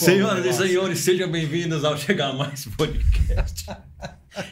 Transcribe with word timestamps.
Com 0.00 0.06
Senhoras 0.06 0.46
e 0.46 0.52
senhores, 0.54 0.98
sejam 1.00 1.30
bem-vindos 1.30 1.84
ao 1.84 1.94
Chegar 1.94 2.32
Mais 2.32 2.64
Podcast. 2.74 3.66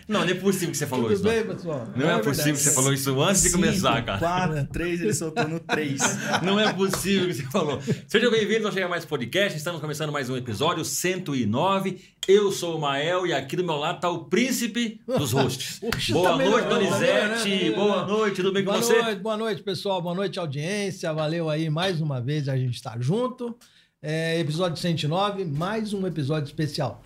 Não, 0.09 0.23
não 0.25 0.29
é 0.29 0.35
possível 0.35 0.73
que 0.73 0.77
você 0.77 0.87
falou 0.89 1.05
Tudo 1.05 1.15
isso. 1.15 1.23
bem, 1.23 1.45
Não, 1.45 1.55
pessoal? 1.55 1.89
não 1.95 2.11
é 2.11 2.19
possível 2.19 2.55
que 2.55 2.59
você 2.61 2.73
falou 2.73 2.93
isso 2.93 3.23
antes 3.23 3.43
de 3.45 3.53
começar, 3.53 4.05
cara. 4.05 4.19
4, 4.19 4.67
3, 4.73 5.01
ele 5.03 5.15
soltou 5.15 5.47
no 5.49 5.61
3. 5.61 6.01
Não 6.43 6.59
é 6.59 6.73
possível 6.73 7.29
que 7.29 7.35
você 7.35 7.45
falou. 7.45 7.81
Sejam 8.09 8.29
bem-vindos 8.29 8.67
ao 8.67 8.73
Chega 8.73 8.89
Mais 8.89 9.05
Podcast. 9.05 9.57
Estamos 9.57 9.81
começando 9.81 10.11
mais 10.11 10.29
um 10.29 10.37
episódio 10.37 10.85
109. 10.85 11.97
Eu 12.27 12.51
sou 12.51 12.77
o 12.77 12.81
Mael 12.81 13.25
e 13.25 13.33
aqui 13.33 13.55
do 13.55 13.63
meu 13.63 13.77
lado 13.77 13.97
está 13.97 14.11
o 14.11 14.25
príncipe 14.25 15.01
dos 15.07 15.31
hosts. 15.31 15.81
Boa 16.11 16.31
tá 16.31 16.37
noite, 16.45 16.63
tá 16.65 16.69
Donizete. 16.71 17.49
melhorando, 17.49 17.75
Boa 17.77 17.87
melhorando. 17.87 18.13
noite, 18.19 18.37
tudo 18.37 18.53
bem 18.53 18.65
com 18.65 18.73
Boa 18.73 18.83
você? 18.83 19.01
noite, 19.03 19.21
boa 19.23 19.37
noite, 19.37 19.63
pessoal. 19.63 20.03
Boa 20.03 20.15
noite, 20.15 20.39
audiência. 20.41 21.13
Valeu 21.13 21.49
aí 21.49 21.71
mais 21.71 22.01
uma 22.01 22.21
vez 22.21 22.49
a 22.49 22.57
gente 22.57 22.75
estar 22.75 23.01
junto. 23.01 23.57
É, 24.01 24.39
episódio 24.39 24.77
109, 24.77 25.45
mais 25.45 25.93
um 25.93 26.07
episódio 26.07 26.47
especial. 26.47 27.03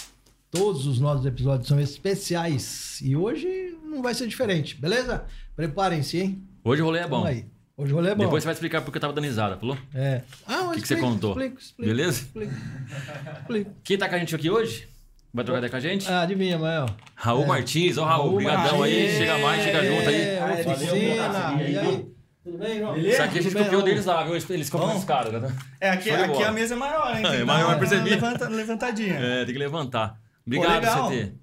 Todos 0.51 0.87
os 0.87 1.01
nossos 1.01 1.25
episódios 1.25 1.67
são 1.67 1.81
especiais. 1.81 2.99
E 3.03 3.17
hoje 3.17 3.49
não 3.83 4.03
vai 4.03 4.13
ser 4.15 4.27
diferente, 4.27 4.79
beleza? 4.79 5.25
Preparem-se, 5.57 6.19
hein? 6.21 6.43
Hoje 6.63 6.83
o 6.83 6.85
rolê 6.85 7.01
é 7.01 7.09
bom. 7.09 7.25
aí. 7.25 7.47
Hoje 7.79 7.93
o 7.93 7.97
rolê 7.97 8.11
é 8.11 8.15
bom. 8.15 8.25
Depois 8.25 8.43
você 8.43 8.47
vai 8.47 8.53
explicar 8.53 8.83
porque 8.83 8.99
eu 8.99 9.01
tava 9.01 9.15
dando 9.15 9.25
risada, 9.25 9.57
falou? 9.57 9.79
É. 9.95 10.21
Ah, 10.47 10.71
que 10.75 10.83
que 10.83 10.89
você 10.89 10.97
contou? 10.97 11.31
Explica, 11.31 11.59
explica, 11.61 11.89
Beleza? 11.91 12.27
Explica. 13.41 13.75
Quem 13.83 13.97
tá 13.97 14.09
com 14.09 14.15
a 14.15 14.19
gente 14.19 14.35
aqui 14.37 14.51
hoje? 14.51 14.87
Vai 15.33 15.47
trocar 15.47 15.59
ideia 15.61 15.71
com 15.71 15.77
a 15.77 15.81
gente? 15.81 16.07
Ah, 16.07 16.21
adivinha, 16.21 16.59
Mael? 16.59 16.85
Raul 17.15 17.45
É. 17.45 17.47
Martins. 17.47 17.97
Ó, 17.97 18.05
Raul, 18.05 18.37
brigadão 18.37 18.83
aí. 18.83 19.09
Chega 19.17 19.39
mais, 19.39 19.63
chega 19.63 19.83
junto 19.83 20.09
aí. 20.11 20.21
É, 20.21 20.67
oficina. 20.69 21.63
E 21.63 21.79
aí? 21.79 22.07
Tudo 22.45 22.59
bem, 22.59 22.79
João? 22.79 22.97
Isso 22.97 23.23
aqui 23.23 23.39
a 23.39 23.43
gente 23.43 23.45
Tudo 23.45 23.55
bem, 23.55 23.63
copiou 23.65 23.81
Raul? 23.83 23.85
deles 23.91 24.05
lá, 24.07 24.25
viu? 24.25 24.35
Eles 24.35 24.69
compram 24.71 24.97
os 24.97 25.05
caras, 25.05 25.41
né? 25.41 25.57
É, 25.81 25.91
aqui, 25.91 26.11
aqui 26.11 26.43
a 26.43 26.51
mesa 26.51 26.75
é 26.75 26.77
maior, 26.77 27.17
hein? 27.17 27.25
É, 27.27 27.39
que 27.39 27.45
maior, 27.45 27.69
uma 27.69 27.79
percebi. 27.79 28.11
levanta- 28.11 28.49
levantadinha. 28.49 29.15
É, 29.15 29.45
tem 29.45 29.53
que 29.55 29.59
levantar. 29.61 30.19
Obrigado 30.45 30.73
legal. 30.81 31.09
você 31.09 31.17
ter. 31.17 31.35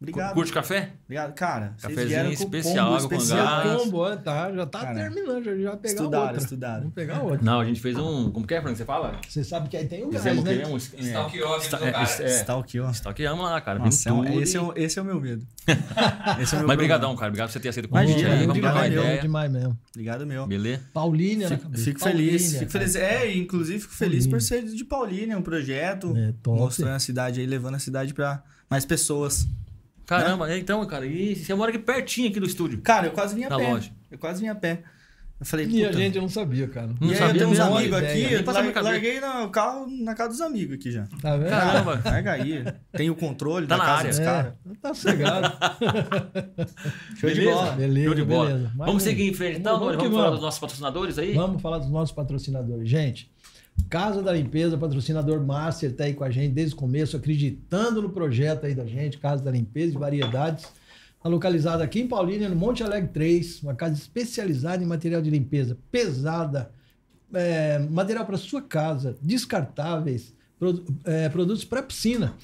Obrigado. 0.00 0.34
Curte 0.34 0.52
café? 0.52 0.92
Obrigado. 1.06 1.34
Cara, 1.34 1.74
com 1.82 1.90
especial, 1.90 2.86
combo 2.86 2.96
água 2.96 3.08
com 3.08 3.26
gás. 3.26 3.30
É 3.66 3.76
combo, 3.84 4.06
é, 4.06 4.16
tá, 4.16 4.52
já 4.52 4.64
tá 4.66 4.78
Cara, 4.80 4.94
terminando, 4.94 5.44
já, 5.44 5.56
já 5.56 5.76
pegar 5.76 5.94
estudaram, 5.94 6.24
outra. 6.26 6.38
estudaram. 6.42 6.78
Vamos 6.82 6.94
pegar 6.94 7.22
outra. 7.22 7.40
Não, 7.42 7.58
a 7.60 7.64
gente 7.64 7.80
fez 7.80 7.96
um. 7.98 8.30
Como 8.30 8.46
que 8.46 8.54
é, 8.54 8.62
Fran, 8.62 8.70
que 8.72 8.78
você 8.78 8.84
fala? 8.84 9.20
Você 9.28 9.42
sabe 9.42 9.68
que 9.68 9.76
aí 9.76 9.88
tem 9.88 10.04
o 10.04 10.10
gás, 10.10 10.22
Fizemos 10.22 10.44
o 10.44 10.46
né? 10.46 10.56
quê? 10.56 10.66
Um. 10.66 10.76
Stalkeou 10.76 11.60
Sta- 11.60 11.76
do 11.78 11.92
cara. 11.92 12.08
é, 12.20 12.22
é. 12.22 12.40
Stalkeamos 12.92 13.44
lá, 13.44 13.60
cara. 13.60 13.80
Nossa, 13.80 14.08
é 14.08 14.36
esse, 14.36 14.56
é 14.56 14.60
o, 14.60 14.72
esse 14.76 14.98
é 15.00 15.02
o 15.02 15.04
meu 15.04 15.20
medo. 15.20 15.44
Esse 16.40 16.54
é 16.54 16.56
o 16.56 16.60
meu 16.60 16.68
Mas 16.68 16.76
brigadão, 16.78 17.14
cara. 17.14 17.28
Obrigado 17.28 17.48
por 17.48 17.52
você 17.52 17.60
ter 17.60 17.68
aceito 17.68 17.86
o 17.86 17.88
convite 17.90 18.10
Imagina, 18.12 18.30
aí. 18.30 18.38
Vamos 18.38 18.48
obrigado 18.50 18.72
trocar 18.74 18.88
ideia. 18.90 19.20
demais 19.20 19.50
mesmo. 19.52 19.78
Obrigado, 19.90 20.26
meu. 20.26 20.46
Beleza? 20.46 20.82
Paulínia 20.94 21.48
na 21.50 21.56
Fico, 21.56 21.62
cabeça. 21.68 21.84
fico 21.84 22.00
feliz, 22.00 22.30
Paulínia, 22.42 22.58
fico 22.60 22.70
feliz. 22.72 22.96
É, 22.96 23.36
inclusive 23.36 23.78
fico 23.80 23.94
feliz 23.94 24.26
por 24.26 24.40
ser 24.40 24.62
de 24.64 24.84
Paulínia, 24.84 25.36
um 25.36 25.42
projeto 25.42 26.14
É, 26.16 26.32
mostrando 26.46 26.94
a 26.94 26.98
cidade 26.98 27.40
aí, 27.40 27.46
levando 27.46 27.74
a 27.74 27.78
cidade 27.78 28.14
pra 28.14 28.42
mais 28.70 28.86
pessoas. 28.86 29.46
Caramba, 30.08 30.58
então, 30.58 30.84
cara. 30.86 31.04
E 31.06 31.36
você 31.36 31.54
mora 31.54 31.70
aqui 31.70 31.78
pertinho 31.78 32.28
aqui 32.30 32.40
do 32.40 32.46
estúdio. 32.46 32.80
Cara, 32.80 33.06
eu 33.08 33.12
quase 33.12 33.34
vim 33.36 33.44
a 33.44 33.48
pé. 33.48 33.56
loja. 33.68 33.90
Eu 34.10 34.18
quase 34.18 34.40
vim 34.40 34.48
a 34.48 34.54
pé. 34.54 34.82
Eu 35.40 35.46
falei, 35.46 35.66
E 35.68 35.84
a 35.84 35.92
gente 35.92 36.18
não 36.18 36.28
sabia, 36.28 36.66
cara. 36.66 36.88
Não 36.88 36.96
e 37.02 37.04
aí 37.04 37.10
eu 37.12 37.16
sabia 37.18 37.34
tenho 37.42 37.50
uns 37.52 37.60
amigos 37.60 37.96
aqui, 37.98 38.32
eu 38.32 38.44
lar- 38.44 38.82
larguei 38.82 39.20
no 39.20 39.50
carro 39.50 39.86
na 39.88 40.12
casa 40.12 40.30
dos 40.30 40.40
amigos 40.40 40.74
aqui 40.74 40.90
já. 40.90 41.04
Tá 41.22 41.36
vendo? 41.36 41.50
Caramba. 41.50 42.02
Larga 42.04 42.32
aí. 42.32 42.64
Tem 42.90 43.08
o 43.08 43.14
controle 43.14 43.64
Tá 43.68 43.76
da 43.76 43.84
na 43.84 43.86
casa 43.88 43.98
área. 44.00 44.10
dos 44.10 44.18
É, 44.18 44.24
caras. 44.24 44.54
tá 44.82 44.94
cegado. 44.94 45.56
Show 47.20 47.30
de 47.30 47.36
Beleza? 47.36 47.54
bola. 47.56 47.72
Beleza, 47.72 48.06
Show 48.06 48.14
de 48.14 48.24
bola. 48.24 48.50
beleza. 48.50 48.72
Vamos 48.76 48.94
um. 48.94 48.98
seguir 49.00 49.28
em 49.30 49.34
frente 49.34 49.58
então, 49.60 49.78
Vamos 49.78 49.86
Vamos, 49.88 49.96
que 50.02 50.08
vamos 50.08 50.16
falar 50.16 50.24
vamos. 50.26 50.38
dos 50.40 50.44
nossos 50.44 50.60
patrocinadores 50.60 51.18
aí? 51.18 51.32
Vamos 51.34 51.62
falar 51.62 51.78
dos 51.78 51.90
nossos 51.90 52.14
patrocinadores. 52.14 52.88
Gente, 52.88 53.30
Casa 53.88 54.22
da 54.22 54.32
Limpeza, 54.32 54.76
patrocinador 54.76 55.40
master, 55.44 55.94
tá 55.94 56.04
aí 56.04 56.12
com 56.12 56.24
a 56.24 56.30
gente 56.30 56.52
desde 56.52 56.74
o 56.74 56.76
começo, 56.78 57.16
acreditando 57.16 58.02
no 58.02 58.10
projeto 58.10 58.66
aí 58.66 58.74
da 58.74 58.84
gente, 58.84 59.16
Casa 59.18 59.42
da 59.42 59.50
Limpeza 59.50 59.94
e 59.94 59.98
Variedades. 59.98 60.64
Está 61.16 61.28
localizada 61.28 61.82
aqui 61.82 62.00
em 62.00 62.06
Paulínia, 62.06 62.48
no 62.48 62.56
Monte 62.56 62.82
Alegre 62.82 63.08
3, 63.12 63.62
uma 63.62 63.74
casa 63.74 63.94
especializada 63.94 64.82
em 64.82 64.86
material 64.86 65.22
de 65.22 65.30
limpeza 65.30 65.76
pesada, 65.90 66.70
é, 67.32 67.78
material 67.78 68.24
para 68.26 68.36
sua 68.36 68.60
casa, 68.62 69.16
descartáveis, 69.22 70.34
produ- 70.58 70.84
é, 71.04 71.28
produtos 71.30 71.64
para 71.64 71.82
piscina. 71.82 72.34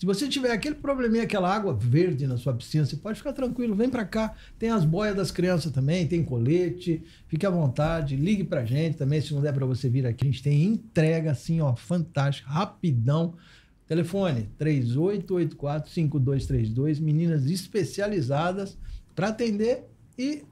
Se 0.00 0.06
você 0.06 0.26
tiver 0.26 0.50
aquele 0.50 0.74
probleminha, 0.76 1.24
aquela 1.24 1.54
água 1.54 1.74
verde 1.74 2.26
na 2.26 2.38
sua 2.38 2.54
piscina, 2.54 2.86
você 2.86 2.96
pode 2.96 3.18
ficar 3.18 3.34
tranquilo, 3.34 3.74
vem 3.74 3.90
para 3.90 4.06
cá. 4.06 4.34
Tem 4.58 4.70
as 4.70 4.82
boias 4.82 5.14
das 5.14 5.30
crianças 5.30 5.70
também, 5.72 6.08
tem 6.08 6.24
colete, 6.24 7.04
fique 7.28 7.44
à 7.44 7.50
vontade, 7.50 8.16
ligue 8.16 8.42
pra 8.42 8.64
gente 8.64 8.96
também, 8.96 9.20
se 9.20 9.34
não 9.34 9.42
der 9.42 9.52
para 9.52 9.66
você 9.66 9.90
vir 9.90 10.06
aqui. 10.06 10.24
A 10.24 10.30
gente 10.30 10.42
tem 10.42 10.64
entrega 10.64 11.32
assim, 11.32 11.60
ó, 11.60 11.76
fantástica, 11.76 12.48
rapidão. 12.48 13.34
Telefone 13.86 14.48
3884-5232, 14.58 16.98
meninas 16.98 17.44
especializadas 17.44 18.78
para 19.14 19.28
atender 19.28 19.84
e 20.16 20.44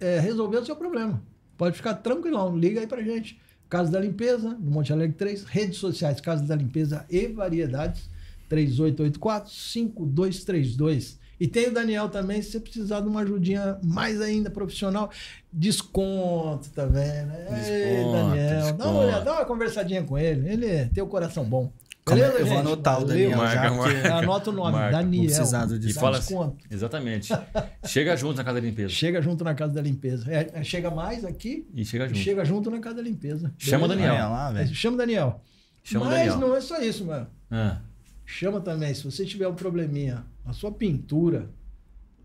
é, 0.00 0.18
resolver 0.18 0.56
o 0.56 0.66
seu 0.66 0.74
problema. 0.74 1.22
Pode 1.56 1.76
ficar 1.76 1.94
tranquilão, 1.94 2.58
liga 2.58 2.80
aí 2.80 2.88
pra 2.88 3.00
gente. 3.02 3.40
Casa 3.68 3.88
da 3.88 4.00
Limpeza, 4.00 4.48
no 4.48 4.72
Monte 4.72 4.92
Alegre 4.92 5.14
3, 5.16 5.44
redes 5.44 5.78
sociais 5.78 6.20
Casa 6.20 6.44
da 6.44 6.56
Limpeza 6.56 7.06
e 7.08 7.28
Variedades, 7.28 8.15
3884-5232. 8.48 11.18
E 11.38 11.46
tem 11.46 11.68
o 11.68 11.74
Daniel 11.74 12.08
também, 12.08 12.40
se 12.40 12.52
você 12.52 12.60
precisar 12.60 13.00
de 13.00 13.08
uma 13.08 13.20
ajudinha 13.20 13.78
mais 13.82 14.22
ainda 14.22 14.48
profissional, 14.50 15.10
desconto 15.52 16.70
também, 16.70 17.04
né? 17.26 17.46
Ei, 17.50 17.96
Desconto, 17.96 18.12
Daniel, 18.12 18.28
dá 18.28 18.56
uma, 18.56 18.72
desconto. 18.72 18.96
olhada, 18.98 19.24
dá 19.24 19.32
uma 19.34 19.44
conversadinha 19.44 20.02
com 20.02 20.16
ele, 20.16 20.48
ele 20.50 20.86
tem 20.86 21.04
o 21.04 21.06
coração 21.06 21.44
bom. 21.44 21.70
Como 22.06 22.18
é- 22.18 22.22
Beleza, 22.22 22.38
eu 22.40 22.46
vou 22.46 22.56
gente? 22.56 22.66
anotar 22.68 23.02
o. 23.02 23.04
Daniel 23.04 23.36
Marca, 23.36 23.70
marca. 23.74 24.14
Anota 24.14 24.50
o 24.50 24.52
nome, 24.52 24.72
Marca. 24.72 24.96
Daniel. 24.96 25.24
Vou 25.24 25.34
precisar 25.34 25.66
do 25.66 25.74
E 25.74 25.78
desconto. 25.80 26.00
fala 26.00 26.18
assim, 26.18 26.34
desconto. 26.36 26.56
exatamente. 26.70 27.32
Chega 27.84 28.16
junto 28.16 28.36
na 28.36 28.44
casa 28.44 28.60
da 28.60 28.66
limpeza. 28.66 28.88
Chega 28.90 29.20
junto 29.20 29.44
na 29.44 29.54
casa 29.54 29.72
da 29.74 29.82
limpeza. 29.82 30.32
É, 30.32 30.50
é, 30.54 30.64
chega 30.64 30.88
mais 30.90 31.24
aqui 31.24 31.66
E 31.74 31.84
chega 31.84 32.04
e 32.04 32.08
junto. 32.08 32.20
chega 32.20 32.44
junto 32.44 32.70
na 32.70 32.78
casa 32.78 32.94
da 32.96 33.02
limpeza. 33.02 33.52
Chama 33.58 33.86
o? 33.86 33.88
Daniel. 33.88 34.14
Olha 34.14 34.28
lá, 34.28 34.60
É. 34.60 34.66
Chama 34.68 34.94
o 34.94 34.98
Daniel. 34.98 35.40
Chama 35.82 36.04
Mas 36.06 36.14
Daniel. 36.30 36.38
não 36.38 36.54
é 36.56 36.60
só 36.60 36.80
isso, 36.80 37.04
mano. 37.04 37.26
Ah, 37.50 37.78
Chama 38.26 38.60
também, 38.60 38.92
se 38.92 39.04
você 39.04 39.24
tiver 39.24 39.46
um 39.46 39.54
probleminha, 39.54 40.26
a 40.44 40.52
sua 40.52 40.72
pintura. 40.72 41.48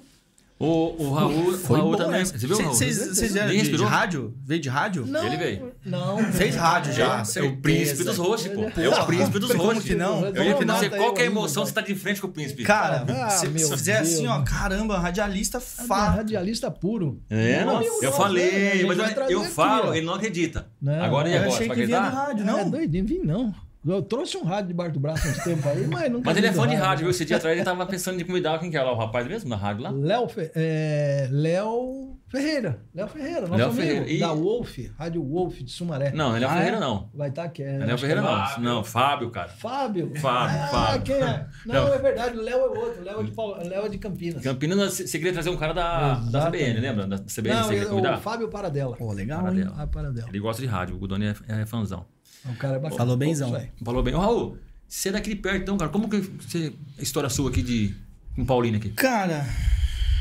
O, 0.58 0.94
o 1.06 1.12
Raul, 1.12 1.48
o 1.48 1.58
Foi 1.58 1.76
Raul 1.80 1.90
bom 1.90 1.96
também. 1.96 2.24
Você 2.24 2.46
viu, 2.46 2.56
Raul? 2.56 2.72
Vocês 2.72 3.34
Nem 3.34 3.62
de, 3.64 3.76
de 3.76 3.82
rádio? 3.82 4.32
Veio 4.46 4.60
de 4.60 4.68
rádio? 4.68 5.04
Não, 5.04 5.26
Ele 5.26 5.36
veio. 5.36 5.72
Não. 5.84 6.18
Fez 6.32 6.54
rádio 6.54 6.92
já. 6.92 7.18
É 7.18 7.22
o 7.22 7.24
certeza. 7.24 7.56
príncipe 7.60 8.04
dos 8.04 8.16
hosts, 8.16 8.52
pô. 8.52 8.80
É 8.80 8.88
o 8.88 9.04
príncipe 9.06 9.40
dos 9.40 9.50
como 9.50 9.62
hosts. 9.64 9.82
que 9.84 9.96
não? 9.96 10.24
Eu 10.24 10.44
ia 10.44 10.54
aí 10.54 10.88
qual 10.88 11.14
que 11.14 11.20
é 11.20 11.24
a 11.24 11.28
o 11.28 11.32
emoção 11.32 11.64
você 11.64 11.70
estar 11.72 11.80
de 11.80 11.96
frente 11.96 12.20
com 12.20 12.28
o 12.28 12.30
príncipe? 12.30 12.62
Cara, 12.62 13.04
Ah, 13.08 13.28
se, 13.30 13.46
se 13.58 13.70
fizer 13.76 14.02
Deus. 14.02 14.14
assim, 14.14 14.26
ó, 14.28 14.40
caramba, 14.42 15.00
radialista 15.00 15.58
Radi- 15.58 15.88
fato. 15.88 16.16
Radialista 16.18 16.70
puro. 16.70 17.20
É, 17.28 17.64
não, 17.64 17.74
Nossa, 17.80 18.04
eu 18.04 18.12
falei, 18.12 18.84
mas 18.84 18.98
eu, 18.98 19.24
eu 19.30 19.44
falo, 19.44 19.92
ele 19.92 20.06
não 20.06 20.14
acredita. 20.14 20.68
Não, 20.80 21.02
agora 21.02 21.28
e 21.28 21.32
Eu 21.32 21.38
agora? 21.38 21.54
achei 21.54 21.66
Você 21.66 21.68
vai 21.68 21.76
que 21.76 21.86
vinha 21.86 22.00
do 22.02 22.14
rádio, 22.16 22.44
Não, 22.46 22.58
é 22.60 22.62
não. 22.62 22.70
doidinho, 22.70 23.04
vim 23.04 23.18
não. 23.18 23.52
Eu 23.84 24.00
trouxe 24.00 24.36
um 24.36 24.44
rádio 24.44 24.68
debaixo 24.68 24.92
do 24.92 25.00
braço 25.00 25.26
uns 25.26 25.38
tempos 25.42 25.66
aí, 25.66 25.86
mas 25.88 26.10
nunca. 26.10 26.24
Mas 26.26 26.36
ele 26.36 26.46
é 26.46 26.52
fã 26.52 26.68
de 26.68 26.74
rádio, 26.76 26.90
né? 26.90 26.96
viu? 27.02 27.10
Esse 27.10 27.24
dia 27.24 27.36
atrás 27.36 27.56
ele 27.56 27.64
tava 27.64 27.84
pensando 27.84 28.20
em 28.20 28.24
convidar 28.24 28.58
quem 28.60 28.70
que 28.70 28.76
é 28.76 28.82
lá, 28.82 28.92
o 28.92 28.96
rapaz 28.96 29.26
mesmo 29.26 29.50
da 29.50 29.56
rádio 29.56 29.82
lá? 29.82 29.90
Léo 29.90 30.28
Fe- 30.28 30.52
é, 30.54 31.28
Léo 31.32 32.16
Ferreira. 32.28 32.78
Léo 32.94 33.08
Ferreira, 33.08 33.40
nosso 33.40 33.54
Léo 33.56 33.66
amigo. 33.70 33.82
Ferreira. 33.82 34.08
E- 34.08 34.20
Da 34.20 34.32
Wolf, 34.32 34.78
Rádio 34.96 35.22
Wolf 35.24 35.58
de 35.62 35.70
Sumaré. 35.72 36.12
Não, 36.12 36.34
ele 36.36 36.44
é 36.44 36.48
o 36.48 36.50
Ah, 36.50 36.54
Ferreira 36.54 36.76
é? 36.76 36.80
não. 36.80 37.10
Vai 37.12 37.28
estar 37.28 37.42
aqui. 37.42 37.62
É, 37.64 37.74
é 37.74 37.78
o 37.80 37.82
acho 37.94 37.98
Ferreira 37.98 38.22
não. 38.22 38.28
Fábio. 38.30 38.62
Não, 38.64 38.84
Fábio, 38.84 39.30
cara. 39.30 39.48
Fábio. 39.48 40.12
Fábio, 40.14 40.56
ah, 40.62 40.68
Fábio. 40.68 41.02
quem 41.02 41.14
é? 41.16 41.46
Não, 41.66 41.74
Não. 41.86 41.94
é 41.94 41.98
verdade. 41.98 42.36
Léo 42.36 42.58
é 42.58 42.78
outro. 42.78 43.02
Léo 43.04 43.20
é 43.20 43.22
de, 43.24 43.30
Pau- 43.32 43.56
Léo 43.62 43.86
é 43.86 43.88
de 43.88 43.98
Campinas. 43.98 44.42
Campinas, 44.44 44.92
você 44.94 45.18
queria 45.18 45.32
trazer 45.32 45.50
um 45.50 45.56
cara 45.56 45.72
da, 45.74 46.14
da. 46.20 46.46
CBN, 46.46 46.78
lembra? 46.80 47.06
Da 47.08 47.18
CBN, 47.18 47.56
Não, 47.56 47.62
você 47.64 47.68
queria 47.70 47.82
é 47.82 47.90
convidar? 47.90 48.16
o 48.16 48.20
Fábio 48.20 48.48
Paradela. 48.48 48.96
Pô, 48.96 49.12
legal, 49.12 49.42
Cara 49.42 49.54
hein? 49.54 49.64
dela. 49.64 49.74
Ah, 49.76 49.86
Paradela. 49.88 50.28
Ele 50.28 50.38
gosta 50.40 50.62
de 50.62 50.68
rádio, 50.68 50.94
o 50.94 50.98
Gudoni 50.98 51.26
é, 51.26 51.34
é 51.62 51.66
fãzão. 51.66 52.06
O 52.44 52.56
cara 52.56 52.76
é 52.76 52.78
bacana. 52.78 52.98
Falou 52.98 53.16
benzão. 53.16 53.52
Falou 53.84 54.02
bem. 54.02 54.14
Ô, 54.14 54.18
Raul, 54.20 54.58
você 54.88 55.08
é 55.08 55.12
daqui 55.12 55.30
de 55.30 55.36
perto, 55.36 55.62
então, 55.62 55.76
cara. 55.76 55.90
Como 55.90 56.08
que 56.08 56.20
você. 56.20 56.72
A 56.98 57.02
história 57.02 57.28
sua 57.28 57.50
aqui 57.50 57.62
de. 57.62 57.94
Com 58.34 58.44
Paulina 58.44 58.78
aqui? 58.78 58.90
Cara, 58.90 59.46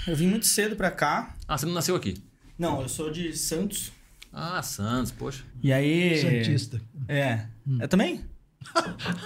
eu 0.07 0.15
vim 0.15 0.27
muito 0.27 0.45
cedo 0.45 0.75
pra 0.75 0.91
cá. 0.91 1.35
Ah, 1.47 1.57
você 1.57 1.65
não 1.65 1.73
nasceu 1.73 1.95
aqui? 1.95 2.21
Não, 2.57 2.81
eu 2.81 2.89
sou 2.89 3.11
de 3.11 3.35
Santos. 3.35 3.91
Ah, 4.31 4.61
Santos, 4.61 5.11
poxa. 5.11 5.43
E 5.63 5.73
aí. 5.73 6.21
Santista. 6.21 6.81
É. 7.07 7.45
Eu 7.79 7.87
também? 7.87 8.23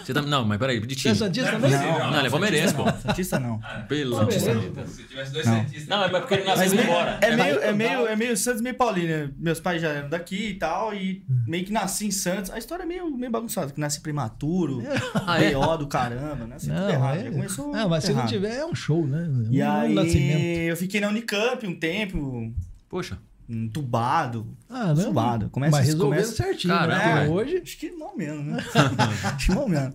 Você 0.03 0.13
tá... 0.13 0.21
Não, 0.21 0.43
mas 0.45 0.57
peraí, 0.57 0.79
de 0.79 0.95
Você 0.95 1.09
é 1.09 1.13
time. 1.13 1.15
Santista 1.15 1.51
Não, 1.51 1.59
também? 1.61 1.77
não. 1.77 2.11
Não, 2.11 2.17
ele 2.17 2.27
é 2.27 2.29
palmeirense, 2.31 2.73
pô. 2.73 2.83
Santista 2.91 3.39
não. 3.39 3.59
Pelo 3.87 4.17
amor 4.17 4.31
de 4.31 4.39
Deus. 4.39 4.89
Se 4.89 5.03
tivesse 5.03 5.31
dois 5.33 5.45
Não. 5.45 5.53
cientistas. 5.55 5.87
Não, 5.87 6.03
é 6.03 6.09
porque 6.09 6.33
ele 6.35 6.43
nasceu 6.45 6.65
e 6.67 6.69
meio- 6.75 6.83
embora. 6.83 7.19
é, 7.21 7.35
meio, 7.35 7.59
é, 7.59 7.73
meio, 7.73 8.07
é 8.07 8.15
meio 8.15 8.37
Santos, 8.37 8.61
meio 8.61 8.75
Paulina. 8.75 9.31
Meus 9.37 9.59
pais 9.59 9.81
já 9.81 9.89
eram 9.89 10.09
daqui 10.09 10.47
e 10.49 10.53
tal, 10.55 10.93
e 10.95 11.23
meio 11.47 11.63
que 11.65 11.71
nasci 11.71 12.07
em 12.07 12.11
Santos. 12.11 12.49
A 12.51 12.57
história 12.57 12.83
é 12.83 12.85
meio, 12.85 13.09
meio 13.15 13.31
bagunçada, 13.31 13.71
que 13.71 13.79
nasci 13.79 14.01
prematuro, 14.01 14.81
Ah, 15.27 15.41
é? 15.41 15.49
B.O. 15.49 15.77
do 15.77 15.87
caramba, 15.87 16.47
Não, 16.63 16.89
errado. 16.89 17.17
é- 17.19 17.23
Já 17.25 17.31
começou 17.31 17.71
não, 17.71 17.89
mas 17.89 18.03
se 18.03 18.13
não 18.13 18.25
tiver, 18.25 18.55
é 18.57 18.65
um 18.65 18.73
show, 18.75 19.05
né? 19.05 19.27
E 19.51 19.61
um 19.61 19.71
aí, 19.71 19.93
nascimento. 19.93 20.39
eu 20.69 20.77
fiquei 20.77 20.99
na 21.01 21.09
Unicamp 21.09 21.67
um 21.67 21.75
tempo, 21.77 22.51
Poxa. 22.89 23.17
Entubado. 23.47 24.47
Ah, 24.69 24.93
não. 24.93 25.49
Começa- 25.49 25.71
mas 25.77 25.85
resolvendo 25.87 26.19
começa- 26.23 26.35
certinho, 26.43 26.73
Caramba, 26.73 26.97
né? 26.97 27.13
velho. 27.21 27.31
Hoje. 27.33 27.57
Acho 27.63 27.77
que 27.77 27.91
mal 27.91 28.15
menos, 28.17 28.45
né? 28.45 28.57
Acho 29.35 29.45
que 29.47 29.55
mal 29.55 29.67
menos. 29.69 29.93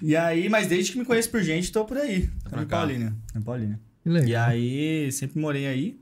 E 0.00 0.16
aí, 0.16 0.48
mas 0.48 0.66
desde 0.66 0.92
que 0.92 0.98
me 0.98 1.04
conheço 1.04 1.30
por 1.30 1.42
gente, 1.42 1.70
tô 1.70 1.84
por 1.84 1.96
aí. 1.98 2.28
Tô 2.44 2.50
pra 2.50 2.62
em. 2.62 2.66
Paulínia. 2.66 3.14
Em 3.36 3.40
Paulínia. 3.40 3.80
E 4.26 4.34
aí, 4.34 5.10
sempre 5.12 5.38
morei 5.40 5.66
aí. 5.66 6.00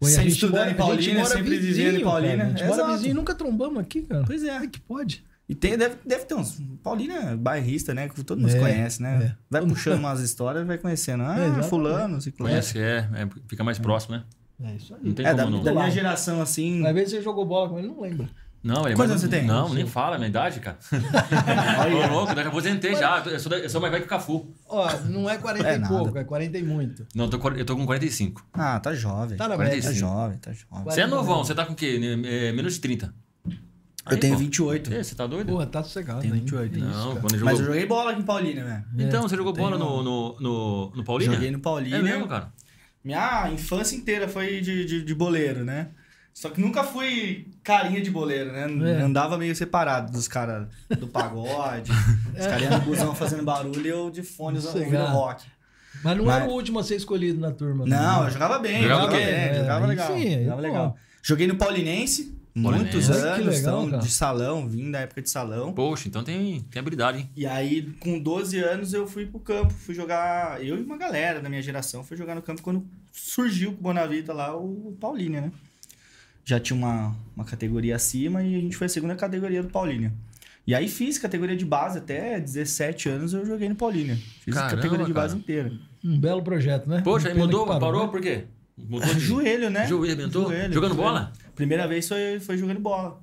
A 0.00 0.06
sempre 0.06 0.28
estudando 0.30 0.58
mora- 0.58 0.70
em 0.70 0.74
Paulínia, 0.74 1.24
sempre 1.24 1.58
vizinho, 1.58 1.74
vivendo 1.86 2.00
em 2.00 2.04
Paulínia. 2.04 2.36
cara. 2.38 2.48
A 2.48 2.56
gente 2.56 2.66
mora 2.68 2.92
vizinho, 2.96 3.14
nunca 3.14 3.34
trombamos 3.34 3.78
aqui, 3.80 4.02
cara. 4.02 4.24
Pois 4.26 4.42
é. 4.42 4.50
É 4.56 4.66
que 4.66 4.80
pode? 4.80 5.24
E 5.48 5.54
tem, 5.54 5.76
deve, 5.76 5.96
deve 6.04 6.24
ter 6.24 6.34
uns. 6.34 6.58
Paulínia 6.82 7.14
é 7.16 7.36
bairrista, 7.36 7.92
né? 7.94 8.08
Que 8.08 8.24
todo 8.24 8.40
mundo 8.40 8.54
É, 8.54 8.58
conhece, 8.58 9.02
né? 9.02 9.24
é. 9.32 9.36
Vai 9.50 9.64
puxando 9.66 9.98
umas 9.98 10.20
histórias 10.20 10.66
vai 10.66 10.78
conhecendo. 10.78 11.22
Ah, 11.26 11.56
É, 11.58 11.62
fulano, 11.64 12.20
ciclano. 12.20 12.50
Conhece, 12.50 12.78
é, 12.78 13.08
é, 13.14 13.28
Fica 13.48 13.62
mais 13.62 13.78
próximo, 13.78 14.16
né? 14.16 14.24
É 14.64 14.74
isso 14.76 14.94
aí. 14.94 15.00
Não 15.02 15.12
tem 15.14 15.26
É, 15.26 15.34
da, 15.34 15.44
como 15.44 15.56
não. 15.56 15.62
da 15.64 15.72
minha 15.72 15.90
geração, 15.90 16.40
assim. 16.40 16.82
Ver 16.92 17.04
se 17.04 17.16
você 17.16 17.22
jogou 17.22 17.44
bola 17.44 17.68
com 17.68 17.78
ele, 17.78 17.88
não 17.88 18.00
lembra. 18.00 18.28
Não, 18.62 18.82
ele 18.84 18.92
é 18.92 18.96
Quantos 18.96 18.98
mais- 18.98 19.10
anos 19.10 19.20
você 19.22 19.28
tem? 19.28 19.44
Não, 19.44 19.74
nem 19.74 19.84
fala 19.86 20.14
a 20.14 20.18
minha 20.18 20.28
idade, 20.28 20.60
cara. 20.60 20.78
Ô, 22.08 22.12
louco, 22.12 22.28
daqui 22.34 22.46
a 22.46 22.48
aposentei 22.48 22.94
já. 22.94 23.18
Eu 23.26 23.40
sou, 23.40 23.50
da- 23.50 23.58
eu 23.58 23.68
sou 23.68 23.80
mais 23.80 23.90
velho 23.92 24.04
que 24.04 24.06
o 24.06 24.10
Cafu. 24.10 24.54
Ó, 24.68 24.88
não 25.08 25.28
é 25.28 25.36
40 25.36 25.68
É 25.68 25.74
e 25.74 25.78
nada. 25.78 25.92
pouco, 25.98 26.16
é 26.16 26.22
40 26.22 26.58
e 26.58 26.62
muito. 26.62 27.04
Não, 27.14 27.24
eu 27.24 27.30
tô, 27.30 27.38
com- 27.40 27.48
eu 27.50 27.64
tô 27.64 27.76
com 27.76 27.84
45. 27.84 28.46
Ah, 28.52 28.78
tá 28.78 28.94
jovem. 28.94 29.36
Tá 29.36 29.48
na 29.48 29.56
Tá 29.56 29.64
média. 29.64 29.92
jovem, 29.92 30.38
tá 30.38 30.52
jovem. 30.52 30.84
Você 30.84 31.00
é 31.00 31.06
novão, 31.08 31.42
você 31.44 31.54
tá 31.56 31.66
com 31.66 31.72
o 31.72 31.76
quê? 31.76 31.98
É, 32.24 32.52
menos 32.52 32.74
de 32.74 32.80
30. 32.80 33.12
Eu 34.10 34.18
tenho 34.18 34.34
pô. 34.34 34.40
28. 34.40 34.92
É, 34.94 35.00
Você 35.02 35.14
tá 35.14 35.28
doido? 35.28 35.46
Porra, 35.52 35.64
tá 35.66 35.80
sossegado. 35.82 36.20
Tem 36.22 36.30
ainda. 36.32 36.40
28. 36.40 36.76
Isso, 36.76 36.86
Não, 36.88 37.16
quando 37.20 37.34
ele 37.34 37.44
Mas 37.44 37.52
eu 37.54 37.58
jogou... 37.66 37.74
joguei 37.74 37.86
bola 37.88 38.10
aqui 38.10 38.20
em 38.20 38.24
Paulínia, 38.24 38.64
velho. 38.64 38.84
Então, 38.98 39.22
você 39.22 39.36
jogou 39.36 39.52
bola 39.52 39.78
no, 39.78 40.02
no, 40.02 40.40
no, 40.40 40.90
no 40.96 41.04
Paulínia? 41.04 41.34
Joguei 41.34 41.50
no 41.52 41.60
Paulínia. 41.60 41.98
É 41.98 42.02
mesmo, 42.02 42.26
cara? 42.26 42.52
Minha 43.04 43.50
infância 43.52 43.96
inteira 43.96 44.28
foi 44.28 44.60
de, 44.60 44.84
de, 44.84 45.02
de 45.04 45.14
boleiro, 45.14 45.64
né? 45.64 45.88
Só 46.32 46.48
que 46.48 46.60
nunca 46.60 46.82
fui 46.82 47.46
carinha 47.62 48.00
de 48.00 48.10
boleiro, 48.10 48.52
né? 48.52 48.62
É. 48.98 49.02
Andava 49.02 49.36
meio 49.36 49.54
separado 49.54 50.10
dos 50.12 50.26
caras 50.26 50.66
do 50.98 51.06
pagode. 51.06 51.90
Os 52.38 52.46
caras 52.46 52.62
iam 52.62 52.78
no 52.78 52.80
busão 52.80 53.14
fazendo 53.14 53.42
barulho 53.42 53.84
e 53.84 53.88
eu 53.88 54.10
de 54.10 54.22
fone 54.22 54.56
usando 54.56 54.76
ouvindo 54.76 54.92
Sossegado. 54.92 55.14
rock. 55.16 55.44
Mas 56.02 56.16
não 56.16 56.24
Mas- 56.24 56.42
era 56.42 56.50
o 56.50 56.54
último 56.54 56.78
a 56.78 56.84
ser 56.84 56.96
escolhido 56.96 57.38
na 57.38 57.50
turma. 57.50 57.84
Não, 57.86 58.24
eu 58.24 58.30
jogava 58.30 58.58
bem, 58.58 58.82
Jogava 58.82 59.02
jogava, 59.02 59.16
bem, 59.18 59.34
é, 59.34 59.54
jogava 59.56 59.84
aí 59.84 59.88
legal. 59.90 60.16
sim, 60.16 60.42
jogava 60.44 60.60
legal. 60.62 60.96
Joguei 61.22 61.46
no 61.46 61.56
Paulinense. 61.56 62.34
Muitos 62.54 63.08
Olha 63.08 63.34
anos, 63.34 63.46
legal, 63.46 63.80
então, 63.80 63.90
cara. 63.90 64.02
de 64.02 64.10
salão, 64.10 64.68
vim 64.68 64.90
da 64.90 65.00
época 65.00 65.22
de 65.22 65.30
salão. 65.30 65.72
Poxa, 65.72 66.08
então 66.08 66.22
tem, 66.22 66.60
tem 66.70 66.80
habilidade, 66.80 67.18
hein? 67.18 67.30
E 67.34 67.46
aí, 67.46 67.82
com 68.00 68.18
12 68.18 68.58
anos, 68.58 68.92
eu 68.92 69.06
fui 69.06 69.26
pro 69.26 69.40
campo, 69.40 69.72
fui 69.72 69.94
jogar. 69.94 70.62
Eu 70.64 70.78
e 70.78 70.82
uma 70.82 70.96
galera 70.96 71.40
da 71.40 71.48
minha 71.48 71.62
geração 71.62 72.04
fui 72.04 72.16
jogar 72.16 72.34
no 72.34 72.42
campo 72.42 72.62
quando 72.62 72.86
surgiu 73.12 73.72
com 73.72 73.78
o 73.78 73.82
Bonavita 73.82 74.32
lá 74.32 74.56
o 74.56 74.96
Paulínia, 75.00 75.40
né? 75.40 75.52
Já 76.44 76.58
tinha 76.58 76.76
uma, 76.76 77.16
uma 77.36 77.44
categoria 77.44 77.96
acima 77.96 78.42
e 78.42 78.56
a 78.56 78.60
gente 78.60 78.76
foi 78.76 78.86
a 78.86 78.90
segunda 78.90 79.14
categoria 79.14 79.62
do 79.62 79.68
Paulínia. 79.68 80.12
E 80.66 80.74
aí 80.74 80.88
fiz 80.88 81.18
categoria 81.18 81.56
de 81.56 81.64
base 81.64 81.98
até 81.98 82.38
17 82.38 83.08
anos 83.08 83.32
eu 83.32 83.44
joguei 83.44 83.68
no 83.68 83.74
Paulínia. 83.74 84.16
Fiz 84.40 84.56
a 84.56 84.60
Caramba, 84.60 84.76
categoria 84.76 85.06
de 85.06 85.12
base 85.12 85.34
cara. 85.34 85.40
inteira. 85.40 85.72
Um 86.04 86.18
belo 86.18 86.42
projeto, 86.42 86.88
né? 86.88 87.00
Poxa, 87.02 87.28
aí 87.28 87.34
mudou, 87.34 87.66
que 87.66 87.80
parou, 87.80 88.04
né? 88.04 88.10
por 88.10 88.20
quê? 88.20 88.44
Mudou 88.76 89.12
de... 89.14 89.20
Joelho, 89.20 89.70
né? 89.70 89.86
Joelho, 89.86 90.14
arrebentou? 90.14 90.44
Joelho, 90.44 90.72
Jogando 90.72 90.94
joelho. 90.94 91.08
bola? 91.08 91.32
Primeira 91.54 91.86
vez 91.86 92.08
foi, 92.08 92.40
foi 92.40 92.56
jogando 92.56 92.80
bola. 92.80 93.22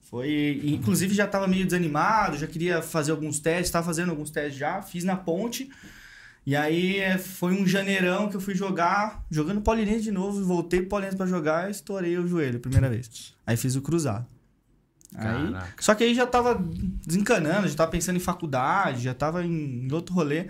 Foi, 0.00 0.60
inclusive 0.64 1.14
já 1.14 1.26
tava 1.26 1.48
meio 1.48 1.64
desanimado, 1.64 2.36
já 2.36 2.46
queria 2.46 2.82
fazer 2.82 3.10
alguns 3.10 3.40
testes, 3.40 3.70
tava 3.70 3.86
fazendo 3.86 4.10
alguns 4.10 4.30
testes 4.30 4.56
já, 4.56 4.80
fiz 4.82 5.02
na 5.02 5.16
ponte. 5.16 5.70
E 6.46 6.54
aí 6.54 6.98
é, 6.98 7.16
foi 7.16 7.54
um 7.54 7.66
janeirão 7.66 8.28
que 8.28 8.36
eu 8.36 8.40
fui 8.40 8.54
jogar, 8.54 9.24
jogando 9.30 9.62
Paulinense 9.62 10.02
de 10.02 10.12
novo, 10.12 10.44
voltei 10.44 10.80
pro 10.80 10.90
Paulinense 10.90 11.16
pra 11.16 11.26
jogar 11.26 11.68
e 11.68 11.70
estourei 11.70 12.18
o 12.18 12.28
joelho, 12.28 12.60
primeira 12.60 12.88
vez. 12.88 13.34
Aí 13.46 13.56
fiz 13.56 13.76
o 13.76 13.82
cruzado. 13.82 14.26
Aí, 15.14 15.52
Caraca. 15.52 15.82
só 15.82 15.94
que 15.94 16.04
aí 16.04 16.14
já 16.14 16.26
tava 16.26 16.60
desencanando, 17.06 17.66
já 17.68 17.74
tava 17.74 17.90
pensando 17.90 18.16
em 18.16 18.20
faculdade, 18.20 19.02
já 19.02 19.14
tava 19.14 19.44
em, 19.44 19.86
em 19.86 19.92
outro 19.92 20.14
rolê. 20.14 20.48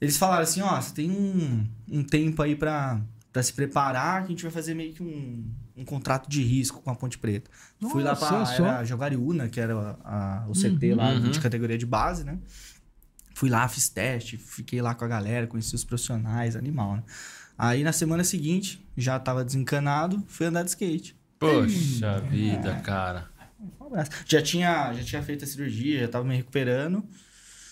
Eles 0.00 0.16
falaram 0.16 0.42
assim, 0.42 0.60
ó, 0.60 0.80
você 0.80 0.94
tem 0.94 1.10
um, 1.10 1.66
um 1.90 2.04
tempo 2.04 2.40
aí 2.42 2.54
pra 2.54 3.00
se 3.42 3.52
preparar, 3.52 4.20
que 4.20 4.26
a 4.26 4.30
gente 4.30 4.42
vai 4.42 4.52
fazer 4.52 4.74
meio 4.74 4.92
que 4.92 5.02
um, 5.02 5.50
um 5.76 5.84
contrato 5.84 6.28
de 6.28 6.42
risco 6.42 6.80
com 6.82 6.90
a 6.90 6.94
Ponte 6.94 7.18
Preta. 7.18 7.50
Fui 7.90 8.02
lá 8.02 8.10
Nossa, 8.10 8.26
pra 8.28 8.46
só. 8.46 8.64
era 8.66 8.84
Jogariúna, 8.84 9.48
que 9.48 9.60
era 9.60 9.74
a- 10.04 10.42
a- 10.44 10.46
o 10.48 10.54
CT 10.54 10.94
lá 10.94 11.12
Uhum. 11.12 11.30
de 11.30 11.38
categoria 11.40 11.76
de 11.76 11.84
base, 11.86 12.24
né? 12.24 12.38
Fui 13.34 13.50
lá, 13.50 13.68
fiz 13.68 13.88
teste, 13.90 14.38
fiquei 14.38 14.80
lá 14.80 14.94
com 14.94 15.04
a 15.04 15.08
galera, 15.08 15.46
conheci 15.46 15.74
os 15.74 15.84
profissionais, 15.84 16.56
animal, 16.56 16.96
né? 16.96 17.02
Aí 17.58 17.82
na 17.84 17.92
semana 17.92 18.24
seguinte, 18.24 18.82
já 18.96 19.18
tava 19.18 19.44
desencanado, 19.44 20.22
fui 20.28 20.46
andar 20.46 20.62
de 20.62 20.70
skate. 20.70 21.14
Poxa 21.38 22.20
vida, 22.22 22.74
cara. 22.76 23.28
Um 23.80 23.86
abraço. 23.86 24.10
Já 24.26 24.40
tinha, 24.40 24.92
já 24.94 25.02
tinha 25.04 25.22
feito 25.22 25.44
a 25.44 25.46
cirurgia, 25.46 26.00
já 26.00 26.08
tava 26.08 26.24
me 26.24 26.34
recuperando. 26.36 27.04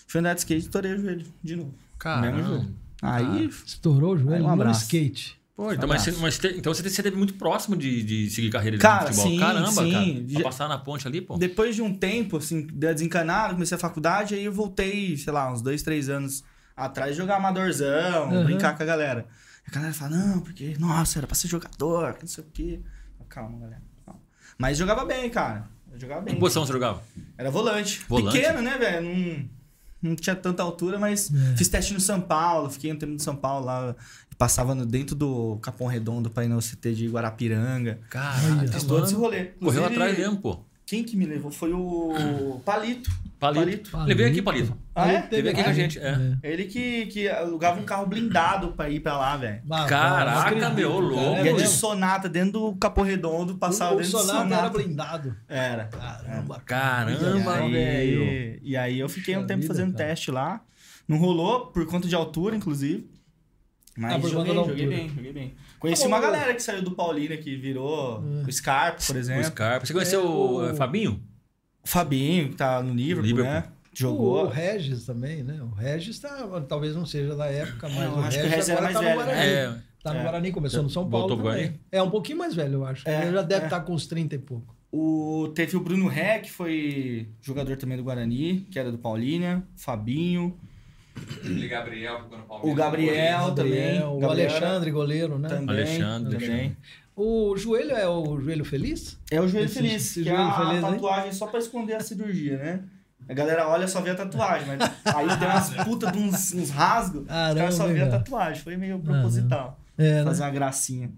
Fui 0.07 0.19
andar 0.19 0.33
de 0.35 0.41
skate 0.41 0.61
e 0.61 0.65
estourei 0.65 0.93
o 0.93 1.01
joelho 1.01 1.25
de 1.43 1.55
novo. 1.55 1.69
Mesmo 1.71 1.83
Caramba. 1.97 2.43
joelho. 2.43 2.75
Aí, 3.01 3.45
Estourou 3.65 4.13
o 4.13 4.17
joelho 4.17 4.35
Aí, 4.35 4.41
um 4.41 4.47
no 4.47 4.53
abraço. 4.53 4.83
skate. 4.83 5.39
Pô, 5.55 5.71
então, 5.71 5.87
mas, 5.87 6.01
você- 6.03 6.11
mas 6.19 6.37
te- 6.37 6.53
então 6.57 6.73
você 6.73 6.85
esteve 6.85 7.15
muito 7.15 7.35
próximo 7.35 7.77
de, 7.77 8.03
de 8.03 8.29
seguir 8.29 8.49
carreira 8.49 8.75
de 8.75 8.81
Cara, 8.81 9.05
futebol. 9.07 9.27
sim, 9.31 9.39
Caramba, 9.39 9.71
sim. 9.71 9.91
cara. 9.91 10.05
Pra 10.05 10.37
Já- 10.39 10.43
passar 10.43 10.67
na 10.67 10.77
ponte 10.77 11.07
ali, 11.07 11.21
pô. 11.21 11.37
depois 11.37 11.75
de 11.75 11.81
um 11.81 11.95
tempo, 11.95 12.37
assim, 12.37 12.65
de 12.67 12.73
desencanado, 12.73 13.53
comecei 13.53 13.75
a 13.75 13.79
faculdade, 13.79 14.35
aí 14.35 14.43
eu 14.43 14.51
voltei, 14.51 15.15
sei 15.15 15.31
lá, 15.31 15.49
uns 15.51 15.61
dois, 15.61 15.81
três 15.81 16.09
anos 16.09 16.43
atrás, 16.75 17.15
jogar 17.15 17.37
amadorzão, 17.37 18.29
Uhum. 18.31 18.43
brincar 18.43 18.75
com 18.75 18.83
a 18.83 18.85
galera. 18.85 19.25
E 19.65 19.71
a 19.71 19.73
galera 19.73 19.93
fala, 19.93 20.17
não, 20.17 20.39
porque, 20.41 20.75
nossa, 20.77 21.19
era 21.19 21.25
pra 21.27 21.35
ser 21.35 21.47
jogador, 21.47 22.13
que 22.15 22.23
não 22.23 22.27
sei 22.27 22.43
o 22.43 22.47
quê. 22.53 22.81
Calma, 23.29 23.57
galera. 23.59 23.81
calma. 24.05 24.19
Mas 24.57 24.77
jogava 24.77 25.05
bem, 25.05 25.29
cara. 25.29 25.69
Eu 25.91 25.97
jogava 25.99 26.21
bem. 26.21 26.33
Que 26.33 26.39
posição 26.39 26.65
você 26.65 26.73
jogava? 26.73 27.01
Era 27.37 27.49
volante. 27.49 28.01
Volante? 28.09 28.37
Pequeno, 28.37 28.61
né, 28.61 28.77
velho? 28.77 29.07
Não, 29.07 30.09
não 30.11 30.15
tinha 30.15 30.35
tanta 30.35 30.61
altura, 30.61 30.99
mas 30.99 31.31
É. 31.33 31.55
fiz 31.57 31.67
teste 31.69 31.93
no 31.93 31.99
São 31.99 32.19
Paulo, 32.21 32.69
fiquei 32.69 32.91
um 32.91 32.97
tempo 32.97 33.13
no 33.13 33.19
São 33.19 33.35
Paulo 33.35 33.65
lá. 33.65 33.95
Passava 34.37 34.75
no, 34.75 34.85
dentro 34.85 35.15
do 35.15 35.57
Capão 35.61 35.87
Redondo 35.87 36.29
pra 36.29 36.43
ir 36.43 36.47
no 36.49 36.59
CT 36.59 36.93
de 36.93 37.07
Guarapiranga. 37.07 37.99
Caraca, 38.09 38.67
Fiz 38.67 38.83
todo 38.83 39.05
esse 39.05 39.15
rolê. 39.15 39.45
Correu 39.45 39.55
Inclusive, 39.55 39.85
atrás 39.85 40.17
mesmo, 40.17 40.37
pô. 40.37 40.59
Quem 40.85 41.03
que 41.03 41.17
me 41.17 41.25
levou 41.25 41.49
foi 41.49 41.73
o 41.73 42.61
Palito. 42.63 43.09
Palito. 43.39 43.89
Palito. 43.89 43.97
Levei 44.07 44.27
aqui, 44.27 44.41
Palito. 44.41 44.77
Ah, 44.93 45.07
é? 45.11 45.21
Teve 45.21 45.49
aqui 45.49 45.63
com 45.63 45.69
a 45.69 45.73
gente, 45.73 45.97
é. 45.99 46.37
Ele 46.43 46.65
que, 46.65 47.07
que 47.07 47.27
alugava 47.27 47.79
um 47.79 47.83
carro 47.83 48.05
blindado 48.05 48.73
pra 48.73 48.87
ir 48.89 48.99
pra 48.99 49.17
lá, 49.17 49.35
velho. 49.35 49.61
Caraca, 49.87 50.69
meu, 50.69 50.89
cara. 50.91 51.01
louco. 51.03 51.35
É 51.37 51.45
Ia 51.45 51.53
de 51.53 51.61
mesmo? 51.61 51.67
sonata 51.75 52.29
dentro 52.29 52.51
do 52.51 52.75
Capão 52.75 53.03
Redondo, 53.03 53.55
passava 53.55 53.93
o, 53.93 53.95
o 53.95 54.01
dentro 54.01 54.11
do 54.11 54.19
Sonata 54.19 54.43
sonata. 54.43 54.61
era 54.61 54.69
blindado. 54.69 55.35
Era. 55.47 55.85
Caramba, 55.85 56.61
Caramba, 56.63 57.61
e 57.67 57.71
velho. 57.71 58.21
aí, 58.21 58.59
e 58.61 58.77
aí 58.77 58.99
eu 58.99 59.09
fiquei 59.09 59.35
um 59.37 59.45
tempo 59.47 59.61
vida, 59.61 59.73
fazendo 59.73 59.93
cara. 59.93 60.09
teste 60.09 60.29
lá. 60.29 60.61
Não 61.07 61.17
rolou 61.17 61.67
por 61.67 61.85
conta 61.87 62.07
de 62.07 62.15
altura, 62.15 62.55
inclusive. 62.55 63.09
Mas 63.97 64.13
Ah, 64.25 64.27
joguei, 64.27 64.53
joguei 64.53 64.87
bem, 64.87 65.09
joguei 65.09 65.31
bem. 65.33 65.53
Conheci 65.79 66.03
Tá 66.03 66.09
bom, 66.09 66.15
uma 66.15 66.21
galera 66.21 66.53
que 66.53 66.61
saiu 66.61 66.81
do 66.81 66.91
Paulínia, 66.91 67.37
que 67.37 67.55
virou 67.55 68.21
É. 68.43 68.47
o 68.47 68.51
Scarpa, 68.51 69.01
por 69.05 69.15
O 69.15 69.19
exemplo. 69.19 69.43
Scarpa. 69.45 69.85
Você 69.85 69.93
conheceu 69.93 70.21
É, 70.21 70.23
o 70.25 70.53
o- 70.55 70.65
eh, 70.69 70.73
Fabinho? 70.75 71.23
O 71.83 71.87
Fabinho, 71.87 72.49
que 72.49 72.55
tá 72.55 72.81
no 72.83 72.93
Liverpool, 72.93 73.25
Liverpool. 73.25 73.53
né? 73.53 73.63
Jogou. 73.93 74.43
O 74.45 74.49
Regis 74.49 75.05
também, 75.05 75.41
né? 75.43 75.61
O 75.61 75.73
Regis 75.73 76.19
tá, 76.19 76.29
talvez 76.67 76.93
não 76.95 77.05
seja 77.05 77.33
da 77.35 77.45
época, 77.45 77.87
mas 77.87 78.03
Eu 78.03 78.11
o 78.11 78.19
acho 78.19 78.37
que 78.37 78.43
o 78.45 78.49
Regis 78.49 78.67
Regis 78.67 78.69
era 78.69 78.77
agora 78.79 78.93
mais 78.93 78.93
tá 78.93 79.01
no 79.01 79.05
velho, 79.07 79.19
né? 79.19 79.25
Guarani. 79.25 79.79
É, 79.79 79.81
Tá 80.03 80.13
no 80.13 80.19
É. 80.19 80.23
Guarani, 80.23 80.51
começou 80.51 80.83
no 80.83 80.89
São 80.89 81.09
Paulo 81.09 81.29
Voltou 81.35 81.51
também. 81.51 81.79
É 81.91 81.99
um 82.01 82.11
pouquinho 82.11 82.37
mais 82.37 82.53
velho, 82.53 82.73
eu 82.75 82.85
acho. 82.85 83.07
É, 83.09 83.23
Ele 83.23 83.31
já 83.31 83.41
deve 83.41 83.61
é. 83.63 83.65
estar 83.67 83.79
com 83.79 83.93
uns 83.93 84.05
30 84.05 84.35
e 84.35 84.37
pouco. 84.37 84.75
O, 84.91 85.51
teve 85.55 85.75
o 85.75 85.79
Bruno 85.79 86.07
Ré, 86.07 86.39
que 86.39 86.51
foi 86.51 87.29
jogador 87.41 87.75
também 87.77 87.97
do 87.97 88.03
Guarani, 88.03 88.67
que 88.69 88.77
era 88.77 88.91
do 88.91 88.97
Paulínia. 88.99 89.63
Fabinho. 89.75 90.59
Ele 91.43 91.67
Gabriel 91.67 92.19
jogando 92.21 92.43
O 92.49 92.73
Gabriel 92.75 93.51
também. 93.53 94.01
o 94.03 94.17
Gabriel 94.19 94.49
Alexandre, 94.49 94.91
goleiro, 94.91 95.39
né? 95.39 95.47
Também. 95.49 95.69
Alexandre. 95.75 96.37
Também. 96.39 96.77
O 97.15 97.55
joelho 97.55 97.91
é 97.91 98.07
o 98.07 98.39
joelho 98.41 98.65
feliz? 98.65 99.17
É 99.31 99.39
o 99.39 99.47
joelho 99.47 99.65
Esse- 99.65 99.75
feliz, 99.75 99.93
esse 99.93 100.23
que 100.23 100.29
joelho 100.29 100.41
é 100.41 100.45
a 100.49 100.53
feliz, 100.53 100.83
hein? 100.83 100.91
tatuagem 100.91 101.31
só 101.31 101.47
pra 101.47 101.59
esconder 101.59 101.95
a 101.95 101.99
cirurgia, 102.01 102.57
né? 102.57 102.79
A 103.27 103.33
galera 103.33 103.67
olha 103.69 103.87
só 103.87 104.01
vê 104.01 104.09
a 104.11 104.15
tatuagem, 104.15 104.67
mas 104.67 104.91
aí 105.05 105.27
tem 105.39 105.47
umas 105.47 105.69
putas 105.85 106.11
de 106.11 106.19
uns, 106.19 106.53
uns 106.53 106.69
rasgos, 106.69 107.21
os 107.21 107.27
Caramba, 107.27 107.55
caras 107.59 107.75
só 107.75 107.87
vê 107.87 108.01
a 108.01 108.09
tatuagem. 108.09 108.61
Foi 108.61 108.75
meio 108.77 108.99
proposital. 108.99 109.79
É, 109.97 110.19
né? 110.19 110.23
Fazer 110.25 110.43
uma 110.43 110.49
gracinha. 110.51 111.09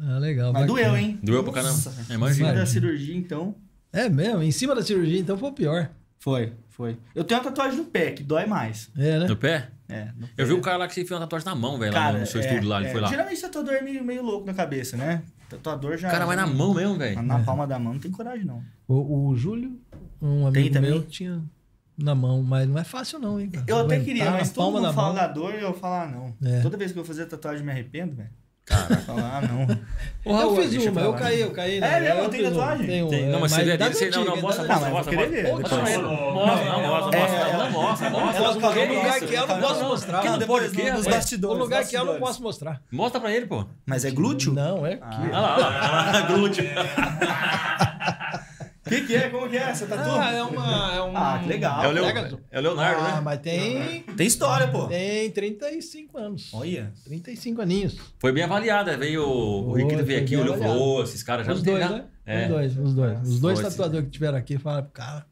Ah, 0.00 0.18
legal. 0.18 0.52
Mas 0.54 0.62
bacana. 0.66 0.88
doeu, 0.88 0.96
hein? 0.96 1.20
Doeu 1.22 1.44
pra 1.44 1.52
caramba. 1.52 1.74
Nossa, 1.74 1.90
É, 2.08 2.12
Em 2.12 2.16
imagina. 2.16 2.48
cima 2.48 2.58
da 2.60 2.66
cirurgia, 2.66 3.14
então. 3.14 3.54
É 3.92 4.08
mesmo? 4.08 4.42
Em 4.42 4.50
cima 4.50 4.74
da 4.74 4.82
cirurgia, 4.82 5.20
então 5.20 5.36
foi 5.36 5.50
o 5.50 5.52
pior. 5.52 5.90
Foi, 6.22 6.52
foi. 6.68 6.96
Eu 7.16 7.24
tenho 7.24 7.40
uma 7.40 7.50
tatuagem 7.50 7.76
no 7.76 7.84
pé, 7.84 8.12
que 8.12 8.22
dói 8.22 8.46
mais. 8.46 8.88
É, 8.96 9.18
né? 9.18 9.26
No 9.26 9.36
pé? 9.36 9.70
É, 9.88 10.04
no 10.16 10.22
Eu 10.22 10.28
pé. 10.36 10.44
vi 10.44 10.52
um 10.52 10.60
cara 10.60 10.76
lá 10.76 10.86
que 10.86 10.94
se 10.94 11.00
fez 11.00 11.10
uma 11.10 11.18
tatuagem 11.18 11.44
na 11.46 11.54
mão, 11.56 11.76
velho, 11.80 11.92
lá 11.92 12.12
no 12.12 12.24
seu 12.24 12.40
é, 12.40 12.44
estúdio 12.44 12.68
lá, 12.68 12.78
ele 12.78 12.86
é. 12.86 12.92
foi 12.92 13.00
lá. 13.00 13.08
Geralmente 13.08 13.40
tatuador 13.40 13.74
é 13.74 13.82
meio, 13.82 14.04
meio 14.04 14.22
louco 14.22 14.46
na 14.46 14.54
cabeça, 14.54 14.96
né? 14.96 15.24
Tatuador 15.50 15.98
já. 15.98 16.06
O 16.06 16.10
cara 16.12 16.24
vai 16.24 16.36
na 16.36 16.46
mão 16.46 16.74
mesmo, 16.74 16.96
velho. 16.96 17.20
Na 17.22 17.40
palma 17.40 17.66
da 17.66 17.76
mão 17.76 17.94
não 17.94 18.00
tem 18.00 18.12
coragem, 18.12 18.44
não. 18.44 18.62
O, 18.86 19.30
o 19.30 19.36
Júlio, 19.36 19.76
um 20.20 20.48
Tem 20.52 20.62
amigo 20.62 20.74
também? 20.74 20.90
meu, 20.92 21.02
tinha 21.02 21.42
na 21.98 22.14
mão, 22.14 22.40
mas 22.40 22.68
não 22.68 22.78
é 22.78 22.84
fácil 22.84 23.18
não, 23.18 23.40
hein, 23.40 23.50
cara? 23.50 23.66
Eu 23.66 23.78
até 23.80 23.98
queria, 23.98 24.30
mas 24.30 24.52
todo 24.52 24.70
mundo 24.70 24.82
da 24.82 24.92
fala 24.92 25.14
da 25.14 25.26
dor 25.26 25.52
e 25.54 25.60
eu 25.60 25.74
falo, 25.74 25.94
ah, 26.04 26.06
não. 26.06 26.48
É. 26.48 26.60
Toda 26.60 26.76
vez 26.76 26.92
que 26.92 26.98
eu 27.00 27.04
fazer 27.04 27.26
tatuagem 27.26 27.62
eu 27.62 27.66
me 27.66 27.72
arrependo, 27.72 28.14
velho. 28.14 28.30
Cara. 28.64 28.96
Falar, 28.98 29.40
ah, 29.42 29.46
não. 29.46 29.78
Eu 30.24 30.32
Raul, 30.36 30.54
fiz 30.54 30.86
uma, 30.86 31.00
eu 31.00 31.14
caí, 31.14 31.40
eu 31.40 31.50
caí. 31.50 31.78
É 31.78 31.80
né? 31.80 32.00
mesmo? 32.00 32.20
Eu 32.20 32.28
Tem 32.28 32.44
tatuagem? 32.44 32.86
Tem, 32.86 33.08
Tem. 33.08 33.26
Não, 33.26 33.38
é, 33.38 33.40
mas 33.40 33.50
você 33.50 33.64
vê 33.64 33.76
das 33.76 33.98
dele, 33.98 34.12
você- 34.12 34.18
não, 34.20 34.24
não, 34.24 34.40
mostra, 34.40 34.64
mostra, 34.68 34.88
eu 34.88 34.92
mostra. 34.92 35.16
ver. 35.16 35.44
Eu 35.48 35.56
ver. 35.84 35.98
Não, 35.98 36.32
mostra, 36.32 36.70
É, 36.70 36.86
mostra. 36.86 37.18
é, 37.18 37.52
Não, 37.56 37.70
mostra, 37.72 38.10
mostra. 38.10 38.36
Ela 38.44 38.54
pra 38.60 38.86
no 38.86 38.94
lugar 38.94 39.18
que 39.20 39.34
eu 39.34 39.46
não 39.48 39.56
Não, 39.56 39.60
posso 39.68 39.80
não, 39.80 39.88
mostrar. 39.88 40.18
que 40.20 40.24
Não, 40.26 40.32
não 40.34 40.38
depois 40.38 40.62
pode, 40.62 40.76
que, 40.76 40.90
no- 40.92 40.96
nos 40.98 41.06
bastidores. 41.08 41.56
O 41.56 41.60
lugar 41.60 41.84
que 41.84 41.96
eu 41.96 42.04
não 42.04 42.20
posso 42.20 42.40
mostrar. 42.40 42.80
Mostra 42.92 43.20
pra 43.20 43.32
ele, 43.32 43.46
pô. 43.46 43.64
Mas 43.84 44.04
é 44.04 44.12
glúteo? 44.12 44.52
Não, 44.52 44.86
é 44.86 44.92
aqui. 44.92 45.28
Ah. 45.32 45.40
Lá, 45.40 45.54
olha 45.56 45.66
lá, 45.66 46.20
glúteo. 46.30 46.64
O 48.92 49.00
que, 49.00 49.06
que 49.06 49.14
é? 49.16 49.28
Como 49.30 49.48
que 49.48 49.56
é? 49.56 49.74
Você 49.74 49.86
tatu? 49.86 50.10
Ah, 50.10 50.32
é 50.32 50.42
uma. 50.42 50.94
É 50.94 51.02
um... 51.02 51.16
Ah, 51.16 51.38
que 51.42 51.48
legal. 51.48 51.84
É 51.84 51.88
o, 51.88 51.90
Leo- 51.92 52.04
Pega- 52.04 52.38
é 52.50 52.58
o 52.58 52.62
Leonardo, 52.62 53.00
Ah, 53.00 53.14
né? 53.16 53.20
mas 53.22 53.40
tem. 53.40 54.02
Tem 54.02 54.26
história, 54.26 54.68
pô. 54.68 54.86
Tem 54.86 55.30
35 55.30 56.18
anos. 56.18 56.50
Olha. 56.52 56.92
35 57.04 57.62
aninhos. 57.62 57.96
Foi 58.18 58.32
bem 58.32 58.44
avaliada. 58.44 58.96
Veio 58.96 59.26
o 59.26 59.72
Riquito 59.74 60.04
veio 60.04 60.20
aqui, 60.22 60.36
olhou 60.36 60.56
e 60.56 60.58
falou, 60.58 60.72
avaliado. 60.74 61.00
"Ô, 61.00 61.02
esses 61.04 61.22
caras 61.22 61.46
já 61.46 61.52
Os 61.52 61.58
não 61.58 61.64
tem 61.64 61.74
dois, 61.74 61.84
nada." 61.90 61.96
né? 62.02 62.04
É. 62.24 62.42
Os 62.44 62.48
dois, 62.50 62.78
os 62.78 62.94
dois. 62.94 63.20
Os 63.28 63.40
dois 63.40 63.60
tatuadores 63.60 64.04
que 64.06 64.10
tiveram 64.12 64.38
aqui 64.38 64.58
falaram, 64.58 64.88
cara, 64.92 65.24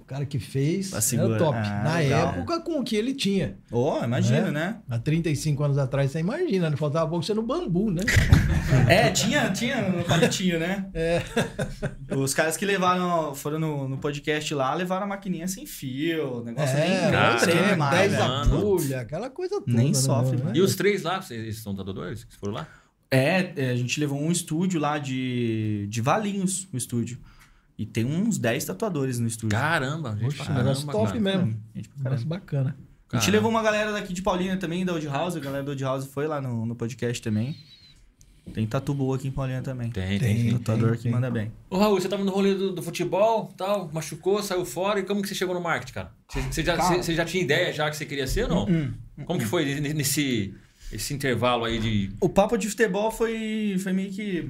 o 0.00 0.04
cara 0.04 0.24
que 0.26 0.38
fez 0.38 0.92
era 1.12 1.26
o 1.26 1.38
top. 1.38 1.56
Ah, 1.58 1.82
Na 1.84 1.96
legal. 1.98 2.28
época, 2.34 2.60
com 2.60 2.80
o 2.80 2.84
que 2.84 2.96
ele 2.96 3.14
tinha. 3.14 3.56
Ó, 3.70 4.02
imagina, 4.04 4.48
É. 4.48 4.50
né? 4.50 4.76
Há 4.90 4.98
35 4.98 5.62
anos 5.62 5.78
atrás, 5.78 6.10
você 6.10 6.18
imagina, 6.20 6.68
não 6.70 6.76
faltava 6.76 7.08
pouco 7.08 7.24
ser 7.24 7.34
no 7.34 7.42
bambu, 7.42 7.90
né? 7.90 8.02
É, 8.88 9.10
tinha, 9.10 9.50
tinha 9.52 9.88
no 9.90 10.04
palitinho, 10.04 10.58
né? 10.58 10.86
É. 10.94 11.20
Os 12.16 12.32
caras 12.32 12.56
que 12.56 12.64
levaram, 12.64 13.34
foram 13.34 13.58
no, 13.58 13.88
no 13.88 13.98
podcast 13.98 14.54
lá, 14.54 14.72
levaram 14.74 15.04
a 15.04 15.08
maquininha 15.08 15.46
sem 15.48 15.66
fio. 15.66 16.38
O 16.40 16.44
negócio 16.44 16.76
É, 16.76 17.10
nem, 17.10 17.38
treme 17.38 17.76
mais. 17.76 17.98
10 17.98 18.12
velho. 18.12 18.24
mano. 18.24 18.56
agulha, 18.58 19.00
aquela 19.00 19.28
coisa 19.30 19.60
toda. 19.60 19.72
Nem 19.76 19.88
né, 19.88 19.94
sofre, 19.94 20.36
mano. 20.38 20.56
E 20.56 20.60
os 20.60 20.74
três 20.74 21.02
lá, 21.02 21.20
vocês 21.20 21.58
são 21.58 21.74
tatuadores 21.74 22.24
que 22.24 22.36
foram 22.36 22.54
lá? 22.54 22.68
É, 23.10 23.52
é, 23.56 23.70
a 23.70 23.76
gente 23.76 24.00
levou 24.00 24.18
um 24.18 24.30
estúdio 24.32 24.80
lá 24.80 24.96
de, 24.98 25.86
de 25.90 26.00
Valinhos, 26.00 26.66
o 26.72 26.76
estúdio. 26.76 27.18
E 27.82 27.86
tem 27.86 28.04
uns 28.04 28.38
10 28.38 28.64
tatuadores 28.64 29.18
no 29.18 29.26
estúdio. 29.26 29.58
Caramba, 29.58 30.12
gente. 30.12 30.22
Poxa, 30.22 30.44
caramba, 30.44 30.62
negócio 30.62 30.86
top 30.86 31.06
cara. 31.08 31.20
mesmo. 31.20 31.60
Gente, 31.74 31.88
pra 31.88 31.98
Negócio 32.04 32.28
caramba. 32.28 32.34
bacana. 32.36 32.76
A 33.12 33.18
gente 33.18 33.30
levou 33.32 33.50
uma 33.50 33.60
galera 33.60 33.90
daqui 33.90 34.12
de 34.14 34.22
Paulínia 34.22 34.56
também, 34.56 34.84
da 34.84 34.92
Old 34.92 35.06
House. 35.08 35.34
A 35.36 35.40
galera 35.40 35.64
da 35.64 35.70
Old 35.70 35.82
House 35.82 36.06
foi 36.06 36.28
lá 36.28 36.40
no, 36.40 36.64
no 36.64 36.76
podcast 36.76 37.20
também. 37.20 37.56
Tem 38.54 38.64
tatu 38.68 38.94
boa 38.94 39.16
aqui 39.16 39.26
em 39.26 39.32
Paulínia 39.32 39.62
também. 39.62 39.90
Tem, 39.90 40.06
tem, 40.10 40.18
Tem. 40.20 40.36
tem. 40.50 40.58
Tatuador 40.58 40.96
que 40.96 41.02
tem. 41.02 41.12
manda 41.12 41.28
bem. 41.28 41.50
Ô, 41.68 41.76
Raul, 41.76 42.00
você 42.00 42.08
tava 42.08 42.22
no 42.24 42.30
rolê 42.30 42.54
do, 42.54 42.72
do 42.72 42.82
futebol, 42.82 43.52
tal, 43.56 43.90
machucou, 43.92 44.40
saiu 44.44 44.64
fora, 44.64 45.00
e 45.00 45.02
como 45.02 45.20
que 45.22 45.28
você 45.28 45.34
chegou 45.34 45.54
no 45.54 45.60
marketing, 45.60 45.92
cara? 45.92 46.12
Você, 46.28 46.40
você 46.42 46.62
já, 46.64 46.76
Cara. 46.76 46.88
você, 46.94 47.02
você 47.02 47.14
já 47.16 47.24
tinha 47.24 47.42
ideia 47.42 47.72
já 47.72 47.90
que 47.90 47.96
você 47.96 48.06
queria 48.06 48.28
ser 48.28 48.44
ou 48.44 48.48
não? 48.48 48.64
Hum, 48.66 48.94
Como 49.24 49.40
que 49.40 49.46
foi 49.46 49.64
nesse 49.80 50.54
esse 50.92 51.12
intervalo 51.14 51.64
aí 51.64 51.78
de... 51.80 52.10
O 52.20 52.28
papo 52.28 52.56
de 52.56 52.68
futebol 52.68 53.10
foi, 53.10 53.76
foi 53.82 53.92
meio 53.92 54.10
que. 54.12 54.48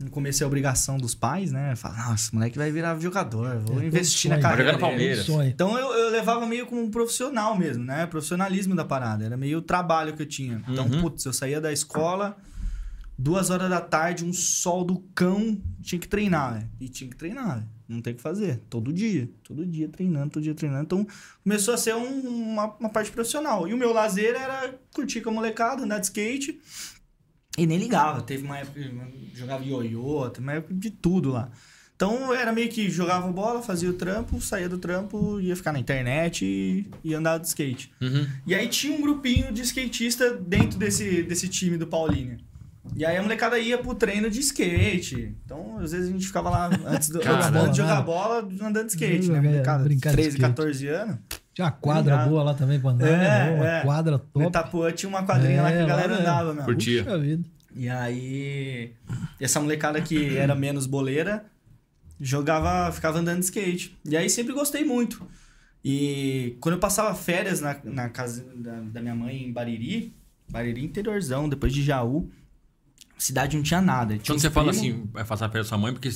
No 0.00 0.10
começo 0.10 0.42
é 0.42 0.46
obrigação 0.46 0.96
dos 0.96 1.14
pais, 1.14 1.52
né? 1.52 1.76
Falar, 1.76 2.08
nossa, 2.08 2.30
moleque 2.32 2.56
vai 2.56 2.72
virar 2.72 2.98
jogador, 2.98 3.58
vou 3.58 3.82
É, 3.82 3.86
investir 3.86 4.30
todo 4.30 4.38
na 4.38 4.42
sonho. 4.42 4.42
carreira. 4.42 4.72
Vai 4.72 4.72
jogar 4.72 4.72
no. 4.72 4.78
Palmeiras. 4.96 5.26
Sonho. 5.26 5.48
Então 5.50 5.78
eu, 5.78 5.92
eu 5.92 6.10
levava 6.10 6.46
meio 6.46 6.66
como 6.66 6.80
um 6.82 6.90
profissional 6.90 7.56
mesmo, 7.58 7.84
né? 7.84 8.06
Profissionalismo 8.06 8.74
da 8.74 8.84
parada. 8.84 9.24
Era 9.26 9.36
meio 9.36 9.58
o 9.58 9.62
trabalho 9.62 10.14
que 10.16 10.22
eu 10.22 10.26
tinha. 10.26 10.62
Então, 10.66 10.86
Uhum. 10.86 11.02
putz, 11.02 11.24
eu 11.26 11.34
saía 11.34 11.60
da 11.60 11.70
escola, 11.70 12.34
duas 13.18 13.50
horas 13.50 13.68
da 13.68 13.80
tarde, 13.80 14.24
um 14.24 14.32
sol 14.32 14.84
do 14.84 15.00
cão, 15.14 15.60
tinha 15.82 15.98
que 15.98 16.08
treinar, 16.08 16.54
né? 16.54 16.68
E 16.80 16.88
tinha 16.88 17.10
que 17.10 17.16
treinar, 17.16 17.58
né? 17.58 17.64
Não 17.86 18.00
tem 18.00 18.14
o 18.14 18.16
que 18.16 18.22
fazer. 18.22 18.62
Todo 18.70 18.92
dia. 18.94 19.28
Todo 19.44 19.66
dia 19.66 19.86
treinando, 19.88 20.30
todo 20.30 20.42
dia 20.42 20.54
treinando. 20.54 20.84
Então 20.84 21.06
começou 21.44 21.74
a 21.74 21.76
ser 21.76 21.94
um- 21.94 22.20
uma, 22.52 22.74
uma 22.80 22.88
parte 22.88 23.10
profissional. 23.10 23.68
E 23.68 23.74
o 23.74 23.76
meu 23.76 23.92
lazer 23.92 24.34
era 24.34 24.74
curtir 24.94 25.20
com 25.20 25.28
a 25.28 25.32
molecada, 25.34 25.82
andar 25.82 25.98
de 25.98 26.06
skate. 26.06 26.58
E 27.58 27.66
nem 27.66 27.78
ligava. 27.78 28.22
Teve 28.22 28.44
uma 28.44 28.58
época 28.58 28.80
que 28.80 29.30
jogava 29.34 29.64
ioiô, 29.64 30.28
teve 30.30 30.46
uma 30.46 30.52
época 30.54 30.74
de 30.74 30.90
tudo 30.90 31.30
lá. 31.30 31.50
Então 31.96 32.32
era 32.32 32.50
meio 32.50 32.70
que 32.70 32.88
jogava 32.88 33.30
bola, 33.30 33.60
fazia 33.60 33.90
o 33.90 33.92
trampo, 33.92 34.40
saía 34.40 34.68
do 34.70 34.78
trampo, 34.78 35.38
ia 35.38 35.54
ficar 35.54 35.70
na 35.72 35.78
internet 35.78 36.46
e 36.46 36.86
ia 37.04 37.18
andar 37.18 37.36
de 37.38 37.46
skate. 37.48 37.92
Uhum. 38.00 38.26
E 38.46 38.54
aí 38.54 38.68
tinha 38.68 38.96
um 38.96 39.02
grupinho 39.02 39.52
de 39.52 39.60
skatista 39.60 40.32
dentro 40.34 40.78
desse, 40.78 41.22
desse 41.22 41.46
time 41.48 41.76
do 41.76 41.86
Paulínia. 41.86 42.38
E 42.96 43.04
aí 43.04 43.18
a 43.18 43.22
molecada 43.22 43.58
ia 43.58 43.76
pro 43.76 43.94
treino 43.94 44.30
de 44.30 44.40
skate. 44.40 45.36
Então, 45.44 45.78
às 45.78 45.92
vezes 45.92 46.08
a 46.08 46.12
gente 46.12 46.26
ficava 46.26 46.48
lá 46.48 46.70
antes, 46.86 47.10
do, 47.10 47.20
Cara, 47.20 47.46
antes 47.48 47.72
de 47.72 47.76
jogar 47.76 48.00
bola, 48.00 48.48
andando 48.62 48.86
de 48.86 48.92
skate, 48.92 49.26
Jogar- 49.26 49.42
né? 49.42 49.48
Molecada, 49.50 49.84
brincar 49.84 50.10
de 50.10 50.16
13, 50.16 50.28
skate. 50.30 50.48
14 50.54 50.88
anos. 50.88 51.16
Tinha 51.60 51.66
uma 51.66 51.70
quadra 51.72 52.00
Obrigado. 52.14 52.28
boa 52.30 52.42
lá 52.42 52.54
também 52.54 52.80
pra 52.80 52.90
andar. 52.90 53.06
É, 53.08 53.16
né? 53.18 53.50
Uma 53.56 53.68
é. 53.68 53.82
quadra 53.82 54.12
No 54.12 54.18
top. 54.18 54.46
Itapuã 54.46 54.92
tinha 54.92 55.08
uma 55.08 55.22
quadrinha 55.24 55.62
lá 55.62 55.70
que 55.70 55.78
É, 55.78 55.82
a 55.82 55.86
galera 55.86 56.08
lá, 56.12 56.16
né? 56.16 56.20
andava, 56.22 56.54
meu. 56.54 56.64
Curtia. 56.64 57.04
Puxa 57.04 57.18
vida. 57.18 57.44
E 57.74 57.88
aí, 57.88 58.92
essa 59.40 59.60
molecada 59.60 60.00
que 60.00 60.36
era 60.36 60.54
menos 60.54 60.86
boleira, 60.86 61.44
jogava, 62.20 62.90
ficava 62.92 63.18
andando 63.18 63.38
de 63.38 63.44
skate. 63.44 63.96
E 64.04 64.16
aí 64.16 64.28
sempre 64.28 64.52
gostei 64.52 64.84
muito. 64.84 65.24
E 65.84 66.56
quando 66.60 66.74
eu 66.74 66.78
passava 66.80 67.14
férias 67.14 67.60
na, 67.60 67.76
na 67.84 68.08
casa 68.08 68.44
da, 68.56 68.80
da 68.80 69.00
minha 69.00 69.14
mãe 69.14 69.44
em 69.44 69.52
Bariri, 69.52 70.14
Bariri 70.50 70.84
interiorzão, 70.84 71.48
depois 71.48 71.72
de 71.72 71.82
Jaú, 71.82 72.28
cidade 73.16 73.56
não 73.56 73.62
tinha 73.62 73.80
nada. 73.80 74.14
Tinha 74.18 74.34
Quando 74.34 74.40
você 74.40 74.50
fala 74.50 74.72
primos- 74.72 74.90
assim, 74.94 75.08
vai 75.12 75.24
passar 75.24 75.48
perto 75.48 75.64
da 75.64 75.68
sua 75.68 75.78
mãe, 75.78 75.92
porque... 75.92 76.10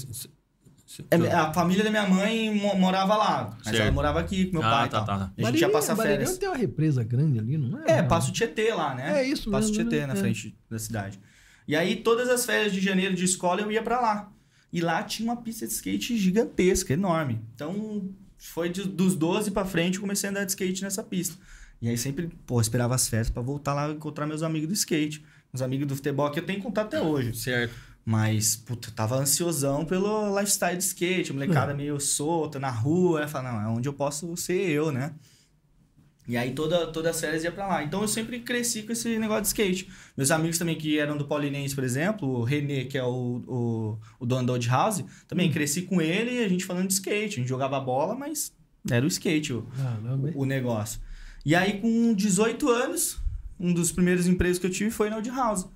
É, 1.10 1.32
a 1.32 1.52
família 1.52 1.82
da 1.82 1.90
minha 1.90 2.06
mãe 2.06 2.54
mo- 2.54 2.74
morava 2.76 3.16
lá, 3.16 3.54
mas 3.56 3.64
Certo. 3.68 3.80
ela 3.82 3.92
morava 3.92 4.20
aqui 4.20 4.46
com 4.46 4.58
meu 4.58 4.62
Ah, 4.62 4.70
pai 4.70 4.86
e 4.86 4.90
tá, 4.90 4.98
tal. 5.02 5.18
tá, 5.18 5.24
tá. 5.26 5.32
A 5.38 5.50
gente 5.50 5.60
ia 5.60 5.70
passar 5.70 5.94
Bariri 5.94 6.12
férias. 6.16 6.30
não 6.32 6.38
tem 6.38 6.48
uma 6.48 6.58
represa 6.58 7.02
grande 7.02 7.38
ali, 7.38 7.56
não 7.56 7.82
é? 7.84 7.98
É, 7.98 8.02
Passo 8.02 8.30
Tietê 8.32 8.72
lá, 8.74 8.94
né? 8.94 9.20
É 9.22 9.26
isso 9.26 9.50
Passo 9.50 9.68
mesmo, 9.70 9.82
Tietê 9.82 10.00
né? 10.02 10.06
na 10.08 10.12
É. 10.12 10.16
frente 10.16 10.54
da 10.70 10.78
cidade. 10.78 11.18
E 11.66 11.74
aí, 11.74 11.96
todas 11.96 12.28
as 12.28 12.44
férias 12.44 12.70
de 12.72 12.80
janeiro 12.80 13.14
de 13.14 13.24
escola, 13.24 13.62
eu 13.62 13.72
ia 13.72 13.82
pra 13.82 13.98
lá. 14.00 14.30
E 14.70 14.80
lá 14.82 15.02
tinha 15.02 15.26
uma 15.30 15.40
pista 15.40 15.66
de 15.66 15.72
skate 15.72 16.18
gigantesca, 16.18 16.92
enorme. 16.92 17.40
Então, 17.54 18.10
foi 18.36 18.68
de- 18.68 18.84
dos 18.86 19.14
12 19.16 19.50
pra 19.50 19.64
frente, 19.64 19.94
eu 19.94 20.00
comecei 20.02 20.28
a 20.28 20.30
andar 20.30 20.44
de 20.44 20.50
skate 20.52 20.82
nessa 20.82 21.02
pista. 21.02 21.36
E 21.80 21.88
aí 21.88 21.96
sempre, 21.96 22.28
pô, 22.46 22.60
esperava 22.60 22.94
as 22.94 23.08
férias 23.08 23.30
pra 23.30 23.40
voltar 23.42 23.72
lá 23.72 23.88
e 23.88 23.92
encontrar 23.94 24.26
meus 24.26 24.42
amigos 24.42 24.68
do 24.68 24.74
skate. 24.74 25.24
Meus 25.52 25.62
amigos 25.62 25.86
do 25.86 25.96
futebol 25.96 26.30
que 26.30 26.40
eu 26.40 26.44
tenho 26.44 26.60
contato 26.60 26.88
até 26.88 27.00
hoje. 27.00 27.34
Certo. 27.34 27.72
Mas, 28.04 28.54
puta, 28.54 28.88
eu 28.90 28.92
tava 28.94 29.16
ansiosão 29.16 29.84
pelo 29.84 30.38
lifestyle 30.38 30.76
de 30.76 30.84
skate, 30.84 31.32
molecada 31.32 31.72
É. 31.72 31.74
meio 31.74 31.98
solta 31.98 32.58
na 32.58 32.68
rua. 32.70 33.22
Eu 33.22 33.28
falava, 33.28 33.62
não, 33.62 33.64
é 33.64 33.68
onde 33.76 33.88
eu 33.88 33.94
posso 33.94 34.36
ser 34.36 34.68
eu, 34.68 34.92
né? 34.92 35.14
E 36.26 36.36
aí 36.38 36.52
toda, 36.52 36.86
todas 36.86 37.14
as 37.16 37.20
férias 37.20 37.44
ia 37.44 37.52
pra 37.52 37.66
lá. 37.66 37.82
Então 37.84 38.00
eu 38.00 38.08
sempre 38.08 38.40
cresci 38.40 38.82
com 38.82 38.92
esse 38.92 39.18
negócio 39.18 39.42
de 39.42 39.48
skate. 39.48 39.90
Meus 40.16 40.30
amigos 40.30 40.58
também 40.58 40.76
que 40.76 40.98
eram 40.98 41.18
do 41.18 41.26
Paulinense, 41.26 41.74
por 41.74 41.84
exemplo, 41.84 42.26
o 42.28 42.44
Renê, 42.44 42.84
que 42.86 42.96
é 42.96 43.04
o, 43.04 43.42
o, 43.46 43.98
o 44.20 44.26
dono 44.26 44.46
da 44.46 44.52
Old 44.54 44.66
House, 44.68 45.04
também 45.28 45.50
cresci 45.52 45.82
com 45.82 46.00
ele 46.00 46.30
e 46.40 46.44
a 46.44 46.48
gente 46.48 46.64
falando 46.64 46.86
de 46.88 46.94
skate. 46.94 47.34
A 47.34 47.40
gente 47.40 47.48
jogava 47.48 47.78
bola, 47.78 48.14
mas 48.14 48.52
era 48.90 49.04
o 49.04 49.08
skate 49.08 49.52
o, 49.52 49.62
Caramba, 49.76 50.28
hein? 50.28 50.34
o 50.36 50.44
negócio. 50.46 50.98
E 51.44 51.54
aí, 51.54 51.78
com 51.78 52.14
18 52.14 52.70
anos, 52.70 53.18
um 53.60 53.72
dos 53.74 53.92
primeiros 53.92 54.26
empregos 54.26 54.58
que 54.58 54.66
eu 54.66 54.70
tive 54.70 54.90
foi 54.90 55.10
na 55.10 55.16
Old 55.16 55.28
House. 55.28 55.66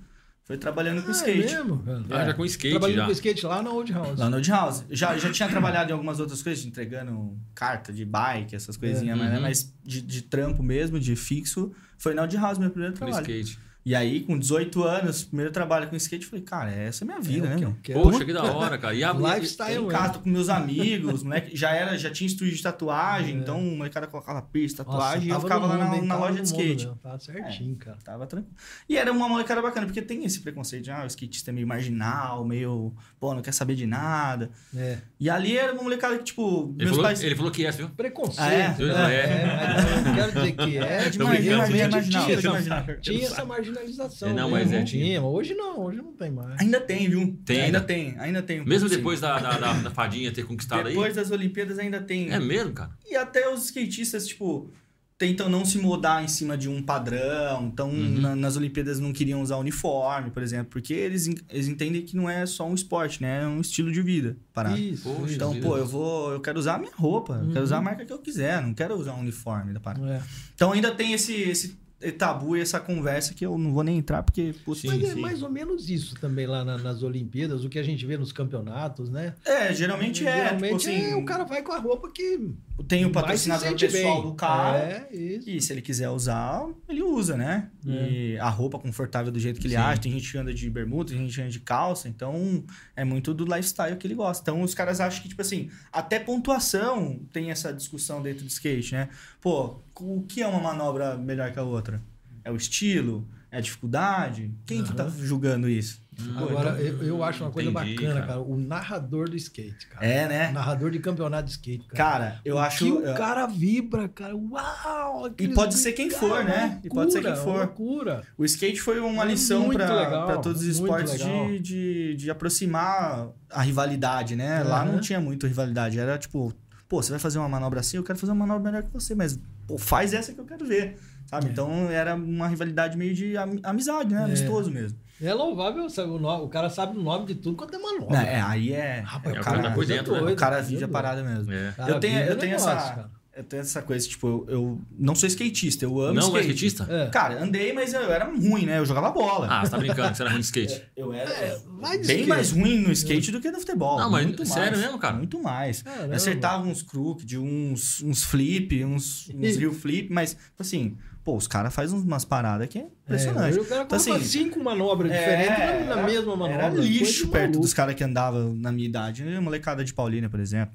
Foi 0.48 0.56
trabalhando 0.56 1.02
com 1.02 1.08
Ah, 1.10 1.12
skate. 1.12 1.54
É 1.54 1.62
mesmo, 1.62 1.78
cara? 1.84 2.02
Ah, 2.10 2.24
já 2.24 2.34
com 2.34 2.44
skate 2.46 2.70
Trabalhando 2.70 2.96
já. 2.96 3.04
com 3.04 3.12
skate 3.12 3.46
lá 3.46 3.62
na 3.62 3.70
Old 3.70 3.92
House. 3.92 4.18
Lá 4.18 4.30
no 4.30 4.36
Old 4.36 4.50
House. 4.50 4.84
Já, 4.90 5.16
já 5.18 5.30
tinha 5.30 5.46
trabalhado 5.48 5.90
em 5.90 5.92
algumas 5.92 6.18
outras 6.20 6.42
coisas, 6.42 6.64
entregando 6.64 7.36
carta 7.54 7.92
de 7.92 8.02
bike, 8.04 8.56
essas 8.56 8.76
coisinhas, 8.76 9.14
É. 9.16 9.20
mas, 9.20 9.30
né, 9.30 9.36
Uhum. 9.36 9.42
mas 9.42 9.74
de, 9.84 10.00
de 10.00 10.22
trampo 10.22 10.62
mesmo, 10.62 10.98
de 10.98 11.14
fixo, 11.14 11.70
foi 11.98 12.14
na 12.14 12.22
Old 12.22 12.34
House, 12.38 12.56
meu 12.58 12.70
primeiro 12.70 12.94
No 12.94 12.98
trabalho. 12.98 13.20
skate. 13.20 13.58
E 13.84 13.94
aí, 13.94 14.20
com 14.20 14.38
18 14.38 14.82
anos, 14.84 15.24
primeiro 15.24 15.50
trabalho 15.50 15.88
com 15.88 15.96
skate, 15.96 16.26
falei, 16.26 16.44
cara, 16.44 16.70
essa 16.70 17.04
é 17.04 17.06
a 17.06 17.08
minha 17.08 17.20
vida, 17.20 17.46
É 17.46 17.50
né, 17.56 17.74
que 17.82 17.92
meu? 17.94 18.02
Poxa, 18.02 18.22
que 18.22 18.34
da 18.34 18.42
hora, 18.44 18.76
cara. 18.76 18.94
E 18.94 19.02
a 19.02 19.12
Lifestyle 19.12 19.70
em 19.70 19.74
mesmo. 19.76 19.88
casa, 19.88 20.12
tô 20.14 20.18
com 20.20 20.28
meus 20.28 20.48
amigos, 20.50 21.22
moleque, 21.22 21.56
já 21.56 21.70
era, 21.70 21.96
já 21.96 22.10
tinha 22.10 22.26
estúdio 22.26 22.54
de 22.54 22.62
tatuagem, 22.62 23.34
É. 23.36 23.38
então 23.38 23.58
o 23.66 23.76
molecada 23.78 24.06
colocava 24.06 24.42
pista, 24.42 24.84
Nossa, 24.84 24.98
tatuagem, 24.98 25.28
e 25.28 25.30
eu 25.30 25.40
ficava 25.40 25.66
lá 25.66 25.78
na, 25.78 25.86
mundo, 25.86 26.04
na 26.04 26.14
Tava 26.16 26.26
loja 26.26 26.42
de 26.42 26.50
mundo 26.52 26.60
skate. 26.60 26.84
mesmo, 26.84 26.98
Tava 27.02 27.18
certinho, 27.18 27.76
cara. 27.76 27.96
Tava 28.04 28.26
tranquilo. 28.26 28.54
E 28.86 28.96
era 28.98 29.10
uma 29.10 29.26
molecada 29.26 29.62
bacana, 29.62 29.86
porque 29.86 30.02
tem 30.02 30.22
esse 30.22 30.40
preconceito 30.40 30.84
de, 30.84 30.90
ah, 30.90 31.04
o 31.04 31.06
skatista 31.06 31.50
é 31.50 31.54
meio 31.54 31.66
marginal, 31.66 32.44
meio, 32.44 32.92
pô, 33.18 33.32
não 33.32 33.40
quer 33.40 33.52
saber 33.52 33.74
de 33.74 33.86
nada. 33.86 34.50
É. 34.76 34.98
E 35.18 35.30
ali 35.30 35.56
era 35.56 35.72
uma 35.72 35.82
molecada 35.82 36.18
que, 36.18 36.24
tipo, 36.24 36.74
Ele 36.76 36.84
meus 36.84 36.90
falou, 36.90 37.04
pais... 37.04 37.22
ele 37.22 37.34
falou 37.36 37.50
que 37.50 37.64
é, 37.64 37.70
viu? 37.70 37.88
Preconceito. 37.88 38.42
Ah, 38.42 38.52
é? 38.52 38.68
né? 38.68 39.14
É. 39.14 39.66
mas 39.74 39.90
eu 39.90 40.02
não 40.04 40.14
quero 40.14 40.32
dizer 40.32 40.52
que 40.52 40.76
é. 40.76 41.04
É 41.06 41.08
de 41.10 41.18
Tô 41.18 41.24
marginal, 41.24 41.62
é 41.62 42.94
Tinha 43.00 43.18
é 43.20 43.24
essa- 43.24 43.44
marginal. 43.46 43.67
Marginalização. 43.68 44.28
É, 44.28 44.32
não, 44.32 44.50
mesmo, 44.50 44.70
mas 44.70 44.72
é, 44.72 44.84
tinha. 44.84 45.22
Hoje 45.22 45.54
não, 45.54 45.80
hoje 45.80 45.98
não 45.98 46.12
tem 46.12 46.30
mais. 46.30 46.60
Ainda 46.60 46.80
tem, 46.80 47.08
viu? 47.08 47.38
Tem 47.44 47.60
ainda 47.62 47.78
ainda? 47.78 47.80
tem, 47.80 48.14
ainda 48.18 48.42
tem. 48.42 48.60
um 48.60 48.64
Mesmo 48.64 48.88
depois 48.88 49.20
da, 49.20 49.38
da, 49.38 49.58
da, 49.58 49.72
da 49.74 49.90
fadinha 49.90 50.32
ter 50.32 50.44
conquistado 50.44 50.88
Depois 50.88 51.14
das 51.16 51.30
Olimpíadas 51.30 51.78
ainda 51.78 52.00
tem. 52.00 52.24
aí? 52.28 52.32
É 52.32 52.38
mesmo, 52.40 52.72
cara? 52.72 52.90
E 53.06 53.14
até 53.16 53.48
os 53.52 53.64
skatistas, 53.66 54.26
tipo, 54.26 54.70
tentam 55.16 55.48
não 55.48 55.64
se 55.64 55.78
mudar 55.78 56.22
em 56.22 56.28
cima 56.28 56.56
de 56.56 56.68
um 56.68 56.80
padrão. 56.80 57.66
Então, 57.72 57.88
Uhum. 57.90 58.20
na- 58.20 58.36
nas 58.36 58.56
Olimpíadas 58.56 59.00
não 59.00 59.12
queriam 59.12 59.42
usar 59.42 59.56
uniforme, 59.56 60.30
por 60.30 60.42
exemplo, 60.44 60.66
porque 60.70 60.94
eles, 60.94 61.28
eles 61.48 61.66
entendem 61.66 62.02
que 62.02 62.14
não 62.16 62.30
é 62.30 62.46
só 62.46 62.68
um 62.68 62.74
esporte, 62.74 63.20
né? 63.20 63.42
É 63.42 63.46
um 63.46 63.60
estilo 63.60 63.90
de 63.90 64.00
vida. 64.00 64.36
Parado. 64.52 64.78
Isso. 64.78 65.12
Poxa. 65.12 65.34
Então, 65.34 65.58
pô, 65.60 65.76
eu 65.76 65.84
vou. 65.86 66.32
Eu 66.34 66.40
quero 66.40 66.56
usar 66.58 66.76
a 66.76 66.78
minha 66.78 66.92
roupa, 66.94 67.32
eu 67.34 67.46
quero 67.48 67.56
Uhum. 67.58 67.62
usar 67.64 67.78
a 67.78 67.82
marca 67.82 68.04
que 68.06 68.12
eu 68.12 68.18
quiser, 68.20 68.62
não 68.62 68.72
quero 68.72 68.94
usar 68.94 69.14
um 69.14 69.20
uniforme 69.20 69.72
da 69.72 69.80
parada. 69.80 70.08
É. 70.08 70.22
Então 70.54 70.70
ainda 70.72 70.92
tem 70.94 71.12
esse, 71.12 71.34
esse 71.34 71.76
tabu 72.16 72.56
e 72.56 72.60
essa 72.60 72.78
conversa 72.78 73.34
que 73.34 73.44
eu 73.44 73.58
não 73.58 73.72
vou 73.72 73.82
nem 73.82 73.98
entrar, 73.98 74.22
porque, 74.22 74.54
putz, 74.64 74.82
Sim, 74.82 74.88
Mas 74.88 75.02
é 75.02 75.14
sim. 75.14 75.20
mais 75.20 75.42
ou 75.42 75.50
menos 75.50 75.90
isso 75.90 76.14
também 76.20 76.46
lá 76.46 76.64
na- 76.64 76.78
nas 76.78 77.02
Olimpíadas, 77.02 77.64
o 77.64 77.68
que 77.68 77.78
a 77.78 77.82
gente 77.82 78.06
vê 78.06 78.16
nos 78.16 78.30
campeonatos, 78.30 79.10
né? 79.10 79.34
É, 79.44 79.74
geralmente 79.74 80.24
é. 80.26 80.44
Geralmente 80.44 80.78
tipo 80.78 80.90
assim, 80.90 81.10
é, 81.10 81.16
o 81.16 81.24
cara 81.24 81.42
vai 81.44 81.60
com 81.62 81.72
a 81.72 81.78
roupa 81.78 82.08
que 82.12 82.50
tem 82.86 83.04
o 83.04 83.08
se 83.08 83.12
patrocinador 83.12 83.68
sente 83.68 83.86
pessoal 83.88 84.22
bem. 84.22 84.30
do 84.30 84.34
cara. 84.36 84.78
É, 84.78 85.16
isso. 85.16 85.50
E 85.50 85.60
se 85.60 85.72
ele 85.72 85.82
quiser 85.82 86.08
usar, 86.10 86.64
ele 86.88 87.02
usa, 87.02 87.36
né? 87.36 87.68
E 87.84 88.38
a 88.38 88.48
roupa 88.48 88.78
confortável 88.78 89.32
do 89.32 89.40
jeito 89.40 89.58
que 89.60 89.66
ele 89.66 89.74
Sim. 89.74 89.80
acha. 89.80 90.00
Tem 90.00 90.12
gente 90.12 90.30
que 90.30 90.38
anda 90.38 90.54
de 90.54 90.70
bermuda, 90.70 91.10
tem 91.10 91.18
gente 91.18 91.34
que 91.34 91.40
anda 91.40 91.50
de 91.50 91.60
calça. 91.60 92.08
Então, 92.08 92.62
é 92.94 93.04
muito 93.04 93.34
do 93.34 93.44
lifestyle 93.44 93.96
que 93.96 94.06
ele 94.06 94.14
gosta. 94.14 94.42
Então, 94.42 94.62
os 94.62 94.72
caras 94.74 95.00
acham 95.00 95.20
que, 95.22 95.28
tipo 95.28 95.42
assim, 95.42 95.68
até 95.92 96.20
pontuação 96.20 97.20
tem 97.32 97.50
essa 97.50 97.72
discussão 97.72 98.22
dentro 98.22 98.44
do 98.44 98.48
skate, 98.48 98.92
né? 98.94 99.08
Pô, 99.40 99.76
o 100.00 100.22
que 100.22 100.42
é 100.42 100.46
uma 100.46 100.60
manobra 100.60 101.16
melhor 101.16 101.52
que 101.52 101.58
a 101.58 101.62
outra? 101.62 102.02
É 102.44 102.50
o 102.50 102.56
estilo? 102.56 103.26
É 103.50 103.58
a 103.58 103.60
dificuldade? 103.60 104.52
Quem 104.66 104.84
que 104.84 104.92
tá 104.92 105.08
julgando 105.08 105.68
isso? 105.68 106.00
Agora, 106.36 106.70
então, 106.82 106.98
eu, 107.00 107.02
eu 107.04 107.24
acho 107.24 107.44
uma 107.44 107.50
coisa 107.50 107.70
entendi, 107.70 107.94
bacana, 107.94 108.14
cara. 108.14 108.26
cara. 108.26 108.40
o 108.40 108.56
narrador 108.56 109.30
do 109.30 109.36
skate, 109.36 109.86
cara. 109.86 110.04
É, 110.04 110.26
O 110.26 110.28
né? 110.28 110.50
narrador 110.50 110.90
de 110.90 110.98
campeonato 110.98 111.44
de 111.44 111.52
skate, 111.52 111.86
cara. 111.86 111.96
Cara, 111.96 112.40
eu 112.44 112.58
acho. 112.58 112.84
que 112.84 112.90
o 112.90 113.14
cara 113.14 113.46
vibra, 113.46 114.08
cara. 114.08 114.34
Uau! 114.36 115.26
aqueles 115.26 115.54
pode 115.54 115.74
ser 115.74 115.92
quem 115.92 116.08
cara, 116.08 116.20
for, 116.20 116.44
né? 116.44 116.60
loucura, 116.60 116.80
E 116.84 116.88
pode 116.90 117.12
ser 117.12 117.22
quem 117.22 117.36
for. 117.36 117.58
Loucura. 117.58 118.22
O 118.36 118.44
skate 118.44 118.80
foi 118.80 118.98
uma 118.98 119.22
É 119.22 119.26
lição 119.28 119.70
para 119.70 120.38
todos 120.38 120.62
os 120.62 120.66
esportes 120.66 121.16
de, 121.18 121.58
de, 121.60 122.16
de 122.16 122.30
aproximar 122.30 123.28
a 123.48 123.62
rivalidade, 123.62 124.34
né? 124.34 124.62
Lá 124.64 124.82
Aham. 124.82 124.92
não 124.92 125.00
tinha 125.00 125.20
muito 125.20 125.46
rivalidade. 125.46 125.98
Era 126.00 126.18
tipo, 126.18 126.52
pô, 126.88 127.02
você 127.02 127.10
vai 127.10 127.18
fazer 127.18 127.38
uma 127.38 127.48
manobra 127.48 127.80
assim, 127.80 127.96
eu 127.96 128.02
quero 128.04 128.18
fazer 128.18 128.32
uma 128.32 128.46
manobra 128.46 128.70
melhor 128.72 128.82
que 128.86 128.92
você, 128.92 129.14
mas 129.14 129.38
pô, 129.66 129.76
faz 129.78 130.14
essa 130.14 130.32
que 130.32 130.40
eu 130.40 130.44
quero 130.44 130.64
ver. 130.66 130.96
Sabe? 131.26 131.46
É. 131.46 131.50
Então 131.50 131.90
era 131.90 132.14
uma 132.14 132.48
rivalidade 132.48 132.96
meio 132.96 133.14
de 133.14 133.36
am- 133.36 133.60
amizade, 133.62 134.14
né? 134.14 134.24
Amistoso 134.24 134.70
mesmo. 134.70 134.98
É 135.20 135.34
louvável, 135.34 135.90
sabe, 135.90 136.10
o, 136.10 136.18
no- 136.18 136.44
o 136.44 136.48
cara 136.48 136.70
sabe 136.70 136.96
o 136.96 137.02
nome 137.02 137.26
de 137.26 137.34
tudo 137.34 137.56
quanto 137.56 137.74
é 137.74 137.78
manobra. 137.78 138.16
Não, 138.16 138.22
é, 138.24 138.40
aí 138.40 138.72
é. 138.72 139.00
Rapaz, 139.00 139.34
é 139.34 139.38
o 139.38 139.40
o 139.40 139.44
cara 139.44 139.56
cara, 139.58 139.68
tá 139.68 139.74
por 139.74 139.84
dentro, 139.84 140.12
né? 140.24 140.32
o 140.32 140.36
cara 140.36 140.56
Doido, 140.56 140.66
vive 140.68 140.76
a 140.76 140.86
doido. 140.86 140.92
parada 140.92 141.22
mesmo. 141.22 141.52
É. 141.52 141.74
Eu 141.88 142.00
tenho, 142.00 142.18
eu 142.20 142.38
tenho 142.38 142.52
negócio, 142.52 142.70
essa. 142.70 142.94
cara. 142.94 143.10
Eu 143.38 143.44
tenho 143.44 143.60
essa 143.60 143.80
coisa, 143.80 144.08
tipo, 144.08 144.26
eu, 144.26 144.46
eu 144.48 144.80
não 144.98 145.14
sou 145.14 145.28
skatista, 145.28 145.84
eu 145.84 146.00
amo 146.00 146.14
Não 146.14 146.22
skate. 146.26 146.38
é 146.38 146.40
skatista? 146.50 146.86
É. 146.90 147.06
Cara, 147.08 147.40
andei, 147.40 147.72
mas 147.72 147.94
eu 147.94 148.10
era 148.12 148.24
ruim, 148.24 148.66
né? 148.66 148.78
Eu 148.80 148.84
jogava 148.84 149.10
bola. 149.12 149.46
Ah, 149.48 149.64
você 149.64 149.70
tá 149.70 149.78
brincando 149.78 150.10
que 150.10 150.16
você 150.16 150.22
era 150.24 150.30
ruim 150.32 150.40
de 150.40 150.46
skate. 150.46 150.82
Eu 150.96 151.12
era 151.12 151.30
É, 151.30 151.56
de 151.56 151.58
bem 151.88 151.98
skate. 152.00 152.26
mais 152.26 152.50
ruim 152.50 152.78
no 152.80 152.90
skate 152.90 153.30
do 153.30 153.40
que 153.40 153.48
no 153.52 153.60
futebol. 153.60 153.96
Não, 154.00 154.10
mas 154.10 154.24
muito 154.26 154.44
sério 154.44 154.72
mais. 154.72 154.82
mesmo, 154.82 154.98
cara? 154.98 155.16
Muito 155.16 155.40
mais. 155.40 155.82
Caramba. 155.82 156.06
Eu 156.08 156.16
acertava 156.16 156.66
uns 156.66 156.82
crooked, 156.82 157.38
uns, 157.38 158.02
uns 158.02 158.24
flip, 158.24 158.84
uns, 158.84 159.30
uns 159.32 159.54
real 159.56 159.72
flip, 159.72 160.12
mas, 160.12 160.30
tipo 160.30 160.60
assim, 160.60 160.96
pô, 161.22 161.36
os 161.36 161.46
caras 161.46 161.72
fazem 161.72 161.96
umas 161.96 162.24
paradas 162.24 162.66
que 162.66 162.78
é 162.78 162.86
impressionante. 163.04 163.56
É, 163.56 163.60
o 163.60 163.64
cara 163.64 163.82
Então, 163.84 163.96
assim, 163.96 164.20
cinco 164.20 164.60
manobras 164.64 165.12
É, 165.12 165.16
diferentes 165.16 165.86
na, 165.88 165.94
na 165.94 166.02
mesma 166.02 166.34
manobra. 166.36 166.64
Era 166.64 166.74
lixo 166.74 167.26
de 167.26 167.30
perto 167.30 167.42
maluco. 167.50 167.60
dos 167.60 167.72
caras 167.72 167.94
que 167.94 168.02
andavam 168.02 168.52
na 168.52 168.72
minha 168.72 168.88
idade. 168.88 169.22
Eu, 169.24 169.40
molecada 169.40 169.84
de 169.84 169.94
Paulínia, 169.94 170.28
por 170.28 170.40
exemplo. 170.40 170.74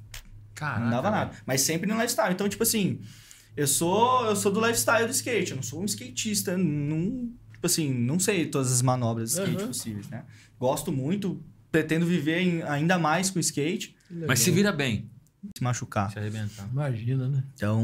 Caraca. 0.54 0.80
Não 0.80 0.90
dava 0.90 1.10
nada. 1.10 1.32
Mas 1.46 1.60
sempre 1.62 1.86
no 1.88 1.94
lifestyle. 1.94 2.32
Então, 2.32 2.48
tipo 2.48 2.62
assim, 2.62 3.00
eu 3.56 3.66
sou, 3.66 4.26
eu 4.26 4.36
sou 4.36 4.52
do 4.52 4.60
lifestyle 4.60 5.06
do 5.06 5.10
skate. 5.12 5.50
Eu 5.50 5.56
não 5.56 5.62
sou 5.62 5.82
um 5.82 5.84
skatista. 5.84 6.56
Não, 6.56 7.30
tipo 7.52 7.66
assim, 7.66 7.92
não 7.92 8.18
sei 8.18 8.46
todas 8.46 8.72
as 8.72 8.82
manobras 8.82 9.30
de 9.32 9.40
skate 9.40 9.62
Uhum. 9.62 9.68
possíveis, 9.68 10.08
né? 10.08 10.24
Gosto 10.58 10.92
muito, 10.92 11.42
pretendo 11.72 12.06
viver 12.06 12.40
em- 12.40 12.62
ainda 12.62 12.98
mais 12.98 13.30
com 13.30 13.38
skate. 13.40 13.94
Mas 14.10 14.38
se 14.40 14.50
vira 14.50 14.70
bem. 14.72 15.10
se 15.56 15.62
machucar. 15.62 16.10
Se 16.10 16.18
arrebentar. 16.18 16.66
Imagina, 16.72 17.28
né? 17.28 17.44
Então, 17.54 17.82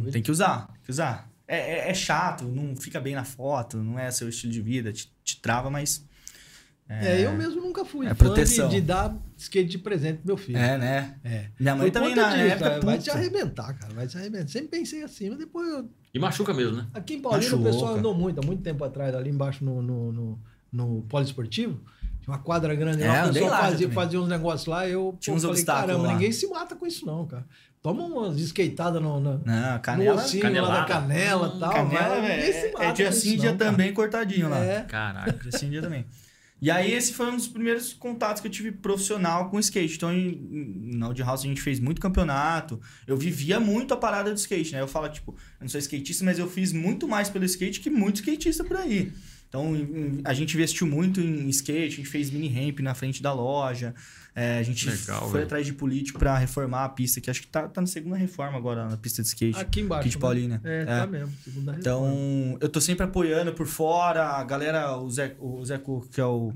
doido. 0.00 0.12
tem 0.12 0.22
que 0.22 0.30
usar. 0.30 0.66
Tem 0.68 0.80
que 0.84 0.90
usar. 0.90 1.30
É, 1.46 1.56
é- 1.88 1.90
é 1.90 1.94
chato, 1.94 2.44
não 2.44 2.74
fica 2.74 2.98
bem 3.00 3.14
na 3.14 3.24
foto, 3.24 3.76
não 3.82 3.98
é 3.98 4.10
seu 4.10 4.28
estilo 4.30 4.50
de 4.50 4.62
vida, 4.62 4.90
te, 4.92 5.12
te 5.22 5.38
trava, 5.40 5.68
mas. 5.70 6.06
É, 7.00 7.20
eu 7.24 7.32
mesmo 7.32 7.60
nunca 7.60 7.84
fui 7.84 8.06
É 8.06 8.10
fã 8.10 8.26
proteção. 8.26 8.68
de, 8.68 8.76
de 8.76 8.80
dar 8.82 9.16
skate 9.36 9.68
de 9.68 9.78
presente 9.78 10.18
pro 10.18 10.26
meu 10.28 10.36
filho. 10.36 10.58
É, 10.58 10.76
né? 10.78 11.14
É. 11.24 11.46
Minha 11.58 11.74
mãe 11.76 11.90
Por 11.90 11.92
também 11.92 12.14
na 12.14 12.28
disso, 12.30 12.38
época. 12.44 12.70
é, 12.70 12.80
vai 12.80 12.98
te 12.98 13.10
arrebentar, 13.10 13.72
cara. 13.78 13.94
Vai 13.94 14.06
te 14.06 14.16
arrebentar. 14.18 14.48
Sempre 14.48 14.68
pensei 14.78 15.02
assim, 15.02 15.30
mas 15.30 15.38
depois 15.38 15.68
eu... 15.68 15.88
E 16.12 16.18
machuca 16.18 16.52
mesmo, 16.52 16.76
né? 16.76 16.86
Aqui 16.92 17.14
em 17.14 17.20
Paulínia 17.22 17.56
o 17.56 17.62
pessoal 17.62 17.94
andou 17.96 18.14
muito, 18.14 18.40
há 18.40 18.44
muito 18.44 18.62
tempo 18.62 18.84
atrás, 18.84 19.14
ali 19.14 19.30
embaixo 19.30 19.64
no, 19.64 19.80
no, 19.80 20.12
no, 20.12 20.40
no 20.70 21.02
poliesportivo. 21.08 21.80
Tinha 22.20 22.34
uma 22.36 22.38
quadra 22.38 22.74
grande 22.74 23.02
É, 23.02 23.08
lá, 23.08 23.14
o 23.24 23.28
andei 23.28 23.42
pessoal 23.42 23.50
lá 23.62 23.68
fazia, 23.70 23.90
fazia 23.90 24.20
uns 24.20 24.28
negócios 24.28 24.66
lá, 24.66 24.86
eu 24.86 25.16
Tinha 25.18 25.32
pô, 25.32 25.36
uns 25.38 25.42
falei, 25.42 25.56
obstáculos 25.56 25.86
caramba, 25.88 26.06
lá. 26.08 26.12
ninguém 26.14 26.30
se 26.30 26.46
mata 26.46 26.76
com 26.76 26.86
isso 26.86 27.04
não, 27.06 27.26
cara. 27.26 27.44
Toma 27.82 28.04
umas 28.04 28.38
skateadas 28.38 29.02
no, 29.02 29.18
no, 29.18 29.40
Não, 29.44 29.72
no 29.72 29.80
canela. 29.80 30.14
ossinho 30.22 30.62
lá 30.62 30.80
da 30.80 30.84
canela 30.84 31.52
e 31.56 31.58
tal. 31.58 31.72
Canela, 31.72 32.20
vai, 32.20 32.70
mata 32.72 32.84
É 32.84 32.92
dia 32.92 33.10
sim, 33.10 33.36
dia 33.36 33.50
não, 33.50 33.58
também 33.58 33.92
cortadinho 33.92 34.48
lá. 34.48 34.58
É. 34.58 34.82
Caraca. 34.82 35.32
Dia 35.32 35.50
sim, 35.58 35.68
dia 35.68 35.82
também. 35.82 36.06
E 36.62 36.70
aí, 36.70 36.92
esse 36.92 37.12
foi 37.12 37.26
um 37.26 37.34
dos 37.36 37.48
primeiros 37.48 37.92
contatos 37.92 38.40
que 38.40 38.46
eu 38.46 38.50
tive 38.52 38.70
profissional 38.70 39.50
com 39.50 39.58
skate. 39.58 39.96
Então, 39.96 40.10
na 40.12 41.08
Old 41.08 41.20
House, 41.20 41.40
a 41.40 41.48
gente 41.48 41.60
fez 41.60 41.80
muito 41.80 42.00
campeonato. 42.00 42.80
Eu 43.04 43.16
vivia 43.16 43.58
muito 43.58 43.92
a 43.92 43.96
parada 43.96 44.30
do 44.32 44.36
skate, 44.36 44.72
né? 44.72 44.80
Eu 44.80 44.86
falo, 44.86 45.08
tipo, 45.08 45.32
eu 45.32 45.62
não 45.62 45.68
sou 45.68 45.80
skatista, 45.80 46.24
mas 46.24 46.38
eu 46.38 46.48
fiz 46.48 46.72
muito 46.72 47.08
mais 47.08 47.28
pelo 47.28 47.44
skate 47.44 47.80
que 47.80 47.90
muito 47.90 48.20
skatista 48.20 48.62
por 48.62 48.76
aí. 48.76 49.12
Então, 49.48 49.72
a 50.22 50.32
gente 50.32 50.54
investiu 50.54 50.86
muito 50.86 51.20
em 51.20 51.48
skate, 51.48 51.94
a 51.94 51.96
gente 51.96 52.08
fez 52.08 52.30
mini 52.30 52.48
ramp 52.48 52.78
na 52.78 52.94
frente 52.94 53.20
da 53.20 53.32
loja. 53.32 53.92
É, 54.34 54.58
a 54.58 54.62
gente 54.62 54.88
Legal, 54.88 55.20
foi 55.22 55.32
velho. 55.32 55.44
atrás 55.44 55.66
de 55.66 55.74
político 55.74 56.18
pra 56.18 56.38
reformar 56.38 56.84
a 56.84 56.88
pista, 56.88 57.20
que 57.20 57.30
acho 57.30 57.42
que 57.42 57.48
tá, 57.48 57.68
tá 57.68 57.80
na 57.82 57.86
segunda 57.86 58.16
reforma 58.16 58.56
agora, 58.56 58.88
na 58.88 58.96
pista 58.96 59.20
de 59.22 59.28
skate. 59.28 59.58
Aqui 59.58 59.80
embaixo. 59.82 60.00
Aqui 60.00 60.08
de 60.08 60.16
né? 60.16 60.20
Paulínia. 60.20 60.60
É, 60.64 60.82
É. 60.82 60.84
tá 60.86 61.06
mesmo. 61.06 61.32
Segunda 61.44 61.72
reforma. 61.72 61.78
Então, 61.78 62.58
eu 62.60 62.68
tô 62.68 62.80
sempre 62.80 63.04
apoiando 63.04 63.52
por 63.52 63.66
fora, 63.66 64.24
a 64.30 64.42
galera, 64.44 64.96
o 64.96 65.10
Zé, 65.10 65.36
o 65.38 65.62
Zé 65.64 65.76
Cu, 65.76 66.06
que 66.10 66.20
é 66.20 66.24
o, 66.24 66.52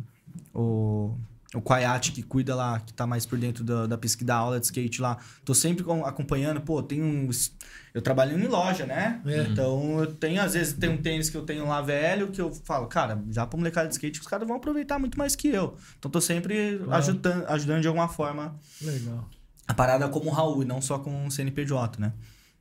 o, 0.54 1.14
o 1.54 1.60
Quaiate, 1.60 2.12
que 2.12 2.22
cuida 2.22 2.54
lá, 2.54 2.80
que 2.80 2.92
tá 2.94 3.06
mais 3.06 3.26
por 3.26 3.38
dentro 3.38 3.62
da, 3.62 3.86
da 3.86 3.98
pesquisa 3.98 4.26
da 4.28 4.36
aula 4.36 4.58
de 4.58 4.64
skate 4.66 5.00
lá. 5.02 5.18
Tô 5.44 5.54
sempre 5.54 5.84
com- 5.84 6.04
acompanhando, 6.04 6.60
pô, 6.62 6.82
tem 6.82 7.02
uns... 7.02 7.52
Eu 7.96 8.02
trabalho 8.02 8.38
em 8.38 8.46
loja, 8.46 8.84
né? 8.84 9.22
É. 9.24 9.44
Então, 9.44 10.00
eu 10.00 10.14
tenho, 10.14 10.42
às 10.42 10.52
vezes, 10.52 10.74
tem 10.74 10.90
um 10.90 10.98
tênis 10.98 11.30
que 11.30 11.36
eu 11.38 11.40
tenho 11.46 11.66
lá 11.66 11.80
velho, 11.80 12.28
que 12.28 12.38
eu 12.38 12.52
falo, 12.52 12.86
cara, 12.88 13.24
já 13.30 13.46
pra 13.46 13.56
molecada 13.56 13.88
de 13.88 13.94
skate, 13.94 14.20
os 14.20 14.26
caras 14.26 14.46
vão 14.46 14.58
aproveitar 14.58 14.98
muito 14.98 15.16
mais 15.18 15.34
que 15.34 15.48
eu. 15.48 15.74
Então, 15.98 16.10
tô 16.10 16.20
sempre 16.20 16.76
Claro. 16.76 16.92
ajudando, 16.92 17.46
ajudando 17.48 17.80
de 17.80 17.88
alguma 17.88 18.06
forma 18.06 18.54
Legal. 18.82 19.26
a 19.66 19.72
parada 19.72 20.06
como 20.10 20.28
Raul, 20.28 20.62
e 20.62 20.66
não 20.66 20.82
só 20.82 20.98
com 20.98 21.26
o 21.26 21.30
CNPJ, 21.30 21.98
né? 21.98 22.12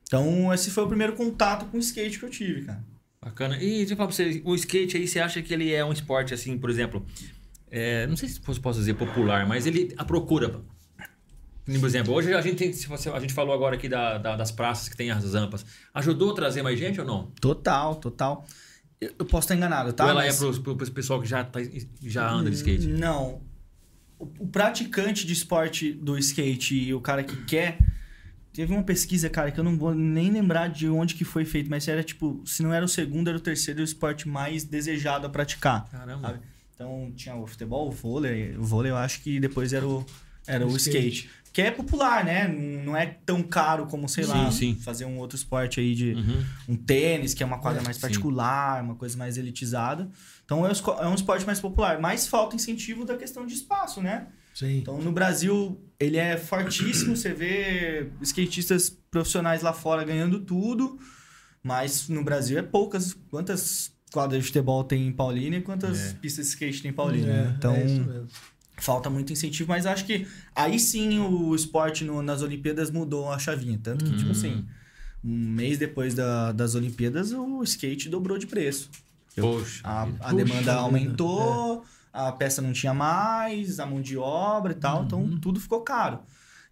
Então, 0.04 0.54
esse 0.54 0.70
foi 0.70 0.84
o 0.84 0.88
primeiro 0.88 1.12
contato 1.12 1.66
com 1.66 1.76
o 1.76 1.80
skate 1.80 2.18
que 2.18 2.24
eu 2.24 2.30
tive, 2.30 2.62
cara. 2.62 2.82
Bacana. 3.22 3.56
E 3.58 3.78
deixa 3.80 3.92
eu 3.92 3.96
falar 3.98 4.06
pra 4.08 4.16
você, 4.16 4.40
o 4.42 4.54
skate 4.54 4.96
aí, 4.96 5.06
você 5.06 5.20
acha 5.20 5.42
que 5.42 5.52
ele 5.52 5.70
é 5.70 5.84
um 5.84 5.92
esporte, 5.92 6.32
assim, 6.32 6.56
por 6.56 6.70
exemplo, 6.70 7.04
é, 7.70 8.06
não 8.06 8.16
sei 8.16 8.30
se 8.30 8.40
posso 8.40 8.58
posso 8.58 8.78
dizer 8.78 8.94
popular, 8.94 9.46
mas 9.46 9.66
ele 9.66 9.92
a 9.98 10.04
procura. 10.04 10.60
Por 11.66 11.86
exemplo, 11.86 12.14
hoje 12.14 12.32
a 12.32 12.40
gente 12.40 12.56
tem, 12.56 12.72
se 12.72 12.86
você- 12.86 13.10
a 13.10 13.18
gente 13.18 13.32
falou 13.34 13.52
agora 13.52 13.74
aqui 13.74 13.88
da- 13.88 14.18
da- 14.18 14.36
das 14.36 14.52
praças 14.52 14.88
que 14.88 14.96
tem 14.96 15.10
as 15.10 15.34
rampas. 15.34 15.66
Ajudou 15.92 16.30
a 16.30 16.34
trazer 16.34 16.62
mais 16.62 16.78
gente 16.78 17.00
ou 17.00 17.06
não? 17.06 17.26
Total, 17.40 17.96
total. 17.96 18.46
Eu, 19.00 19.12
eu 19.18 19.24
posso 19.26 19.46
estar 19.46 19.56
enganado, 19.56 19.92
tá? 19.92 20.04
Ou 20.04 20.10
ela 20.10 20.22
Mas- 20.24 20.36
é 20.42 20.60
pro, 20.60 20.74
pro 20.76 20.90
pessoal 20.92 21.20
que 21.20 21.28
já, 21.28 21.42
tá, 21.44 21.58
já 22.02 22.30
anda 22.30 22.48
de 22.50 22.56
skate? 22.56 22.86
Não. 22.86 23.42
O, 24.18 24.24
o 24.40 24.46
praticante 24.48 25.26
de 25.26 25.32
esporte 25.32 25.92
do 25.92 26.16
skate 26.18 26.74
e 26.74 26.94
o 26.94 27.00
cara 27.00 27.22
que 27.24 27.36
quer. 27.44 27.78
Teve 28.52 28.72
uma 28.72 28.82
pesquisa, 28.82 29.28
cara, 29.28 29.50
que 29.50 29.60
eu 29.60 29.64
não 29.64 29.76
vou 29.76 29.94
nem 29.94 30.30
lembrar 30.30 30.68
de 30.68 30.88
onde 30.88 31.14
que 31.14 31.24
foi 31.24 31.44
feito, 31.44 31.68
mas 31.68 31.86
era 31.88 32.02
tipo, 32.02 32.40
se 32.46 32.62
não 32.62 32.72
era 32.72 32.82
o 32.82 32.88
segundo, 32.88 33.28
era 33.28 33.36
o 33.36 33.40
terceiro 33.40 33.82
esporte 33.82 34.26
mais 34.26 34.64
desejado 34.64 35.26
a 35.26 35.28
praticar. 35.28 35.86
Caramba. 35.90 36.28
sabe? 36.28 36.40
Então 36.74 37.12
tinha 37.14 37.34
o 37.36 37.46
futebol, 37.46 37.88
o 37.88 37.90
vôlei. 37.92 38.56
O 38.56 38.62
vôlei 38.62 38.90
eu 38.92 38.96
acho 38.96 39.20
que 39.20 39.38
depois 39.38 39.74
era 39.74 39.86
o, 39.86 40.06
era 40.46 40.66
O 40.66 40.70
o 40.72 40.76
skate. 40.78 41.08
skate. 41.08 41.30
Que 41.56 41.62
é 41.62 41.70
popular, 41.70 42.22
né? 42.22 42.46
Não 42.46 42.94
é 42.94 43.06
tão 43.24 43.42
caro 43.42 43.86
como, 43.86 44.06
sei 44.10 44.24
Sim, 44.24 44.30
lá, 44.30 44.50
sim. 44.52 44.74
fazer 44.74 45.06
um 45.06 45.16
outro 45.16 45.36
esporte 45.38 45.80
aí 45.80 45.94
de 45.94 46.12
Uhum. 46.12 46.44
um 46.68 46.76
tênis, 46.76 47.32
que 47.32 47.42
é 47.42 47.46
uma 47.46 47.58
quadra 47.58 47.80
É, 47.80 47.84
mais 47.84 47.96
sim. 47.96 48.02
particular, 48.02 48.82
uma 48.84 48.94
coisa 48.94 49.16
mais 49.16 49.38
elitizada. 49.38 50.06
Então 50.44 50.66
é 50.66 50.68
um 50.70 50.72
é 51.00 51.08
um 51.08 51.14
esporte 51.14 51.46
mais 51.46 51.58
popular. 51.58 51.98
Mas 51.98 52.26
falta 52.26 52.54
incentivo 52.54 53.06
da 53.06 53.16
questão 53.16 53.46
de 53.46 53.54
espaço, 53.54 54.02
né? 54.02 54.26
Sim. 54.54 54.80
Então 54.80 55.00
no 55.00 55.10
Brasil 55.12 55.80
ele 55.98 56.18
é 56.18 56.36
fortíssimo, 56.36 57.16
você 57.16 57.32
vê 57.32 58.10
skatistas 58.20 58.90
profissionais 59.10 59.62
lá 59.62 59.72
fora 59.72 60.04
ganhando 60.04 60.40
tudo, 60.40 60.98
mas 61.62 62.06
no 62.10 62.22
Brasil 62.22 62.58
é 62.58 62.62
poucas. 62.62 63.14
Quantas 63.30 63.90
quadras 64.12 64.42
de 64.42 64.46
futebol 64.48 64.84
tem 64.84 65.06
em 65.06 65.12
Paulínia 65.12 65.58
e 65.58 65.62
quantas 65.62 66.10
É. 66.10 66.12
pistas 66.20 66.44
de 66.44 66.50
skate 66.52 66.82
tem 66.82 66.90
em 66.90 66.94
Paulínia? 66.94 67.32
É? 67.32 67.54
Então 67.56 67.74
é 67.74 67.82
isso 67.86 68.00
mesmo. 68.04 68.28
Falta 68.76 69.08
muito 69.10 69.32
incentivo, 69.32 69.68
mas 69.70 69.86
acho 69.86 70.04
que 70.04 70.26
aí 70.54 70.78
sim 70.78 71.18
o 71.20 71.54
esporte 71.54 72.04
no- 72.04 72.22
nas 72.22 72.42
Olimpíadas 72.42 72.90
mudou 72.90 73.32
a 73.32 73.38
chavinha. 73.38 73.78
Tanto 73.82 74.04
que, 74.04 74.10
tipo 74.12 74.26
Uhum. 74.26 74.30
assim, 74.32 74.64
um 75.24 75.34
mês 75.50 75.78
depois 75.78 76.14
da- 76.14 76.52
das 76.52 76.74
Olimpíadas, 76.74 77.32
o 77.32 77.62
skate 77.62 78.08
dobrou 78.08 78.36
de 78.38 78.46
preço. 78.46 78.90
Poxa. 79.34 79.80
A, 79.84 80.02
a 80.02 80.06
Puxa 80.06 80.34
demanda 80.34 80.58
vida, 80.60 80.74
aumentou, 80.74 81.84
a 82.12 82.32
peça 82.32 82.60
não 82.62 82.72
tinha 82.72 82.94
mais, 82.94 83.78
a 83.80 83.86
mão 83.86 84.00
de 84.00 84.16
obra 84.16 84.72
e 84.72 84.76
tal, 84.76 85.00
Uhum. 85.00 85.04
então 85.06 85.38
tudo 85.40 85.60
ficou 85.60 85.80
caro. 85.80 86.20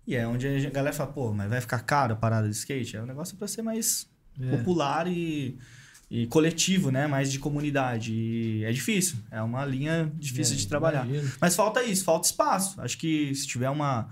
E 0.06 0.14
é 0.14 0.26
onde 0.26 0.46
a 0.46 0.70
galera 0.70 0.94
fala, 0.94 1.10
pô, 1.12 1.32
mas 1.32 1.48
vai 1.48 1.60
ficar 1.60 1.78
caro 1.80 2.12
a 2.12 2.16
parada 2.16 2.46
de 2.48 2.54
skate? 2.54 2.96
É 2.96 3.02
um 3.02 3.06
negócio 3.06 3.36
pra 3.36 3.48
ser 3.48 3.62
mais 3.62 4.06
É. 4.40 4.56
popular 4.56 5.06
e, 5.08 5.56
e 6.16 6.26
coletivo, 6.28 6.90
né? 6.92 7.06
Mais 7.08 7.32
de 7.32 7.38
comunidade. 7.40 8.12
E 8.12 8.64
é 8.64 8.70
difícil, 8.72 9.16
é 9.32 9.42
uma 9.42 9.64
linha 9.64 10.12
difícil 10.16 10.54
É, 10.54 10.58
de 10.58 10.68
trabalhar. 10.68 11.04
imagino. 11.06 11.32
Mas 11.40 11.56
falta 11.56 11.82
isso, 11.82 12.04
falta 12.04 12.26
espaço. 12.26 12.80
Acho 12.80 12.96
que 12.96 13.34
se 13.34 13.46
tiver 13.48 13.68
uma. 13.68 14.08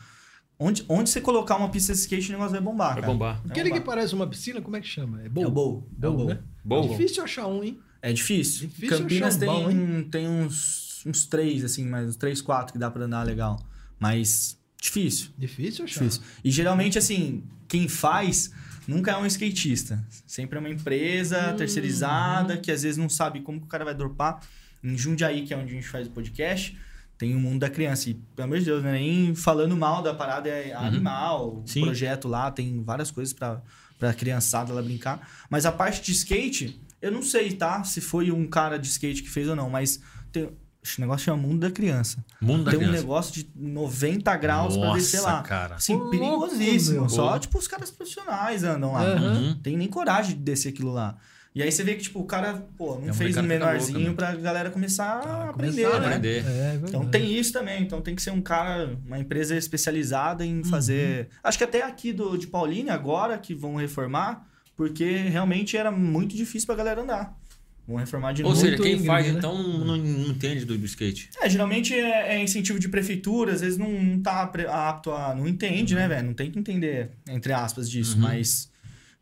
Onde, 0.58 0.84
onde 0.88 1.10
você 1.10 1.20
colocar 1.20 1.56
uma 1.56 1.68
pista 1.68 1.92
de 1.92 1.98
skate, 2.00 2.28
o 2.28 2.32
negócio 2.32 2.52
vai 2.52 2.60
bombar. 2.60 2.92
Vai 2.94 3.00
cara. 3.02 3.12
bombar. 3.12 3.40
Vai 3.42 3.50
Aquele 3.52 3.70
que 3.70 3.78
bombar. 3.80 3.94
parece 3.94 4.14
uma 4.14 4.26
piscina, 4.26 4.60
como 4.60 4.76
é 4.76 4.80
que 4.80 4.86
chama? 4.88 5.22
É 5.22 5.26
É 5.26 5.28
bowl? 5.28 5.46
o 5.46 5.50
bowl. 5.50 5.88
É 5.92 5.96
o 5.96 6.00
Bowl, 6.00 6.16
bowl. 6.16 6.28
né? 6.28 6.38
Bowl. 6.64 6.84
É 6.84 6.88
difícil 6.88 7.22
achar 7.22 7.46
um, 7.46 7.62
hein? 7.62 7.78
É 8.00 8.12
difícil. 8.12 8.66
Difícil 8.68 8.98
Campinas 8.98 9.36
achar 9.36 9.50
um 9.52 9.66
tem, 9.68 9.76
bom, 10.02 10.02
tem 10.10 10.28
uns, 10.28 11.02
uns 11.06 11.24
três, 11.26 11.64
assim, 11.64 11.84
mais 11.86 12.08
uns 12.08 12.16
três, 12.16 12.40
quatro 12.42 12.72
que 12.72 12.78
dá 12.80 12.90
pra 12.90 13.04
andar 13.04 13.22
legal. 13.24 13.60
Mas 13.98 14.58
difícil. 14.80 15.28
Difícil 15.38 15.84
achar. 15.84 16.00
Difícil. 16.00 16.22
E 16.44 16.50
geralmente, 16.50 16.98
assim, 16.98 17.44
quem 17.68 17.86
faz 17.88 18.52
nunca 18.86 19.12
é 19.12 19.16
um 19.16 19.26
skatista. 19.26 20.02
Sempre 20.26 20.56
é 20.56 20.60
uma 20.60 20.68
empresa 20.70 21.52
Hum, 21.52 21.56
terceirizada 21.56 22.56
que 22.56 22.70
às 22.70 22.82
vezes 22.82 22.96
não 22.96 23.08
sabe 23.08 23.40
como 23.40 23.60
que 23.60 23.66
o 23.66 23.68
cara 23.68 23.84
vai 23.84 23.94
dropar. 23.94 24.40
Em 24.82 24.96
Jundiaí, 24.98 25.42
que 25.46 25.54
é 25.54 25.56
onde 25.56 25.72
a 25.72 25.74
gente 25.74 25.86
faz 25.88 26.08
o 26.08 26.10
podcast, 26.10 26.76
tem 27.16 27.36
o 27.36 27.38
mundo 27.38 27.60
da 27.60 27.70
criança. 27.70 28.10
E, 28.10 28.14
pelo 28.14 28.46
amor 28.46 28.58
de 28.58 28.64
Deus, 28.64 28.82
não 28.82 28.90
é 28.90 28.94
nem 28.94 29.34
falando 29.34 29.76
mal 29.76 30.02
da 30.02 30.12
parada, 30.12 30.48
é 30.48 30.72
animal. 30.74 31.62
O 31.62 31.62
Sim. 31.66 31.82
projeto 31.82 32.26
lá 32.26 32.50
tem 32.50 32.82
várias 32.82 33.10
coisas 33.10 33.32
pra, 33.32 33.62
pra 33.98 34.12
criançada 34.12 34.72
lá 34.72 34.82
brincar. 34.82 35.28
Mas 35.48 35.64
a 35.64 35.70
parte 35.70 36.02
de 36.02 36.10
skate, 36.12 36.80
eu 37.00 37.12
não 37.12 37.22
sei, 37.22 37.52
tá? 37.52 37.84
Se 37.84 38.00
foi 38.00 38.32
um 38.32 38.46
cara 38.48 38.76
de 38.76 38.88
skate 38.88 39.22
que 39.22 39.30
fez 39.30 39.46
ou 39.48 39.54
não, 39.54 39.70
mas 39.70 40.00
tem. 40.32 40.50
Esse 40.84 41.00
negócio 41.00 41.24
chama 41.26 41.40
Mundo 41.40 41.60
da 41.60 41.70
Criança. 41.70 42.24
Mundo 42.40 42.64
da 42.64 42.72
tem 42.72 42.80
um 42.80 42.82
criança. 42.82 43.00
negócio 43.00 43.32
de 43.32 43.48
90 43.54 44.36
graus 44.36 44.76
pra 44.76 44.92
descer 44.94 45.18
Nossa, 45.18 45.32
lá. 45.32 45.42
cara. 45.42 45.74
Assim, 45.76 45.94
Ô, 45.94 45.98
louco, 45.98 46.10
perigosíssimo. 46.10 47.00
meu. 47.02 47.08
Só, 47.08 47.32
Pô. 47.32 47.38
tipo, 47.38 47.58
os 47.58 47.68
caras 47.68 47.90
profissionais 47.90 48.64
andam 48.64 48.92
lá. 48.92 49.14
Uhum. 49.14 49.54
Tem 49.62 49.76
nem 49.76 49.86
coragem 49.88 50.34
de 50.36 50.42
descer 50.42 50.70
aquilo 50.70 50.92
lá. 50.92 51.16
E 51.54 51.62
aí 51.62 51.70
você 51.70 51.84
vê 51.84 51.94
que, 51.94 52.02
tipo, 52.02 52.18
o 52.18 52.24
cara, 52.24 52.66
pô, 52.78 52.98
não 52.98 53.10
É, 53.10 53.12
fez 53.12 53.36
um 53.36 53.42
menorzinho 53.42 53.98
louca, 54.08 54.10
né? 54.10 54.32
pra 54.32 54.34
galera 54.40 54.70
começar 54.70 55.04
a 55.20 55.50
aprender, 55.50 55.82
Começar, 55.84 56.00
né? 56.00 56.06
aprender. 56.06 56.44
É, 56.46 56.74
Então 56.76 57.00
verdade. 57.02 57.10
tem 57.10 57.38
isso 57.38 57.52
também. 57.52 57.82
Então 57.82 58.00
tem 58.00 58.14
que 58.16 58.22
ser 58.22 58.30
um 58.30 58.40
cara, 58.40 58.98
uma 59.06 59.18
empresa 59.18 59.54
especializada 59.54 60.44
em 60.46 60.64
fazer. 60.64 61.28
Acho 61.44 61.58
que 61.58 61.64
até 61.64 61.82
aqui 61.82 62.10
do, 62.12 62.36
de 62.38 62.46
Paulínia, 62.46 62.94
agora 62.94 63.36
que 63.38 63.54
vão 63.54 63.76
reformar, 63.76 64.46
porque 64.74 65.04
realmente 65.28 65.76
era 65.76 65.90
muito 65.92 66.34
difícil 66.34 66.66
pra 66.66 66.74
galera 66.74 67.02
andar. 67.02 67.36
Vão 67.86 67.96
reformar 67.96 68.32
de 68.32 68.42
Ou 68.44 68.50
novo. 68.50 68.60
seja, 68.60 68.76
Muito 68.76 68.82
quem 68.88 69.04
faz 69.04 69.26
né? 69.26 69.34
então 69.38 69.60
não, 69.60 69.78
não- 69.84 69.96
não 69.96 70.26
entende 70.28 70.64
do, 70.64 70.78
do 70.78 70.84
skate. 70.86 71.30
É, 71.40 71.48
geralmente 71.50 71.92
é, 71.94 72.36
é 72.36 72.42
incentivo 72.42 72.78
de 72.78 72.88
prefeitura, 72.88 73.52
às 73.52 73.60
vezes 73.60 73.76
não, 73.76 73.90
não 73.90 74.20
tá 74.22 74.42
apto 74.42 75.10
a. 75.10 75.34
Não 75.34 75.48
entende, 75.48 75.94
né, 75.94 76.06
velho? 76.06 76.26
Não 76.28 76.34
tem 76.34 76.50
que 76.50 76.58
entender, 76.58 77.10
entre 77.28 77.52
aspas, 77.52 77.90
disso. 77.90 78.14
Uhum. 78.16 78.22
Mas 78.22 78.70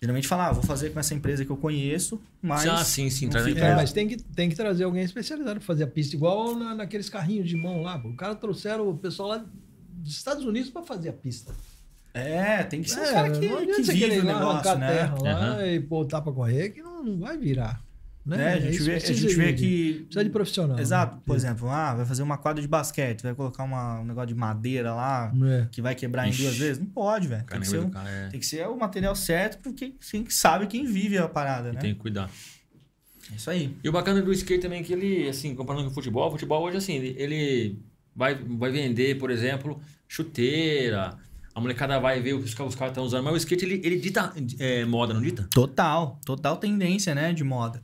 geralmente 0.01 0.29
fala, 0.29 0.49
ah, 0.49 0.53
vou 0.53 0.63
fazer 0.63 0.91
com 0.91 1.01
essa 1.01 1.15
empresa 1.15 1.43
que 1.45 1.51
eu 1.51 1.57
conheço, 1.57 2.21
mas. 2.43 2.67
ah, 2.67 2.85
sim, 2.85 3.09
sim. 3.09 3.29
Traz 3.31 3.47
fica- 3.47 3.61
É, 3.65 3.75
mas 3.75 3.93
tem 3.93 4.07
que, 4.07 4.17
tem 4.19 4.49
que 4.51 4.55
trazer 4.55 4.85
alguém 4.85 5.05
especializado 5.05 5.57
pra 5.59 5.67
fazer 5.67 5.85
a 5.85 5.87
pista, 5.87 6.15
igual 6.15 6.55
na, 6.55 6.75
naqueles 6.75 7.09
carrinhos 7.09 7.49
de 7.49 7.57
mão 7.57 7.81
lá. 7.83 7.97
O 8.05 8.13
cara 8.15 8.35
trouxeram 8.35 8.87
o 8.89 8.97
pessoal 8.97 9.29
lá 9.31 9.45
dos 9.95 10.13
Estados 10.17 10.45
Unidos 10.45 10.69
pra 10.71 10.83
fazer 10.83 11.09
a 11.09 11.13
pista. 11.15 11.55
É, 12.13 12.63
tem 12.65 12.83
que 12.83 12.91
ser 12.91 13.01
É, 13.01 13.11
um 13.11 13.15
cara 13.15 13.31
que, 13.31 13.49
não 13.49 13.67
que 13.67 13.83
vive 13.83 14.19
o 14.21 14.25
negócio, 14.25 14.79
né? 14.79 14.87
terra 14.89 15.15
lá 15.23 15.31
Aham. 15.31 15.67
e 15.67 15.79
botar 15.79 16.21
pra 16.21 16.33
correr, 16.33 16.71
que 16.71 16.83
não, 16.83 17.03
não 17.05 17.19
vai 17.21 17.39
virar. 17.39 17.81
Né? 18.25 18.37
Né? 18.37 18.47
A 18.47 18.57
É 18.57 18.61
gente 18.61 18.75
isso, 18.77 18.85
vê, 18.85 18.95
a 18.95 18.99
gente 18.99 19.35
vê 19.35 19.53
que. 19.55 19.93
Precisa 20.05 20.25
de 20.25 20.31
profissional. 20.31 20.79
Exato. 20.79 21.17
né? 21.17 21.23
Por 21.25 21.35
exemplo, 21.37 21.69
ah, 21.71 21.95
vai 21.95 22.05
fazer 22.05 22.23
uma 22.23 22.37
quadra 22.37 22.61
de 22.61 22.69
basquete, 22.69 23.23
vai 23.23 23.35
colocar 23.35 23.65
uma, 23.65 24.01
um 24.01 24.05
negócio 24.05 24.29
de 24.29 24.35
madeira 24.35 24.95
lá 24.95 25.33
É. 25.43 25.67
que 25.71 25.81
vai 25.81 25.95
quebrar 25.95 26.27
em 26.27 26.31
Ixi. 26.31 26.43
duas 26.43 26.57
vezes. 26.59 26.79
Não 26.79 26.87
pode, 26.87 27.27
velho. 27.29 27.45
Tem, 27.45 27.61
que 27.61 27.67
ser 27.69 27.81
um- 27.81 27.91
cara 27.91 28.11
é- 28.11 28.29
tem 28.29 28.39
que 28.39 28.47
ser 28.47 28.67
o 28.69 28.77
material 28.77 29.17
certo, 29.17 29.59
porque 29.63 29.95
quem 30.11 30.27
sabe 30.29 30.67
quem 30.67 30.85
vive 30.85 31.17
a 31.17 31.29
parada, 31.29 31.71
e 31.71 31.73
né? 31.73 31.81
tem 31.81 31.95
que 31.95 32.01
cuidar. 32.01 32.31
É 33.33 33.37
isso 33.37 33.49
aí. 33.51 33.75
E 33.83 33.89
o 33.89 33.93
bacana 33.93 34.21
do 34.21 34.33
skate 34.33 34.61
também 34.63 34.81
é 34.81 34.83
que 34.83 34.93
ele, 34.93 35.29
assim, 35.29 35.55
comparando 35.55 35.85
com 35.87 35.91
o 35.91 35.95
futebol, 35.95 36.29
o 36.29 36.33
futebol 36.33 36.63
hoje, 36.65 36.77
assim, 36.77 36.95
ele, 36.97 37.15
ele 37.19 37.79
vai, 38.15 38.35
vai 38.35 38.71
vender, 38.71 39.19
por 39.19 39.31
exemplo, 39.31 39.81
chuteira, 40.07 41.17
a 41.55 41.61
molecada 41.61 41.99
vai 41.99 42.21
ver 42.21 42.35
o 42.35 42.39
que 42.39 42.45
os 42.45 42.55
caras 42.55 42.75
estão 42.93 43.05
usando, 43.05 43.25
mas 43.25 43.35
o 43.35 43.37
skate, 43.39 43.65
ele, 43.65 43.81
ele 43.85 43.99
dita 43.99 44.33
é, 44.59 44.85
moda, 44.85 45.15
não 45.15 45.23
dita? 45.23 45.49
Total, 45.51 46.19
total 46.25 46.57
tendência, 46.57 47.15
né, 47.15 47.33
de 47.33 47.43
moda. 47.45 47.83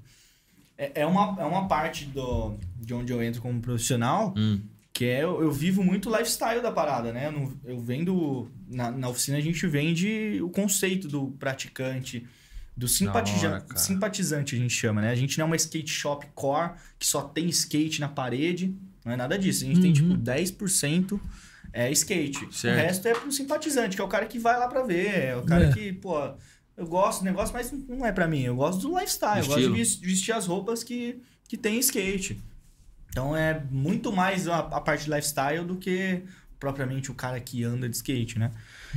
É, 0.79 1.03
é, 1.03 1.07
uma, 1.07 1.37
é 1.41 1.45
uma 1.45 1.67
parte 1.67 2.05
do, 2.07 2.55
de 2.79 2.93
onde 2.93 3.13
eu 3.13 3.23
entro 3.23 3.41
como 3.41 3.61
profissional, 3.61 4.35
Hum, 4.37 4.61
que 4.93 5.05
é, 5.07 5.23
eu, 5.25 5.41
eu 5.43 5.51
vivo 5.53 5.83
muito 5.83 6.09
o 6.11 6.13
lifestyle 6.17 6.61
da 6.63 6.71
parada, 6.73 7.13
né? 7.13 7.27
Eu, 7.29 7.33
não- 7.33 7.53
eu 7.65 7.79
vendo, 7.81 8.51
na, 8.69 8.91
na 8.91 9.09
oficina 9.09 9.39
a 9.39 9.41
gente 9.41 9.67
vende 9.67 10.39
o 10.43 10.49
conceito 10.51 11.07
do 11.09 11.29
praticante, 11.39 12.27
do 12.77 12.87
simpatiza- 12.87 13.49
hora, 13.53 13.65
simpatizante, 13.77 14.55
a 14.55 14.59
gente 14.59 14.75
chama, 14.75 15.01
né? 15.01 15.11
A 15.11 15.15
gente 15.15 15.39
não 15.39 15.45
é 15.45 15.47
uma 15.47 15.57
skate 15.57 15.91
shop 15.91 16.27
core, 16.35 16.73
que 16.99 17.07
só 17.07 17.23
tem 17.23 17.47
skate 17.49 18.01
na 18.01 18.09
parede, 18.09 18.75
não 19.05 19.13
é 19.13 19.17
nada 19.17 19.39
disso. 19.39 19.65
A 19.65 19.67
gente 19.69 19.81
tem, 19.81 19.91
Uhum. 19.91 19.95
tipo, 19.95 20.17
10% 20.17 21.19
é 21.73 21.91
skate. 21.93 22.47
Certo. 22.55 22.75
O 22.79 22.83
resto 22.83 23.09
é 23.09 23.15
pro 23.15 23.33
simpatizante, 23.33 23.97
que 23.97 24.03
é 24.03 24.05
o 24.05 24.09
cara 24.09 24.27
que 24.27 24.39
vai 24.39 24.59
lá 24.59 24.69
pra 24.69 24.83
ver, 24.83 25.09
é 25.25 25.37
o 25.37 25.43
cara 25.43 25.67
É. 25.69 25.73
que, 25.73 25.93
pô, 25.95 26.17
eu 26.77 26.87
gosto 26.87 27.21
do 27.21 27.25
negócio, 27.25 27.55
mas 27.55 27.73
não 27.89 28.05
é 28.05 28.13
pra 28.13 28.27
mim. 28.29 28.43
Eu 28.43 28.57
gosto 28.57 28.81
do 28.83 28.95
lifestyle, 28.99 29.41
eu 29.41 29.47
gosto 29.47 29.61
de 29.73 30.07
vestir 30.07 30.33
as 30.33 30.47
roupas 30.47 30.83
que, 30.85 31.21
que 31.49 31.57
tem 31.57 31.79
skate. 31.79 32.41
Então 33.09 33.35
é 33.37 33.63
muito 33.71 34.13
mais 34.13 34.47
a, 34.47 34.59
a 34.59 34.81
parte 34.81 35.05
de 35.05 35.11
lifestyle 35.11 35.65
do 35.65 35.77
que 35.77 36.23
propriamente 36.61 37.11
o 37.11 37.15
cara 37.15 37.41
que 37.41 37.65
anda 37.65 37.89
de 37.89 37.97
skate, 37.97 38.39
né? 38.39 38.51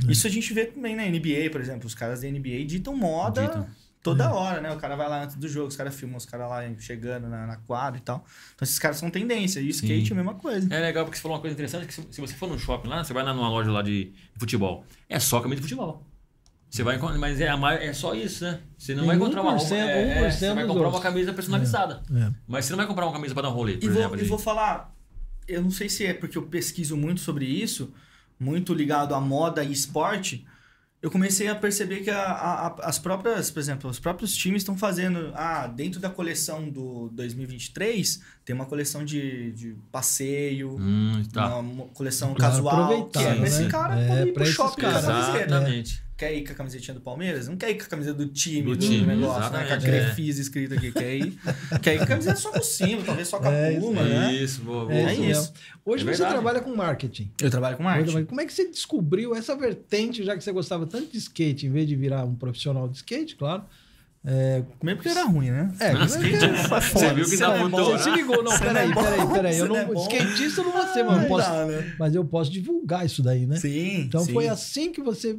É. 0.06 0.12
Isso 0.12 0.26
a 0.26 0.30
gente 0.30 0.52
vê 0.52 0.66
também 0.66 0.94
na 0.94 1.04
NBA, 1.04 1.50
por 1.50 1.60
exemplo. 1.60 1.86
Os 1.86 1.94
caras 1.94 2.20
da 2.20 2.28
NBA 2.28 2.64
ditam 2.66 2.94
moda 2.96 3.42
Ditam. 3.42 3.66
toda 4.02 4.24
É. 4.24 4.28
hora, 4.28 4.60
né? 4.60 4.70
O 4.72 4.76
cara 4.76 4.94
vai 4.96 5.08
lá 5.08 5.24
antes 5.24 5.36
do 5.36 5.48
jogo, 5.48 5.68
os 5.68 5.76
caras 5.76 5.94
filmam 5.94 6.16
os 6.18 6.26
caras 6.26 6.48
lá 6.50 6.62
chegando 6.78 7.28
na, 7.28 7.46
na 7.46 7.56
quadra 7.56 7.98
e 7.98 8.02
tal. 8.02 8.24
Então 8.54 8.64
esses 8.66 8.78
caras 8.78 8.98
são 8.98 9.10
tendência. 9.10 9.60
E 9.60 9.66
o 9.68 9.70
skate 9.70 10.08
Sim. 10.08 10.10
é 10.10 10.12
a 10.12 10.16
mesma 10.16 10.34
coisa. 10.34 10.74
É 10.74 10.80
legal 10.80 11.04
porque 11.04 11.16
você 11.16 11.22
falou 11.22 11.36
uma 11.36 11.40
coisa 11.40 11.54
interessante, 11.54 11.86
que 11.86 11.94
se, 11.94 12.06
se 12.10 12.20
você 12.20 12.34
for 12.34 12.48
no 12.48 12.58
shopping 12.58 12.88
lá, 12.88 13.02
você 13.02 13.12
vai 13.14 13.22
lá 13.22 13.32
numa 13.32 13.48
loja 13.48 13.70
lá 13.70 13.80
de 13.82 14.12
futebol, 14.38 14.84
é 15.08 15.18
só 15.18 15.40
camisa 15.40 15.62
de 15.62 15.68
futebol. 15.68 16.06
Você 16.70 16.82
vai 16.84 16.96
encontrar, 16.96 17.18
mas 17.18 17.40
é, 17.40 17.46
é 17.86 17.92
só 17.92 18.14
isso, 18.14 18.44
né? 18.44 18.60
Você 18.78 18.92
não 18.94 19.00
Tem 19.00 19.06
vai 19.08 19.16
encontrar 19.16 19.42
uma 19.42 19.54
1%, 19.56 19.58
roupa, 19.58 19.74
é, 19.74 20.18
é, 20.18 20.28
1% 20.28 20.30
você 20.30 20.54
vai 20.54 20.64
comprar 20.66 20.80
uma 20.82 20.86
outros. 20.86 21.02
camisa 21.02 21.32
personalizada. 21.32 22.02
É. 22.14 22.30
Mas 22.46 22.64
você 22.64 22.70
não 22.72 22.76
vai 22.78 22.86
comprar 22.86 23.06
uma 23.06 23.12
camisa 23.12 23.34
para 23.34 23.42
dar 23.42 23.48
um 23.50 23.52
rolê, 23.54 23.72
por 23.76 23.84
E 23.84 23.88
vou, 23.88 23.98
exemplo. 23.98 24.16
e 24.16 24.20
ali. 24.20 24.28
vou 24.28 24.38
falar, 24.38 24.94
eu 25.48 25.60
não 25.62 25.70
sei 25.70 25.88
se 25.88 26.06
é 26.06 26.14
porque 26.14 26.38
eu 26.38 26.42
pesquiso 26.42 26.96
muito 26.96 27.20
sobre 27.20 27.44
isso, 27.44 27.92
muito 28.38 28.72
ligado 28.72 29.14
à 29.16 29.20
moda 29.20 29.64
e 29.64 29.72
esporte, 29.72 30.46
eu 31.02 31.10
comecei 31.10 31.48
a 31.48 31.54
perceber 31.54 32.00
que 32.00 32.10
a- 32.10 32.22
a- 32.22 32.66
a- 32.68 32.76
as 32.82 32.98
próprias, 32.98 33.50
por 33.50 33.58
exemplo, 33.58 33.88
os 33.90 33.98
próprios 33.98 34.36
times 34.36 34.60
estão 34.62 34.76
fazendo, 34.76 35.32
ah, 35.34 35.66
dentro 35.66 35.98
da 35.98 36.10
coleção 36.10 36.68
do 36.68 37.08
2023, 37.14 38.20
tem 38.44 38.54
uma 38.54 38.66
coleção 38.66 39.04
de, 39.04 39.50
de 39.52 39.76
passeio, 39.90 40.76
Hum, 40.78 41.22
tá. 41.32 41.56
uma 41.56 41.86
coleção 41.86 42.34
Pra 42.34 42.48
casual, 42.50 42.82
aproveitar, 42.84 43.20
que 43.20 43.26
é 43.26 43.34
pra 43.34 43.46
esse 43.46 43.62
né? 43.62 43.70
cara 43.70 44.00
É, 44.00 44.22
ir 44.26 44.32
pro 44.34 44.44
shopping 44.46 44.82
com 44.82 44.86
a 44.88 44.92
caras. 44.92 45.06
Quer 46.20 46.34
ir 46.34 46.44
com 46.46 46.52
a 46.52 46.54
camisetinha 46.54 46.94
do 46.94 47.00
Palmeiras? 47.00 47.48
Não 47.48 47.56
quer 47.56 47.70
ir 47.70 47.76
com 47.76 47.84
a 47.84 47.86
camiseta 47.86 48.14
do 48.18 48.26
time, 48.26 48.62
Do 48.62 48.76
do, 48.76 48.86
time, 48.86 49.06
negócio, 49.06 49.50
né? 49.52 49.64
Com 49.66 49.72
a 49.74 49.78
Crefisa 49.78 50.40
escrito 50.42 50.74
aqui. 50.74 50.92
Quer 50.92 51.14
ir, 51.16 51.38
quer 51.80 51.94
ir 51.94 51.98
com 51.98 52.04
a 52.04 52.06
camiseta 52.06 52.36
só 52.36 52.50
com 52.52 52.58
o 52.58 52.62
símbolo, 52.62 53.04
talvez 53.04 53.26
só 53.28 53.38
com 53.38 53.48
a 53.48 53.52
É, 53.52 53.72
isso 53.72 53.80
Puma, 53.80 54.02
né? 54.02 54.34
Isso, 54.34 54.60
boa, 54.60 54.84
boa. 54.84 54.92
É, 54.94 55.02
É 55.04 55.12
isso. 55.14 55.22
mesmo. 55.22 55.52
Hoje 55.84 56.02
É 56.02 56.04
você 56.04 56.10
verdade. 56.10 56.30
trabalha 56.32 56.60
com 56.60 56.76
marketing. 56.76 57.32
Eu 57.40 57.50
trabalho 57.50 57.76
com 57.78 57.82
marketing. 57.82 58.24
Como 58.26 58.40
é 58.40 58.44
que 58.46 58.52
você 58.52 58.68
descobriu 58.68 59.34
essa 59.34 59.56
vertente, 59.56 60.22
já 60.22 60.36
que 60.36 60.44
você 60.44 60.52
gostava 60.52 60.86
tanto 60.86 61.10
de 61.10 61.16
skate, 61.18 61.66
em 61.66 61.70
vez 61.70 61.88
de 61.88 61.96
virar 61.96 62.24
um 62.24 62.34
profissional 62.34 62.86
de 62.86 62.96
skate, 62.98 63.34
claro? 63.36 63.64
É, 64.22 64.62
Primeiro 64.78 64.98
porque 65.02 65.08
era 65.08 65.24
ruim, 65.26 65.50
né? 65.50 65.72
é, 65.80 65.92
Mas 65.94 66.14
como 66.14 66.26
é 66.26 66.28
que- 66.28 66.36
skate 66.36 66.68
Foi 66.68 66.80
Você 66.80 67.14
viu 67.14 67.24
que 67.30 67.36
dá 67.38 67.48
não 67.48 67.54
é 67.54 67.60
muito 67.60 67.76
bom. 67.76 67.84
Você 67.84 68.02
se 68.04 68.10
ligou, 68.10 68.42
não, 68.44 68.58
peraí, 68.58 68.90
é 68.90 68.94
peraí, 68.94 69.26
peraí. 69.32 69.58
Eu 69.58 69.66
não 69.66 69.76
não, 69.86 69.94
é 69.94 70.02
skatista 70.02 70.60
eu 70.60 70.64
não 70.66 70.72
vou 70.72 70.86
ser, 70.88 71.02
mas 71.04 71.26
posso, 71.26 71.48
dá, 71.50 71.64
né? 71.64 71.94
mas 71.98 72.14
eu 72.14 72.22
posso 72.26 72.50
divulgar 72.52 73.06
isso 73.06 73.22
daí, 73.22 73.46
né? 73.46 73.56
Sim. 73.56 74.02
Então 74.02 74.22
sim. 74.22 74.34
foi 74.34 74.46
assim 74.46 74.92
que 74.92 75.00
você. 75.00 75.34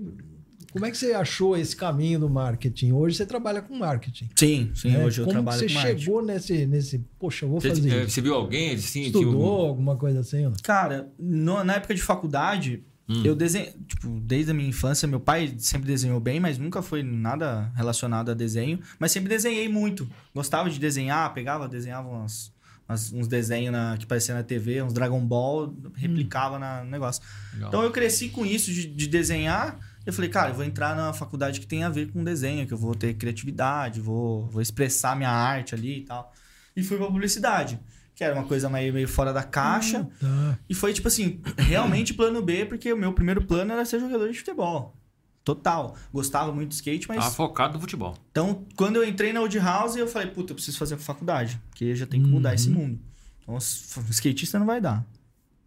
Como 0.71 0.85
é 0.85 0.91
que 0.91 0.97
você 0.97 1.13
achou 1.13 1.57
esse 1.57 1.75
caminho 1.75 2.19
do 2.19 2.29
marketing? 2.29 2.91
Hoje 2.93 3.17
você 3.17 3.25
trabalha 3.25 3.61
com 3.61 3.77
marketing. 3.77 4.29
Sim, 4.35 4.71
sim. 4.73 4.91
né? 4.91 5.03
Hoje 5.05 5.19
eu 5.19 5.25
Como 5.25 5.33
trabalho 5.35 5.61
com 5.61 5.67
você 5.67 5.73
marketing. 5.73 5.99
chegou 5.99 6.21
nesse, 6.23 6.65
nesse. 6.65 7.05
Poxa, 7.19 7.45
eu 7.45 7.49
vou 7.49 7.59
Você, 7.59 7.69
fazer 7.69 8.01
isso. 8.03 8.09
você 8.11 8.21
viu 8.21 8.33
alguém 8.35 8.73
assim? 8.75 9.01
Estudou 9.03 9.67
alguma 9.67 9.97
coisa 9.97 10.21
assim? 10.21 10.51
Cara, 10.63 11.11
no- 11.19 11.63
na 11.63 11.73
época 11.75 11.93
de 11.93 12.01
faculdade, 12.01 12.83
Hum. 13.09 13.21
eu 13.25 13.35
desenho. 13.35 13.73
Tipo, 13.85 14.07
desde 14.21 14.51
a 14.51 14.53
minha 14.53 14.69
infância, 14.69 15.05
meu 15.07 15.19
pai 15.19 15.53
sempre 15.57 15.87
desenhou 15.87 16.19
bem, 16.21 16.39
mas 16.39 16.57
nunca 16.57 16.81
foi 16.81 17.03
nada 17.03 17.69
relacionado 17.75 18.31
a 18.31 18.33
desenho. 18.33 18.79
Mas 18.97 19.11
sempre 19.11 19.27
desenhei 19.27 19.67
muito. 19.67 20.09
Gostava 20.33 20.69
de 20.69 20.79
desenhar, 20.79 21.33
pegava, 21.33 21.67
desenhava 21.67 22.07
umas, 22.07 22.53
umas- 22.87 23.11
uns 23.11 23.27
desenhos 23.27 23.73
na- 23.73 23.97
que 23.97 24.05
parecia 24.05 24.33
na 24.33 24.43
TV, 24.43 24.81
uns 24.81 24.93
Dragon 24.93 25.19
Ball, 25.19 25.73
replicava 25.95 26.57
na, 26.57 26.83
no 26.85 26.89
negócio. 26.91 27.21
Legal. 27.53 27.67
Então 27.67 27.83
eu 27.83 27.91
cresci 27.91 28.29
com 28.29 28.45
isso 28.45 28.71
de, 28.71 28.85
de 28.87 29.07
desenhar. 29.07 29.77
Eu 30.05 30.11
falei, 30.13 30.29
cara, 30.29 30.49
eu 30.49 30.55
vou 30.55 30.63
entrar 30.63 30.95
na 30.95 31.13
faculdade 31.13 31.59
que 31.59 31.67
tem 31.67 31.83
a 31.83 31.89
ver 31.89 32.11
com 32.11 32.23
desenho, 32.23 32.65
que 32.65 32.73
eu 32.73 32.77
vou 32.77 32.95
ter 32.95 33.13
criatividade, 33.13 34.01
vou, 34.01 34.47
vou 34.47 34.61
expressar 34.61 35.15
minha 35.15 35.29
arte 35.29 35.75
ali 35.75 35.99
e 35.99 36.01
tal. 36.01 36.33
E 36.75 36.81
fui 36.83 36.97
pra 36.97 37.05
publicidade, 37.07 37.79
que 38.15 38.23
era 38.23 38.33
uma 38.33 38.45
coisa 38.45 38.69
meio, 38.69 38.93
meio 38.93 39.07
fora 39.07 39.31
da 39.31 39.43
caixa. 39.43 40.09
Tá. 40.19 40.57
E 40.67 40.73
foi, 40.73 40.93
tipo 40.93 41.07
assim, 41.07 41.41
realmente 41.57 42.13
plano 42.13 42.41
B, 42.41 42.65
porque 42.65 42.91
o 42.91 42.97
meu 42.97 43.13
primeiro 43.13 43.43
plano 43.45 43.71
era 43.73 43.85
ser 43.85 43.99
jogador 43.99 44.31
de 44.31 44.37
futebol. 44.39 44.95
Total. 45.43 45.95
Gostava 46.13 46.51
muito 46.51 46.69
de 46.69 46.75
skate, 46.75 47.07
mas. 47.07 47.17
Tava 47.17 47.31
focado 47.31 47.73
no 47.73 47.79
futebol. 47.81 48.15
Então, 48.31 48.65
quando 48.75 48.95
eu 48.97 49.03
entrei 49.07 49.33
na 49.33 49.41
Old 49.41 49.57
House, 49.59 49.95
eu 49.95 50.07
falei, 50.07 50.29
puta, 50.29 50.51
eu 50.51 50.55
preciso 50.55 50.77
fazer 50.77 50.97
faculdade, 50.97 51.59
porque 51.69 51.95
já 51.95 52.05
tem 52.05 52.21
que 52.21 52.27
mudar 52.29 52.49
Uhum. 52.49 52.55
esse 52.55 52.69
mundo. 52.69 52.99
Então, 53.41 53.57
skatista 53.57 54.59
não 54.59 54.65
vai 54.67 54.79
dar. 54.79 55.03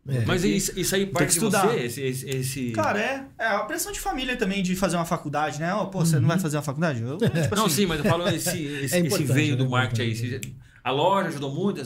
É. 0.07 0.25
Mas 0.27 0.45
isso, 0.45 0.79
isso 0.79 0.95
aí 0.95 1.07
parte 1.07 1.29
de 1.29 1.33
estudar. 1.35 1.67
você? 1.67 1.81
Esse, 1.81 2.01
esse, 2.03 2.29
esse- 2.29 2.71
Cara, 2.73 3.01
é, 3.01 3.25
é 3.39 3.47
a 3.47 3.61
pressão 3.61 3.91
de 3.91 3.99
família 4.01 4.37
também 4.37 4.63
de 4.63 4.77
fazer 4.77 4.97
uma 4.97 5.07
faculdade, 5.07 5.59
né? 5.59 5.73
Ó, 5.73 5.87
pô, 5.87 6.01
você 6.05 6.21
não 6.21 6.29
vai 6.29 6.39
fazer 6.39 6.57
uma 6.59 6.63
faculdade? 6.63 7.01
Eu, 7.03 7.17
tipo 7.17 7.33
Não, 7.57 7.65
assim, 7.67 7.75
sim, 7.77 7.87
mas 7.87 7.99
eu 8.05 8.05
falo 8.11 8.29
esse, 8.29 8.37
esse, 8.51 8.65
esse 8.85 8.99
importante, 8.99 9.33
veio 9.33 9.57
do 9.57 9.65
é 9.65 9.69
marketing 9.69 10.03
aí. 10.35 10.41
A 10.85 10.91
loja 10.91 11.29
ajudou 11.29 11.55
muito 11.55 11.81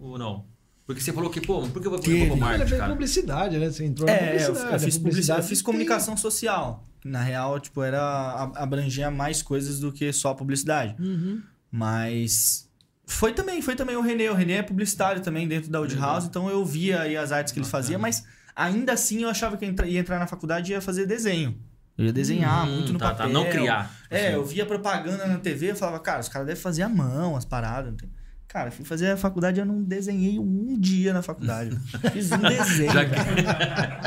ou 0.00 0.16
não? 0.18 0.46
Porque 0.86 1.02
você 1.02 1.12
falou 1.12 1.28
que, 1.30 1.40
pô, 1.40 1.60
por 1.68 1.80
que 1.82 1.86
eu 1.86 1.90
vou 1.92 2.00
pro 2.00 2.36
marketing, 2.36 2.76
cara? 2.78 2.92
publicidade, 2.92 3.58
né? 3.58 3.70
Você 3.70 3.84
entrou 3.84 4.06
na 4.06 4.12
É, 4.14 4.16
eu, 4.16 4.46
publicidade. 4.46 4.72
eu 4.72 4.80
fiz 4.80 4.98
publicidade, 4.98 5.40
eu 5.42 5.46
fiz 5.48 5.58
tem- 5.58 5.64
comunicação 5.66 6.16
social. 6.16 6.88
Na 7.04 7.22
real, 7.22 7.60
tipo, 7.60 7.82
era 7.82 8.50
abrangia 8.56 9.10
mais 9.10 9.42
coisas 9.42 9.78
do 9.80 9.92
que 9.92 10.10
só 10.12 10.32
publicidade. 10.34 10.96
Uhum. 10.98 11.42
Mas 11.70 12.68
foi 13.12 13.32
também, 13.32 13.60
foi 13.62 13.74
também 13.76 13.96
o 13.96 14.00
Renê. 14.00 14.28
O 14.28 14.34
Renê 14.34 14.54
é 14.54 14.62
publicitário 14.62 15.20
também 15.22 15.46
dentro 15.48 15.70
da 15.70 15.80
Old. 15.80 15.96
House, 15.96 16.24
então 16.24 16.48
eu 16.48 16.64
via 16.64 17.02
aí 17.02 17.16
as 17.16 17.32
artes 17.32 17.52
que 17.52 17.58
ele 17.58 17.66
fazia, 17.66 17.98
mas 17.98 18.24
ainda 18.54 18.92
assim 18.92 19.22
eu 19.22 19.28
achava 19.28 19.56
que 19.56 19.64
eu 19.64 19.86
ia 19.86 20.00
entrar 20.00 20.18
na 20.18 20.26
faculdade 20.26 20.70
e 20.70 20.74
ia 20.74 20.80
fazer 20.80 21.06
desenho. 21.06 21.58
Eu 21.98 22.06
ia 22.06 22.12
desenhar 22.12 22.66
Hum, 22.66 22.76
muito 22.76 22.92
no 22.92 22.98
tá, 22.98 23.10
papel. 23.10 23.26
Tá, 23.26 23.32
não 23.32 23.48
criar. 23.50 23.90
É, 24.08 24.26
assim. 24.28 24.34
eu 24.34 24.44
via 24.44 24.64
propaganda 24.64 25.26
na 25.26 25.38
TV, 25.38 25.72
eu 25.72 25.76
falava, 25.76 25.98
cara, 26.00 26.20
os 26.20 26.28
caras 26.28 26.46
devem 26.46 26.62
fazer 26.62 26.82
à 26.82 26.88
mão 26.88 27.36
as 27.36 27.44
paradas. 27.44 27.90
não 27.90 27.96
tem- 27.98 28.10
Cara, 28.52 28.66
eu 28.66 28.72
fui 28.72 28.84
fazer 28.84 29.08
a 29.12 29.16
faculdade, 29.16 29.60
eu 29.60 29.64
não 29.64 29.80
desenhei 29.80 30.36
um 30.36 30.76
dia 30.76 31.12
na 31.12 31.22
faculdade. 31.22 31.70
Fiz 32.12 32.32
um 32.32 32.38
desenho, 32.38 32.92
Já 32.92 33.04
velho. 33.04 33.46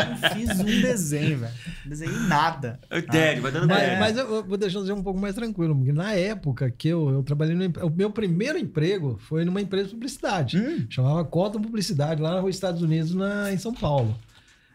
Não 0.09 0.29
Fiz 0.31 0.59
um 0.59 0.81
desenho, 0.81 1.37
velho. 1.37 1.53
Não 1.85 1.89
Desenhei 1.89 2.19
nada. 2.27 2.77
É 2.89 3.01
Tédio, 3.01 3.41
vai 3.41 3.53
dando 3.53 3.67
Mas, 3.69 3.99
mas 3.99 4.17
eu 4.17 4.33
eu 4.35 4.43
vou 4.43 4.57
deixar 4.57 4.81
você 4.81 4.91
um 4.91 5.01
pouco 5.01 5.17
mais 5.17 5.33
tranquilo, 5.33 5.73
porque 5.73 5.93
na 5.93 6.11
época 6.11 6.69
que 6.69 6.89
eu, 6.89 7.09
eu 7.09 7.23
trabalhei 7.23 7.55
no. 7.55 7.85
O 7.85 7.89
meu 7.89 8.11
primeiro 8.11 8.57
emprego 8.57 9.17
foi 9.17 9.45
numa 9.45 9.61
empresa 9.61 9.85
de 9.85 9.93
publicidade. 9.93 10.57
Hum. 10.57 10.87
Chamava 10.89 11.23
Cotton 11.23 11.61
Publicidade, 11.61 12.21
lá 12.21 12.33
na 12.33 12.41
rua 12.41 12.49
Estados 12.49 12.81
Unidos, 12.81 13.15
na, 13.15 13.49
em 13.53 13.57
São 13.57 13.73
Paulo. 13.73 14.13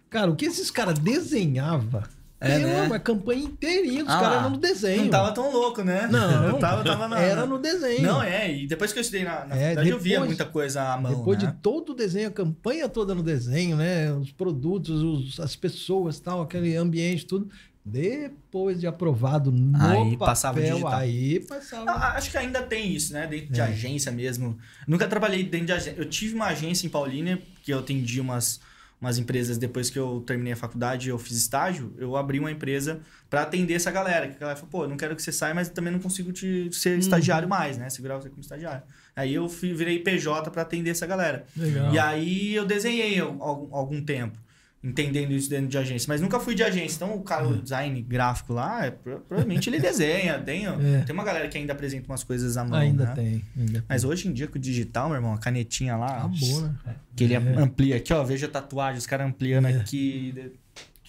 Cara, 0.09 0.31
o 0.31 0.37
que 0.37 0.46
esses 0.46 0.70
caras 0.70 0.98
desenhavam? 0.98 2.02
É, 2.40 2.59
né? 2.59 2.83
uma 2.83 2.98
campanha 3.01 3.42
inteirinha 3.42 4.05
dos 4.05 4.14
Ah, 4.14 4.20
caras 4.20 4.38
era 4.38 4.48
no 4.48 4.57
desenho. 4.59 5.03
Não 5.03 5.11
tava 5.11 5.33
tão 5.33 5.51
louco, 5.53 5.83
né? 5.83 6.07
Não, 6.09 6.44
eu 6.55 6.59
tava, 6.59 6.85
tava 6.85 7.09
na, 7.09 7.18
Era 7.20 7.44
no 7.46 7.59
desenho. 7.59 8.03
Não, 8.03 8.22
é, 8.22 8.53
e 8.59 8.66
depois 8.66 8.92
que 8.92 8.98
eu 8.98 9.01
estudei 9.01 9.24
na, 9.24 9.44
na 9.44 9.57
É, 9.57 9.61
faculdade, 9.62 9.88
eu 9.88 9.98
via 9.98 10.12
depois- 10.12 10.29
muita 10.29 10.44
coisa 10.44 10.83
à 10.92 10.96
mão, 10.96 11.14
Depois 11.16 11.42
né? 11.42 11.51
de 11.51 11.57
todo 11.57 11.90
o 11.90 11.94
desenho, 11.94 12.29
a 12.29 12.31
campanha 12.31 12.88
toda 12.88 13.12
no 13.14 13.22
desenho, 13.24 13.77
né? 13.77 14.12
Os 14.12 14.31
produtos, 14.31 15.03
os- 15.03 15.40
as 15.40 15.57
pessoas, 15.57 16.20
tal, 16.20 16.40
aquele 16.42 16.77
ambiente, 16.77 17.27
tudo. 17.27 17.48
Depois 17.85 18.79
de 18.81 18.87
aprovado 18.87 19.51
no 19.51 19.77
Aí 19.83 19.96
papel, 20.12 20.18
passava 20.18 20.61
digital. 20.61 20.92
aí 20.92 21.40
passava. 21.40 21.85
Não, 21.87 21.94
acho 21.94 22.31
que 22.31 22.37
ainda 22.38 22.62
tem 22.62 22.92
isso, 22.92 23.12
né? 23.14 23.27
Dentro 23.27 23.53
de 23.53 23.61
É. 23.61 23.64
agência 23.64 24.12
mesmo. 24.12 24.57
Nunca 24.87 25.09
trabalhei 25.09 25.42
dentro 25.42 25.66
de 25.66 25.72
agência. 25.72 25.94
Eu 25.98 26.05
tive 26.05 26.35
uma 26.35 26.46
agência 26.46 26.87
em 26.87 26.90
Paulínia, 26.90 27.40
que 27.62 27.72
eu 27.72 27.79
atendi 27.81 28.20
umas, 28.20 28.61
umas 29.00 29.16
empresas 29.18 29.56
depois 29.58 29.90
que 29.90 29.98
eu 29.98 30.22
terminei 30.26 30.52
a 30.52 30.56
faculdade 30.56 31.08
eu 31.08 31.18
fiz 31.18 31.37
estágio. 31.37 31.94
Eu 31.98 32.16
abri 32.16 32.38
uma 32.40 32.50
empresa 32.50 33.00
pra 33.30 33.42
atender 33.42 33.74
essa 33.74 33.90
galera. 33.90 34.26
Que 34.28 34.37
a 34.37 34.38
galera 34.40 34.56
falou, 34.56 34.70
pô, 34.70 34.84
eu 34.84 34.88
não 34.88 34.96
quero 34.96 35.14
que 35.14 35.22
você 35.22 35.30
saia, 35.32 35.54
mas 35.54 35.68
também 35.68 35.92
não 35.92 36.00
consigo 36.00 36.32
te 36.32 36.68
ser 36.72 36.94
Uhum. 36.94 36.98
estagiário 36.98 37.48
mais, 37.48 37.78
né? 37.78 37.88
Segurar 37.90 38.16
você 38.16 38.28
como 38.28 38.40
estagiário. 38.40 38.82
Aí 39.14 39.34
eu 39.34 39.48
fui, 39.48 39.72
virei 39.72 39.98
PJ 40.00 40.50
pra 40.50 40.62
atender 40.62 40.90
essa 40.90 41.06
galera. 41.06 41.44
Legal. 41.56 41.92
E 41.94 41.98
aí 41.98 42.54
eu 42.54 42.64
desenhei 42.66 43.18
al- 43.20 43.37
algum, 43.40 43.74
algum 43.74 44.00
tempo, 44.04 44.38
entendendo 44.82 45.32
isso 45.32 45.50
dentro 45.50 45.66
de 45.68 45.76
agência. 45.76 46.06
Mas 46.08 46.20
nunca 46.20 46.38
fui 46.38 46.54
de 46.54 46.62
agência. 46.62 46.96
Então 46.96 47.14
o 47.16 47.22
cara, 47.22 47.48
o 47.48 47.60
design 47.60 48.00
gráfico 48.02 48.52
lá, 48.52 48.86
é, 48.86 48.90
pro- 48.90 49.20
provavelmente 49.20 49.68
ele 49.68 49.78
desenha. 49.80 50.38
Tem, 50.44 50.66
É. 50.66 51.02
tem 51.04 51.12
uma 51.14 51.24
galera 51.24 51.48
que 51.48 51.58
ainda 51.58 51.72
apresenta 51.72 52.06
umas 52.08 52.22
coisas 52.22 52.56
à 52.56 52.64
mão, 52.64 52.78
ainda 52.78 53.06
né? 53.06 53.14
tem. 53.14 53.44
Ainda 53.56 53.84
Mas 53.88 54.04
hoje 54.04 54.28
em 54.28 54.32
dia, 54.32 54.46
com 54.46 54.56
o 54.56 54.60
digital, 54.60 55.08
meu 55.08 55.16
irmão, 55.16 55.32
a 55.34 55.38
canetinha 55.38 55.96
lá, 55.96 56.18
Acabou, 56.18 56.60
né? 56.62 56.74
que 57.16 57.24
ele 57.24 57.34
É. 57.34 57.38
amplia 57.38 57.96
aqui, 57.96 58.12
ó. 58.12 58.22
Veja 58.22 58.46
a 58.46 58.50
tatuagem, 58.50 58.98
os 58.98 59.06
caras 59.06 59.26
ampliando 59.26 59.66
aqui, 59.66 60.32
de- 60.32 60.52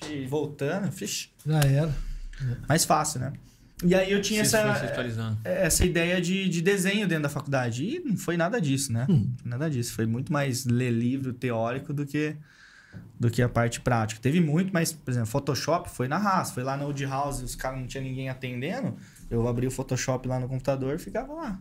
aqui, 0.02 0.26
voltando. 0.28 0.92
Fixe, 0.92 1.30
Já 1.46 1.60
era. 1.62 1.94
mais 2.68 2.86
fácil, 2.86 3.20
né? 3.20 3.34
E 3.82 3.96
aí 3.96 4.12
eu 4.12 4.22
tinha 4.22 4.44
se 4.44 4.58
essa, 4.58 5.40
essa 5.46 5.86
ideia 5.86 6.20
de, 6.20 6.50
de 6.50 6.62
desenho 6.62 7.08
dentro 7.08 7.24
da 7.24 7.30
faculdade. 7.30 7.84
E 7.86 8.00
não 8.04 8.18
foi 8.18 8.36
nada 8.36 8.60
disso, 8.60 8.92
né? 8.92 9.06
Hum. 9.10 9.32
Nada 9.46 9.70
disso. 9.70 9.94
Foi 9.94 10.06
muito 10.06 10.34
mais 10.34 10.66
ler 10.66 10.92
livro 10.92 11.32
teórico 11.32 11.94
do 11.94 12.06
que, 12.06 12.36
do 13.20 13.30
que 13.30 13.42
a 13.42 13.50
parte 13.50 13.82
prática. 13.82 14.22
Teve 14.22 14.40
muito, 14.40 14.72
mas, 14.74 14.94
por 14.94 15.12
exemplo, 15.12 15.28
Photoshop 15.28 15.90
foi 15.90 16.08
na 16.08 16.18
raça. 16.18 16.54
Foi 16.54 16.64
lá 16.64 16.78
na 16.78 16.86
Old 16.86 17.06
House, 17.06 17.42
os 17.42 17.56
caras 17.56 17.80
não 17.80 17.86
tinha 17.88 18.02
ninguém 18.04 18.30
atendendo. 18.30 18.96
Eu 19.30 19.48
abri 19.48 19.68
o 19.68 19.72
Photoshop 19.72 20.28
lá 20.28 20.40
no 20.40 20.48
computador 20.48 20.96
e 20.96 21.00
ficava 21.00 21.34
lá. 21.34 21.60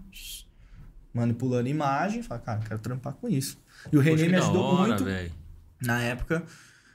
Manipulando 1.13 1.69
imagem. 1.69 2.23
Falei, 2.23 2.45
cara, 2.45 2.61
quero 2.61 2.79
trampar 2.79 3.15
com 3.15 3.29
isso. 3.29 3.59
E 3.93 3.97
o 3.97 4.03
Poxa, 4.03 4.17
que 4.17 4.29
me 4.29 4.37
ajudou 4.37 4.63
hora, 4.63 4.89
muito 4.89 5.05
velho. 5.05 5.33
na 5.83 6.01
época. 6.03 6.45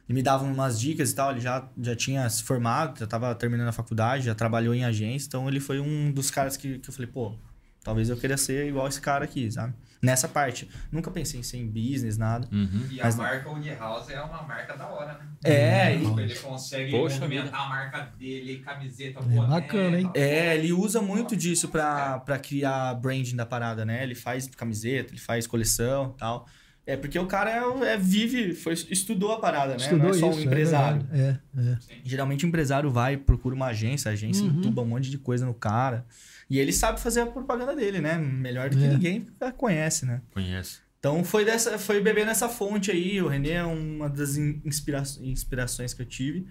E 0.08 0.14
me 0.14 0.22
dava 0.22 0.44
umas 0.46 0.80
dicas 0.80 1.12
e 1.12 1.16
tal. 1.16 1.32
Ele 1.32 1.42
já, 1.42 1.68
já 1.78 1.96
tinha 1.96 2.30
se 2.30 2.44
formado, 2.44 3.00
já 3.00 3.08
tava 3.08 3.34
terminando 3.36 3.68
a 3.68 3.74
faculdade, 3.74 4.26
já 4.26 4.36
trabalhou 4.36 4.74
em 4.74 4.86
agência. 4.86 5.28
Então 5.28 5.48
ele 5.48 5.60
foi 5.60 5.80
um 5.80 6.12
dos 6.12 6.32
caras 6.32 6.56
que, 6.56 6.80
que 6.80 6.90
eu 6.90 6.94
falei, 6.94 7.10
pô, 7.12 7.36
talvez 7.84 8.10
eu 8.10 8.16
queria 8.18 8.38
ser 8.38 8.68
igual 8.68 8.88
esse 8.88 9.02
cara 9.02 9.26
aqui, 9.26 9.52
sabe? 9.52 9.74
Nessa 10.04 10.28
parte. 10.28 10.70
Nunca 10.92 11.10
pensei 11.10 11.40
em 11.40 11.44
ser 11.44 11.58
em 11.58 11.66
business, 11.68 12.18
nada. 12.18 12.48
Uhum. 12.52 12.88
E 12.92 12.98
Mas- 13.02 13.16
a 13.18 13.24
marca 13.24 13.50
Unihouse 13.50 14.12
é 14.14 14.22
uma 14.22 14.44
marca 14.44 14.76
da 14.76 14.86
hora, 14.90 15.14
né? 15.14 15.26
É, 15.46 15.98
Tipo, 15.98 16.20
ele 16.20 16.36
consegue 16.36 16.92
Poxa 16.92 17.20
movimentar 17.22 17.62
a 17.62 17.70
marca 17.70 18.00
dele, 18.20 18.58
camiseta, 18.60 19.20
É 19.20 19.24
boné, 19.24 19.48
bacana, 19.48 20.00
hein? 20.00 20.12
É, 20.14 20.56
ele 20.58 20.74
usa 20.74 21.02
muito 21.02 21.36
disso 21.38 21.70
pra, 21.70 22.20
pra 22.20 22.38
criar 22.38 22.94
branding 22.96 23.36
da 23.38 23.46
parada, 23.46 23.86
né? 23.86 24.04
Ele 24.04 24.14
faz 24.16 24.46
camiseta, 24.48 25.12
ele 25.14 25.20
faz 25.22 25.48
coleção 25.48 26.14
e 26.16 26.20
tal. 26.20 26.46
É 26.86 26.98
porque 26.98 27.18
o 27.18 27.26
cara 27.26 27.50
é, 27.50 27.94
é- 27.94 27.98
vive, 27.98 28.54
foi, 28.54 28.74
estudou 28.74 29.32
a 29.32 29.40
parada, 29.40 29.70
né? 29.72 29.78
Estudou 29.78 30.00
Não 30.00 30.10
é 30.10 30.14
só 30.20 30.30
isso. 30.32 30.40
um 30.40 30.42
empresário. 30.44 31.08
É, 31.14 31.16
verdade. 31.54 31.80
é, 31.90 31.94
é. 31.94 31.98
Geralmente 32.04 32.46
o 32.46 32.48
empresário 32.50 32.92
vai, 32.92 33.16
procura 33.16 33.56
uma 33.56 33.68
agência, 33.68 34.10
a 34.10 34.14
agência 34.14 34.44
Uhum. 34.46 34.58
entuba 34.60 34.82
um 34.82 34.86
monte 34.88 35.10
de 35.10 35.18
coisa 35.18 35.46
no 35.46 35.54
cara. 35.54 36.06
E 36.50 36.60
ele 36.60 36.72
sabe 36.74 37.00
fazer 37.00 37.22
a 37.22 37.26
propaganda 37.26 37.76
dele, 37.76 38.00
né? 38.02 38.18
Melhor 38.18 38.70
do 38.70 38.78
que 38.78 38.84
É. 38.84 38.88
ninguém, 38.88 39.28
cara 39.40 39.52
conhece, 39.52 40.06
né? 40.06 40.22
Conheço. 40.32 40.82
Então 41.00 41.24
foi, 41.24 41.44
dessa, 41.44 41.78
foi 41.78 42.00
beber 42.02 42.26
nessa 42.26 42.48
fonte 42.48 42.90
aí. 42.92 43.22
O 43.22 43.28
Renê 43.28 43.52
é 43.52 43.64
uma 43.64 44.10
das 44.10 44.38
in- 44.38 44.62
inspira- 44.64 45.04
inspirações 45.22 45.94
que 45.94 46.02
eu 46.02 46.06
tive. 46.06 46.48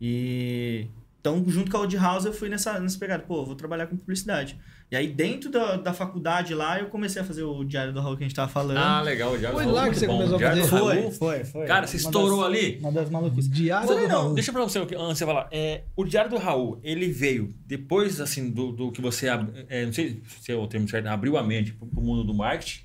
E 0.00 0.88
Então, 1.20 1.42
junto 1.48 1.70
com 1.70 1.78
a 1.78 1.80
Old 1.80 1.96
House, 1.96 2.26
eu 2.26 2.34
fui 2.34 2.50
nessa, 2.50 2.78
nessa 2.78 2.98
pegada. 2.98 3.22
Pô, 3.22 3.46
vou 3.46 3.54
trabalhar 3.54 3.86
com 3.86 3.96
publicidade. 3.96 4.58
E 4.94 4.96
aí, 4.96 5.08
dentro 5.08 5.50
da, 5.50 5.76
da 5.76 5.92
faculdade 5.92 6.54
lá, 6.54 6.78
eu 6.78 6.86
comecei 6.86 7.20
a 7.20 7.24
fazer 7.24 7.42
o 7.42 7.64
Diário 7.64 7.92
do 7.92 8.00
Raul 8.00 8.16
que 8.16 8.22
a 8.22 8.28
gente 8.28 8.36
tava 8.36 8.48
falando. 8.48 8.76
Ah, 8.76 9.00
legal. 9.02 9.36
Já 9.36 9.50
Foi 9.50 9.66
lá 9.66 9.88
que 9.90 9.96
você 9.98 10.06
começou 10.06 10.36
a 10.36 10.38
fazer? 10.38 10.62
foi, 10.68 11.00
Raul. 11.00 11.10
foi, 11.10 11.44
foi. 11.44 11.66
Cara, 11.66 11.84
você 11.84 11.96
Uma 11.96 12.00
estourou 12.02 12.38
das- 12.42 12.46
ali? 12.48 12.78
Uma 12.78 12.92
das 12.92 13.10
maluquices. 13.10 13.50
Diário 13.50 13.88
Foi, 13.88 14.02
do 14.02 14.06
não, 14.08 14.20
Raul. 14.22 14.34
Deixa 14.34 14.52
pra 14.52 14.62
você, 14.62 14.78
antes 14.78 14.90
de 14.96 14.96
você 15.18 15.26
falar. 15.26 15.48
É, 15.50 15.82
o 15.96 16.04
Diário 16.04 16.30
do 16.30 16.38
Raul, 16.38 16.78
ele 16.84 17.08
veio 17.10 17.52
depois, 17.66 18.20
assim, 18.20 18.48
do, 18.52 18.70
do 18.70 18.92
que 18.92 19.00
você, 19.00 19.26
é, 19.68 19.84
não 19.84 19.92
sei 19.92 20.22
se 20.40 20.52
é 20.52 20.54
o 20.54 20.64
termo 20.68 20.88
certo, 20.88 21.08
abriu 21.08 21.36
a 21.36 21.42
mente 21.42 21.72
pro, 21.72 21.88
pro 21.88 22.00
mundo 22.00 22.22
do 22.22 22.32
marketing? 22.32 22.82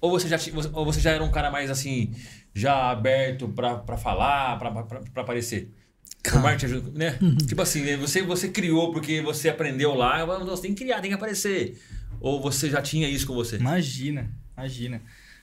Ou 0.00 0.10
você 0.10 0.28
já, 0.28 0.38
ou 0.72 0.86
você 0.86 0.98
já 0.98 1.10
era 1.10 1.22
um 1.22 1.30
cara 1.30 1.50
mais, 1.50 1.70
assim, 1.70 2.14
já 2.54 2.90
aberto 2.90 3.48
pra, 3.48 3.74
pra 3.76 3.98
falar, 3.98 4.58
pra, 4.58 4.70
pra, 4.82 5.24
aparecer? 6.20 6.38
O 6.38 6.42
marketing 6.42 6.66
ajuda, 6.66 6.90
né? 6.98 7.18
Tipo 7.46 7.62
assim, 7.62 7.82
né, 7.82 7.96
você, 7.96 8.22
você 8.22 8.48
criou 8.48 8.92
porque 8.92 9.20
você 9.22 9.48
aprendeu 9.48 9.94
lá, 9.94 10.24
você 10.24 10.62
tem 10.62 10.74
que 10.74 10.84
criar, 10.84 11.00
tem 11.00 11.10
que 11.10 11.14
aparecer. 11.16 11.80
Ou 12.20 12.40
você 12.40 12.68
já 12.68 12.82
tinha 12.82 13.08
isso 13.08 13.26
com 13.26 13.34
você? 13.34 13.56
Imagina, 13.56 14.30
imagina. 14.56 15.00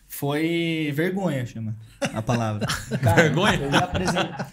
Foi 0.10 0.90
vergonha, 0.96 1.46
chama 1.46 1.76
a 2.14 2.22
palavra. 2.22 2.66
Cara, 3.04 3.24
Vergonha? 3.24 3.60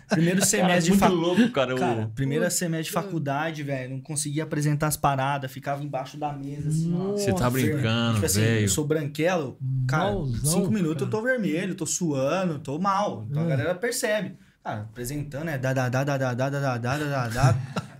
Primeiro 0.09 0.45
semestre 0.45 0.83
de 0.85 0.91
muito 0.91 1.01
faculdade. 1.01 1.39
louco, 1.41 1.53
cara. 1.53 1.75
Cara, 1.77 2.11
primeiro 2.15 2.51
semestre 2.51 2.87
de 2.87 2.91
faculdade, 2.91 3.63
velho, 3.63 3.91
não 3.91 4.01
conseguia 4.01 4.43
apresentar 4.43 4.89
as 4.89 4.97
paradas, 4.97 5.53
ficava 5.53 5.85
embaixo 5.85 6.17
da 6.17 6.33
mesa, 6.33 6.69
assim. 6.69 6.93
Você 7.13 7.33
tá 7.33 7.49
brincando, 7.49 8.15
Tipo 8.15 8.27
assim, 8.27 8.41
velho. 8.41 8.63
eu 8.65 8.69
sou 8.69 8.85
branquelo, 8.85 9.57
cara, 9.87 10.11
Malzão, 10.13 10.53
cinco 10.53 10.73
minutos 10.73 11.05
cara. 11.05 11.07
eu 11.07 11.11
tô 11.11 11.23
vermelho, 11.23 11.75
tô 11.77 11.87
suando, 11.87 12.59
tô 12.59 12.79
mal. 12.81 13.25
Então 13.31 13.43
a 13.43 13.47
É. 13.47 13.49
galera 13.49 13.75
percebe. 13.77 14.37
Apresentando, 14.65 15.49
é 15.51 15.59
da 15.59 15.75
da 15.75 15.89
da 15.91 16.03
da 16.05 16.17
da 16.17 16.33
da 16.35 16.49
da 16.49 16.79
da 16.79 16.79
da 16.79 16.97
da 16.97 17.29
da 17.29 17.53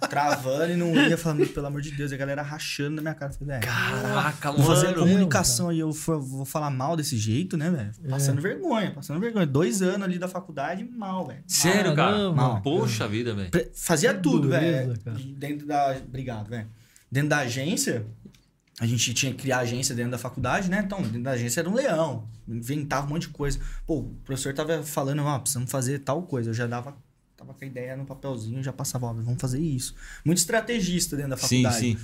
travando 0.09 0.73
e 0.73 0.77
não 0.77 0.95
ia 0.95 1.17
falando, 1.19 1.47
pelo 1.47 1.67
amor 1.67 1.83
de 1.83 1.91
Deus, 1.91 2.11
e 2.11 2.15
a 2.15 2.17
galera 2.19 2.41
rachando 2.43 2.97
na 2.97 3.03
minha 3.03 3.15
cara. 3.15 3.33
Falei, 3.33 3.59
velho, 3.61 3.67
Caraca, 3.67 4.53
Vou 4.53 4.65
fazer 4.65 4.87
mano. 4.89 5.01
comunicação 5.01 5.71
e 5.71 5.79
eu 5.81 5.93
for- 5.93 6.21
vou 6.21 6.45
falar 6.47 6.71
mal 6.71 6.97
desse 6.97 7.19
jeito, 7.19 7.57
né, 7.59 7.71
velho? 7.71 7.93
Passando 8.09 8.41
vergonha, 8.41 8.91
passando 8.93 9.21
vergonha. 9.21 9.47
Dois 9.47 9.83
anos 9.83 10.03
ali 10.05 10.19
da 10.19 10.27
faculdade, 10.27 10.85
mal, 10.85 11.27
velho. 11.27 11.43
Sério, 11.47 11.95
cara? 11.95 12.13
Caramba. 12.13 12.61
Poxa 12.63 13.07
vida, 13.07 13.35
velho. 13.35 13.51
Fazia 13.75 14.15
tudo, 14.15 14.49
velho. 14.49 14.95
Dentro 15.37 15.67
da. 15.67 15.95
Obrigado, 16.07 16.49
velho. 16.49 16.67
Dentro 17.13 17.29
da 17.29 17.39
agência, 17.41 18.07
a 18.81 18.87
gente 18.87 19.15
tinha 19.15 19.33
que 19.33 19.43
criar 19.43 19.59
agência 19.59 19.95
dentro 19.95 20.11
da 20.13 20.19
faculdade, 20.19 20.69
né? 20.69 20.83
Então, 20.85 21.01
dentro 21.01 21.23
da 21.23 21.33
agência 21.33 21.61
era 21.61 21.69
um 21.71 21.75
leão. 21.75 22.29
Inventava 22.49 23.07
um 23.07 23.11
monte 23.11 23.23
de 23.23 23.29
coisa. 23.29 23.61
Pô, 23.87 23.99
o 23.99 24.15
professor 24.25 24.53
tava 24.53 24.83
falando, 24.83 25.23
ó, 25.23 25.39
precisamos 25.39 25.71
fazer 25.71 26.01
tal 26.01 26.23
coisa. 26.25 26.51
Eu 26.51 26.55
já 26.55 26.67
dava. 26.67 26.97
Tava 27.37 27.55
com 27.55 27.65
a 27.65 27.67
ideia 27.67 27.97
no 27.97 28.05
papelzinho, 28.05 28.63
já 28.63 28.73
passava, 28.73 29.07
ó, 29.07 29.13
vamos 29.13 29.41
fazer 29.41 29.61
isso. 29.61 29.95
Muito 30.25 30.39
estrategista 30.39 31.15
dentro 31.17 31.31
da 31.31 31.37
Sim, 31.37 31.63
faculdade. 31.63 31.79
sim. 31.79 31.99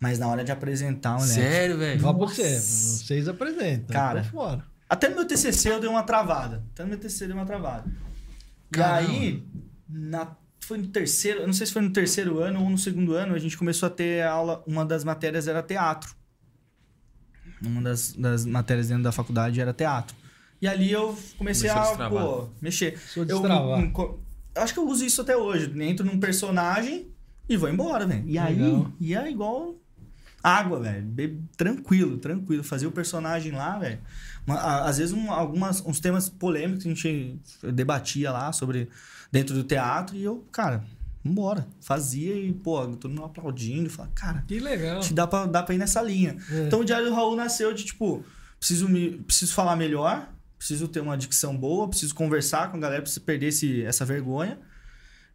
Mas 0.00 0.18
na 0.18 0.26
hora 0.28 0.44
de 0.44 0.50
apresentar, 0.52 1.14
moleque. 1.14 1.34
Sério, 1.34 1.78
velho? 1.78 2.00
Pra 2.00 2.12
você. 2.12 2.58
Vocês 2.60 3.28
apresentam. 3.28 3.94
Cara. 3.94 4.24
Fora. 4.24 4.64
Até 4.88 5.08
no 5.08 5.16
meu 5.16 5.26
TCC 5.26 5.70
eu 5.70 5.80
dei 5.80 5.88
uma 5.88 6.02
travada. 6.02 6.62
Até 6.72 6.82
no 6.84 6.90
meu 6.90 6.98
TCC 6.98 7.24
eu 7.24 7.28
dei 7.28 7.36
uma 7.36 7.46
travada. 7.46 7.90
Caramba. 8.70 9.12
E 9.12 9.16
aí, 9.16 9.46
na, 9.88 10.36
foi 10.64 10.78
no 10.78 10.88
terceiro, 10.88 11.40
eu 11.40 11.46
não 11.46 11.54
sei 11.54 11.66
se 11.66 11.72
foi 11.72 11.82
no 11.82 11.90
terceiro 11.90 12.40
ano 12.40 12.62
ou 12.62 12.70
no 12.70 12.78
segundo 12.78 13.14
ano, 13.14 13.34
a 13.34 13.38
gente 13.38 13.56
começou 13.56 13.86
a 13.86 13.90
ter 13.90 14.22
aula, 14.22 14.62
uma 14.66 14.84
das 14.84 15.04
matérias 15.04 15.48
era 15.48 15.62
teatro. 15.62 16.14
Uma 17.62 17.82
das, 17.82 18.12
das 18.12 18.44
matérias 18.44 18.88
dentro 18.88 19.02
da 19.02 19.12
faculdade 19.12 19.60
era 19.60 19.72
teatro. 19.72 20.14
E 20.60 20.68
ali 20.68 20.90
eu 20.90 21.16
comecei 21.36 21.68
Começou 21.70 22.02
a 22.02 22.06
a, 22.06 22.10
pô, 22.10 22.48
mexer. 22.60 22.98
Eu, 23.16 23.42
um, 23.42 23.92
eu 23.94 24.22
acho 24.56 24.72
que 24.72 24.78
eu 24.78 24.86
uso 24.88 25.04
isso 25.04 25.20
até 25.20 25.36
hoje. 25.36 25.72
Entro 25.82 26.06
num 26.06 26.18
personagem 26.18 27.08
e 27.48 27.56
vou 27.56 27.68
embora, 27.68 28.06
velho. 28.06 28.24
E 28.26 28.38
aí, 28.38 28.56
Legal. 28.56 28.92
ia 29.00 29.30
igual 29.30 29.74
água, 30.42 30.80
velho. 30.80 31.42
Tranquilo, 31.56 32.18
tranquilo. 32.18 32.62
Fazia 32.62 32.88
o 32.88 32.92
personagem 32.92 33.52
lá, 33.52 33.78
velho. 33.78 33.98
Às 34.46 34.98
vezes 34.98 35.14
um, 35.14 35.30
algumas, 35.30 35.84
uns 35.84 36.00
temas 36.00 36.28
polêmicos 36.28 36.84
que 36.84 36.90
a 36.90 36.94
gente 36.94 37.40
debatia 37.72 38.30
lá 38.30 38.52
sobre 38.52 38.88
dentro 39.34 39.54
do 39.54 39.64
teatro 39.64 40.16
e 40.16 40.22
eu, 40.24 40.46
cara, 40.52 40.84
vambora. 41.24 41.66
Fazia 41.80 42.34
e, 42.36 42.52
pô, 42.52 42.86
todo 42.96 43.10
mundo 43.10 43.24
aplaudindo. 43.24 43.90
Falava, 43.90 44.14
cara, 44.14 44.44
Que 44.46 44.60
legal. 44.60 45.00
que 45.00 45.12
dá 45.12 45.26
pra, 45.26 45.46
dá 45.46 45.62
pra 45.62 45.74
ir 45.74 45.78
nessa 45.78 46.00
linha. 46.00 46.36
É. 46.50 46.66
Então 46.66 46.80
o 46.80 46.84
Diário 46.84 47.06
do 47.08 47.14
Raul 47.14 47.34
nasceu 47.34 47.74
de, 47.74 47.84
tipo, 47.84 48.24
preciso, 48.58 48.88
me, 48.88 49.18
preciso 49.18 49.52
falar 49.52 49.74
melhor, 49.76 50.28
preciso 50.56 50.86
ter 50.86 51.00
uma 51.00 51.16
dicção 51.18 51.56
boa, 51.56 51.88
preciso 51.88 52.14
conversar 52.14 52.70
com 52.70 52.76
a 52.76 52.80
galera, 52.80 53.02
preciso 53.02 53.22
perder 53.22 53.48
esse, 53.48 53.82
essa 53.84 54.04
vergonha. 54.04 54.58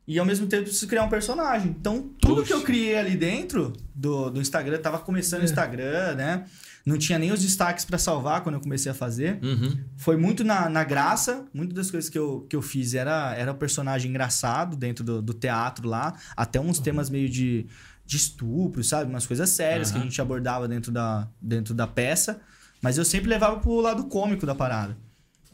E 0.08 0.18
ao 0.18 0.26
mesmo 0.26 0.48
tempo 0.48 0.64
preciso 0.64 0.88
criar 0.88 1.04
um 1.04 1.10
personagem. 1.10 1.76
Então, 1.80 2.10
tudo 2.20 2.44
que 2.44 2.52
eu 2.52 2.62
criei 2.62 2.98
ali 2.98 3.16
dentro 3.16 3.74
do, 3.94 4.32
do 4.32 4.42
Instagram, 4.42 4.80
tava 4.80 4.98
começando 5.00 5.42
o 5.42 5.44
É. 5.44 5.46
Instagram, 5.46 6.16
né? 6.16 6.46
Não 6.90 6.98
tinha 6.98 7.20
nem 7.20 7.32
os 7.32 7.40
destaques 7.40 7.86
pra 7.86 8.00
salvar 8.00 8.42
quando 8.42 8.56
eu 8.56 8.62
comecei 8.62 8.92
a 8.92 8.96
fazer. 8.96 9.38
Uhum. 9.44 9.78
Foi 9.96 10.18
muito 10.18 10.44
na, 10.44 10.68
na 10.68 10.84
graça. 10.84 11.46
Muitas 11.54 11.76
das 11.76 11.92
coisas 11.92 12.10
que 12.10 12.18
eu, 12.18 12.48
que 12.50 12.56
eu 12.56 12.64
fiz 12.64 12.96
era, 12.96 13.36
era 13.36 13.52
o 13.52 13.56
personagem 13.56 14.10
engraçado 14.10 14.76
dentro 14.76 15.04
do, 15.04 15.22
do 15.22 15.32
teatro 15.32 15.88
lá. 15.88 16.16
Até 16.36 16.60
uns 16.60 16.80
temas 16.80 17.08
meio 17.08 17.30
de, 17.30 17.68
de 18.04 18.18
estupro, 18.18 18.84
sabe? 18.84 19.08
Umas 19.08 19.28
coisas 19.28 19.52
sérias 19.52 19.92
que 19.92 20.00
a 20.00 20.02
gente 20.02 20.20
abordava 20.20 20.68
dentro 20.68 20.92
da, 20.92 21.28
dentro 21.40 21.76
da 21.76 21.86
peça. 21.86 22.42
Mas 22.82 22.98
eu 22.98 23.06
sempre 23.06 23.30
levava 23.30 23.60
pro 23.60 23.80
lado 23.82 24.06
cômico 24.06 24.48
da 24.48 24.56
parada. 24.56 24.98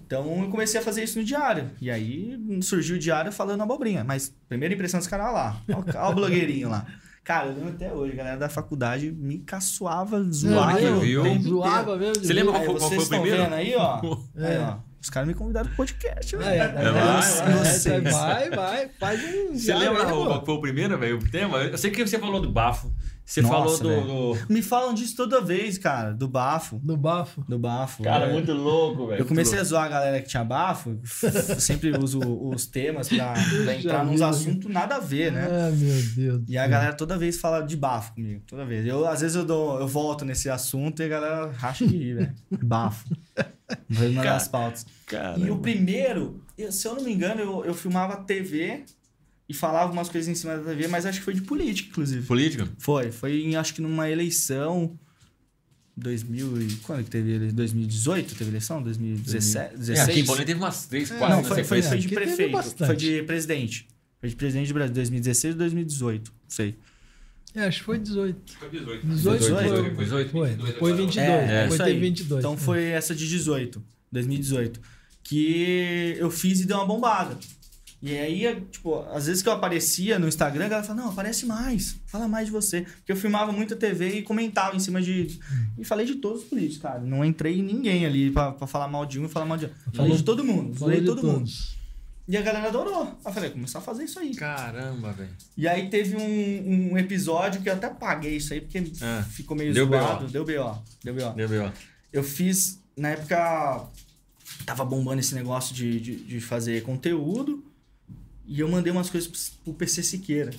Então 0.08 0.41
eu 0.41 0.50
comecei 0.50 0.80
a 0.80 0.84
fazer 0.84 1.04
isso 1.04 1.19
no 1.19 1.26
diário. 1.26 1.69
E 1.82 1.91
aí 1.91 2.39
surgiu 2.62 2.95
o 2.95 3.00
diário 3.00 3.30
falando 3.30 3.62
abobrinha. 3.62 4.06
Mas 4.06 4.34
primeira 4.48 4.74
impressão 4.74 5.02
dos 5.02 5.08
caras 5.08 5.34
lá. 5.34 5.62
Olha 5.67 6.12
o 6.12 6.15
blogueirinho 6.15 6.69
lá. 6.69 6.86
Cara, 7.25 7.47
eu 7.47 7.55
lembro 7.55 7.69
até 7.69 7.91
hoje, 7.91 8.13
a 8.13 8.15
galera 8.15 8.38
da 8.38 8.47
faculdade 8.47 9.11
me 9.11 9.39
caçoava, 9.39 10.23
zoava. 10.31 10.77
que 10.77 10.85
o 10.85 10.99
viu? 10.99 11.23
Zoava 11.41 11.97
mesmo. 11.97 12.23
Você 12.23 12.31
lembra 12.33 12.53
qual 12.53 12.65
qual 12.65 12.77
vocês 12.79 12.89
foi 12.89 12.97
o 12.99 13.01
estão 13.01 13.21
primeiro? 13.21 13.43
vendo 13.43 13.53
aí, 13.55 13.75
ó. 13.75 13.99
É. 14.38 14.47
Aí, 14.47 14.57
ó. 14.59 14.77
Os 15.01 15.09
caras 15.09 15.27
me 15.27 15.33
convidaram 15.35 15.67
pro 15.67 15.75
podcast, 15.77 16.35
É, 16.35 16.39
velho. 16.39 16.51
é, 16.51 16.63
É, 16.63 16.67
é, 16.67 16.71
vai, 16.71 17.97
é, 17.97 18.01
vai. 18.01 18.11
vai, 18.11 18.49
vai, 18.51 18.89
faz 18.99 19.21
um. 19.23 19.53
Você 19.57 19.73
lembra 19.75 20.05
qual 20.05 20.45
foi 20.45 20.55
o 20.55 20.61
primeiro, 20.61 20.97
velho, 20.97 21.17
o 21.17 21.29
tema? 21.31 21.57
Eu 21.59 21.77
sei 21.77 21.91
que 21.91 22.05
você 22.05 22.17
falou 22.19 22.39
do 22.39 22.51
bafo. 22.51 22.91
Você 23.25 23.41
Nossa, 23.41 23.83
falou 23.83 24.03
do, 24.03 24.33
do- 24.35 24.53
Me 24.53 24.61
falam 24.61 24.93
disso 24.93 25.15
toda 25.15 25.41
vez, 25.41 25.79
cara. 25.79 26.13
Do 26.13 26.27
bafo. 26.27 26.79
No 26.83 26.95
bafo. 26.95 27.41
Do 27.49 27.57
bafo. 27.57 28.03
Cara, 28.03 28.25
é. 28.27 28.31
muito 28.31 28.53
louco, 28.53 29.07
velho. 29.07 29.21
Eu 29.21 29.25
comecei 29.25 29.57
a 29.57 29.63
zoar 29.63 29.85
a 29.85 29.89
galera 29.89 30.21
que 30.21 30.27
tinha 30.29 30.43
bafo. 30.43 30.99
Eu 31.49 31.59
sempre 31.59 31.97
uso 31.97 32.19
os 32.19 32.67
temas 32.67 33.09
pra, 33.09 33.33
pra 33.63 33.75
entrar 33.75 34.05
nos 34.05 34.21
assuntos 34.21 34.71
nada 34.71 34.97
a 34.97 34.99
ver, 34.99 35.31
né? 35.31 35.47
Ah, 35.49 35.71
meu 35.71 36.01
Deus. 36.15 36.41
do 36.41 36.51
E 36.51 36.55
a 36.55 36.67
galera 36.67 36.93
toda 36.93 37.17
vez 37.17 37.39
fala 37.39 37.61
de 37.61 37.75
bafo 37.75 38.13
comigo. 38.13 38.43
Toda 38.45 38.63
vez. 38.63 38.85
Eu, 38.85 39.07
às 39.07 39.21
vezes 39.21 39.35
eu, 39.35 39.43
dou, 39.43 39.79
eu 39.79 39.88
volto 39.88 40.23
nesse 40.23 40.47
assunto 40.47 41.01
e 41.01 41.05
a 41.05 41.07
galera 41.07 41.51
racha 41.51 41.88
de 41.88 41.97
rir, 41.97 42.13
velho. 42.17 42.35
Bafo. 42.63 43.05
Foi 43.91 44.09
uma 44.11 44.21
Cara, 44.21 44.35
das 44.35 44.47
pautas. 44.47 44.85
Cara, 45.07 45.39
E 45.39 45.49
o 45.49 45.57
primeiro, 45.57 46.39
se 46.69 46.88
eu 46.88 46.93
não 46.93 47.03
me 47.03 47.11
engano, 47.11 47.41
eu, 47.41 47.65
eu 47.65 47.73
filmava 47.73 48.17
TV 48.17 48.83
e 49.47 49.53
falava 49.53 49.91
umas 49.91 50.10
coisas 50.10 50.27
em 50.27 50.36
cima 50.36 50.58
da 50.58 50.63
TV, 50.63 50.88
mas 50.88 51.05
acho 51.05 51.19
que 51.19 51.25
foi 51.25 51.34
de 51.34 51.41
política, 51.41 51.89
inclusive. 51.89 52.25
Política? 52.25 52.67
Foi, 52.77 53.12
foi 53.12 53.41
em, 53.41 53.55
acho 53.55 53.73
que 53.73 53.81
numa 53.81 54.10
eleição 54.10 54.97
2000 55.97 56.62
e 56.62 56.75
quando 56.77 57.03
que 57.03 57.10
teve 57.10 57.34
eleição? 57.34 57.55
2018 57.55 58.36
teve 58.36 58.49
eleição? 58.49 58.81
2017, 58.84 59.58
É, 59.58 59.67
aqui 59.67 59.75
em 59.75 59.79
16? 59.79 60.25
Paulínia 60.25 60.45
teve 60.45 60.60
umas 60.60 60.86
três, 60.88 61.12
É, 61.12 61.17
quatro 61.17 61.36
Não, 61.38 61.43
foi, 61.43 61.63
foi, 61.63 61.81
foi 61.81 61.97
de 61.99 62.08
prefeito, 62.10 62.62
foi 62.86 62.95
de 62.95 63.23
presidente. 63.23 63.88
Foi 64.19 64.29
de 64.29 64.36
presidente 64.36 64.67
do 64.69 64.73
Brasil, 64.73 64.93
2016 64.95 65.53
e 65.53 65.58
2018, 65.58 66.31
não 66.31 66.49
sei. 66.49 66.75
É, 67.53 67.65
acho 67.67 67.79
que 67.79 67.86
foi 67.86 67.99
18. 67.99 68.58
Foi 68.60 68.69
18. 68.69 69.08
18 69.08 69.39
18, 69.39 69.69
foi. 69.69 70.05
18. 70.05 70.31
Foi. 70.31 70.49
Depois 70.49 70.97
22. 70.97 71.17
É, 71.17 71.47
depois 71.47 71.73
isso 71.73 71.77
teve 71.77 71.91
aí. 71.91 71.99
22. 71.99 72.39
Então 72.39 72.58
foi 72.58 72.84
essa 72.84 73.15
de 73.15 73.29
18, 73.29 73.81
2018, 74.12 74.81
que 75.23 76.15
eu 76.17 76.29
fiz 76.29 76.60
e 76.60 76.65
deu 76.65 76.77
uma 76.77 76.86
bombada. 76.86 77.38
E 78.08 78.15
aí, 78.15 78.62
tipo, 78.72 78.99
às 79.12 79.26
vezes 79.26 79.41
que 79.41 79.49
eu 79.49 79.53
aparecia 79.53 80.20
no 80.20 80.28
Instagram, 80.28 80.66
a 80.66 80.70
galera 80.70 80.88
fala, 80.88 81.01
não, 81.01 81.10
aparece 81.10 81.43
mais, 81.47 81.99
fala 82.06 82.28
mais 82.28 82.45
de 82.45 82.51
você. 82.51 82.82
Porque 82.82 83.12
eu 83.12 83.16
filmava 83.16 83.51
muito 83.51 83.74
a 83.74 83.78
TV 83.78 84.20
e 84.20 84.22
comentava 84.22 84.76
em 84.76 84.80
cima 84.80 85.01
de... 85.01 85.39
E 85.76 85.84
falei 85.84 86.06
de 86.06 86.16
todos 86.18 86.43
os 86.43 86.47
políticos, 86.47 86.84
cara. 86.84 86.99
Não 86.99 87.26
entrei 87.26 87.60
em 87.60 87.64
ninguém 87.64 88.06
ali 88.06 88.30
pra, 88.30 88.51
pra 88.51 88.68
falar 88.68 88.88
mal 88.88 89.08
de 89.08 89.20
um 89.20 89.26
e 89.26 89.28
falar 89.28 89.47
mal 89.47 89.58
de 89.58 89.66
outro. 89.66 89.80
Falei 89.86 89.95
Falou- 89.97 90.18
de 90.18 90.24
todo 90.24 90.43
mundo, 90.43 90.76
Falou 90.76 90.78
falei 90.93 90.99
de 90.99 91.06
de 91.06 91.08
todo 91.16 91.26
mundo. 91.28 91.49
E 92.28 92.38
a 92.38 92.41
galera 92.41 92.68
adorou. 92.68 93.03
Aí 93.03 93.16
eu 93.26 93.34
falei, 93.34 93.49
começar 93.49 93.80
a 93.80 93.82
fazer 93.82 94.03
isso 94.03 94.20
aí. 94.20 94.36
Caramba, 94.36 95.12
velho. 95.14 95.30
E 95.58 95.68
aí 95.68 95.89
teve 95.89 96.16
um, 96.16 96.93
um 96.93 96.97
episódio 96.99 97.62
que 97.62 97.70
eu 97.70 97.74
até 97.74 97.89
paguei 97.89 98.38
isso 98.38 98.53
aí, 98.53 98.62
porque 98.62 98.84
Ah, 99.01 99.24
ficou 99.30 99.58
meio 99.58 99.74
deu 99.74 99.88
zoado. 99.88 100.28
Deu 100.28 100.45
B.O. 100.45 100.76
Deu 101.03 101.14
B.O. 101.16 101.34
Deu 101.34 101.49
B.O. 101.49 101.72
Eu 102.14 102.24
fiz, 102.24 102.80
na 102.95 103.10
época, 103.10 103.84
tava 104.66 104.86
bombando 104.86 105.20
esse 105.20 105.34
negócio 105.34 105.74
de, 105.76 105.99
de, 105.99 106.16
de 106.18 106.39
fazer 106.39 106.84
conteúdo. 106.84 107.64
E 108.48 108.60
eu 108.60 108.68
mandei 108.70 108.91
umas 108.91 109.10
coisas 109.10 109.54
pro 109.64 109.74
PC 109.74 110.04
Siqueira. 110.04 110.52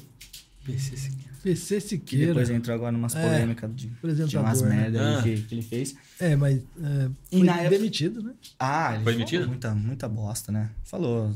PC 0.64 0.96
Que 1.42 1.80
Siqueira. 1.80 2.26
depois 2.28 2.50
entrou 2.50 2.74
agora 2.74 2.90
numas 2.90 3.14
É, 3.14 3.22
polêmicas 3.22 3.70
de, 3.76 3.86
de 3.86 3.94
apresentador, 3.96 4.40
umas 4.44 4.62
né? 4.62 4.68
merda 4.68 5.00
aí 5.08 5.14
Ah. 5.18 5.22
que, 5.22 5.42
que 5.42 5.54
ele 5.54 5.62
fez. 5.62 5.94
É, 6.18 6.34
mas 6.34 6.56
é, 6.58 7.08
E 7.30 7.36
foi 7.38 7.46
na 7.46 7.52
época- 7.60 7.70
demitido, 7.70 8.22
né? 8.22 8.32
Ah, 8.58 8.94
ele 8.94 9.04
Foi 9.04 9.12
demitido? 9.12 9.46
muita, 9.46 9.74
muita 9.74 10.08
bosta, 10.08 10.50
né? 10.50 10.70
Falou. 10.84 11.32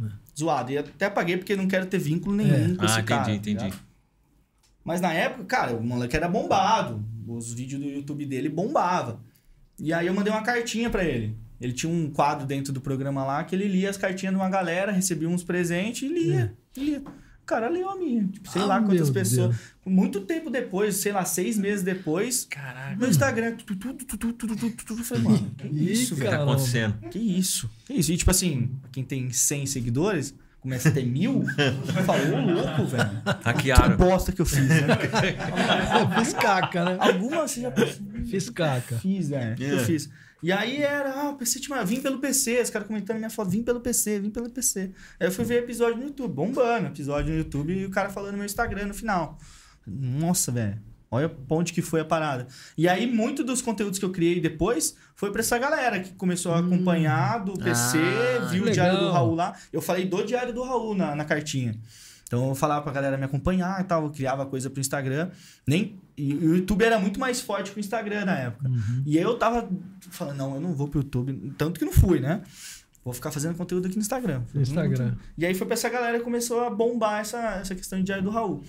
É. 0.00 0.06
Zoado. 0.38 0.70
E 0.70 0.78
até 0.78 1.06
apaguei 1.06 1.36
porque 1.36 1.56
não 1.56 1.66
quero 1.66 1.86
ter 1.86 1.98
vínculo 1.98 2.36
nenhum 2.36 2.74
É. 2.74 2.76
com 2.76 2.82
Ah, 2.82 2.84
esse 2.84 2.94
entendi, 2.94 3.04
cara. 3.08 3.24
tá 3.24 3.32
entendi. 3.34 3.64
ligado? 3.64 3.78
Mas 4.84 5.00
na 5.00 5.12
época, 5.12 5.44
cara, 5.44 5.76
o 5.76 5.82
moleque 5.82 6.14
era 6.16 6.28
bombado. 6.28 7.04
Os 7.26 7.52
vídeos 7.52 7.80
do 7.82 7.88
YouTube 7.88 8.24
dele 8.26 8.48
bombava. 8.48 9.20
E 9.78 9.92
aí 9.92 10.06
eu 10.06 10.14
mandei 10.14 10.32
uma 10.32 10.42
cartinha 10.42 10.88
pra 10.88 11.04
ele. 11.04 11.36
Ele 11.60 11.72
tinha 11.72 11.92
um 11.92 12.10
quadro 12.10 12.46
dentro 12.46 12.72
do 12.72 12.80
programa 12.80 13.24
lá 13.24 13.42
que 13.44 13.54
ele 13.54 13.66
lia 13.66 13.90
as 13.90 13.96
cartinhas 13.96 14.34
de 14.34 14.40
uma 14.40 14.48
galera, 14.48 14.92
recebia 14.92 15.28
uns 15.28 15.42
presentes 15.42 16.02
e 16.02 16.08
lia. 16.08 16.54
É. 16.76 16.80
lia. 16.80 17.00
O 17.00 17.44
cara 17.48 17.68
leu 17.68 17.88
a 17.88 17.96
minha. 17.96 18.26
Tipo, 18.26 18.50
sei 18.50 18.62
ah, 18.62 18.66
lá 18.66 18.82
quantas 18.82 19.10
pessoas. 19.10 19.56
Deus. 19.56 19.60
Muito 19.84 20.20
tempo 20.20 20.50
depois, 20.50 20.96
sei 20.96 21.12
lá, 21.12 21.24
seis 21.24 21.56
meses 21.56 21.82
depois. 21.82 22.44
Caraca. 22.44 22.94
No 22.96 23.08
Instagram, 23.08 23.56
tudo, 23.56 23.76
tudo, 23.76 24.04
tudo, 24.04 24.32
tudo, 24.34 24.56
tudo, 24.56 24.84
tudo. 24.84 25.00
Eu 25.00 25.04
falei, 25.04 25.24
mano, 25.24 25.50
que 25.56 25.66
isso, 25.66 26.14
cara? 26.16 26.28
O 26.28 26.30
que 26.30 26.36
tá 26.36 26.42
acontecendo? 26.42 27.08
Que 27.08 27.18
isso? 27.18 27.70
Que 27.86 27.94
isso? 27.94 28.12
E 28.12 28.16
tipo 28.16 28.30
assim, 28.30 28.70
quem 28.92 29.02
tem 29.02 29.30
100 29.30 29.66
seguidores, 29.66 30.34
começa 30.60 30.90
a 30.90 30.92
ter 30.92 31.06
mil, 31.06 31.42
falou 32.04 32.54
louco, 32.54 32.86
velho. 32.86 33.10
Que 33.62 33.96
bosta 33.96 34.30
que 34.30 34.40
eu 34.42 34.46
fiz, 34.46 34.68
né? 34.68 34.86
eu 36.00 36.22
fiz 36.22 36.34
caca, 36.34 36.84
né? 36.84 36.96
Alguma 37.00 37.48
você 37.48 37.62
já... 37.62 37.72
Fiz 38.28 38.50
caca. 38.50 38.98
Fiz, 38.98 39.30
né? 39.30 39.56
É. 39.58 39.72
Eu 39.72 39.78
fiz. 39.80 40.10
E 40.42 40.52
aí 40.52 40.82
era, 40.82 41.12
ah, 41.12 41.30
o 41.30 41.36
PC 41.36 41.60
tinha. 41.60 41.84
Vim 41.84 42.00
pelo 42.00 42.18
PC, 42.18 42.60
os 42.62 42.70
caras 42.70 42.86
comentando 42.86 43.16
minha 43.18 43.30
foto, 43.30 43.50
vim 43.50 43.62
pelo 43.62 43.80
PC, 43.80 44.20
vim 44.20 44.30
pelo 44.30 44.48
PC. 44.48 44.92
Aí 45.18 45.26
eu 45.26 45.32
fui 45.32 45.44
ver 45.44 45.64
episódio 45.64 45.96
no 45.98 46.04
YouTube, 46.04 46.32
bombando, 46.32 46.86
episódio 46.86 47.32
no 47.32 47.38
YouTube 47.38 47.72
e 47.72 47.84
o 47.84 47.90
cara 47.90 48.08
falando 48.08 48.32
no 48.32 48.38
meu 48.38 48.46
Instagram 48.46 48.86
no 48.86 48.94
final. 48.94 49.38
Nossa, 49.86 50.52
velho. 50.52 50.80
Olha 51.10 51.34
onde 51.48 51.72
que 51.72 51.80
foi 51.80 52.00
a 52.00 52.04
parada. 52.04 52.46
E 52.76 52.86
aí, 52.86 53.06
muito 53.10 53.42
dos 53.42 53.62
conteúdos 53.62 53.98
que 53.98 54.04
eu 54.04 54.10
criei 54.12 54.40
depois 54.40 54.94
foi 55.16 55.32
pra 55.32 55.40
essa 55.40 55.56
galera 55.58 56.00
que 56.00 56.12
começou 56.12 56.52
a 56.52 56.58
acompanhar 56.58 57.42
do 57.42 57.54
PC, 57.54 57.98
Ah, 57.98 58.44
viu 58.44 58.62
o 58.62 58.66
legal. 58.66 58.72
Diário 58.74 58.98
do 59.00 59.10
Raul 59.10 59.34
lá. 59.34 59.56
Eu 59.72 59.80
falei 59.80 60.04
do 60.04 60.22
Diário 60.22 60.52
do 60.52 60.62
Raul 60.62 60.94
na, 60.94 61.16
na 61.16 61.24
cartinha. 61.24 61.74
Então 62.24 62.50
eu 62.50 62.54
falava 62.54 62.82
pra 62.82 62.92
galera 62.92 63.16
me 63.16 63.24
acompanhar 63.24 63.80
e 63.80 63.84
tal, 63.84 64.04
eu 64.04 64.10
criava 64.10 64.44
coisa 64.44 64.68
pro 64.68 64.80
Instagram. 64.80 65.30
Nem, 65.66 65.98
e 66.18 66.34
o 66.34 66.56
YouTube 66.56 66.82
era 66.84 66.98
muito 66.98 67.18
mais 67.20 67.40
forte 67.40 67.70
que 67.70 67.78
o 67.78 67.80
Instagram 67.80 68.24
na 68.24 68.36
época. 68.38 68.70
E 69.06 69.16
aí 69.18 69.24
eu 69.24 69.38
tava 69.38 69.68
falando, 70.10 70.36
não, 70.36 70.54
eu 70.56 70.60
não 70.60 70.74
vou 70.74 70.88
pro 70.88 71.00
YouTube. 71.00 71.52
Tanto 71.56 71.78
que 71.78 71.84
não 71.84 71.92
fui, 71.92 72.20
né? 72.20 72.42
Vou 73.04 73.14
ficar 73.14 73.30
fazendo 73.30 73.54
conteúdo 73.56 73.86
aqui 73.86 73.96
no 73.96 74.02
Instagram. 74.02 74.42
No 74.52 74.60
Instagram. 74.60 75.14
E 75.36 75.46
aí 75.46 75.54
foi 75.54 75.66
pra 75.66 75.74
essa 75.74 75.88
galera 75.88 76.18
que 76.18 76.24
começou 76.24 76.60
a 76.64 76.70
bombar 76.70 77.20
essa, 77.20 77.38
essa 77.60 77.74
questão 77.74 77.98
de 77.98 78.04
diário 78.04 78.24
do 78.24 78.30
Raul. 78.30 78.62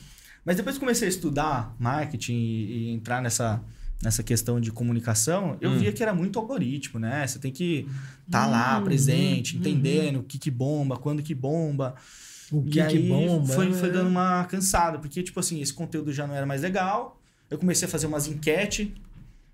Mas 0.45 0.55
depois 0.55 0.75
que 0.75 0.79
comecei 0.79 1.07
a 1.07 1.09
estudar 1.09 1.75
marketing 1.79 2.33
e, 2.33 2.71
e 2.71 2.89
entrar 2.91 3.21
nessa, 3.21 3.61
nessa 4.01 4.23
questão 4.23 4.59
de 4.61 4.71
comunicação, 4.71 5.57
eu 5.59 5.71
Hum. 5.71 5.77
via 5.79 5.91
que 5.91 6.01
era 6.01 6.13
muito 6.13 6.39
algoritmo, 6.39 6.99
né? 6.99 7.27
Você 7.27 7.37
tem 7.39 7.51
que 7.51 7.85
estar 8.25 8.45
lá, 8.47 8.79
presente, 8.81 9.57
entendendo 9.57 10.19
o 10.19 10.23
que 10.23 10.37
que 10.39 10.49
bomba, 10.49 10.95
quando 10.97 11.21
que 11.21 11.35
bomba. 11.35 11.95
O 12.51 12.63
E 12.65 12.69
que, 12.71 12.81
aí 12.81 12.97
que 12.97 13.07
bomba. 13.09 13.45
foi, 13.53 13.69
é. 13.69 13.73
foi 13.73 13.91
dando 13.91 14.07
uma 14.09 14.45
cansada, 14.45 14.97
porque, 14.99 15.21
tipo 15.21 15.39
assim, 15.39 15.61
esse 15.61 15.73
conteúdo 15.73 16.11
já 16.13 16.25
não 16.25 16.33
era 16.33 16.45
mais 16.45 16.61
legal. 16.61 17.18
Eu 17.49 17.57
comecei 17.57 17.87
a 17.87 17.91
fazer 17.91 18.07
umas 18.07 18.27
enquete. 18.27 18.93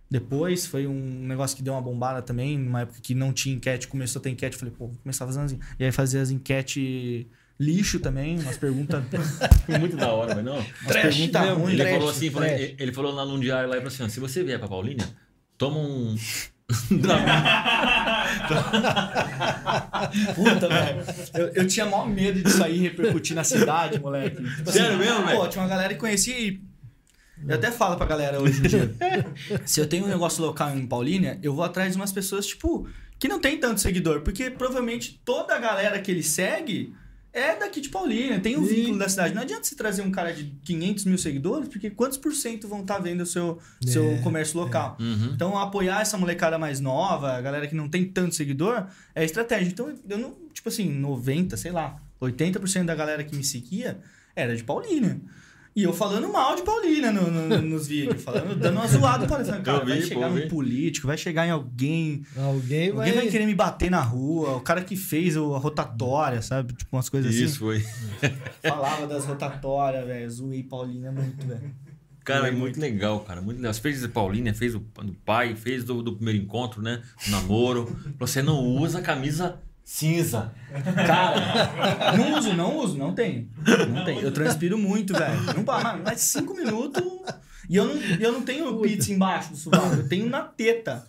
Depois 0.10 0.68
foi 0.68 0.86
um 0.86 1.26
negócio 1.26 1.58
que 1.58 1.64
deu 1.64 1.74
uma 1.74 1.82
bombada 1.82 2.22
também, 2.22 2.58
numa 2.60 2.82
época 2.82 3.00
que 3.02 3.16
não 3.16 3.34
tinha 3.34 3.56
enquete, 3.56 3.88
começou 3.88 4.20
a 4.20 4.24
ter 4.24 4.30
enquete, 4.30 4.56
falei, 4.56 4.74
pô, 4.78 4.88
vou 4.88 4.98
começar 5.02 5.24
a 5.26 5.28
fazer 5.28 5.40
umas 5.40 5.52
E 5.80 5.84
aí 5.84 5.92
fazia 5.92 6.22
as 6.22 6.30
enquetes 6.30 7.26
lixo 7.60 8.00
também, 8.00 8.38
umas 8.40 8.56
perguntas. 8.58 9.02
Foi 9.66 9.78
muito 9.80 9.96
da 9.98 10.12
hora, 10.14 10.36
mas 10.36 10.46
não. 10.46 10.58
umas 10.58 10.68
perguntas 10.92 11.42
mesmo, 11.42 11.56
ruins. 11.60 11.74
Ele 11.74 11.82
Trash, 11.84 11.94
falou 11.96 12.10
assim, 12.10 12.30
falou- 12.30 12.48
trash. 12.50 12.74
ele, 12.78 12.94
falou 12.94 13.12
lá 13.14 13.26
num 13.26 13.40
diário 13.40 13.68
lá 13.70 13.78
e 13.78 13.80
falou 13.80 13.94
assim: 13.94 14.10
se 14.10 14.20
você 14.20 14.44
vier 14.44 14.60
pra 14.60 14.68
Paulínia, 14.68 15.08
toma 15.58 15.80
um. 15.80 16.16
Puta, 20.36 20.68
velho. 20.68 21.04
Eu, 21.34 21.48
eu 21.56 21.68
tinha 21.68 21.86
maior 21.86 22.08
medo 22.08 22.42
disso 22.42 22.64
aí 22.64 22.78
repercutir 22.80 23.36
na 23.36 23.44
cidade, 23.44 24.00
moleque. 24.00 24.44
Tipo 24.44 24.72
Sério 24.72 24.98
mesmo, 24.98 25.22
Pô, 25.22 25.28
velho? 25.28 25.48
tinha 25.50 25.64
uma 25.64 25.70
galera 25.70 25.94
que 25.94 26.00
conhecia 26.00 26.38
e. 26.40 26.62
Eu 27.48 27.56
até 27.56 27.72
falo 27.72 27.98
pra 27.98 28.06
galera 28.06 28.40
hoje 28.42 28.60
em 28.60 28.64
dia. 28.64 28.96
se 29.66 29.80
eu 29.80 29.88
tenho 29.88 30.06
um 30.06 30.10
negócio 30.10 30.44
local 30.44 30.76
em 30.76 30.86
Paulínia, 30.86 31.40
eu 31.44 31.54
vou 31.54 31.64
atrás 31.64 31.92
de 31.92 31.98
umas 31.98 32.12
pessoas, 32.12 32.48
tipo, 32.48 32.88
que 33.20 33.28
não 33.28 33.40
tem 33.40 33.58
tanto 33.58 33.82
seguidor. 33.82 34.22
Porque 34.22 34.50
provavelmente 34.50 35.22
toda 35.26 35.56
a 35.56 35.60
galera 35.60 36.00
que 36.00 36.12
ele 36.12 36.24
segue 36.24 36.94
é 37.34 37.54
daqui 37.54 37.82
de 37.82 37.90
Paulínia, 37.90 38.40
tem 38.40 38.58
um 38.58 38.66
Sim. 38.66 38.76
vínculo 38.76 39.00
da 39.00 39.10
cidade. 39.10 39.36
Não 39.36 39.42
adianta 39.42 39.66
você 39.66 39.76
trazer 39.76 40.02
um 40.02 40.10
cara 40.10 40.32
de 40.32 40.46
500 40.64 41.04
mil 41.04 41.18
seguidores, 41.18 41.68
porque 41.68 41.90
quantos 41.90 42.18
por 42.18 42.34
cento 42.34 42.66
vão 42.66 42.80
estar 42.80 42.98
vendo 43.00 43.22
o 43.22 43.26
seu, 43.26 43.60
seu 43.86 44.12
É, 44.12 44.18
comércio 44.20 44.58
local? 44.58 44.96
Uhum. 45.02 45.32
Então, 45.34 45.58
apoiar 45.58 46.02
essa 46.02 46.18
molecada 46.18 46.58
mais 46.58 46.80
nova, 46.80 47.34
a 47.34 47.42
galera 47.42 47.68
que 47.68 47.76
não 47.76 47.90
tem 47.90 48.06
tanto 48.06 48.34
seguidor, 48.34 48.86
é 49.14 49.26
estratégia. 49.26 49.68
Então, 49.68 49.94
eu 50.08 50.18
não, 50.18 50.34
tipo 50.54 50.70
assim, 50.70 50.90
90, 50.90 51.58
sei 51.58 51.74
lá, 51.74 51.98
80% 52.22 52.86
da 52.86 52.96
galera 52.96 53.22
que 53.22 53.36
me 53.36 53.44
seguia 53.44 54.00
era 54.34 54.56
de 54.56 54.64
Paulínia. 54.64 55.20
E 55.76 55.84
eu 55.84 55.92
falando 55.92 56.32
mal 56.32 56.56
de 56.56 56.62
Paulínia 56.62 57.12
no- 57.12 57.30
no- 57.30 57.62
nos 57.62 57.86
vídeos, 57.88 58.24
falando, 58.24 58.56
dando 58.58 58.78
uma 58.78 58.88
zoada 58.88 59.28
para 59.28 59.44
Falando, 59.44 59.62
cara, 59.64 59.84
vi, 59.84 59.92
vai 59.92 60.02
chegar 60.02 60.30
num 60.30 60.48
político, 60.48 61.06
vai 61.08 61.18
chegar 61.18 61.46
em 61.46 61.50
alguém, 61.52 62.24
Alguém 62.38 62.92
vai. 62.94 63.08
alguém 63.10 63.24
vai 63.24 63.30
querer 63.32 63.46
me 63.46 63.54
bater 63.54 63.92
na 63.92 64.00
rua, 64.02 64.56
o 64.56 64.62
cara 64.62 64.82
que 64.82 64.96
fez 64.96 65.36
o- 65.36 65.54
a 65.54 65.58
rotatória, 65.60 66.42
sabe? 66.42 66.74
Tipo, 66.74 66.96
umas 66.96 67.10
coisas 67.10 67.36
Isso 67.36 67.60
foi. 67.60 67.78
assim. 67.78 68.36
Falava 68.62 69.06
das 69.06 69.26
rotatórias, 69.26 70.06
velho, 70.08 70.30
zoei 70.32 70.64
Paulínia 70.64 71.12
muito, 71.12 71.46
velho. 71.46 71.76
Cara, 72.24 72.48
é 72.48 72.52
muito 72.52 72.80
legal, 72.80 73.20
cara. 73.20 73.42
Muito 73.42 73.58
legal. 73.58 73.72
Você 73.74 73.82
fez 73.82 74.00
de 74.02 74.08
Paulínia, 74.08 74.54
fez 74.54 74.74
do, 74.74 74.80
do 74.80 75.14
pai, 75.26 75.56
fez 75.56 75.84
do, 75.84 76.02
do 76.02 76.16
primeiro 76.16 76.40
encontro, 76.42 76.82
né? 76.82 77.02
O 77.28 77.32
namoro. 77.32 77.96
Você 78.18 78.42
não 78.42 78.58
usa 78.64 79.00
camisa 79.02 79.60
cinza. 79.86 80.52
Cara, 81.06 82.12
não 82.18 82.38
uso, 82.38 82.54
não 82.54 82.78
uso, 82.78 82.98
não 82.98 83.14
tenho. 83.14 83.48
Não 83.90 84.04
tenho. 84.04 84.22
Eu 84.22 84.32
transpiro 84.34 84.78
muito, 84.78 85.14
velho. 85.14 85.42
Não 85.56 85.64
pá, 85.64 85.98
mas- 86.04 86.22
cinco 86.22 86.54
minutos. 86.56 87.02
E 87.68 87.78
eu 87.78 87.86
não, 87.86 87.96
eu 87.96 88.32
não 88.32 88.42
tenho 88.44 88.80
pizza 88.80 89.12
embaixo 89.12 89.52
do 89.52 89.58
sovaco, 89.58 89.96
eu 89.96 90.08
tenho 90.08 90.30
na 90.30 90.42
teta. 90.42 91.08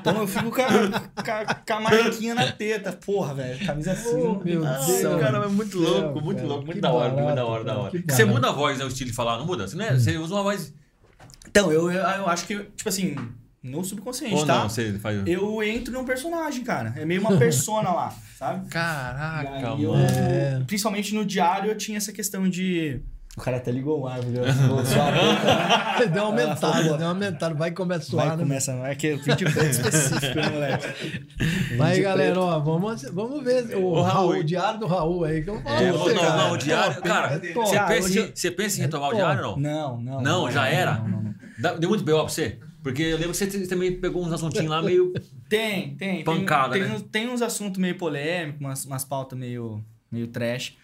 Então 0.00 0.16
eu 0.18 0.26
fico 0.26 0.50
com 0.50 0.62
a, 0.62 0.68
com 1.22 1.30
a- 1.30 1.54
com 1.54 1.72
a 1.74 1.80
marquinha 1.80 2.34
na 2.34 2.50
teta. 2.50 2.92
Porra, 2.92 3.34
velho, 3.34 3.64
camisa 3.66 3.92
assim. 3.92 4.20
Oh, 4.20 4.40
meu 4.42 4.64
Ah, 4.66 4.78
Deus. 4.84 5.20
cara, 5.20 5.38
é 5.44 5.48
muito 5.48 5.78
louco, 5.78 6.20
muito 6.20 6.36
cara, 6.38 6.48
louco, 6.48 6.66
muito 6.66 6.80
da 6.80 6.90
hora, 6.92 7.12
muito 7.12 7.34
da 7.36 7.44
hora, 7.44 7.64
da 7.64 7.76
hora. 7.78 8.02
Você 8.08 8.24
muda 8.24 8.48
a 8.48 8.52
voz, 8.52 8.78
né? 8.78 8.84
O 8.84 8.88
estilo 8.88 9.10
de 9.10 9.16
falar, 9.16 9.38
não 9.38 9.46
muda? 9.46 9.66
Você, 9.68 9.76
não 9.76 9.84
é- 9.84 9.94
você 9.94 10.16
usa 10.16 10.34
uma 10.34 10.42
voz. 10.42 10.72
Então, 11.48 11.72
eu, 11.72 11.90
eu, 11.90 12.00
eu 12.00 12.28
acho 12.28 12.46
que, 12.46 12.56
tipo 12.76 12.88
assim, 12.88 13.14
no 13.62 13.84
subconsciente, 13.84 14.34
Ou 14.36 14.46
tá? 14.46 14.60
não, 14.60 14.68
você 14.68 14.92
faz. 14.98 15.22
Eu 15.26 15.62
entro 15.62 15.92
num 15.92 16.04
personagem, 16.04 16.64
cara. 16.64 16.94
É 16.96 17.04
meio 17.04 17.20
uma 17.20 17.36
persona 17.36 17.90
lá, 17.90 18.14
sabe? 18.38 18.68
Caraca, 18.68 19.72
aí 19.74 19.82
eu- 19.82 19.92
mano. 19.92 20.04
É. 20.06 20.62
Principalmente 20.66 21.14
no 21.14 21.24
diário 21.24 21.70
eu 21.70 21.76
tinha 21.76 21.98
essa 21.98 22.12
questão 22.12 22.48
de. 22.48 23.00
O 23.36 23.40
cara 23.42 23.58
até 23.58 23.70
ligou 23.70 24.00
o 24.00 24.08
ar, 24.08 24.20
viu? 24.20 24.42
Né? 24.42 24.48
Deu 26.12 26.22
uma 26.24 26.30
aumentada, 26.30 26.82
deu 26.82 26.94
uma 26.96 27.06
aumentada. 27.08 27.54
Vai 27.54 27.70
começar 27.70 28.02
a 28.02 28.06
suar, 28.06 28.26
Vai, 28.28 28.36
né? 28.36 28.42
começa, 28.42 28.72
é 28.72 28.94
que 28.94 29.06
eu 29.08 29.18
pedi 29.20 29.44
preto 29.44 29.70
específico, 29.70 30.34
né, 30.36 30.48
moleque? 30.50 30.86
Vai, 31.78 32.00
galera, 32.00 32.32
preto. 32.32 32.40
ó, 32.44 32.58
vamos, 32.58 33.02
vamos 33.12 33.44
ver 33.44 33.76
o, 33.76 33.84
O 33.84 34.02
Raul, 34.02 34.28
Raul. 34.30 34.40
o 34.40 34.44
diário 34.44 34.80
do 34.80 34.86
Raul 34.86 35.24
aí, 35.24 35.42
que 35.42 35.50
eu 35.50 35.54
vou 35.54 35.62
falar 35.62 35.82
É, 35.82 35.92
você, 35.92 36.12
não, 36.14 36.22
cara. 36.22 36.36
não, 36.36 36.52
o 36.52 36.56
diário. 36.56 37.02
Cara, 37.02 37.34
hein? 37.46 37.52
você 37.54 37.80
pensa, 37.80 38.20
em, 38.20 38.32
você 38.34 38.50
pensa 38.50 38.78
em 38.78 38.82
retomar 38.82 39.10
o 39.10 39.14
diário 39.14 39.44
ou 39.46 39.56
não? 39.58 39.60
Não, 39.60 40.00
não. 40.00 40.20
Não, 40.22 40.50
já 40.50 40.68
era? 40.68 40.94
Não, 40.96 41.08
não, 41.08 41.22
não. 41.62 41.78
Deu 41.78 41.88
muito 41.88 42.02
B.O. 42.02 42.16
pra 42.24 42.28
você? 42.28 42.58
Porque 42.82 43.02
eu 43.02 43.16
lembro 43.18 43.32
que 43.32 43.36
você 43.38 43.66
também 43.66 44.00
pegou 44.00 44.24
uns 44.24 44.32
assuntinhos 44.32 44.68
lá 44.70 44.80
meio. 44.82 45.12
Tem, 45.48 45.94
tem. 45.96 46.24
Pancada, 46.24 46.72
tem, 46.72 46.82
tem, 46.82 46.90
né? 46.90 46.96
uns, 46.96 47.02
tem 47.02 47.28
uns 47.28 47.42
assuntos 47.42 47.78
meio 47.78 47.96
polêmicos, 47.96 48.60
umas, 48.60 48.84
umas 48.86 49.04
pautas 49.04 49.38
meio, 49.38 49.84
meio 50.10 50.26
trash. 50.28 50.76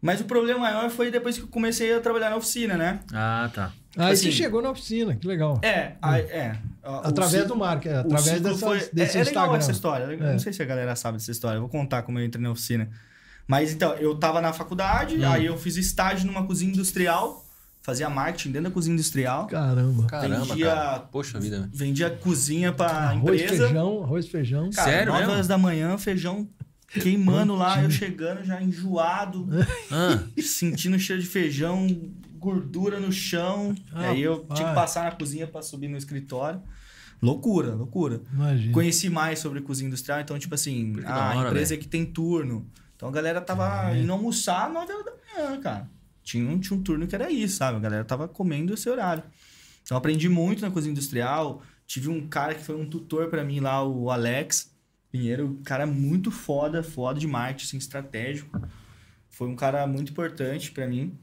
Mas 0.00 0.20
o 0.20 0.24
problema 0.24 0.60
maior 0.60 0.88
foi 0.90 1.10
depois 1.10 1.36
que 1.36 1.44
eu 1.44 1.48
comecei 1.48 1.92
a 1.92 2.00
trabalhar 2.00 2.30
na 2.30 2.36
oficina, 2.36 2.76
né? 2.76 3.00
Ah, 3.12 3.50
tá. 3.52 3.72
Aí 3.96 4.12
assim- 4.12 4.26
você 4.30 4.32
chegou 4.32 4.60
na 4.60 4.70
oficina, 4.70 5.16
que 5.16 5.26
legal. 5.26 5.58
É, 5.62 5.92
a- 6.02 6.18
é. 6.18 6.58
a- 6.84 6.98
Através 7.08 7.32
ciclo- 7.42 7.48
do 7.48 7.56
marketing, 7.56 7.94
através 7.94 8.40
dessa, 8.42 8.58
foi- 8.66 8.88
desse 8.92 9.16
é, 9.16 9.20
é 9.22 9.24
legal 9.24 9.44
Instagram. 9.44 9.58
essa 9.58 9.70
história. 9.72 10.04
Eu 10.04 10.10
É. 10.12 10.32
Não 10.32 10.38
sei 10.38 10.52
se 10.52 10.62
a 10.62 10.66
galera 10.66 10.94
sabe 10.94 11.16
dessa 11.16 11.30
história. 11.32 11.56
Eu 11.56 11.62
vou 11.62 11.70
contar 11.70 12.02
como 12.02 12.18
eu 12.20 12.24
entrei 12.26 12.42
na 12.42 12.50
oficina. 12.50 12.88
Mas 13.48 13.72
então, 13.72 13.94
eu 13.94 14.14
tava 14.16 14.40
na 14.42 14.52
faculdade, 14.52 15.16
Hum. 15.16 15.32
aí 15.32 15.46
eu 15.46 15.56
fiz 15.56 15.76
estágio 15.76 16.26
numa 16.26 16.46
cozinha 16.46 16.70
industrial, 16.72 17.45
fazia 17.86 18.10
marketing 18.10 18.50
dentro 18.50 18.68
da 18.68 18.74
cozinha 18.74 18.94
industrial. 18.94 19.46
Caramba. 19.46 20.06
Caramba, 20.08 20.44
Vendia- 20.44 20.66
cara. 20.66 20.98
Poxa 21.00 21.38
vida, 21.38 21.60
velho. 21.60 21.70
Vendia 21.72 22.10
cozinha 22.10 22.72
pra 22.72 22.88
Arroz, 22.88 23.40
empresa. 23.40 23.64
feijão, 23.68 24.02
arroz, 24.02 24.26
feijão. 24.26 24.70
Cara, 24.70 24.90
Sério 24.90 25.06
9 25.12 25.18
mesmo? 25.20 25.32
horas 25.34 25.46
da 25.46 25.56
manhã, 25.56 25.96
feijão 25.96 26.48
queimando 26.88 27.54
lá, 27.54 27.82
eu 27.82 27.90
chegando 27.90 28.44
já 28.44 28.60
enjoado, 28.62 29.48
Ah, 29.90 30.20
sentindo 30.42 30.98
cheiro 30.98 31.22
de 31.22 31.28
feijão, 31.28 31.86
gordura 32.38 32.98
no 32.98 33.12
chão. 33.12 33.74
E 33.94 34.04
aí 34.04 34.22
eu 34.22 34.44
tinha 34.54 34.68
que 34.68 34.74
passar 34.74 35.04
na 35.04 35.12
cozinha 35.12 35.46
pra 35.46 35.62
subir 35.62 35.88
no 35.88 35.96
escritório. 35.96 36.60
Loucura, 37.22 37.74
loucura. 37.74 38.20
Imagina. 38.32 38.72
Conheci 38.74 39.08
mais 39.08 39.38
sobre 39.38 39.60
cozinha 39.60 39.86
industrial, 39.88 40.20
então, 40.20 40.38
tipo 40.38 40.54
assim, 40.54 40.92
Que 40.94 41.00
da 41.02 41.14
a 41.14 41.36
hora, 41.36 41.48
empresa 41.48 41.76
que 41.76 41.86
tem 41.88 42.04
turno. 42.04 42.66
Então 42.94 43.08
a 43.08 43.12
galera 43.12 43.40
tava 43.40 43.90
É. 43.92 43.98
indo 44.00 44.12
almoçar 44.12 44.66
às 44.66 44.72
9 44.72 44.92
horas 44.92 45.04
da 45.04 45.12
manhã, 45.12 45.60
cara. 45.60 45.90
Tinha 46.26 46.50
um, 46.50 46.58
tinha 46.58 46.76
um 46.76 46.82
turno 46.82 47.06
que 47.06 47.14
era 47.14 47.30
isso, 47.30 47.58
sabe? 47.58 47.76
A 47.76 47.80
galera 47.80 48.04
tava 48.04 48.26
comendo 48.26 48.74
esse 48.74 48.90
horário. 48.90 49.22
Então 49.84 49.96
aprendi 49.96 50.28
muito 50.28 50.60
na 50.60 50.72
cozinha 50.72 50.90
industrial. 50.90 51.62
Tive 51.86 52.08
um 52.08 52.26
cara 52.26 52.52
que 52.56 52.64
foi 52.64 52.74
um 52.74 52.84
tutor 52.84 53.28
pra 53.28 53.44
mim 53.44 53.60
lá, 53.60 53.84
o 53.84 54.10
Alex 54.10 54.74
Pinheiro, 55.12 55.46
um 55.46 55.62
cara 55.62 55.86
muito 55.86 56.32
foda, 56.32 56.82
foda 56.82 57.20
de 57.20 57.28
marketing, 57.28 57.64
assim, 57.64 57.76
estratégico. 57.78 58.60
Foi 59.30 59.46
um 59.46 59.54
cara 59.54 59.86
muito 59.86 60.10
importante 60.10 60.72
pra 60.72 60.88
mim. 60.88 61.16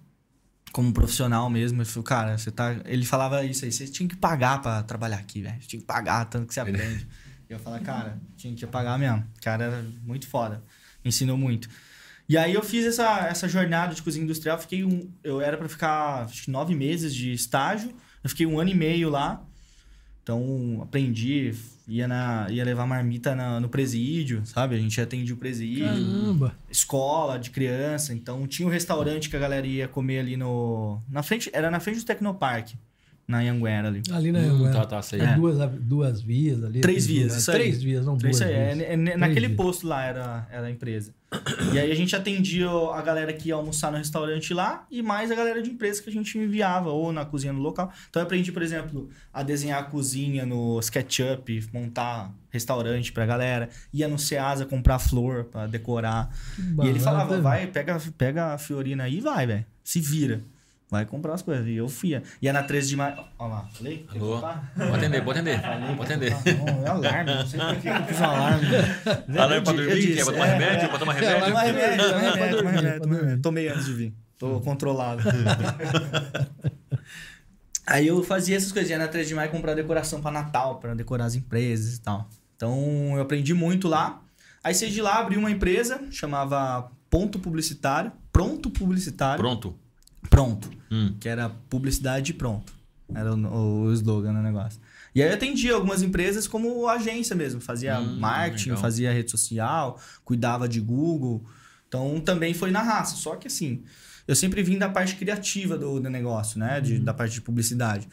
como 0.71 0.93
profissional 0.93 1.49
mesmo. 1.49 1.79
Ele 1.81 1.85
falou, 1.89 2.03
cara, 2.05 2.37
você 2.37 2.49
tá. 2.49 2.73
Ele 2.85 3.05
falava 3.05 3.43
isso 3.43 3.65
aí, 3.65 3.73
você 3.73 3.85
tinha 3.87 4.07
que 4.07 4.15
pagar 4.15 4.61
pra 4.61 4.83
trabalhar 4.83 5.17
aqui, 5.17 5.41
velho. 5.41 5.59
Tinha 5.59 5.81
que 5.81 5.85
pagar 5.85 6.23
tanto 6.25 6.47
que 6.47 6.53
você 6.53 6.61
aprende. 6.61 7.05
E 7.49 7.51
eu 7.53 7.59
falava, 7.59 7.83
cara, 7.83 8.21
tinha 8.37 8.55
que 8.55 8.65
pagar 8.65 8.97
mesmo. 8.97 9.19
O 9.37 9.41
cara 9.41 9.65
era 9.65 9.85
muito 10.01 10.27
foda. 10.27 10.63
Me 11.03 11.09
ensinou 11.09 11.37
muito. 11.37 11.67
E 12.27 12.37
aí 12.37 12.53
eu 12.53 12.63
fiz 12.63 12.85
essa, 12.85 13.27
essa 13.27 13.47
jornada 13.47 13.93
de 13.93 14.01
cozinha 14.01 14.23
industrial. 14.23 14.57
Fiquei 14.57 14.83
um. 14.83 15.11
Eu 15.23 15.41
era 15.41 15.57
pra 15.57 15.67
ficar 15.69 16.23
acho 16.23 16.43
que 16.45 16.51
nove 16.51 16.73
meses 16.75 17.13
de 17.13 17.31
estágio. 17.33 17.93
Eu 18.23 18.29
fiquei 18.29 18.45
um 18.45 18.59
ano 18.59 18.69
e 18.69 18.75
meio 18.75 19.09
lá. 19.09 19.43
Então, 20.21 20.79
aprendi, 20.81 21.53
ia, 21.85 22.07
na, 22.07 22.47
ia 22.49 22.63
levar 22.63 22.87
marmita 22.87 23.35
na- 23.35 23.59
no 23.59 23.67
presídio, 23.67 24.41
sabe? 24.45 24.73
A 24.73 24.79
gente 24.79 24.99
atendia 25.01 25.35
o 25.35 25.37
presídio 25.37 25.83
Caramba. 25.85 26.55
escola 26.71 27.37
de 27.37 27.49
criança, 27.49 28.13
então 28.13 28.47
tinha 28.47 28.65
um 28.65 28.71
restaurante 28.71 29.29
que 29.29 29.35
a 29.35 29.39
galera 29.39 29.67
ia 29.67 29.85
comer 29.85 30.19
ali 30.19 30.37
no 30.37 31.01
na 31.09 31.21
frente, 31.21 31.49
era 31.51 31.69
na 31.69 31.81
frente 31.81 31.99
do 31.99 32.05
Tecnopark, 32.05 32.69
na 33.27 33.39
Anhanguera 33.39 33.87
ali. 33.87 34.01
Ali 34.11 34.31
na 34.31 34.39
Hum, 34.39 34.55
Anguera. 34.55 34.73
tá, 34.73 34.85
tá, 34.85 35.01
sei. 35.01 35.21
É 35.21 35.23
É. 35.23 35.35
duas, 35.35 35.57
duas 35.79 36.21
vias 36.21 36.63
ali. 36.63 36.81
Três 36.81 37.05
vias, 37.07 37.35
isso 37.37 37.51
aí. 37.51 37.57
Três 37.57 37.81
vias, 37.81 38.05
não 38.05 38.17
duas 38.17 38.35
Isso 38.35 38.43
aí, 38.43 38.53
é, 38.53 38.73
vias. 38.75 38.87
é, 38.89 38.93
é, 38.93 39.17
naquele 39.17 39.47
vias. 39.47 39.57
posto 39.57 39.87
lá 39.87 40.03
era, 40.03 40.47
era 40.51 40.67
a 40.67 40.71
empresa. 40.71 41.13
E 41.73 41.79
aí 41.79 41.91
a 41.91 41.95
gente 41.95 42.15
atendia 42.15 42.67
a 42.69 43.01
galera 43.01 43.33
que 43.33 43.47
ia 43.49 43.55
almoçar 43.55 43.91
no 43.91 43.97
restaurante 43.97 44.53
lá 44.53 44.85
e 44.91 45.01
mais 45.01 45.31
a 45.31 45.35
galera 45.35 45.63
de 45.63 45.71
empresa 45.71 46.03
que 46.03 46.09
a 46.09 46.13
gente 46.13 46.37
enviava 46.37 46.89
ou 46.91 47.11
na 47.11 47.25
cozinha 47.25 47.51
no 47.51 47.59
local. 47.59 47.91
Então 48.09 48.21
eu 48.21 48.25
aprendi, 48.25 48.51
por 48.51 48.61
exemplo, 48.61 49.09
a 49.33 49.41
desenhar 49.41 49.79
a 49.79 49.83
cozinha 49.83 50.45
no 50.45 50.79
SketchUp, 50.79 51.69
montar 51.73 52.31
restaurante 52.51 53.11
pra 53.11 53.25
galera, 53.25 53.69
ia 53.91 54.07
no 54.07 54.19
Ceasa 54.19 54.63
comprar 54.65 54.99
flor 54.99 55.45
pra 55.45 55.65
decorar. 55.65 56.29
Que 56.79 56.85
E 56.85 56.89
ele 56.89 56.99
falava, 56.99 57.41
vai, 57.41 57.65
pega, 57.65 57.99
pega 58.15 58.53
a 58.53 58.57
Fiorina 58.59 59.05
aí 59.05 59.17
e 59.17 59.21
vai, 59.21 59.47
velho. 59.47 59.65
Se 59.83 59.99
vira. 59.99 60.41
Vai 60.93 61.07
comprar 61.07 61.33
as 61.33 61.41
coisas. 61.41 61.65
E 61.65 61.73
eu 61.75 61.89
fui. 61.89 62.21
Ia 62.39 62.53
na 62.53 62.61
13 62.61 62.89
de 62.89 62.95
maio. 62.95 63.17
Olha 63.39 63.49
lá, 63.49 63.67
falei? 63.73 64.05
Alô? 64.11 64.37
Vou 64.37 64.93
atender, 64.93 65.23
vou 65.23 65.31
atender. 65.31 65.59
Vou 65.95 66.05
atender. 66.05 66.35
Não, 66.55 66.85
é 66.85 66.87
alarme, 66.87 67.33
não 67.33 67.47
sei 67.47 67.59
por 67.59 67.75
que 67.77 67.87
eu 67.87 68.05
fiz 68.05 68.19
um 68.19 68.23
alarme. 68.23 68.67
Alarme 69.39 69.63
pra 69.63 69.73
dormir? 69.73 70.15
Quer 70.15 70.25
tomar 70.25 70.47
é. 70.47 70.53
remédio? 70.53 70.89
Pra 70.89 70.99
tomar 70.99 71.17
É, 71.17 71.19
remédio? 71.19 71.45
Toma 71.47 71.61
remédio, 71.61 72.05
remédio, 72.13 72.37
toma 72.37 72.47
dormir, 72.51 72.75
remédio. 72.75 73.41
Tomei 73.41 73.67
antes 73.69 73.85
de 73.85 73.93
vir. 73.93 74.13
Tô 74.37 74.59
controlado. 74.59 75.23
Aí 77.87 78.05
eu 78.05 78.21
fazia 78.23 78.55
essas 78.55 78.71
coisinhas 78.71 79.01
na 79.01 79.07
3 79.07 79.27
de 79.27 79.33
maio 79.33 79.49
comprar 79.49 79.73
decoração 79.73 80.21
pra 80.21 80.29
Natal, 80.29 80.79
pra 80.79 80.93
decorar 80.93 81.25
as 81.25 81.33
empresas 81.33 81.95
e 81.95 82.01
tal. 82.01 82.29
Então 82.55 83.13
eu 83.15 83.21
aprendi 83.23 83.55
muito 83.55 83.87
lá. 83.87 84.21
Aí 84.63 84.75
saí 84.75 84.91
de 84.91 85.01
lá, 85.01 85.17
abri 85.17 85.37
uma 85.37 85.49
empresa, 85.49 86.03
chamava 86.11 86.91
Ponto 87.09 87.39
Publicitário. 87.39 88.11
Pronto 88.31 88.69
Publicitário. 88.69 89.41
Pronto. 89.41 89.75
Pronto. 90.29 90.69
Hum. 90.91 91.15
Que 91.19 91.27
era 91.29 91.49
publicidade 91.69 92.33
pronto. 92.33 92.73
Era 93.13 93.33
o, 93.33 93.83
o 93.85 93.93
slogan 93.93 94.33
do 94.33 94.41
negócio. 94.41 94.79
E 95.13 95.21
aí 95.21 95.29
eu 95.29 95.33
atendia 95.35 95.73
algumas 95.75 96.01
empresas 96.01 96.47
como 96.47 96.87
agência 96.87 97.35
mesmo. 97.35 97.61
Fazia 97.61 97.99
Hum, 97.99 98.19
marketing, 98.19 98.69
legal. 98.69 98.81
fazia 98.81 99.11
rede 99.13 99.29
social, 99.29 99.99
cuidava 100.23 100.67
de 100.67 100.79
Google. 100.79 101.43
Então 101.87 102.19
também 102.19 102.53
foi 102.53 102.71
na 102.71 102.81
raça. 102.81 103.15
Só 103.15 103.35
que 103.35 103.47
assim, 103.47 103.83
eu 104.27 104.35
sempre 104.35 104.63
vim 104.63 104.77
da 104.79 104.89
parte 104.89 105.15
criativa 105.15 105.77
do, 105.77 105.99
do 105.99 106.09
negócio, 106.09 106.57
né? 106.59 106.81
De, 106.81 106.97
Da 106.99 107.13
parte 107.13 107.33
de 107.33 107.41
publicidade. 107.41 108.07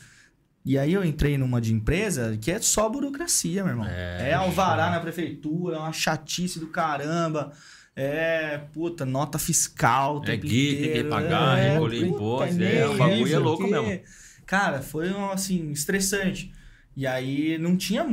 E 0.63 0.77
aí 0.79 0.93
eu 0.93 1.03
entrei 1.03 1.39
numa 1.39 1.59
de 1.59 1.73
empresa 1.73 2.37
que 2.39 2.51
é 2.51 2.59
só 2.61 2.87
burocracia, 2.91 3.65
meu 3.65 3.73
irmão. 3.73 3.87
É, 3.89 4.29
É, 4.31 4.35
alvará 4.35 4.91
na 4.91 5.01
prefeitura, 5.01 5.77
é 5.77 5.79
uma 5.79 5.93
chatice 5.93 6.59
do 6.61 6.67
caramba. 6.67 7.53
É, 7.97 8.59
puta, 8.73 9.05
nota 9.05 9.39
fiscal. 9.39 10.23
É 10.27 10.37
guia, 10.37 10.79
tem 10.93 11.03
que 11.03 11.05
pagar, 11.11 11.57
recolher 11.57 11.99
puta, 12.07 12.09
imposto, 12.17 12.63
é, 12.63 12.89
o 12.89 12.97
bagulho 12.97 13.35
é 13.35 13.39
louco 13.39 13.63
mesmo. 13.67 14.03
Cara, 14.47 14.81
foi 14.83 15.09
assim, 15.33 15.71
estressante. 15.71 16.53
E 16.97 17.07
aí 17.07 17.57
não 17.59 17.77
tinha 17.77 18.05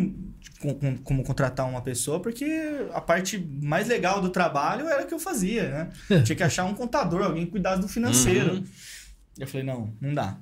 com- 0.60 0.74
com- 0.74 0.98
como 0.98 1.24
contratar 1.24 1.68
uma 1.68 1.82
pessoa, 1.82 2.20
porque 2.20 2.46
a 2.94 3.02
parte 3.02 3.38
mais 3.62 3.88
legal 3.88 4.22
do 4.22 4.30
trabalho 4.30 4.88
era 4.88 5.04
o 5.04 5.08
que 5.08 5.14
eu 5.14 5.20
fazia, 5.20 5.70
né? 6.10 6.22
Tinha 6.24 6.36
que 6.36 6.44
achar 6.44 6.66
um 6.66 6.74
contador, 6.74 7.24
alguém 7.24 7.46
que 7.46 7.52
cuidasse 7.52 7.82
do 7.82 7.88
financeiro. 7.88 8.56
Uhum. 8.56 8.64
Eu 9.40 9.48
falei, 9.48 9.66
não, 9.66 9.94
não 10.02 10.14
dá. 10.14 10.38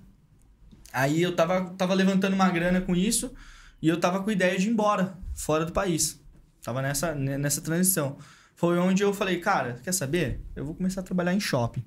Aí 0.92 1.22
eu 1.22 1.36
tava, 1.36 1.74
tava 1.78 1.94
levantando 1.94 2.34
uma 2.34 2.50
grana 2.50 2.80
com 2.82 2.96
isso 2.96 3.34
e 3.82 3.88
eu 3.88 4.00
tava 4.00 4.22
com 4.24 4.32
ideia 4.32 4.58
de 4.58 4.68
ir 4.68 4.72
embora, 4.72 5.18
fora 5.34 5.66
do 5.66 5.72
país. 5.74 6.20
Tava 6.64 6.82
nessa, 6.82 7.14
ne- 7.14 7.38
nessa 7.38 7.62
transição. 7.62 8.18
Foi 8.56 8.78
onde 8.80 9.04
eu 9.04 9.14
falei, 9.14 9.40
cara, 9.40 9.80
quer 9.84 9.94
saber? 9.94 10.42
Eu 10.56 10.66
vou 10.66 10.74
começar 10.74 11.02
a 11.02 11.04
trabalhar 11.04 11.34
em 11.34 11.40
shopping. 11.40 11.84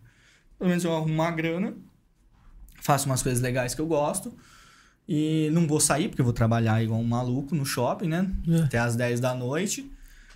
Pelo 0.59 0.69
menos 0.69 0.85
eu 0.85 0.95
arrumo 0.95 1.15
uma 1.15 1.31
grana, 1.31 1.75
faço 2.83 3.07
umas 3.07 3.23
coisas 3.23 3.41
legais 3.41 3.75
que 3.75 3.81
eu 3.81 3.87
gosto 3.87 4.37
e 5.09 5.49
não 5.53 5.67
vou 5.67 5.81
sair, 5.81 6.09
porque 6.09 6.21
eu 6.21 6.25
vou 6.25 6.35
trabalhar 6.35 6.83
igual 6.83 7.01
um 7.01 7.05
maluco 7.05 7.55
no 7.55 7.65
shopping, 7.65 8.09
né? 8.09 8.31
É. 8.47 8.61
Até 8.61 8.79
às 8.79 8.95
10 8.95 9.21
da 9.21 9.35
noite. 9.35 9.91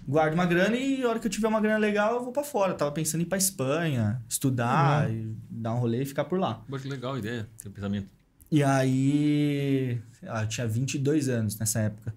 Guardo 0.08 0.34
uma 0.34 0.46
grana 0.46 0.76
e 0.76 1.02
a 1.02 1.08
hora 1.08 1.20
que 1.20 1.26
eu 1.26 1.30
tiver 1.30 1.46
uma 1.46 1.60
grana 1.60 1.78
legal, 1.78 2.14
eu 2.14 2.24
vou 2.24 2.32
pra 2.32 2.42
fora. 2.42 2.74
Tava 2.74 2.90
pensando 2.90 3.20
em 3.20 3.24
ir 3.24 3.28
pra 3.28 3.38
Espanha, 3.38 4.20
estudar, 4.28 5.08
e 5.12 5.36
dar 5.48 5.74
um 5.74 5.78
rolê 5.78 6.02
e 6.02 6.06
ficar 6.06 6.24
por 6.24 6.40
lá. 6.40 6.54
Poxa, 6.68 6.84
que 6.84 6.88
legal 6.88 7.14
a 7.14 7.18
ideia, 7.18 7.48
seu 7.56 7.70
pensamento. 7.70 8.08
E 8.50 8.64
aí. 8.64 10.00
eu 10.22 10.48
tinha 10.48 10.66
22 10.66 11.28
anos 11.28 11.58
nessa 11.58 11.80
época. 11.80 12.14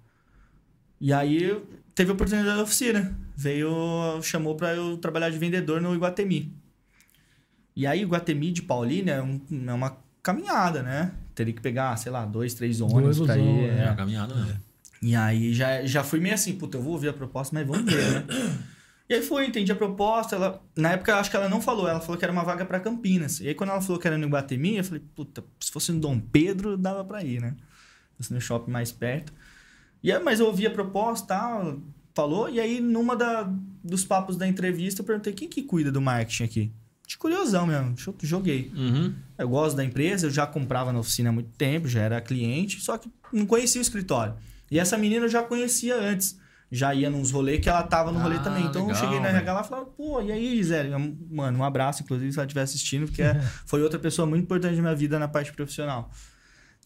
E 0.99 1.13
aí 1.13 1.61
teve 1.93 2.09
a 2.09 2.13
oportunidade 2.13 2.57
da 2.57 2.63
oficina. 2.63 3.15
Veio, 3.35 4.21
chamou 4.21 4.55
pra 4.55 4.73
eu 4.73 4.97
trabalhar 4.97 5.29
de 5.29 5.37
vendedor 5.37 5.81
no 5.81 5.93
Iguatemi. 5.93 6.53
E 7.75 7.85
aí, 7.85 8.01
Iguatemi 8.03 8.51
de 8.51 8.61
Paulínia 8.61 9.13
é, 9.15 9.21
um- 9.21 9.41
é 9.67 9.73
uma 9.73 9.97
caminhada, 10.23 10.81
né? 10.81 11.11
Teria 11.33 11.53
que 11.53 11.61
pegar, 11.61 11.95
sei 11.97 12.11
lá, 12.11 12.25
dois, 12.25 12.53
três 12.53 12.79
ônibus 12.79 13.17
pra 13.19 13.35
busão, 13.35 13.57
ir. 13.59 13.69
É, 13.69 13.81
é. 13.81 13.85
uma 13.87 13.95
caminhada 13.95 14.33
mesmo. 14.33 14.59
E 15.01 15.15
aí 15.15 15.53
já, 15.53 15.85
já 15.85 16.03
fui 16.03 16.19
meio 16.19 16.33
assim, 16.33 16.53
puta, 16.57 16.77
eu 16.77 16.81
vou 16.81 16.93
ouvir 16.93 17.09
a 17.09 17.13
proposta, 17.13 17.53
mas 17.53 17.67
vamos 17.67 17.91
ver, 17.91 18.11
né? 18.11 18.25
E 19.07 19.13
aí 19.13 19.21
foi, 19.21 19.45
entendi 19.45 19.71
a 19.71 19.75
proposta. 19.75 20.35
Ela, 20.35 20.63
na 20.75 20.93
época, 20.93 21.11
eu 21.11 21.15
acho 21.17 21.29
que 21.29 21.35
ela 21.35 21.49
não 21.49 21.61
falou, 21.61 21.87
ela 21.87 21.99
falou 21.99 22.17
que 22.17 22.25
era 22.25 22.31
uma 22.31 22.43
vaga 22.43 22.65
pra 22.65 22.79
Campinas. 22.79 23.39
E 23.41 23.49
aí, 23.49 23.53
quando 23.53 23.69
ela 23.71 23.81
falou 23.81 23.99
que 24.01 24.07
era 24.07 24.17
no 24.17 24.25
Iguatemi, 24.25 24.77
eu 24.77 24.83
falei, 24.83 25.03
puta, 25.13 25.43
se 25.59 25.69
fosse 25.71 25.91
no 25.91 25.99
Dom 25.99 26.19
Pedro, 26.19 26.75
dava 26.77 27.03
pra 27.03 27.21
ir, 27.23 27.39
né? 27.41 27.55
Se 28.11 28.17
fosse 28.17 28.33
no 28.33 28.41
shopping 28.41 28.71
mais 28.71 28.91
perto. 28.91 29.31
E 30.01 30.11
aí, 30.11 30.23
mas 30.23 30.39
eu 30.39 30.47
ouvi 30.47 30.65
a 30.65 30.71
proposta 30.71 31.27
tal, 31.27 31.79
falou, 32.15 32.49
e 32.49 32.59
aí, 32.59 32.79
numa 32.79 33.15
da, 33.15 33.47
dos 33.83 34.03
papos 34.05 34.37
da 34.37 34.47
entrevista, 34.47 35.01
eu 35.01 35.05
perguntei 35.05 35.33
quem 35.33 35.49
que 35.49 35.61
cuida 35.63 35.91
do 35.91 36.01
marketing 36.01 36.43
aqui? 36.43 36.71
De 37.07 37.17
curiosão 37.17 37.67
mesmo, 37.67 37.93
jo- 37.93 38.15
joguei. 38.23 38.71
Uhum. 38.75 39.13
Eu 39.37 39.49
gosto 39.49 39.75
da 39.75 39.83
empresa, 39.85 40.25
eu 40.25 40.31
já 40.31 40.47
comprava 40.47 40.91
na 40.91 40.99
oficina 40.99 41.29
há 41.29 41.31
muito 41.31 41.49
tempo, 41.57 41.87
já 41.87 42.01
era 42.01 42.19
cliente, 42.21 42.81
só 42.81 42.97
que 42.97 43.11
não 43.31 43.45
conhecia 43.45 43.79
o 43.79 43.83
escritório. 43.83 44.33
E 44.71 44.79
essa 44.79 44.97
menina 44.97 45.25
eu 45.25 45.29
já 45.29 45.43
conhecia 45.43 45.95
antes. 45.95 46.39
Já 46.71 46.95
ia 46.95 47.11
nos 47.11 47.29
rolês 47.29 47.59
que 47.61 47.69
ela 47.69 47.83
tava 47.83 48.11
no 48.11 48.19
rolê 48.19 48.37
Ah, 48.37 48.39
também. 48.39 48.65
Então 48.65 48.81
eu 48.81 48.87
legal, 48.87 49.03
cheguei 49.03 49.19
na. 49.19 49.29
RH 49.29 49.53
lá 49.53 49.61
e 49.61 49.63
falava, 49.67 49.85
pô, 49.85 50.19
e 50.21 50.31
aí, 50.31 50.57
Gisele? 50.57 50.89
Mano, 51.29 51.59
um 51.59 51.63
abraço, 51.63 52.01
inclusive, 52.01 52.31
se 52.31 52.39
ela 52.39 52.45
estiver 52.47 52.61
assistindo, 52.63 53.05
porque 53.05 53.21
é- 53.21 53.39
foi 53.67 53.83
outra 53.83 53.99
pessoa 53.99 54.25
muito 54.25 54.43
importante 54.43 54.75
na 54.77 54.81
minha 54.81 54.95
vida 54.95 55.19
na 55.19 55.27
parte 55.27 55.53
profissional. 55.53 56.09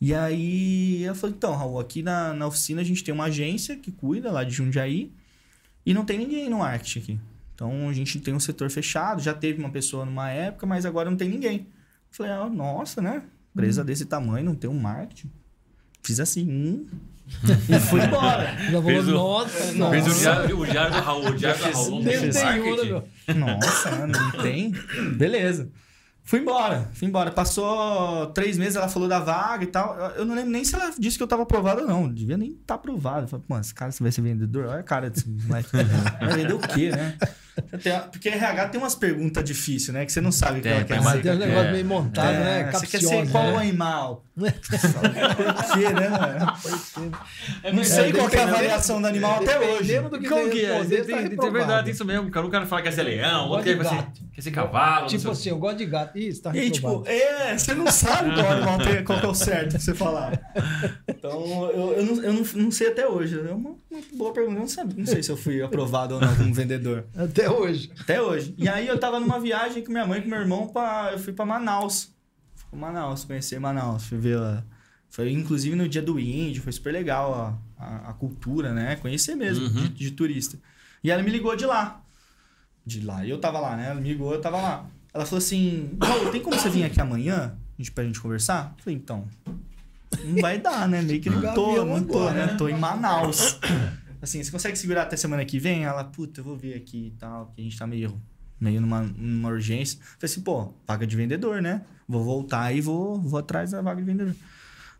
E 0.01 0.13
aí 0.13 1.03
ela 1.05 1.15
falou, 1.15 1.33
então, 1.35 1.55
Raul, 1.55 1.79
aqui 1.79 2.03
na, 2.03 2.33
na 2.33 2.45
oficina 2.47 2.81
a 2.81 2.83
gente 2.83 3.03
tem 3.03 3.13
uma 3.13 3.25
agência 3.25 3.77
que 3.77 3.91
cuida 3.91 4.29
lá 4.31 4.43
de 4.43 4.51
Jundiaí 4.53 5.13
e 5.85 5.93
não 5.93 6.05
tem 6.05 6.17
ninguém 6.17 6.49
no 6.49 6.59
marketing 6.59 6.99
aqui. 6.99 7.19
Então 7.55 7.89
a 7.89 7.93
gente 7.93 8.19
tem 8.19 8.33
um 8.33 8.39
setor 8.39 8.69
fechado, 8.69 9.21
já 9.21 9.33
teve 9.33 9.59
uma 9.59 9.69
pessoa 9.69 10.05
numa 10.05 10.29
época, 10.29 10.65
mas 10.65 10.85
agora 10.85 11.09
não 11.09 11.17
tem 11.17 11.29
ninguém. 11.29 11.57
Eu 11.59 11.65
falei, 12.11 12.31
ah, 12.31 12.49
nossa, 12.49 13.01
né? 13.01 13.23
Empresa 13.53 13.83
desse 13.83 14.05
tamanho, 14.05 14.45
não 14.45 14.55
tem 14.55 14.69
um 14.69 14.79
marketing. 14.79 15.29
Fiz 16.01 16.19
assim, 16.19 16.49
hum. 16.49 16.87
e 17.69 17.79
fui 17.79 18.01
embora. 18.01 18.55
Já 18.71 18.81
Fez 18.81 19.07
o- 19.07 19.11
nossa, 19.11 19.49
Fez 19.49 19.75
o 19.75 19.77
nossa. 19.77 20.19
diário, 20.19 20.59
o 20.59 20.65
diário 20.65 20.93
do 20.93 20.99
Raul, 21.01 21.27
o 21.27 21.35
diário 21.35 21.59
do 21.63 21.71
Raul. 21.71 21.89
não 21.91 22.03
tem 22.03 22.19
né, 22.21 22.43
marketing. 22.43 23.39
Nossa, 23.39 23.91
mano, 23.91 24.13
não 24.13 24.31
tem? 24.41 24.71
Beleza. 25.17 25.69
Fui 26.29 26.37
embora, 26.41 26.87
fui 26.93 27.07
embora. 27.07 27.31
Passou 27.31 28.27
três 28.27 28.55
meses, 28.55 28.75
ela 28.75 28.87
falou 28.87 29.09
da 29.09 29.17
vaga 29.19 29.63
e 29.63 29.67
tal. 29.67 29.97
Eu- 30.15 30.25
não 30.25 30.35
lembro 30.35 30.51
nem 30.51 30.63
se 30.63 30.75
ela 30.75 30.91
disse 30.95 31.17
que 31.17 31.23
eu 31.23 31.27
tava 31.27 31.41
aprovado 31.41 31.81
ou 31.81 31.87
não. 31.87 32.07
Devia 32.07 32.37
nem 32.37 32.51
estar 32.51 32.75
aprovado. 32.75 33.23
Eu 33.23 33.27
falei, 33.27 33.45
mano, 33.49 33.61
esse 33.61 33.73
cara 33.73 33.91
vai 33.99 34.11
ser 34.11 34.21
vendedor? 34.21 34.65
Olha 34.67 34.81
a 34.81 34.83
cara 34.83 35.09
desse 35.09 35.27
moleque. 35.27 35.69
Vai 35.73 36.35
vender 36.35 36.53
o 36.53 36.59
quê, 36.59 36.91
né? 36.91 37.17
Tem- 37.81 37.99
Porque 38.11 38.29
RH 38.29 38.67
tem 38.69 38.79
umas 38.81 38.95
perguntas 38.95 39.43
difíceis, 39.43 39.93
né? 39.93 40.05
Que 40.05 40.11
você 40.11 40.21
não 40.21 40.31
sabe 40.31 40.53
o 40.53 40.55
que 40.57 40.63
Tem, 40.63 40.71
ela 40.73 40.81
quer 40.83 40.87
tem 40.95 40.97
dizer. 40.97 41.09
mais- 41.09 41.21
Tem 41.23 41.31
um 41.31 41.37
negócio 41.37 41.69
É. 41.69 41.71
meio 41.71 41.85
montado, 41.85 42.33
né? 42.33 42.59
É, 42.61 42.71
você 42.71 42.87
quer 42.87 42.91
Capcioso, 43.01 43.25
ser 43.25 43.31
qual 43.31 43.51
né? 43.51 43.57
animal? 43.57 44.23
Por 44.39 45.73
quê, 45.73 45.89
né? 45.93 46.09
mano? 46.09 46.53
Não 47.73 47.83
sei 47.83 48.09
É, 48.09 48.13
qual 48.13 48.29
que 48.29 48.35
é 48.37 48.39
a 48.39 48.43
avaliação 48.47 49.01
do 49.01 49.07
animal 49.07 49.41
até 49.41 49.59
hoje. 49.59 49.99
Do 49.99 50.19
que 50.19 50.29
Como 50.29 50.49
que 50.49 50.65
é? 50.65 50.83
Tem, 50.85 51.03
tá 51.35 51.41
tem, 51.41 51.51
verdade 51.51 51.91
isso 51.91 52.05
mesmo. 52.05 52.29
cara. 52.31 52.45
Um 52.45 52.49
cara 52.49 52.65
fala 52.65 52.81
que 52.81 52.87
quer 52.89 52.95
ser 52.95 53.03
leão, 53.03 53.49
outro 53.49 53.65
quer, 53.65 53.77
ser, 53.77 53.95
gato. 53.95 54.21
quer 54.33 54.41
ser 54.41 54.51
cavalo. 54.51 55.07
Tipo 55.07 55.31
assim, 55.31 55.49
eu 55.49 55.57
gosto 55.57 55.77
de 55.77 55.85
gato. 55.85 56.13
Você 56.17 56.41
tá 56.41 56.55
E 56.55 56.69
tipo, 56.71 57.03
é, 57.05 57.57
você 57.57 57.73
não 57.73 57.91
sabe 57.91 58.33
qual 58.33 58.51
animal 58.51 58.77
tem, 58.79 59.03
qual 59.03 59.19
que 59.19 59.25
é 59.25 59.29
o 59.29 59.33
certo 59.35 59.71
pra 59.71 59.79
você 59.79 59.93
falar. 59.93 60.39
Então, 61.07 61.69
eu, 61.73 61.93
eu, 61.97 62.05
não, 62.05 62.23
eu 62.23 62.33
não, 62.33 62.43
não 62.55 62.71
sei 62.71 62.87
até 62.87 63.07
hoje. 63.07 63.37
É 63.39 63.51
uma, 63.53 63.71
uma 63.91 64.01
boa 64.13 64.31
pergunta. 64.33 64.55
Eu 64.55 64.59
não, 64.61 64.67
sabe, 64.67 64.93
não 64.97 65.05
sei 65.05 65.21
se 65.21 65.29
eu 65.31 65.37
fui 65.37 65.61
aprovado 65.61 66.15
ou 66.15 66.21
não 66.21 66.33
como 66.35 66.53
vendedor. 66.53 67.05
Até 67.15 67.48
hoje. 67.51 67.91
Até 67.99 68.21
hoje. 68.21 68.53
E 68.57 68.67
aí 68.67 68.87
eu 68.87 68.99
tava 68.99 69.19
numa 69.19 69.39
viagem 69.39 69.83
com 69.83 69.91
minha 69.91 70.05
mãe 70.05 70.19
e 70.19 70.21
com 70.23 70.29
meu 70.29 70.39
irmão, 70.39 70.67
pra, 70.67 71.09
eu 71.13 71.19
fui 71.19 71.33
pra 71.33 71.45
Manaus. 71.45 72.09
Manaus, 72.71 73.23
conhecer 73.23 73.59
Manaus. 73.59 74.05
Fui 74.05 74.17
ver. 74.17 74.37
a- 74.37 74.63
Foi 75.09 75.31
inclusive 75.31 75.75
no 75.75 75.89
dia 75.89 76.01
do 76.01 76.19
índio, 76.19 76.61
foi 76.61 76.71
super 76.71 76.91
legal 76.93 77.59
a, 77.79 77.83
a, 77.83 78.09
a 78.09 78.13
cultura, 78.13 78.73
né? 78.73 78.95
Conhecer 78.97 79.35
mesmo, 79.35 79.65
Uhum. 79.65 79.71
de, 79.71 79.89
de 79.89 80.11
turista. 80.11 80.57
E 81.03 81.09
ela 81.09 81.23
me 81.23 81.31
ligou 81.31 81.55
de 81.55 81.65
lá. 81.65 82.01
De 82.85 83.01
lá. 83.01 83.25
E 83.25 83.29
eu 83.29 83.39
tava 83.39 83.59
lá, 83.59 83.75
né? 83.75 83.87
Ela 83.89 83.99
me 84.01 84.07
ligou, 84.09 84.33
eu 84.33 84.41
tava 84.41 84.57
lá. 84.57 84.85
Ela 85.13 85.25
falou 85.25 85.39
assim: 85.39 85.97
Raul, 86.01 86.29
tem 86.31 86.41
como 86.41 86.55
você 86.57 86.69
vir 86.69 86.83
aqui 86.83 87.01
amanhã 87.01 87.55
pra 87.95 88.03
gente 88.03 88.19
conversar? 88.21 88.75
Eu 88.77 88.83
falei, 88.83 88.97
então. 88.99 89.27
Não 90.23 90.41
vai 90.41 90.59
dar, 90.59 90.87
né? 90.87 91.01
Meio 91.01 91.21
que 91.21 91.29
não 91.29 91.41
tô, 91.53 91.67
Gavião 91.67 91.85
não 91.85 92.03
tô, 92.03 92.19
agora, 92.19 92.45
né? 92.47 92.55
Tô 92.55 92.67
em 92.67 92.77
Manaus. 92.77 93.59
Assim, 94.21 94.43
você 94.43 94.51
consegue 94.51 94.77
segurar 94.77 95.03
até 95.03 95.15
semana 95.15 95.45
que 95.45 95.59
vem? 95.59 95.85
Ela, 95.85 96.03
puta, 96.03 96.41
eu 96.41 96.43
vou 96.43 96.57
ver 96.57 96.75
aqui 96.75 97.07
e 97.07 97.11
tal, 97.17 97.47
porque 97.47 97.61
a 97.61 97.63
gente 97.63 97.77
tá 97.77 97.87
meio, 97.87 98.21
meio 98.59 98.81
numa, 98.81 99.01
numa 99.01 99.49
urgência. 99.49 99.99
Falei 99.99 100.17
assim, 100.23 100.41
pô, 100.41 100.73
vaga 100.85 101.07
de 101.07 101.15
vendedor, 101.15 101.61
né? 101.61 101.83
Vou 102.07 102.23
voltar 102.23 102.73
e 102.73 102.81
vou, 102.81 103.19
vou 103.19 103.39
atrás 103.39 103.71
da 103.71 103.81
vaga 103.81 104.01
de 104.01 104.07
vendedor. 104.07 104.35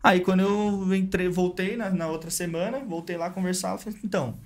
Aí 0.02 0.20
quando 0.20 0.40
eu 0.40 0.94
entrei, 0.94 1.28
voltei 1.28 1.76
na, 1.76 1.90
na 1.90 2.06
outra 2.08 2.30
semana, 2.30 2.78
voltei 2.80 3.16
lá 3.16 3.28
conversar, 3.28 3.76
falei, 3.76 3.98
então, 4.02 4.38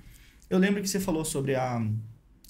eu 0.50 0.58
lembro 0.58 0.82
que 0.82 0.88
você 0.88 0.98
falou 0.98 1.24
sobre 1.24 1.54
a, 1.54 1.80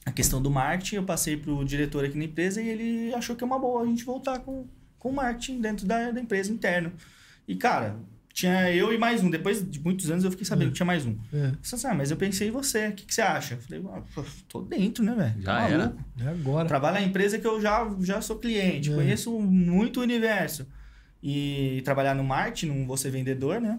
a 0.07 0.13
questão 0.13 0.41
do 0.41 0.51
marketing, 0.51 0.97
eu 0.97 1.05
passei 1.05 1.37
pro 1.37 1.63
diretor 1.65 2.05
aqui 2.05 2.17
na 2.17 2.25
empresa 2.25 2.63
e 2.63 2.69
ele 2.69 3.15
achou 3.15 3.37
que 3.37 3.45
é 3.45 3.47
uma 3.47 3.59
boa 3.59 3.83
a 3.83 3.87
gente 3.87 4.05
voltar 4.05 4.39
com, 4.39 4.67
com 4.99 5.11
o 5.11 5.13
marketing 5.13 5.61
dentro 5.61 5.87
da, 5.87 6.11
da 6.11 6.21
empresa 6.21 6.51
interno. 6.51 6.93
E, 7.47 7.55
cara, 7.55 7.97
tinha 8.35 8.71
eu 8.73 8.93
e 8.93 8.99
mais 8.99 9.23
um. 9.23 9.31
Depois 9.31 9.63
de 9.65 9.81
muitos 9.81 10.11
anos 10.11 10.25
eu 10.25 10.31
fiquei 10.31 10.45
sabendo 10.45 10.69
que 10.71 10.75
tinha 10.75 10.85
mais 10.85 11.07
um. 11.07 11.13
É, 11.33 11.39
falei 11.39 11.57
assim, 11.63 11.87
ah, 11.87 11.95
mas 11.95 12.11
eu 12.11 12.17
pensei 12.17 12.49
em 12.49 12.51
você, 12.51 12.89
o 12.89 12.93
que, 12.93 13.07
que 13.07 13.15
você 13.15 13.23
acha? 13.23 13.55
Eu 13.55 13.59
falei, 13.61 13.83
ah, 13.95 14.23
tô 14.49 14.61
dentro, 14.61 15.05
né, 15.05 15.15
velho? 15.15 15.41
Já 15.41 15.57
Tá 15.57 15.69
era. 15.69 15.97
é 16.21 16.29
agora. 16.29 16.67
Trabalho 16.67 16.95
na 16.97 17.03
empresa 17.03 17.39
que 17.39 17.47
eu 17.47 17.61
já, 17.61 17.89
já 18.01 18.21
sou 18.21 18.37
cliente, 18.37 18.91
É. 18.93 18.95
conheço 18.95 19.31
muito 19.41 20.01
o 20.01 20.03
universo. 20.03 20.67
E 21.23 21.81
trabalhar 21.85 22.15
no 22.15 22.25
marketing, 22.25 22.67
não 22.67 22.87
vou 22.87 22.97
ser 22.97 23.11
vendedor, 23.11 23.61
né? 23.61 23.79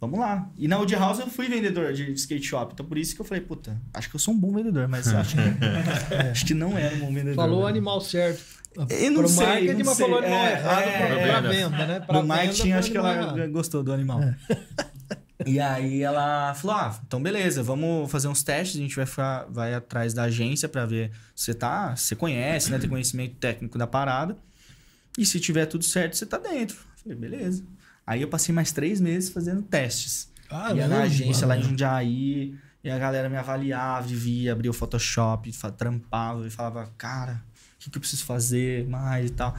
Vamos 0.00 0.18
lá. 0.18 0.50
E 0.58 0.66
na 0.66 0.78
Wood 0.78 0.92
House 0.96 1.20
eu 1.20 1.28
fui 1.28 1.46
vendedor 1.48 1.92
de 1.92 2.10
skate 2.14 2.42
shop. 2.44 2.72
Então 2.74 2.84
por 2.84 2.98
isso 2.98 3.14
que 3.14 3.20
eu 3.20 3.24
falei, 3.24 3.40
puta, 3.44 3.80
acho 3.94 4.10
que 4.10 4.16
eu 4.16 4.20
sou 4.20 4.34
um 4.34 4.38
bom 4.38 4.52
vendedor, 4.52 4.88
mas 4.88 5.06
acho 5.06 5.36
que, 5.36 5.40
acho 6.32 6.44
que 6.46 6.54
não 6.54 6.76
era 6.76 6.92
um 6.96 6.98
bom 6.98 7.06
vendedor. 7.14 7.36
Falou 7.36 7.60
o 7.60 7.64
né? 7.64 7.68
animal 7.70 8.00
certo. 8.00 8.42
Eu 8.76 9.10
não 9.10 9.20
Pro 9.20 9.28
sei, 9.28 9.46
marketing, 9.46 9.72
não 9.72 9.84
mas 9.86 9.96
sei. 9.96 10.06
falou 10.06 10.18
animal 10.20 10.44
É, 10.44 10.52
errado 10.52 10.80
é, 10.82 10.98
pra, 10.98 11.06
é. 11.06 11.26
pra 11.28 11.40
venda, 11.40 11.86
né? 11.86 12.00
Pra 12.00 12.20
no 12.20 12.26
marketing, 12.26 12.62
venda, 12.64 12.78
acho 12.78 12.90
que 12.90 12.96
ela 12.96 13.14
errado. 13.14 13.50
gostou 13.50 13.82
do 13.82 13.92
animal. 13.92 14.20
E 15.44 15.58
aí 15.58 16.02
ela 16.02 16.54
falou: 16.54 16.76
ah, 16.76 17.00
então 17.04 17.20
beleza, 17.20 17.62
vamos 17.64 18.08
fazer 18.10 18.28
uns 18.28 18.44
testes, 18.44 18.76
a 18.76 18.82
gente 18.82 18.94
vai, 18.94 19.06
ficar, 19.06 19.44
vai 19.50 19.74
atrás 19.74 20.14
da 20.14 20.22
agência 20.24 20.68
pra 20.68 20.86
ver 20.86 21.10
se 21.34 21.46
você 21.46 21.54
tá. 21.54 21.96
Você 21.96 22.14
conhece, 22.14 22.70
né? 22.70 22.78
Tem 22.78 22.88
conhecimento 22.88 23.34
técnico 23.36 23.76
da 23.76 23.86
parada. 23.86 24.36
E 25.18 25.26
se 25.26 25.40
tiver 25.40 25.66
tudo 25.66 25.84
certo, 25.84 26.16
você 26.16 26.26
tá 26.26 26.38
dentro. 26.38 26.76
Falei, 27.02 27.18
beleza. 27.18 27.64
Aí 28.06 28.22
eu 28.22 28.28
passei 28.28 28.54
mais 28.54 28.70
três 28.70 29.00
meses 29.00 29.30
fazendo 29.30 29.62
testes. 29.62 30.30
Caramba. 30.48 30.76
Ia 30.76 30.86
na 30.88 31.02
agência 31.02 31.46
lá 31.46 31.56
em 31.56 31.62
Jundiaí, 31.62 32.54
e 32.84 32.90
a 32.90 32.98
galera 32.98 33.28
me 33.28 33.36
avaliava, 33.36 34.06
via, 34.06 34.52
abria 34.52 34.70
o 34.70 34.74
Photoshop, 34.74 35.50
trampava 35.76 36.46
e 36.46 36.50
falava, 36.50 36.88
cara, 36.96 37.42
que, 37.82 37.90
que 37.90 37.98
eu 37.98 38.00
preciso 38.00 38.24
fazer 38.24 38.86
mais 38.88 39.30
e 39.30 39.32
tal. 39.32 39.56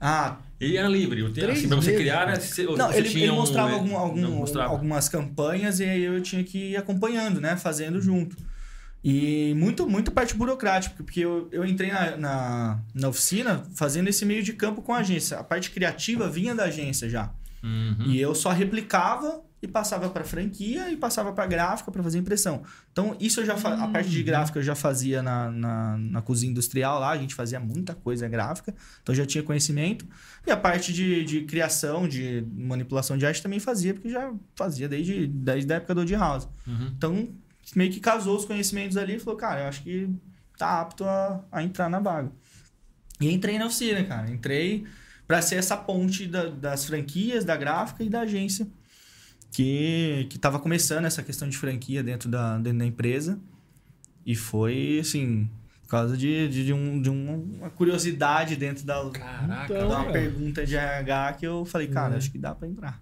Ah, 0.00 0.36
E 0.60 0.76
era 0.76 0.88
livre. 0.88 1.22
O 1.22 1.32
tempo, 1.32 1.50
assim, 1.52 1.68
pra 1.68 1.76
você 1.76 1.90
meses, 1.90 2.00
criar, 2.02 2.26
né? 2.26 2.36
Você, 2.38 2.62
não, 2.64 2.76
você 2.88 2.98
ele, 2.98 3.08
tinha 3.08 3.24
ele 3.24 3.32
um- 3.32 3.36
mostrava, 3.36 3.68
ele- 3.70 3.78
algum- 3.78 3.96
algum- 3.96 4.20
não, 4.20 4.30
mostrava. 4.32 4.70
algumas 4.70 5.08
campanhas 5.08 5.80
e 5.80 5.84
aí 5.84 6.02
eu 6.04 6.20
tinha 6.22 6.42
que 6.44 6.72
ir 6.72 6.76
acompanhando, 6.76 7.40
né? 7.40 7.56
Fazendo 7.56 8.00
junto. 8.00 8.36
E 9.04 9.54
muito, 9.56 9.86
muito 9.88 10.10
parte 10.10 10.34
burocrática, 10.34 10.94
porque 11.02 11.20
eu, 11.20 11.48
eu 11.52 11.64
entrei 11.64 11.90
na, 11.92 12.16
na, 12.16 12.78
na 12.94 13.08
oficina 13.08 13.62
fazendo 13.74 14.08
esse 14.08 14.24
meio 14.24 14.42
de 14.42 14.52
campo 14.52 14.82
com 14.82 14.92
a 14.92 14.98
agência. 14.98 15.38
A 15.38 15.44
parte 15.44 15.70
criativa 15.70 16.28
vinha 16.28 16.54
da 16.54 16.64
agência 16.64 17.08
já. 17.08 17.30
Uhum. 17.62 18.04
E 18.06 18.20
eu 18.20 18.34
só 18.34 18.50
replicava 18.50 19.40
e 19.62 19.66
passava 19.66 20.08
para 20.10 20.22
franquia 20.22 20.90
e 20.90 20.96
passava 20.96 21.32
para 21.32 21.46
gráfica 21.46 21.90
para 21.90 22.02
fazer 22.02 22.18
impressão. 22.18 22.62
Então, 22.92 23.16
isso 23.18 23.40
eu 23.40 23.46
já 23.46 23.56
fa- 23.56 23.74
a 23.74 23.88
parte 23.88 24.10
de 24.10 24.22
gráfica 24.22 24.58
eu 24.58 24.62
já 24.62 24.74
fazia 24.74 25.22
na, 25.22 25.50
na, 25.50 25.96
na 25.96 26.22
cozinha 26.22 26.50
industrial 26.50 27.00
lá, 27.00 27.10
a 27.10 27.16
gente 27.18 27.34
fazia 27.34 27.58
muita 27.58 27.94
coisa 27.94 28.28
gráfica, 28.28 28.74
então 29.02 29.14
já 29.14 29.24
tinha 29.24 29.42
conhecimento. 29.42 30.06
E 30.46 30.50
a 30.50 30.56
parte 30.56 30.92
de, 30.92 31.24
de 31.24 31.42
criação, 31.42 32.06
de 32.06 32.46
manipulação 32.54 33.16
de 33.16 33.24
arte 33.26 33.42
também 33.42 33.58
fazia, 33.58 33.94
porque 33.94 34.10
já 34.10 34.30
fazia 34.54 34.88
desde, 34.88 35.26
desde 35.26 35.72
a 35.72 35.76
época 35.76 35.94
do 35.94 36.02
Odd 36.02 36.14
House. 36.14 36.46
Uhum. 36.66 36.92
Então, 36.96 37.28
meio 37.74 37.90
que 37.90 37.98
casou 37.98 38.36
os 38.36 38.44
conhecimentos 38.44 38.96
ali 38.96 39.16
e 39.16 39.18
falou, 39.18 39.38
cara, 39.38 39.62
eu 39.62 39.68
acho 39.68 39.82
que 39.82 40.08
tá 40.58 40.80
apto 40.82 41.02
a, 41.04 41.42
a 41.50 41.62
entrar 41.62 41.88
na 41.88 41.98
vaga. 41.98 42.30
E 43.20 43.32
entrei 43.32 43.58
na 43.58 43.66
oficina, 43.66 44.04
cara. 44.04 44.30
Entrei 44.30 44.84
para 45.26 45.40
ser 45.42 45.56
essa 45.56 45.76
ponte 45.76 46.26
da- 46.26 46.50
das 46.50 46.84
franquias, 46.84 47.42
da 47.44 47.56
gráfica 47.56 48.04
e 48.04 48.08
da 48.10 48.20
agência. 48.20 48.66
Que, 49.56 50.26
que 50.28 50.38
tava 50.38 50.58
começando 50.58 51.06
essa 51.06 51.22
questão 51.22 51.48
de 51.48 51.56
franquia 51.56 52.02
dentro 52.02 52.28
da, 52.28 52.58
dentro 52.58 52.78
da 52.80 52.84
empresa. 52.84 53.38
E 54.26 54.34
foi, 54.36 54.98
assim, 55.00 55.48
por 55.84 55.88
causa 55.88 56.14
de, 56.14 56.46
de, 56.48 56.66
de 56.66 56.72
um, 56.74 57.00
de 57.00 57.08
um- 57.08 57.56
uma 57.58 57.70
curiosidade 57.70 58.54
dentro 58.54 58.84
da, 58.84 59.08
Caraca. 59.08 59.64
Então, 59.72 59.88
da 59.88 59.94
uma 59.96 60.04
cara. 60.04 60.12
pergunta 60.12 60.66
de 60.66 60.76
RH 60.76 61.32
que 61.34 61.46
eu 61.46 61.64
falei, 61.64 61.86
cara, 61.88 62.12
É. 62.14 62.18
acho 62.18 62.30
que 62.30 62.36
dá 62.36 62.54
para 62.54 62.68
entrar. 62.68 63.00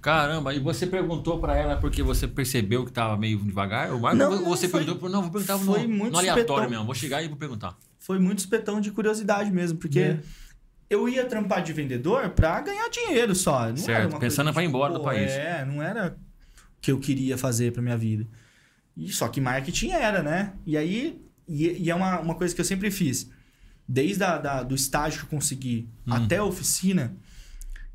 Caramba, 0.00 0.54
e 0.54 0.60
você 0.60 0.86
perguntou 0.86 1.40
pra 1.40 1.56
ela 1.56 1.76
porque 1.76 2.04
você 2.04 2.28
percebeu 2.28 2.84
que 2.84 2.92
tava 2.92 3.16
meio 3.16 3.38
devagar? 3.38 3.90
Ou 3.90 3.98
mais, 3.98 4.16
Não, 4.16 4.44
você 4.44 4.68
foi- 4.68 4.84
perguntou, 4.84 5.08
não, 5.10 5.22
vou 5.22 5.30
perguntar 5.32 5.54
no, 5.58 5.64
foi 5.64 5.88
muito 5.88 6.12
no 6.12 6.18
aleatório 6.18 6.46
supetão. 6.46 6.70
mesmo, 6.70 6.84
vou 6.84 6.94
chegar 6.94 7.20
e 7.24 7.26
vou 7.26 7.36
perguntar. 7.36 7.76
Foi 7.98 8.20
muito 8.20 8.38
espetão 8.38 8.80
de 8.80 8.92
curiosidade 8.92 9.50
mesmo, 9.50 9.78
porque 9.78 9.98
É. 9.98 10.20
eu 10.94 11.08
ia 11.08 11.24
trampar 11.26 11.62
de 11.62 11.72
vendedor 11.72 12.30
pra 12.30 12.60
ganhar 12.60 12.88
dinheiro 12.88 13.34
só. 13.34 13.68
Não 13.68 13.76
Certo, 13.76 14.18
pensando 14.18 14.52
pra 14.52 14.62
ir 14.62 14.66
embora 14.66 14.92
do 14.94 15.02
país. 15.02 15.30
É, 15.32 15.64
não 15.64 15.82
era 15.82 16.16
o 16.16 16.80
que 16.80 16.90
eu 16.92 16.98
queria 16.98 17.36
fazer 17.36 17.72
pra 17.72 17.82
minha 17.82 17.96
vida. 17.96 18.26
E 18.96 19.08
só 19.12 19.28
que 19.28 19.40
marketing 19.40 19.90
era, 19.90 20.22
né? 20.22 20.52
E 20.64 20.76
aí, 20.76 21.20
e, 21.48 21.82
e 21.84 21.90
é 21.90 21.94
uma, 21.94 22.20
uma 22.20 22.34
coisa 22.34 22.54
que 22.54 22.60
eu 22.60 22.64
sempre 22.64 22.90
fiz. 22.90 23.28
Desde 23.86 24.22
a, 24.24 24.38
da, 24.38 24.62
do 24.62 24.74
estágio 24.74 25.20
que 25.20 25.24
eu 25.26 25.30
consegui 25.30 25.88
Hum. 26.06 26.12
até 26.14 26.36
a 26.38 26.44
oficina, 26.44 27.14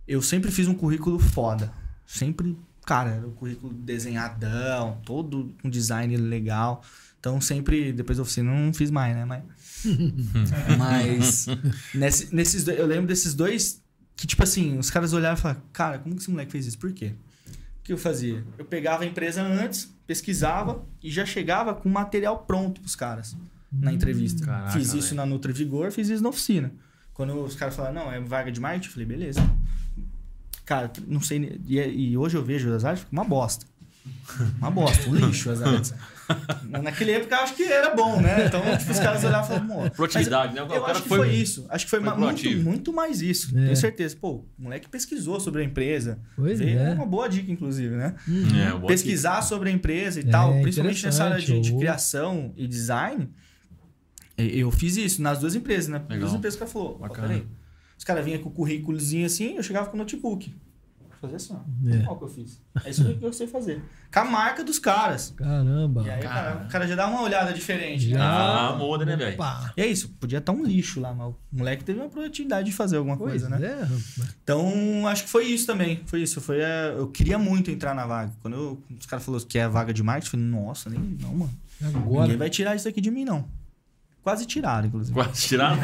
eu 0.08 0.22
sempre 0.22 0.52
fiz 0.52 0.68
um 0.68 0.74
currículo 0.76 1.18
foda. 1.20 1.72
Sempre, 2.06 2.58
cara, 2.86 3.12
era 3.12 3.28
um 3.28 3.32
currículo 3.32 3.74
desenhadão, 3.74 5.00
todo 5.06 5.54
com 5.62 5.70
design 5.70 6.16
legal. 6.18 6.84
Então 7.20 7.40
sempre, 7.42 7.92
depois 7.94 8.18
da 8.18 8.24
oficina, 8.24 8.52
eu 8.52 8.56
não 8.58 8.74
fiz 8.74 8.90
mais, 8.92 9.16
né? 9.16 9.26
Mas, 9.26 9.44
mas 10.78 11.48
nesse- 11.94 12.34
nesses 12.34 12.64
dois, 12.64 12.80
eu 12.80 12.86
lembro 12.86 13.08
desses 13.08 13.34
dois 13.34 13.82
que, 14.16 14.28
tipo 14.28 14.44
assim, 14.44 14.78
os 14.78 14.90
caras 14.90 15.14
olharam 15.14 15.38
e 15.38 15.40
falaram, 15.40 15.62
cara, 15.72 16.00
como 16.00 16.16
que 16.16 16.22
esse 16.22 16.30
moleque 16.32 16.52
fez 16.52 16.66
isso? 16.68 16.78
Por 16.78 16.92
quê? 16.92 17.14
O 17.80 17.84
que 17.84 17.94
eu 17.94 17.98
fazia? 17.98 18.44
Eu 18.58 18.66
pegava 18.66 19.04
a 19.04 19.06
empresa 19.06 19.42
antes, 19.42 19.94
pesquisava 20.06 20.84
e 21.02 21.10
já 21.10 21.26
chegava 21.26 21.74
com 21.74 21.90
material 21.90 22.40
pronto 22.40 22.82
pros 22.82 22.96
caras 22.96 23.36
na 23.72 23.94
entrevista. 23.94 24.46
Caraca, 24.46 24.72
fiz 24.72 24.94
isso 24.94 25.16
na 25.16 25.26
Nutri 25.26 25.54
Vigor, 25.54 25.92
fiz 25.92 26.10
isso 26.10 26.22
na 26.24 26.30
oficina. 26.30 26.72
Quando 27.14 27.34
os 27.44 27.56
caras 27.56 27.76
falaram, 27.76 27.96
não, 27.96 28.12
é 28.12 28.20
vaga 28.20 28.52
de 28.52 28.60
marketing, 28.60 28.88
eu 28.88 28.92
falei, 28.94 29.08
beleza. 29.08 29.42
Cara, 30.66 30.92
não 31.08 31.22
sei. 31.22 31.60
E, 31.68 31.80
e 31.80 32.18
hoje 32.18 32.38
eu 32.38 32.44
vejo 32.44 32.72
as 32.74 32.86
artes, 32.86 33.06
uma 33.12 33.24
bosta. 33.24 33.66
Uma 34.58 34.70
bosta, 34.72 35.10
um 35.10 35.16
lixo 35.16 35.50
as 35.50 35.62
artes. 35.62 35.94
Na- 36.70 36.82
Naquela 36.82 37.12
época 37.12 37.36
eu 37.36 37.40
acho 37.42 37.56
que 37.56 37.64
era 37.64 37.94
bom, 37.96 38.22
né? 38.22 38.46
Então, 38.46 38.62
tipo, 38.78 38.92
os 38.92 39.00
caras 39.00 39.24
olhavam 39.24 39.46
e 39.46 39.48
falavam, 39.48 39.68
"Pô, 39.68 39.82
mas 39.82 39.90
Proatividade, 39.92 40.54
né? 40.54 40.62
O 40.62 40.66
eu 40.66 40.82
cara 40.82 40.92
acho 40.92 41.02
que 41.04 41.10
foi- 41.10 41.18
foi, 41.18 41.30
isso. 41.34 41.66
Acho 41.70 41.86
que 41.86 41.90
foi, 41.90 42.00
foi 42.02 42.18
muito, 42.18 42.58
muito 42.58 42.94
mais 42.94 43.22
isso. 43.22 43.58
É. 43.58 43.64
Tenho 43.66 43.76
certeza. 43.76 44.16
Pô, 44.20 44.32
o 44.34 44.46
moleque 44.58 44.88
pesquisou 44.88 45.40
sobre 45.40 45.62
a 45.62 45.66
empresa. 45.66 46.20
Pois 46.36 46.60
Veio 46.60 46.80
é. 46.80 46.94
uma 46.94 47.06
boa 47.06 47.28
dica, 47.28 47.52
inclusive, 47.52 47.96
né? 47.96 48.16
É, 48.68 48.74
o 48.74 48.80
bom 48.80 48.88
Pesquisar 48.88 49.42
sobre 49.42 49.70
a 49.70 49.72
empresa 49.72 50.20
e 50.20 50.24
É, 50.24 50.30
tal, 50.30 50.60
principalmente 50.62 51.04
nessa 51.06 51.24
área 51.26 51.40
de, 51.40 51.60
de 51.60 51.76
criação 51.76 52.54
e 52.56 52.68
design. 52.68 53.30
e- 54.38 54.60
Eu 54.60 54.72
fiz 54.72 54.96
isso 54.98 55.22
nas 55.22 55.40
duas 55.40 55.56
empresas, 55.56 55.88
né? 55.88 55.98
Legal. 56.08 56.20
Duas 56.20 56.34
empresas 56.34 56.56
que 56.58 56.64
ela 56.64 56.72
falou. 56.72 57.00
Ó, 57.02 57.10
peraí. 57.10 57.46
Os 57.98 58.04
caras 58.06 58.24
vinham 58.24 58.40
com 58.42 58.48
o 58.50 58.52
currículozinho 58.52 59.26
assim, 59.26 59.58
eu 59.58 59.64
chegava 59.64 59.88
com 59.90 59.96
o 59.96 59.98
notebook. 59.98 60.54
Fazer 61.22 61.36
assim, 61.36 61.54
ó. 61.54 61.90
É. 61.90 61.98
Olha 61.98 62.12
o 62.12 62.18
que 62.18 62.24
eu 62.24 62.28
fiz. 62.30 62.62
É 62.86 62.90
isso 62.90 63.04
que 63.18 63.26
eu 63.26 63.34
sei 63.34 63.46
fazer. 63.46 63.84
Com 64.14 64.20
a 64.20 64.24
marca 64.26 64.64
dos 64.64 64.80
caras. 64.80 65.34
Caramba. 65.36 66.04
E 66.04 66.10
aí 66.10 66.20
o 66.20 66.24
cara, 66.24 66.52
Cara. 66.54 66.66
o 66.66 66.70
cara 66.70 66.88
já 66.88 66.96
dá 66.96 67.08
uma 67.08 67.22
olhada 67.22 67.52
diferente, 67.52 68.14
né? 68.14 68.20
Ah, 68.22 68.76
muda, 68.78 69.04
né, 69.06 69.18
velho? 69.18 69.38
E 69.76 69.82
é 69.82 69.86
isso, 69.88 70.10
podia 70.20 70.40
estar 70.40 70.54
um 70.54 70.64
lixo 70.64 71.02
lá, 71.02 71.14
mas 71.14 71.28
o 71.28 71.36
moleque 71.52 71.84
teve 71.84 72.00
uma 72.00 72.08
proatividade 72.10 72.70
de 72.70 72.74
fazer 72.76 72.96
alguma 72.98 73.18
Pois 73.18 73.32
coisa, 73.44 73.50
né? 73.50 73.66
é. 73.68 73.88
Então, 74.44 75.06
acho 75.08 75.24
que 75.26 75.30
foi 75.30 75.46
isso 75.46 75.66
também. 75.68 76.02
Foi 76.06 76.22
isso. 76.22 76.40
Foi, 76.40 76.58
eu 76.98 77.08
queria 77.10 77.38
muito 77.38 77.70
entrar 77.70 77.94
na 77.94 78.06
vaga. 78.08 78.32
Quando 78.42 78.54
eu- 78.56 78.84
os 79.00 79.06
caras 79.06 79.26
falaram 79.26 79.46
que 79.46 79.58
é 79.60 79.64
a 79.64 79.70
vaga 79.70 79.94
de 79.94 80.02
marketing, 80.02 80.28
eu 80.28 80.32
falei, 80.32 80.46
nossa, 80.66 80.90
nem 80.90 81.00
não, 81.22 81.34
mano. 81.34 81.52
Agora. 81.84 82.24
Ninguém 82.24 82.38
vai 82.38 82.50
tirar 82.50 82.76
isso 82.76 82.88
aqui 82.88 83.02
de 83.02 83.12
mim, 83.12 83.26
não. 83.26 83.46
Quase 84.22 84.46
tiraram, 84.46 84.88
inclusive. 84.88 85.14
Quase 85.14 85.42
tirar? 85.48 85.78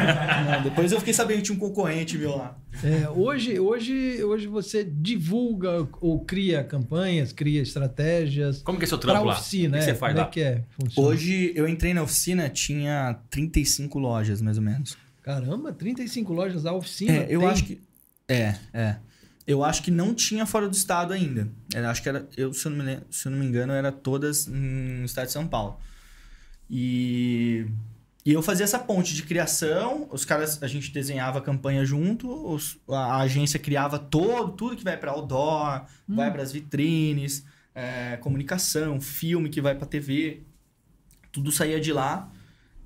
Não, 0.46 0.64
depois 0.70 0.92
eu 0.92 1.00
fiquei 1.00 1.14
sabendo 1.14 1.38
que 1.38 1.44
tinha 1.44 1.56
um 1.56 1.60
concorrente 1.60 2.18
meu 2.18 2.36
lá. 2.36 2.58
É, 2.84 3.10
hoje, 3.10 3.60
hoje, 3.60 4.22
hoje 4.24 4.48
você 4.48 4.84
divulga 4.84 5.88
ou 6.02 6.20
cria 6.26 6.64
campanhas, 6.64 7.32
cria 7.32 7.62
estratégias 7.62 8.62
Como 8.62 8.78
que 8.78 8.84
é 8.84 8.88
seu 8.88 8.98
trampo 8.98 9.24
lá? 9.24 9.34
oficina, 9.34 9.78
o 9.78 9.80
que 9.80 9.86
né? 9.86 9.94
você 9.94 9.98
faz 9.98 10.14
Como 10.14 10.24
lá? 10.24 10.28
é 10.28 10.32
que 10.32 10.42
é? 10.42 10.64
Funciona? 10.72 11.10
Hoje 11.10 11.54
eu 11.56 11.68
entrei 11.68 11.94
na 11.94 12.04
oficina, 12.04 12.50
tinha 12.50 13.18
35 13.30 13.98
lojas, 13.98 14.42
mais 14.42 14.58
ou 14.58 14.64
menos. 14.64 14.98
Caramba, 15.24 15.72
35 15.72 16.34
lojas 16.34 16.64
da 16.64 16.74
oficina. 16.74 17.14
É, 17.14 17.28
eu 17.30 17.40
tem? 17.40 17.50
acho 17.50 17.64
que. 17.64 17.82
É, 18.28 18.56
é. 18.74 18.98
Eu 19.48 19.64
acho 19.64 19.82
que 19.82 19.92
não 19.92 20.14
tinha 20.14 20.46
fora 20.46 20.68
do 20.68 20.74
estado 20.74 21.14
ainda. 21.14 21.48
Eu 21.74 21.88
acho 21.88 22.02
que 22.04 22.10
era, 22.10 22.28
eu, 22.36 22.52
se 22.54 22.66
eu 22.68 22.72
não 22.72 22.84
me, 22.84 23.00
se 23.10 23.28
eu 23.28 23.32
não 23.32 23.40
me 23.40 23.46
engano, 23.46 23.72
era 23.74 23.92
todas 23.92 24.48
no 24.48 25.06
estado 25.06 25.28
de 25.28 25.32
São 25.32 25.48
Paulo. 25.48 25.80
E, 26.70 27.66
e 28.26 28.32
eu 28.34 28.42
fazia 28.42 28.64
essa 28.64 28.80
ponte 28.80 29.14
de 29.14 29.22
criação, 29.24 30.08
os 30.12 30.26
caras, 30.26 30.62
a 30.64 30.68
gente 30.68 30.92
desenhava 30.92 31.38
a 31.40 31.42
campanha 31.42 31.86
junto, 31.86 32.28
os- 32.52 32.78
a, 32.90 32.98
a 32.98 33.18
agência 33.22 33.60
criava 33.60 34.00
todo, 34.00 34.54
tudo 34.54 34.76
que 34.76 34.84
vai 34.84 34.98
para 34.98 35.12
outdoor, 35.12 35.86
vai 36.08 36.32
para 36.32 36.42
as 36.42 36.52
vitrines, 36.52 37.46
é, 37.76 38.18
comunicação, 38.18 39.00
filme 39.00 39.50
que 39.50 39.62
vai 39.62 39.76
para 39.76 39.86
TV, 39.86 40.42
tudo 41.32 41.52
saía 41.52 41.80
de 41.80 41.94
lá. 41.94 42.32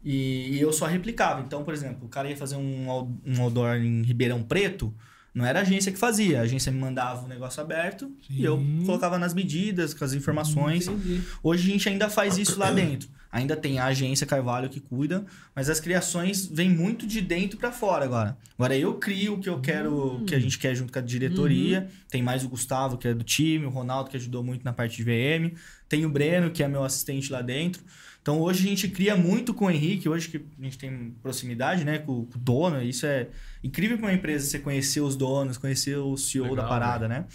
E, 0.04 0.52
e 0.56 0.62
eu 0.62 0.72
só 0.72 0.86
replicava. 0.86 1.42
Então, 1.42 1.64
por 1.64 1.74
exemplo, 1.74 2.06
o 2.06 2.10
cara 2.10 2.30
ia 2.30 2.38
fazer 2.38 2.56
um, 2.56 2.90
um 3.26 3.42
outdoor 3.42 3.76
em 3.78 4.02
Ribeirão 4.02 4.42
Preto, 4.42 4.94
não 5.34 5.46
era 5.46 5.60
a 5.60 5.62
agência 5.62 5.92
que 5.92 5.98
fazia. 6.00 6.40
A 6.40 6.44
agência 6.44 6.72
me 6.72 6.80
mandava 6.80 7.26
o 7.26 7.28
negócio 7.28 7.62
aberto 7.62 8.12
e 8.30 8.44
eu 8.44 8.58
Sim. 8.58 8.84
colocava 8.86 9.20
nas 9.20 9.34
medidas, 9.34 9.94
com 9.94 10.04
as 10.04 10.14
informações. 10.14 10.88
Entendi. 10.88 11.22
Hoje 11.44 11.70
a 11.70 11.72
gente 11.74 11.90
ainda 11.90 12.10
faz 12.10 12.38
isso 12.38 12.58
lá 12.58 12.72
dentro. 12.72 13.10
Ainda 13.32 13.56
tem 13.56 13.78
a 13.78 13.86
agência 13.86 14.26
Carvalho 14.26 14.70
que 14.70 14.80
cuida, 14.80 15.24
mas 15.56 15.70
as 15.70 15.80
criações 15.80 16.48
vêm 16.48 16.70
muito 16.70 17.06
de 17.06 17.22
dentro 17.22 17.60
pra 17.60 17.72
fora 17.72 18.04
agora. 18.04 18.38
Agora 18.58 18.76
eu 18.76 18.96
crio 18.96 19.36
o 19.36 19.40
que 19.40 19.48
eu 19.48 19.60
quero, 19.60 20.16
o 20.16 20.26
que 20.26 20.34
a 20.34 20.40
gente 20.40 20.58
quer 20.58 20.74
junto 20.74 20.92
com 20.92 20.98
a 20.98 21.02
diretoria. 21.02 21.88
Tem 22.10 22.24
mais 22.24 22.44
o 22.44 22.50
Gustavo, 22.50 22.98
que 22.98 23.08
é 23.08 23.14
do 23.14 23.24
time, 23.24 23.66
o 23.66 23.70
Ronaldo, 23.70 24.10
que 24.10 24.18
ajudou 24.18 24.44
muito 24.44 24.64
na 24.64 24.74
parte 24.74 24.98
de 24.98 25.04
VM. 25.04 25.56
Tem 25.88 26.06
o 26.06 26.10
Breno, 26.10 26.50
que 26.50 26.64
é 26.64 26.68
meu 26.68 26.84
assistente 26.84 27.32
lá 27.32 27.42
dentro. 27.42 27.84
Então 28.22 28.42
hoje 28.42 28.66
a 28.66 28.70
gente 28.70 28.88
cria 28.90 29.16
muito 29.16 29.54
com 29.54 29.66
o 29.66 29.72
Henrique, 29.72 30.10
hoje 30.10 30.28
que 30.28 30.38
a 30.38 30.64
gente 30.64 30.78
tem 30.78 31.16
proximidade, 31.22 31.86
né, 31.86 32.00
com, 32.00 32.26
com 32.26 32.38
o 32.38 32.42
dono, 32.42 32.82
isso 32.82 33.06
é 33.06 33.28
incrível 33.64 33.98
para 33.98 34.08
uma 34.08 34.14
empresa 34.14 34.46
você 34.46 34.60
conhecer 34.60 35.02
os 35.02 35.16
donos, 35.16 35.58
conhecer 35.58 35.98
o 35.98 36.18
CEO 36.18 36.48
da 36.48 36.64
Legal, 36.64 36.68
parada, 36.68 37.08
né? 37.08 37.26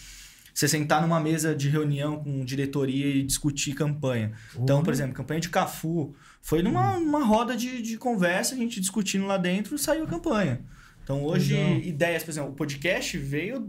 Você 0.55 0.69
sentar 0.69 1.03
numa 1.03 1.19
mesa 1.19 1.53
de 1.55 1.69
reunião 1.69 2.23
com 2.23 2.45
diretoria 2.45 3.07
e 3.07 3.25
discutir 3.25 3.75
campanha. 3.75 4.33
Então, 4.57 4.85
por 4.85 4.93
exemplo, 4.93 5.13
campanha 5.13 5.41
de 5.41 5.49
Cafu, 5.49 6.15
foi 6.41 6.63
numa, 6.63 6.99
numa 7.01 7.25
roda 7.25 7.57
de, 7.57 7.83
de 7.83 7.97
conversa, 7.99 8.55
a 8.55 8.59
gente 8.59 8.81
discutindo 8.81 9.27
lá 9.27 9.37
dentro, 9.37 9.77
saiu 9.77 10.05
a 10.05 10.07
campanha. 10.07 10.61
Então 11.03 11.25
hoje, 11.25 11.55
Legal. 11.55 11.79
ideias, 11.81 12.23
por 12.23 12.31
exemplo, 12.31 12.51
o 12.51 12.55
podcast 12.55 13.19
veio 13.19 13.69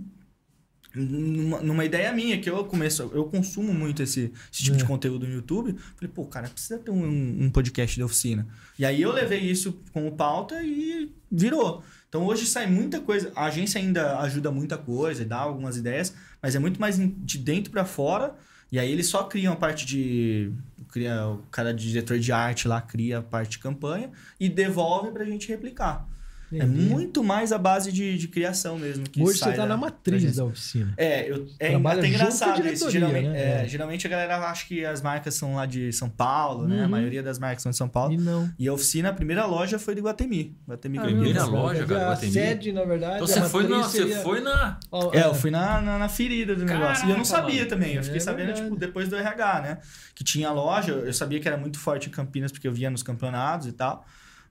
numa, 0.93 1.59
numa 1.61 1.83
ideia 1.83 2.11
minha, 2.13 2.39
que 2.39 2.49
eu 2.49 2.63
começo, 2.65 3.11
eu 3.13 3.25
consumo 3.25 3.73
muito 3.73 4.01
esse, 4.01 4.31
esse 4.51 4.63
tipo 4.63 4.75
É. 4.75 4.79
de 4.79 4.86
conteúdo 4.86 5.27
no 5.27 5.33
YouTube. 5.33 5.75
Falei, 5.95 6.11
pô, 6.13 6.25
cara, 6.25 6.47
precisa 6.47 6.77
ter 6.79 6.91
um, 6.91 7.43
um 7.43 7.49
podcast 7.49 7.95
de 7.95 8.03
oficina. 8.03 8.47
E 8.79 8.86
aí 8.86 9.01
eu 9.01 9.11
levei 9.11 9.39
isso 9.39 9.81
como 9.91 10.11
pauta 10.13 10.61
e 10.63 11.11
virou. 11.29 11.83
Então 12.10 12.26
hoje 12.26 12.45
sai 12.45 12.68
muita 12.68 12.99
coisa. 12.99 13.32
A 13.36 13.45
agência 13.45 13.80
ainda 13.80 14.20
ajuda 14.20 14.51
muita 14.51 14.78
coisa 14.78 15.22
e 15.22 15.26
dá 15.26 15.38
algumas 15.38 15.78
ideias, 15.78 16.14
mas 16.41 16.56
é 16.56 16.60
muito 16.60 16.80
mais 16.80 16.97
de 16.97 17.38
dentro 17.38 17.72
para 17.72 17.86
fora. 17.86 18.36
E 18.72 18.80
aí 18.80 18.91
eles 18.91 19.08
só 19.08 19.24
criam 19.24 19.53
a 19.53 19.56
parte 19.56 19.86
de. 19.86 20.51
Cria, 20.89 21.28
o 21.28 21.43
cara 21.51 21.74
de 21.74 21.88
diretor 21.88 22.18
de 22.18 22.32
arte 22.32 22.68
lá 22.68 22.82
cria 22.82 23.20
a 23.20 23.22
parte 23.22 23.51
de 23.51 23.60
campanha 23.60 24.12
e 24.39 24.49
devolve 24.49 25.12
pra 25.12 25.26
gente 25.26 25.47
replicar. 25.47 26.08
É 26.54 26.66
muito 26.66 27.24
mais 27.24 27.52
a 27.52 27.58
base 27.58 27.91
de, 27.91 28.18
de 28.18 28.28
criação 28.28 28.78
mesmo. 28.78 29.04
Que 29.10 29.22
Hoje 29.22 29.39
sai 29.39 29.52
você 29.52 29.56
tá 29.58 29.64
da- 29.64 29.70
na 29.70 29.78
matriz 29.78 30.36
da 30.36 30.46
oficina. 30.46 30.93
É, 30.96 31.30
eu, 31.30 31.48
é 31.60 31.70
Trabalha 31.72 32.00
até 32.00 32.08
engraçado 32.08 32.50
isso. 32.54 32.62
diretoria, 32.89 32.91
Geralmente, 32.91 33.28
né? 33.30 33.39
é, 33.62 33.64
É. 33.64 33.68
geralmente 33.68 34.08
a 34.08 34.10
galera 34.10 34.38
acha 34.50 34.66
que 34.68 34.86
as 34.86 35.02
marcas 35.02 35.34
são 35.34 35.56
lá 35.56 35.66
de 35.66 35.91
São 35.91 36.10
Paulo, 36.10 36.68
né? 36.68 36.80
A 36.80 36.84
Uhum. 36.84 36.89
maioria 36.89 37.24
das 37.24 37.39
marcas 37.39 37.64
são 37.64 37.70
de 37.72 37.78
São 37.78 37.89
Paulo. 37.89 38.14
E 38.14 38.18
não. 38.18 38.50
E 38.60 38.68
a 38.68 38.74
oficina, 38.74 39.10
a 39.10 39.14
primeira 39.14 39.46
loja 39.46 39.80
foi 39.80 39.96
do 39.96 40.02
Guatemi. 40.02 40.56
Guatemi 40.68 40.98
eu 40.98 41.04
Primeira 41.04 41.46
loja, 41.46 41.80
Quer 41.86 41.88
cara, 41.93 42.06
A 42.06 42.10
Guatemi. 42.12 42.32
sede, 42.32 42.72
na 42.72 42.84
verdade. 42.86 43.16
Então 43.16 43.28
você 43.28 43.41
foi, 43.50 43.64
na, 43.64 43.70
matriz 43.78 43.91
você 43.91 43.98
seria- 44.00 44.20
foi 44.24 44.39
na. 44.41 44.80
É, 45.14 45.26
eu 45.26 45.34
fui 45.34 45.52
na, 45.52 45.82
na, 45.82 45.98
na 45.98 46.10
ferida 46.10 46.56
do 46.56 46.64
negócio. 46.64 47.08
E 47.08 47.12
eu 47.12 47.18
não 47.18 47.24
Caraca, 47.26 47.41
sabia 47.41 47.58
mano. 47.58 47.70
também. 47.70 47.96
Eu 47.96 48.04
fiquei 48.04 48.18
É 48.18 48.22
sabendo, 48.22 48.46
verdade. 48.48 48.64
tipo, 48.68 48.76
depois 48.80 49.10
do 49.10 49.16
RH, 49.16 49.62
né? 49.62 49.78
Que 50.14 50.24
tinha 50.24 50.52
loja. 50.52 50.91
Eu 50.91 51.14
sabia 51.14 51.39
que 51.39 51.48
era 51.48 51.58
muito 51.58 51.80
forte 51.80 52.08
em 52.08 52.12
Campinas, 52.12 52.52
porque 52.52 52.68
eu 52.68 52.72
via 52.74 52.89
nos 52.89 53.02
campeonatos 53.04 53.68
e 53.68 53.72
tal. 53.72 54.06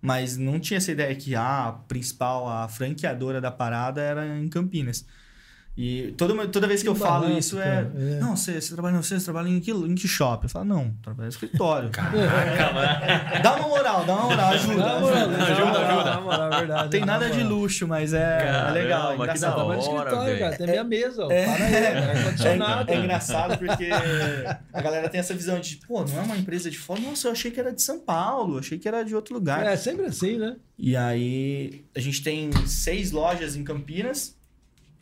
Mas 0.05 0.37
não 0.37 0.61
tinha 0.61 0.77
essa 0.77 0.93
ideia 0.93 1.17
que 1.17 1.35
ah, 1.35 1.69
a 1.69 1.73
principal, 1.73 2.47
a 2.47 2.69
franqueadora 2.69 3.41
da 3.41 3.51
parada 3.51 4.03
era 4.03 4.39
em 4.39 4.49
Campinas. 4.51 5.07
E 5.77 6.15
toda, 6.17 6.47
toda 6.47 6.69
vez 6.69 6.81
que, 6.81 6.85
Que 6.85 6.91
eu 6.91 6.95
falo 6.95 7.29
isso 7.37 7.59
é, 7.59 7.81
é. 7.97 8.19
Não, 8.21 8.37
você, 8.37 8.61
você 8.61 8.75
trabalha, 8.75 8.97
você 9.03 9.19
trabalha 9.19 9.49
em 9.49 9.59
que, 9.59 9.73
em 9.73 9.95
que 9.97 10.07
shopping? 10.07 10.47
Eu 10.47 10.51
falo, 10.51 10.65
não, 10.65 10.91
trabalho 11.03 11.25
no 11.25 11.29
escritório. 11.29 11.91
Caraca, 11.91 12.73
mano. 12.73 13.43
Dá 13.43 13.57
uma 13.57 13.69
moral, 13.69 14.05
dá 14.05 14.15
uma 14.15 14.23
moral, 14.25 14.51
ajuda. 14.53 14.77
Na 14.77 15.01
moral, 15.01 15.19
ajuda, 15.19 15.43
ajuda, 15.43 15.79
ajuda. 15.81 16.05
na 16.05 16.21
moral, 16.21 16.53
é 16.53 16.57
verdade. 16.59 16.83
Não 16.85 16.91
tem 16.91 17.01
na 17.01 17.07
nada 17.07 17.31
de 17.31 17.43
luxo, 17.43 17.89
mas 17.89 18.15
é, 18.15 18.19
é 18.19 18.39
Caramba, 18.45 18.71
legal, 18.71 19.05
é 19.05 19.17
que 19.17 19.23
engraçado. 19.23 19.51
da 19.51 19.57
Trabalho 19.57 19.75
no 19.75 19.83
escritório, 19.83 20.25
velho. 20.25 20.39
cara. 20.39 20.57
Tem 20.57 20.67
minha 20.69 20.85
mesa, 20.85 21.27
ó. 21.27 21.31
É. 21.33 21.45
Para 21.45 21.65
aí, 21.65 22.19
ar-condicionado. 22.19 22.91
É, 22.91 22.95
é 22.95 22.99
engraçado 22.99 23.59
porque 23.59 23.91
a 24.73 24.81
galera 24.81 25.09
tem 25.09 25.19
essa 25.19 25.35
visão 25.35 25.59
de, 25.59 25.81
pô, 25.89 26.05
não 26.05 26.19
é 26.19 26.23
uma 26.23 26.37
empresa 26.37 26.71
de 26.71 26.79
fora. 26.79 27.01
Nossa, 27.01 27.27
eu 27.27 27.33
achei 27.33 27.51
que 27.51 27.59
era 27.59 27.73
de 27.73 27.83
São 27.83 27.99
Paulo, 27.99 28.59
achei 28.59 28.79
que 28.79 28.87
era 28.87 29.03
de 29.03 29.15
outro 29.15 29.35
lugar. 29.35 29.67
É 29.67 29.77
sempre 29.77 30.07
assim, 30.07 30.39
né? 30.39 30.55
E 30.79 30.97
aí, 30.97 31.85
a 31.97 31.99
gente 31.99 32.23
tem 32.23 32.51
seis 32.65 33.11
lojas 33.11 33.57
em 33.57 33.65
Campinas 33.65 34.37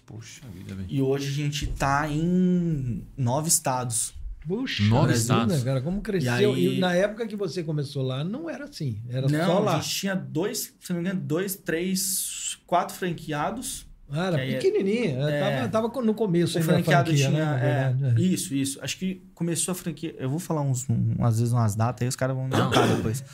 Puxa 0.06 0.42
vida, 0.54 0.74
velho. 0.74 0.86
e 0.90 1.00
hoje 1.00 1.28
a 1.28 1.32
gente 1.32 1.66
tá 1.68 2.08
em 2.08 3.06
nove 3.16 3.48
estados. 3.48 4.12
Puxa, 4.46 4.82
Nove 4.84 5.14
estados. 5.14 5.62
cara, 5.62 5.80
como 5.80 6.00
cresceu. 6.00 6.32
E 6.56 6.68
aí- 6.70 6.76
E 6.76 6.80
na 6.80 6.92
época 6.94 7.26
que 7.28 7.36
você 7.36 7.62
começou 7.62 8.02
lá, 8.02 8.24
não 8.24 8.50
era 8.50 8.64
assim. 8.64 9.00
Era 9.08 9.28
não, 9.28 9.46
só 9.46 9.56
a 9.58 9.60
lá. 9.60 9.74
gente 9.80 9.88
tinha 9.94 10.16
dois, 10.16 10.74
se 10.80 10.92
não 10.92 11.00
me 11.00 11.06
engano, 11.08 11.20
dois, 11.24 11.54
três, 11.54 12.58
quatro 12.66 12.96
franqueados. 12.96 13.86
Ah, 14.10 14.26
era 14.26 14.44
é- 14.44 14.54
pequenininha. 14.58 15.16
é. 15.20 15.68
tava, 15.68 15.88
tava 15.88 16.02
no 16.02 16.12
começo 16.12 16.58
O 16.58 16.62
franqueado 16.62 17.06
franquia, 17.10 17.28
tinha. 17.30 17.44
né? 17.56 17.94
é, 18.04 18.08
é. 18.08 18.20
Isso, 18.20 18.52
isso. 18.52 18.78
Acho 18.82 18.98
que 18.98 19.22
começou 19.32 19.72
a 19.72 19.74
franquia. 19.76 20.14
Eu 20.18 20.28
vou 20.28 20.38
falar 20.40 20.60
uns, 20.62 20.86
um, 20.90 21.14
às 21.24 21.38
vezes 21.38 21.52
umas 21.54 21.74
datas 21.76 22.02
aí, 22.02 22.08
os 22.08 22.16
caras 22.16 22.34
vão 22.36 22.46
me 22.46 22.50
contar 22.50 22.86
depois. 22.96 23.24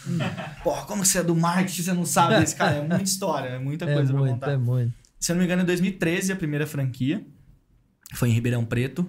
Porra, 0.63 0.83
como 0.85 1.05
você 1.05 1.19
é 1.19 1.23
do 1.25 1.35
marketing, 1.35 1.83
você 1.83 1.93
não 1.95 2.05
sabe 2.05 2.39
desse 2.39 2.55
cara? 2.55 2.77
É 2.77 2.81
muita 2.87 3.03
história, 3.03 3.49
é 3.49 3.59
muita 3.59 3.87
É 3.87 3.95
coisa 3.95 4.13
pra 4.13 4.21
muito, 4.21 4.33
contar. 4.35 4.53
é 4.53 4.57
muito. 4.59 4.93
Se 5.19 5.33
eu 5.33 5.35
não 5.35 5.41
me 5.41 5.45
engano, 5.47 5.63
em 5.63 5.67
2013, 5.67 6.33
a 6.33 6.37
primeira 6.37 6.67
franquia. 6.67 7.27
Foi 8.15 8.29
em 8.29 8.33
Ribeirão 8.33 8.65
Preto. 8.65 9.09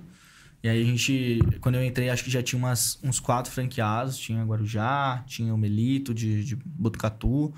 E 0.61 0.67
aí 0.67 0.81
a 0.81 0.85
gente, 0.85 1.39
quando 1.61 1.75
eu 1.75 1.85
entrei, 1.85 2.09
acho 2.09 2.23
que 2.23 2.29
já 2.29 2.43
tinha 2.43 2.59
umas, 2.59 2.99
uns 3.03 3.19
quatro 3.19 3.51
franqueados. 3.51 4.17
Tinha 4.17 4.43
Guarujá, 4.43 5.23
tinha 5.25 5.53
o 5.53 5.57
Melito 5.57 6.13
de, 6.13 6.43
de 6.43 6.55
Botucatu. 6.55 7.53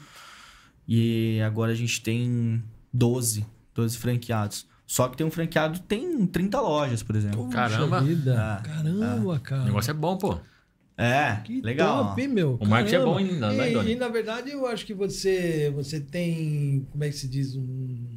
E 0.87 1.39
agora 1.41 1.71
a 1.71 1.75
gente 1.75 2.01
tem 2.01 2.63
12, 2.93 3.45
12 3.73 3.97
franqueados. 3.97 4.67
Só 4.85 5.07
que 5.07 5.15
tem 5.15 5.25
um 5.25 5.31
franqueado 5.31 5.79
que 5.79 5.85
tem 5.85 6.27
30 6.27 6.59
lojas, 6.59 7.01
por 7.01 7.15
exemplo. 7.15 7.45
Puxa 7.45 7.55
Caramba. 7.55 8.01
Vida. 8.01 8.35
Ah, 8.37 8.61
Caramba, 8.61 9.39
cara. 9.39 9.61
O 9.61 9.65
negócio 9.65 9.91
é 9.91 9.93
bom, 9.93 10.17
pô. 10.17 10.37
É, 10.97 11.37
Que 11.45 11.61
legal. 11.61 12.09
top, 12.09 12.27
meu? 12.27 12.57
O 12.59 12.67
marketing 12.67 12.95
é 12.95 12.99
bom 12.99 13.17
ainda, 13.17 13.51
né, 13.53 13.71
e, 13.71 13.91
e, 13.93 13.95
na 13.95 14.07
verdade, 14.07 14.51
eu 14.51 14.67
acho 14.67 14.85
que 14.85 14.93
você, 14.93 15.71
você 15.73 15.99
tem, 15.99 16.85
como 16.91 17.03
é 17.03 17.09
que 17.09 17.15
se 17.15 17.27
diz, 17.27 17.55
um, 17.55 18.10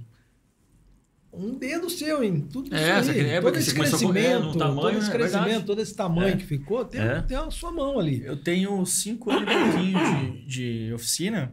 um 1.37 1.59
dedo 1.59 1.89
seu 1.91 2.23
em 2.23 2.41
tudo 2.41 2.67
isso 2.67 2.75
É, 2.77 2.93
aí. 2.93 2.99
essa 3.01 3.13
que- 3.13 3.21
é, 3.21 3.41
todo 3.41 3.57
esse 3.57 3.71
você 3.71 3.77
começou 3.77 3.99
com- 4.01 4.17
é, 4.17 4.23
crescimento, 4.23 4.59
tamanho, 4.59 4.81
todo 4.81 4.99
esse 4.99 5.09
é 5.09 5.13
crescimento, 5.13 5.67
todo 5.67 5.81
esse 5.81 5.95
tamanho 5.95 6.35
É. 6.35 6.37
que 6.37 6.45
ficou, 6.45 6.85
tem, 6.85 7.01
É. 7.01 7.21
tem 7.23 7.37
a 7.37 7.51
sua 7.51 7.73
mão 7.73 7.99
ali. 7.99 8.23
Eu 8.25 8.37
tenho 8.37 8.85
cinco 8.87 9.31
anos 9.31 9.49
e 9.49 9.73
pouquinho 9.73 10.45
de, 10.47 10.87
de 10.89 10.93
oficina. 10.95 11.53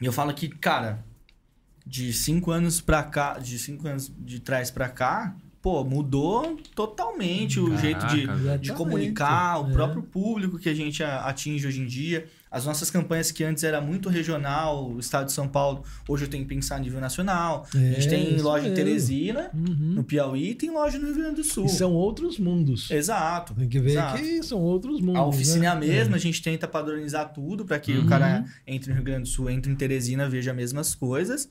E 0.00 0.06
eu 0.06 0.12
falo 0.12 0.32
que, 0.32 0.48
cara, 0.48 1.04
de 1.86 2.12
cinco 2.12 2.50
anos 2.50 2.80
pra 2.80 3.02
cá, 3.02 3.38
de 3.38 3.58
cinco 3.58 3.86
anos 3.88 4.10
de 4.18 4.38
trás 4.40 4.70
pra 4.70 4.88
cá, 4.88 5.34
pô, 5.60 5.84
mudou 5.84 6.56
totalmente 6.74 7.58
o 7.60 7.66
Caraca, 7.66 7.82
jeito 7.82 8.06
de, 8.06 8.58
de 8.58 8.72
comunicar, 8.72 9.60
o 9.62 9.68
É. 9.70 9.72
próprio 9.72 10.02
público 10.02 10.58
que 10.58 10.68
a 10.68 10.74
gente 10.74 11.02
atinge 11.02 11.66
hoje 11.66 11.80
em 11.82 11.86
dia. 11.86 12.26
As 12.50 12.66
nossas 12.66 12.90
campanhas 12.90 13.30
que 13.30 13.44
antes 13.44 13.62
era 13.62 13.80
muito 13.80 14.08
regional, 14.08 14.90
o 14.90 14.98
estado 14.98 15.26
de 15.26 15.32
São 15.32 15.46
Paulo, 15.46 15.84
hoje 16.08 16.24
eu 16.24 16.28
tenho 16.28 16.42
que 16.42 16.48
pensar 16.52 16.76
a 16.76 16.78
nível 16.80 17.00
nacional. 17.00 17.64
a 17.72 17.78
gente 17.78 18.06
É, 18.06 18.10
tem 18.10 18.34
isso 18.34 18.42
loja 18.44 18.66
em. 18.66 18.74
Teresina, 18.74 19.50
Uhum. 19.54 19.92
no 19.94 20.02
Piauí, 20.04 20.50
e 20.50 20.54
tem 20.56 20.68
loja 20.70 20.98
no 20.98 21.06
Rio 21.06 21.14
Grande 21.14 21.36
do 21.36 21.44
Sul. 21.44 21.66
E 21.66 21.68
são 21.68 21.92
outros 21.92 22.38
mundos. 22.40 22.90
Exato. 22.90 23.54
Tem 23.54 23.68
que 23.68 23.78
ver 23.78 23.90
exato. 23.92 24.18
que 24.18 24.42
são 24.42 24.58
outros 24.58 25.00
mundos. 25.00 25.20
A 25.20 25.26
oficina 25.26 25.66
é 25.66 25.68
a 25.68 25.74
né? 25.76 25.86
mesma, 25.86 26.16
a 26.16 26.18
gente 26.18 26.42
tenta 26.42 26.66
padronizar 26.66 27.32
tudo 27.32 27.64
para 27.64 27.78
que 27.78 27.92
Uhum. 27.92 28.04
o 28.04 28.08
cara 28.08 28.44
entre 28.66 28.90
no 28.90 28.96
Rio 28.96 29.04
Grande 29.04 29.22
do 29.22 29.28
Sul, 29.28 29.48
entre 29.48 29.70
em 29.70 29.76
Teresina, 29.76 30.28
veja 30.28 30.50
as 30.50 30.56
mesmas 30.56 30.92
coisas, 30.94 31.48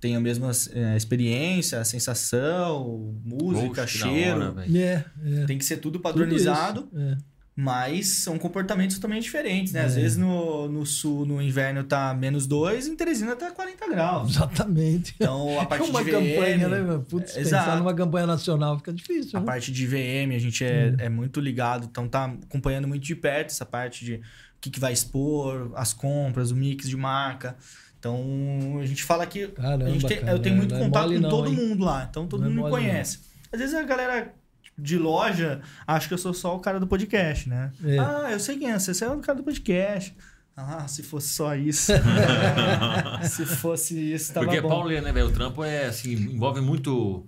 tenha 0.00 0.18
a 0.18 0.20
mesma 0.20 0.52
eh, 0.72 0.96
experiência, 0.96 1.84
sensação, 1.84 3.12
música, 3.24 3.82
Poxa, 3.82 3.86
cheiro. 4.08 4.52
hora. 4.52 4.64
É, 4.72 5.04
é. 5.42 5.44
tem 5.46 5.58
que 5.58 5.64
ser 5.64 5.78
tudo 5.78 5.94
Tudo 5.98 6.02
padronizado, 6.02 6.88
isso, 6.92 7.00
é. 7.02 7.16
Mas 7.60 8.06
são 8.06 8.38
comportamentos 8.38 8.94
totalmente 8.94 9.24
diferentes, 9.24 9.72
né? 9.72 9.80
Às 9.84 9.96
É. 9.96 10.00
vezes 10.00 10.16
no, 10.16 10.68
no 10.68 10.86
sul, 10.86 11.26
no 11.26 11.42
inverno, 11.42 11.82
tá 11.82 12.14
menos 12.14 12.46
2, 12.46 12.86
em 12.86 12.94
Teresina 12.94 13.34
tá 13.34 13.50
40 13.50 13.88
graus. 13.88 14.30
Exatamente. 14.30 15.12
Então, 15.16 15.58
a 15.58 15.66
parte 15.66 15.84
É 15.84 15.90
uma 15.90 16.04
de 16.04 16.10
campanha, 16.12 16.68
VM, 16.68 16.70
né? 16.70 16.80
meu? 16.82 17.00
Putz, 17.00 17.32
É, 17.32 17.40
pensar 17.40 17.62
exato. 17.62 17.78
numa 17.78 17.92
campanha 17.92 18.28
nacional 18.28 18.76
fica 18.78 18.92
difícil. 18.92 19.36
A 19.36 19.40
né? 19.40 19.46
parte 19.46 19.72
de 19.72 19.86
VM, 19.88 20.36
a 20.36 20.38
gente 20.38 20.64
é, 20.64 20.94
é 20.98 21.08
muito 21.08 21.40
ligado, 21.40 21.88
então 21.90 22.06
tá 22.06 22.26
acompanhando 22.48 22.86
muito 22.86 23.02
de 23.02 23.16
perto 23.16 23.50
essa 23.50 23.66
parte 23.66 24.04
de 24.04 24.14
o 24.14 24.20
que, 24.60 24.70
que 24.70 24.78
vai 24.78 24.92
expor, 24.92 25.72
as 25.74 25.92
compras, 25.92 26.52
o 26.52 26.56
mix 26.56 26.88
de 26.88 26.96
marca. 26.96 27.56
Então, 27.98 28.78
a 28.80 28.86
gente 28.86 29.02
fala 29.02 29.26
que 29.26 29.48
Caramba, 29.48 29.84
a 29.86 29.90
gente 29.90 30.06
tem- 30.06 30.20
cara, 30.20 30.30
eu 30.30 30.38
tenho 30.38 30.54
muito 30.56 30.74
é 30.74 30.78
contato 30.78 31.02
mole 31.08 31.16
com 31.16 31.22
não, 31.22 31.28
todo 31.30 31.48
hein? 31.50 31.54
mundo 31.56 31.84
lá, 31.84 32.06
então 32.08 32.26
todo 32.28 32.40
Não 32.42 32.46
é 32.46 32.50
mundo 32.50 32.64
me 32.64 32.70
mole 32.70 32.84
não. 32.84 32.90
conhece. 32.92 33.18
Às 33.52 33.58
vezes 33.58 33.74
a 33.74 33.82
galera 33.82 34.32
de 34.78 34.96
loja 34.96 35.60
acha 35.86 36.06
que 36.08 36.14
eu 36.14 36.18
sou 36.18 36.32
só 36.32 36.56
o 36.56 36.60
cara 36.60 36.78
do 36.78 36.86
podcast, 36.86 37.48
né? 37.48 37.72
É. 37.84 37.98
Ah, 37.98 38.28
eu 38.30 38.38
sei 38.40 38.56
quem 38.56 38.70
é, 38.70 38.78
você 38.78 39.04
é 39.04 39.08
o 39.08 39.18
cara 39.18 39.38
do 39.38 39.44
podcast. 39.44 40.14
Ah, 40.56 40.88
se 40.88 41.02
fosse 41.02 41.28
só 41.28 41.54
isso. 41.54 41.92
se 43.22 43.46
fosse 43.46 44.12
isso, 44.14 44.32
tava 44.32 44.46
Porque 44.46 44.58
é 44.58 44.62
bom. 44.62 44.68
pauleiro, 44.68 45.04
né, 45.04 45.12
velho? 45.12 45.26
O 45.26 45.32
trampo 45.32 45.62
é 45.62 45.86
assim, 45.86 46.12
envolve 46.14 46.60
muito 46.60 47.26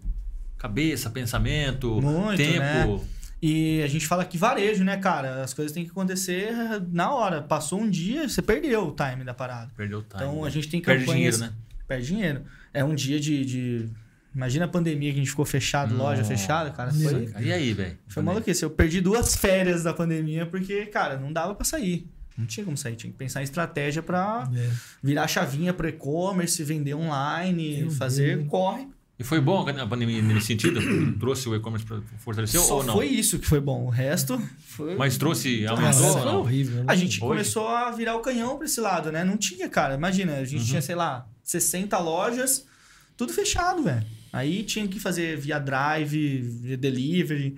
cabeça, 0.58 1.08
pensamento, 1.10 2.00
Muito, 2.00 2.36
tempo. 2.36 2.58
né? 2.60 3.00
E 3.42 3.82
a 3.82 3.86
gente 3.86 4.06
fala 4.06 4.24
que 4.24 4.36
varejo, 4.36 4.84
né, 4.84 4.98
cara? 4.98 5.42
As 5.42 5.54
coisas 5.54 5.72
têm 5.72 5.84
que 5.84 5.90
acontecer 5.90 6.52
na 6.90 7.14
hora. 7.14 7.40
Passou 7.40 7.80
um 7.80 7.88
dia, 7.88 8.28
você 8.28 8.42
perdeu 8.42 8.88
o 8.88 8.94
time 8.94 9.24
da 9.24 9.32
parada. 9.32 9.70
Perdeu 9.76 10.00
o 10.00 10.02
time. 10.02 10.14
Então 10.22 10.42
né? 10.42 10.46
a 10.46 10.50
gente 10.50 10.68
tem 10.68 10.80
Perde 10.82 11.06
campanhas. 11.06 11.36
dinheiro, 11.36 11.54
né? 11.54 11.58
Perde 11.88 12.06
dinheiro. 12.06 12.42
É 12.74 12.84
um 12.84 12.94
dia 12.94 13.18
de. 13.18 13.44
de- 13.44 13.88
Imagina 14.34 14.64
a 14.66 14.68
pandemia 14.68 15.10
que 15.12 15.16
a 15.16 15.20
gente 15.20 15.30
ficou 15.30 15.44
fechado, 15.44 15.94
loja 15.96 16.22
Nossa. 16.22 16.36
fechada, 16.36 16.70
cara. 16.70 16.92
Foi, 16.92 17.32
E 17.40 17.52
aí, 17.52 17.72
velho? 17.72 17.98
foi 18.08 18.22
maluquice. 18.22 18.62
Eu 18.62 18.70
perdi 18.70 19.00
duas 19.00 19.34
férias 19.36 19.82
da 19.82 19.92
pandemia 19.92 20.46
porque, 20.46 20.86
cara, 20.86 21.16
não 21.18 21.32
dava 21.32 21.54
pra 21.54 21.64
sair. 21.64 22.06
Não 22.38 22.46
tinha 22.46 22.64
como 22.64 22.76
sair. 22.76 22.94
Tinha 22.96 23.10
que 23.12 23.18
pensar 23.18 23.40
em 23.40 23.44
estratégia 23.44 24.02
pra 24.02 24.48
É. 24.54 24.70
virar 25.02 25.26
chavinha 25.26 25.74
pro 25.74 25.88
e-commerce, 25.88 26.62
vender 26.62 26.94
online, 26.94 27.78
Meu 27.82 27.90
fazer 27.90 28.36
Deus. 28.36 28.48
corre. 28.48 28.86
E 29.18 29.24
foi 29.24 29.38
bom 29.40 29.68
a 29.68 29.86
pandemia 29.86 30.22
nesse 30.22 30.46
sentido? 30.46 30.80
trouxe 31.18 31.46
o 31.48 31.54
e-commerce 31.54 31.84
para 31.86 32.00
fortalecer 32.20 32.58
Só 32.60 32.76
ou 32.78 32.84
não? 32.84 32.94
foi 32.94 33.06
isso 33.08 33.38
que 33.38 33.46
foi 33.46 33.60
bom. 33.60 33.84
O 33.84 33.90
resto 33.90 34.40
foi. 34.68 34.94
Mas 34.96 35.18
trouxe, 35.18 35.62
Nossa, 35.64 35.74
aumentou 36.04 36.24
não? 36.24 36.40
horrível. 36.40 36.76
né? 36.76 36.84
A 36.86 36.94
gente 36.94 37.16
Hoje? 37.16 37.20
começou 37.20 37.68
a 37.68 37.90
virar 37.90 38.14
o 38.16 38.20
canhão 38.20 38.56
pra 38.56 38.64
esse 38.64 38.80
lado, 38.80 39.12
né? 39.12 39.22
Não 39.24 39.36
tinha, 39.36 39.68
cara. 39.68 39.94
Imagina, 39.94 40.36
a 40.36 40.44
gente 40.44 40.60
Uhum. 40.60 40.66
tinha, 40.68 40.80
sei 40.80 40.94
lá, 40.94 41.26
60 41.42 41.98
lojas, 41.98 42.64
tudo 43.16 43.32
fechado, 43.32 43.82
velho. 43.82 44.06
Aí 44.32 44.62
tinha 44.62 44.86
que 44.86 45.00
fazer 45.00 45.36
via 45.38 45.58
drive, 45.58 46.38
via 46.40 46.76
delivery. 46.76 47.56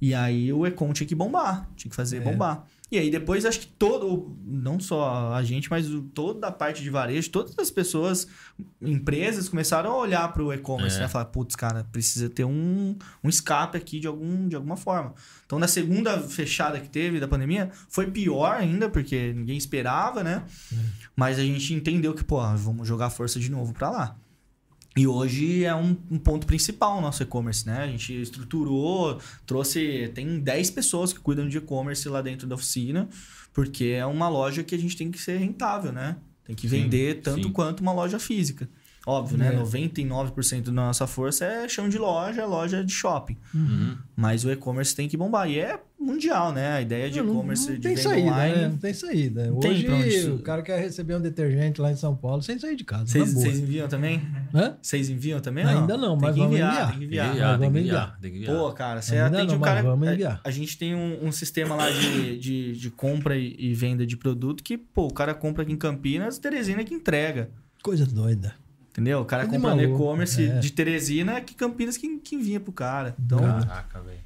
E 0.00 0.14
aí 0.14 0.50
o 0.52 0.66
Ecom 0.66 0.92
tinha 0.92 1.06
que 1.06 1.14
bombar. 1.14 1.68
Tinha 1.76 1.90
que 1.90 1.96
fazer 1.96 2.18
É. 2.18 2.20
bombar. 2.20 2.64
E 2.90 2.98
aí 2.98 3.08
depois 3.08 3.44
acho 3.44 3.60
que 3.60 3.66
todo, 3.68 4.36
não 4.44 4.80
só 4.80 5.32
a 5.32 5.44
gente, 5.44 5.70
mas 5.70 5.86
toda 6.12 6.48
a 6.48 6.50
parte 6.50 6.82
de 6.82 6.90
varejo, 6.90 7.30
todas 7.30 7.56
as 7.56 7.70
pessoas, 7.70 8.26
empresas 8.82 9.48
começaram 9.48 9.92
a 9.92 9.96
olhar 9.96 10.32
para 10.32 10.42
o 10.42 10.52
e-commerce, 10.52 10.96
É. 10.96 11.00
né? 11.02 11.08
Falar, 11.08 11.26
putz, 11.26 11.54
cara, 11.54 11.84
precisa 11.84 12.28
ter 12.28 12.44
um, 12.44 12.96
um 13.22 13.28
escape 13.28 13.76
aqui 13.76 14.00
de, 14.00 14.08
algum, 14.08 14.48
de 14.48 14.56
alguma 14.56 14.76
forma. 14.76 15.14
Então 15.46 15.56
na 15.58 15.68
segunda 15.68 16.18
fechada 16.20 16.80
que 16.80 16.88
teve 16.88 17.20
da 17.20 17.28
pandemia, 17.28 17.70
foi 17.88 18.10
pior 18.10 18.56
ainda, 18.56 18.88
porque 18.88 19.32
ninguém 19.34 19.56
esperava, 19.56 20.24
né? 20.24 20.42
Mas 21.14 21.38
a 21.38 21.42
gente 21.42 21.72
entendeu 21.74 22.12
que, 22.14 22.24
pô, 22.24 22.40
vamos 22.56 22.88
jogar 22.88 23.06
a 23.06 23.10
força 23.10 23.38
de 23.38 23.50
novo 23.50 23.72
para 23.72 23.90
lá. 23.90 24.16
E 24.96 25.06
hoje 25.06 25.64
é 25.64 25.74
um, 25.74 25.96
um 26.10 26.18
ponto 26.18 26.46
principal 26.46 26.98
o 26.98 27.00
nosso 27.00 27.22
e-commerce, 27.22 27.64
né? 27.64 27.84
A 27.84 27.86
gente 27.86 28.20
estruturou, 28.20 29.20
trouxe. 29.46 30.10
Tem 30.14 30.40
10 30.40 30.70
pessoas 30.70 31.12
que 31.12 31.20
cuidam 31.20 31.48
de 31.48 31.58
e-commerce 31.58 32.08
lá 32.08 32.20
dentro 32.20 32.46
da 32.46 32.56
oficina, 32.56 33.08
porque 33.52 33.84
é 33.84 34.04
uma 34.04 34.28
loja 34.28 34.64
que 34.64 34.74
a 34.74 34.78
gente 34.78 34.96
tem 34.96 35.10
que 35.10 35.18
ser 35.20 35.36
rentável, 35.36 35.92
né? 35.92 36.16
Tem 36.44 36.56
que 36.56 36.68
Sim, 36.68 36.82
vender 36.82 37.22
tanto 37.22 37.46
sim. 37.46 37.52
quanto 37.52 37.80
uma 37.80 37.92
loja 37.92 38.18
física. 38.18 38.68
Óbvio, 39.06 39.38
né? 39.38 39.54
É. 39.54 39.56
99% 39.58 40.64
da 40.64 40.72
nossa 40.72 41.06
força 41.06 41.44
é 41.44 41.68
chão 41.68 41.88
de 41.88 41.96
loja, 41.98 42.44
loja 42.44 42.84
de 42.84 42.92
shopping. 42.92 43.36
Uhum. 43.54 43.96
Mas 44.14 44.44
o 44.44 44.50
e-commerce 44.50 44.94
tem 44.94 45.08
que 45.08 45.16
bombar. 45.16 45.48
E 45.50 45.58
é 45.58 45.80
mundial, 45.98 46.52
né? 46.52 46.72
A 46.74 46.82
ideia 46.82 47.10
de 47.10 47.18
e-commerce 47.18 47.72
de 47.72 47.78
tem 47.80 47.94
venda 47.94 48.02
saída, 48.08 48.28
online. 48.30 48.56
né? 48.56 48.68
Não 48.68 48.76
tem 48.76 48.92
saída. 48.94 49.46
Não 49.50 49.58
tem 49.60 49.70
Hoje 49.70 49.84
pra 49.84 49.94
onde- 49.96 50.30
o 50.30 50.38
cara 50.40 50.62
quer 50.62 50.78
receber 50.80 51.14
um 51.16 51.20
detergente 51.20 51.80
lá 51.80 51.90
em 51.90 51.96
São 51.96 52.14
Paulo 52.14 52.42
sem 52.42 52.58
sair 52.58 52.76
de 52.76 52.84
casa. 52.84 53.06
Vocês 53.06 53.58
enviam 53.58 53.88
também? 53.88 54.20
Hã? 54.54 54.76
Vocês 54.82 55.08
enviam 55.08 55.40
também? 55.40 55.64
Ainda 55.64 55.96
não, 55.96 56.18
tem 56.18 56.26
mas 56.26 56.34
que 56.34 56.40
vamos 56.40 56.54
enviar, 56.56 56.72
enviar. 56.72 56.90
Tem 56.90 56.92
que 56.92 56.98
Tem 56.98 57.06
enviar. 57.06 57.30
enviar, 57.30 57.48
tem 57.48 57.58
que 57.58 57.64
vamos 57.64 57.80
enviar. 57.80 58.18
Tem 58.20 58.30
que 58.32 58.36
enviar. 58.38 58.56
Pô, 58.56 58.72
cara, 58.72 59.00
você 59.02 59.16
Ainda 59.16 59.38
atende 59.38 59.52
não, 59.54 59.60
o 59.60 59.64
cara. 59.64 59.82
vamos 59.82 60.08
a- 60.08 60.12
enviar. 60.12 60.40
A, 60.44 60.50
gente 60.50 60.76
tem 60.78 60.94
um, 60.94 61.24
um 61.26 61.32
sistema 61.32 61.74
lá 61.74 61.90
de, 61.90 62.38
de, 62.38 62.72
de 62.76 62.90
compra 62.90 63.36
e, 63.36 63.56
e 63.58 63.72
venda 63.74 64.06
de 64.06 64.16
produto 64.16 64.62
que, 64.62 64.76
pô, 64.76 65.06
o 65.06 65.12
cara 65.14 65.32
compra 65.34 65.62
aqui 65.62 65.72
em 65.72 65.76
Campinas, 65.76 66.38
Teresina 66.38 66.84
que 66.84 66.94
entrega. 66.94 67.50
Coisa 67.82 68.04
doida. 68.04 68.54
Entendeu? 68.90 69.20
O 69.20 69.24
cara 69.24 69.44
Tudo 69.44 69.52
de 69.52 69.56
compra 69.58 69.70
no 69.74 69.82
maluco, 69.82 70.02
e-commerce 70.02 70.42
é. 70.48 70.58
de 70.58 70.72
Teresina 70.72 71.40
que 71.40 71.54
Campinas 71.54 71.96
que, 71.96 72.18
que 72.18 72.34
envia 72.34 72.58
pro 72.60 72.72
cara. 72.72 73.14
Então, 73.24 73.38
Caraca, 73.38 74.00
velho. 74.00 74.18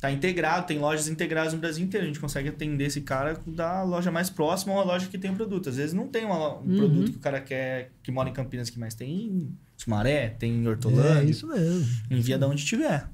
tá 0.00 0.10
integrado, 0.10 0.66
tem 0.66 0.78
lojas 0.78 1.08
integradas 1.08 1.52
no 1.52 1.58
Brasil 1.58 1.84
inteiro. 1.84 2.04
A 2.04 2.08
gente 2.08 2.18
consegue 2.20 2.48
atender 2.48 2.84
esse 2.86 3.02
cara 3.02 3.38
da 3.46 3.82
loja 3.82 4.10
mais 4.10 4.30
próxima 4.30 4.72
ou 4.72 4.80
a 4.80 4.84
loja 4.84 5.08
que 5.08 5.18
tem 5.18 5.30
o 5.30 5.34
produto. 5.34 5.68
Às 5.68 5.76
vezes 5.76 5.92
não 5.92 6.08
tem 6.08 6.24
uma 6.24 6.54
um 6.58 6.62
Uhum. 6.70 6.76
produto 6.78 7.10
que 7.12 7.16
o 7.18 7.20
cara 7.20 7.40
quer, 7.40 7.90
que 8.02 8.10
mora 8.10 8.28
em 8.30 8.32
Campinas 8.32 8.70
que 8.70 8.78
mais 8.78 8.94
tem 8.94 9.10
em 9.26 9.52
Sumaré, 9.76 10.30
tem 10.30 10.52
em 10.52 10.66
Hortolândia. 10.66 11.20
É 11.20 11.24
isso 11.24 11.46
mesmo. 11.46 11.86
Envia 12.10 12.38
de 12.38 12.44
onde 12.46 12.64
tiver. 12.64 13.06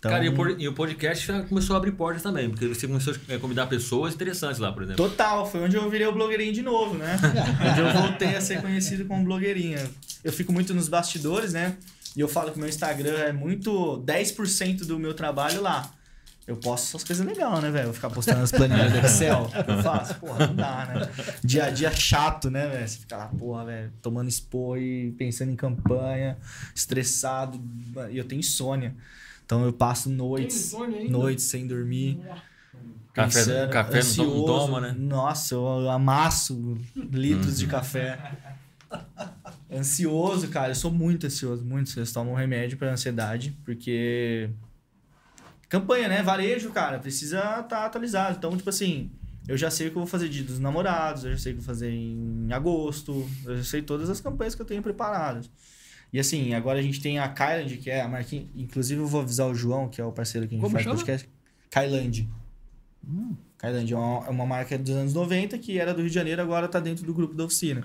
Então, 0.00 0.10
Cara, 0.10 0.24
e 0.24 0.30
o, 0.30 0.34
pod- 0.34 0.66
o 0.68 0.72
podcast 0.72 1.26
já 1.26 1.42
começou 1.42 1.74
a 1.74 1.76
abrir 1.76 1.92
portas 1.92 2.22
também, 2.22 2.48
porque 2.48 2.66
você 2.66 2.86
começou 2.88 3.14
a 3.14 3.38
convidar 3.38 3.66
pessoas 3.66 4.14
interessantes 4.14 4.58
lá, 4.58 4.72
por 4.72 4.82
exemplo. 4.82 5.08
Total, 5.08 5.46
foi 5.48 5.60
onde 5.62 5.76
eu 5.76 5.88
virei 5.90 6.06
o 6.06 6.12
blogueirinho 6.12 6.54
de 6.54 6.62
novo, 6.62 6.94
né? 6.94 7.18
onde 7.70 7.80
eu 7.80 7.92
voltei 7.92 8.34
a 8.34 8.40
ser 8.40 8.62
conhecido 8.62 9.04
como 9.04 9.22
blogueirinha. 9.24 9.86
Eu 10.24 10.32
fico 10.32 10.52
muito 10.54 10.72
nos 10.72 10.88
bastidores, 10.88 11.52
né? 11.52 11.76
E 12.16 12.20
eu 12.20 12.28
falo 12.28 12.50
que 12.50 12.58
meu 12.58 12.66
Instagram 12.68 13.14
é 13.18 13.30
muito 13.32 14.02
10% 14.06 14.86
do 14.86 14.98
meu 14.98 15.12
trabalho 15.12 15.60
lá. 15.60 15.90
Eu 16.46 16.56
posto 16.56 16.88
essas 16.88 17.04
coisas 17.04 17.24
legais, 17.24 17.62
né, 17.62 17.70
velho? 17.70 17.88
Eu 17.90 17.92
ficar 17.92 18.08
postando 18.08 18.42
as 18.42 18.50
planilhas 18.50 18.90
do 18.92 18.98
Excel 19.00 19.50
que 19.64 19.70
eu 19.70 19.82
faço. 19.82 20.14
Porra, 20.14 20.46
não 20.46 20.56
dá, 20.56 20.86
né? 20.86 21.08
Dia 21.44 21.66
a 21.66 21.70
dia 21.70 21.92
chato, 21.92 22.50
né, 22.50 22.66
velho? 22.68 22.88
Você 22.88 22.98
fica 23.00 23.18
lá, 23.18 23.26
porra, 23.26 23.66
velho, 23.66 23.92
tomando 24.00 24.28
expor 24.30 24.78
e 24.78 25.10
pensando 25.18 25.52
em 25.52 25.56
campanha, 25.56 26.38
estressado. 26.74 27.60
E 28.10 28.16
eu 28.16 28.24
tenho 28.24 28.40
insônia. 28.40 28.94
Então 29.50 29.64
eu 29.64 29.72
passo 29.72 30.08
noites, 30.08 30.72
noites 31.08 31.46
sem 31.46 31.66
dormir. 31.66 32.20
Café, 33.12 33.40
Pensando, 33.40 33.70
café 33.72 33.92
não 33.94 33.98
ansioso. 33.98 34.44
toma, 34.46 34.80
né? 34.80 34.94
Nossa, 34.96 35.56
eu 35.56 35.90
amasso 35.90 36.78
litros 36.94 37.58
de 37.58 37.66
café. 37.66 38.32
Ansioso, 39.68 40.46
cara. 40.46 40.70
Eu 40.70 40.76
sou 40.76 40.92
muito 40.92 41.26
ansioso, 41.26 41.64
muito 41.64 41.88
ansioso. 41.88 42.14
Tomo 42.14 42.30
um 42.30 42.34
remédio 42.34 42.78
pra 42.78 42.92
ansiedade, 42.92 43.58
porque. 43.64 44.50
Campanha, 45.68 46.06
né? 46.06 46.22
Varejo, 46.22 46.70
cara, 46.70 47.00
precisa 47.00 47.58
estar 47.58 47.86
atualizado. 47.86 48.36
Então, 48.38 48.56
tipo 48.56 48.70
assim, 48.70 49.10
eu 49.48 49.56
já 49.56 49.68
sei 49.68 49.88
o 49.88 49.90
que 49.90 49.96
eu 49.96 50.02
vou 50.02 50.08
fazer 50.08 50.28
dia 50.28 50.44
dos 50.44 50.60
namorados, 50.60 51.24
eu 51.24 51.32
já 51.32 51.38
sei 51.38 51.50
o 51.50 51.54
que 51.56 51.60
eu 51.60 51.64
vou 51.64 51.74
fazer 51.74 51.90
em 51.90 52.52
agosto, 52.52 53.28
eu 53.44 53.56
já 53.56 53.64
sei 53.64 53.82
todas 53.82 54.08
as 54.08 54.20
campanhas 54.20 54.54
que 54.54 54.62
eu 54.62 54.66
tenho 54.66 54.80
preparadas. 54.80 55.50
E 56.12 56.18
assim, 56.18 56.54
agora 56.54 56.78
a 56.78 56.82
gente 56.82 57.00
tem 57.00 57.18
a 57.18 57.28
Kyland, 57.28 57.76
que 57.76 57.90
é 57.90 58.00
a 58.00 58.08
marquinha. 58.08 58.46
Inclusive, 58.56 59.00
eu 59.00 59.06
vou 59.06 59.20
avisar 59.20 59.46
o 59.48 59.54
João, 59.54 59.88
que 59.88 60.00
é 60.00 60.04
o 60.04 60.10
parceiro 60.12 60.46
que 60.48 60.54
a 60.54 60.56
gente 60.56 60.62
Como 60.62 60.72
faz 60.72 60.84
chama? 60.84 60.96
podcast. 60.96 61.28
Kyland. 61.70 62.28
Kyland 63.58 63.92
é 63.92 63.96
uma, 63.96 64.26
é 64.26 64.30
uma 64.30 64.46
marca 64.46 64.76
dos 64.78 64.94
anos 64.96 65.14
90 65.14 65.56
que 65.58 65.78
era 65.78 65.92
do 65.94 66.00
Rio 66.00 66.08
de 66.08 66.14
Janeiro, 66.14 66.42
agora 66.42 66.66
tá 66.68 66.80
dentro 66.80 67.04
do 67.04 67.14
grupo 67.14 67.34
da 67.34 67.44
oficina. 67.44 67.84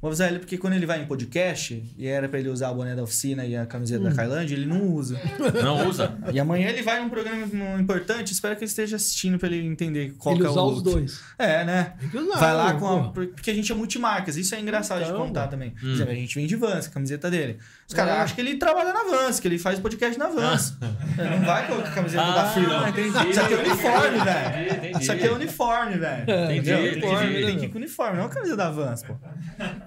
Vou 0.00 0.08
avisar 0.08 0.30
ele 0.30 0.38
porque 0.38 0.56
quando 0.56 0.72
ele 0.72 0.86
vai 0.86 1.02
em 1.02 1.04
podcast, 1.04 1.84
e 1.98 2.06
era 2.06 2.26
pra 2.26 2.38
ele 2.40 2.48
usar 2.48 2.68
a 2.70 2.72
boné 2.72 2.94
da 2.96 3.02
oficina 3.02 3.44
e 3.44 3.54
a 3.54 3.66
camiseta 3.66 4.04
da 4.04 4.10
Kyland, 4.10 4.50
ele 4.52 4.64
não 4.64 4.82
usa. 4.94 5.20
Não 5.62 5.86
usa? 5.88 6.16
E 6.32 6.40
amanhã 6.40 6.68
ele 6.70 6.80
vai 6.82 7.00
num 7.02 7.10
programa 7.10 7.44
importante, 7.78 8.32
espero 8.32 8.56
que 8.56 8.62
ele 8.64 8.70
esteja 8.70 8.96
assistindo 8.96 9.38
pra 9.38 9.48
ele 9.48 9.66
entender 9.66 10.14
qual 10.18 10.34
Ele 10.34 10.40
que 10.42 10.46
é 10.46 10.48
o 10.48 10.52
usar 10.52 10.62
os 10.62 10.82
dois. 10.82 11.20
É, 11.38 11.64
né? 11.64 11.92
Usar. 12.14 12.38
Vai 12.38 12.54
lá 12.54 12.72
pô. 12.72 12.78
com 12.80 12.86
a. 12.88 13.08
Porque 13.10 13.50
a 13.50 13.54
gente 13.54 13.70
é 13.70 13.74
multimarcas, 13.74 14.38
isso 14.38 14.54
é 14.54 14.60
engraçado 14.60 15.02
Então, 15.02 15.12
de 15.12 15.18
contar 15.18 15.48
também. 15.48 15.70
Por 15.72 15.84
Hum. 15.86 15.92
exemplo, 15.92 16.12
a 16.12 16.16
gente 16.16 16.34
vende 16.34 16.56
Vans, 16.56 16.86
a 16.86 16.90
camiseta 16.90 17.30
dele. 17.30 17.58
Os 17.90 17.94
caras 17.94 18.14
É. 18.14 18.18
acham 18.20 18.34
que 18.36 18.40
ele 18.40 18.54
trabalha 18.56 18.92
na 18.92 19.02
Vans, 19.02 19.40
que 19.40 19.48
ele 19.48 19.58
faz 19.58 19.80
podcast 19.80 20.16
na 20.16 20.28
Vans. 20.28 20.76
Ele 21.18 21.28
não 21.28 21.40
vai 21.40 21.66
com 21.66 21.74
a 21.74 21.82
camiseta 21.82 22.22
da 22.22 22.42
Ah, 22.44 22.52
firma. 22.54 22.88
entendi. 22.88 23.08
Isso 23.30 23.40
aqui 23.40 23.52
é 23.52 23.56
uniforme, 23.58 24.06
Entendi, 24.06 24.24
velho. 24.24 24.72
entendi. 24.76 25.02
Isso 25.02 25.12
aqui 25.12 25.26
é 25.26 25.32
uniforme, 25.32 25.98
velho. 25.98 26.22
Entendi, 26.22 26.70
entendi. 26.70 26.88
Uniforme, 27.06 27.34
Tem 27.46 27.58
que 27.58 27.64
ir 27.64 27.68
com 27.70 27.78
uniforme, 27.78 28.16
não 28.18 28.26
a 28.26 28.28
camisa 28.28 28.56
da 28.56 28.70
Vans, 28.70 29.02
pô. 29.02 29.16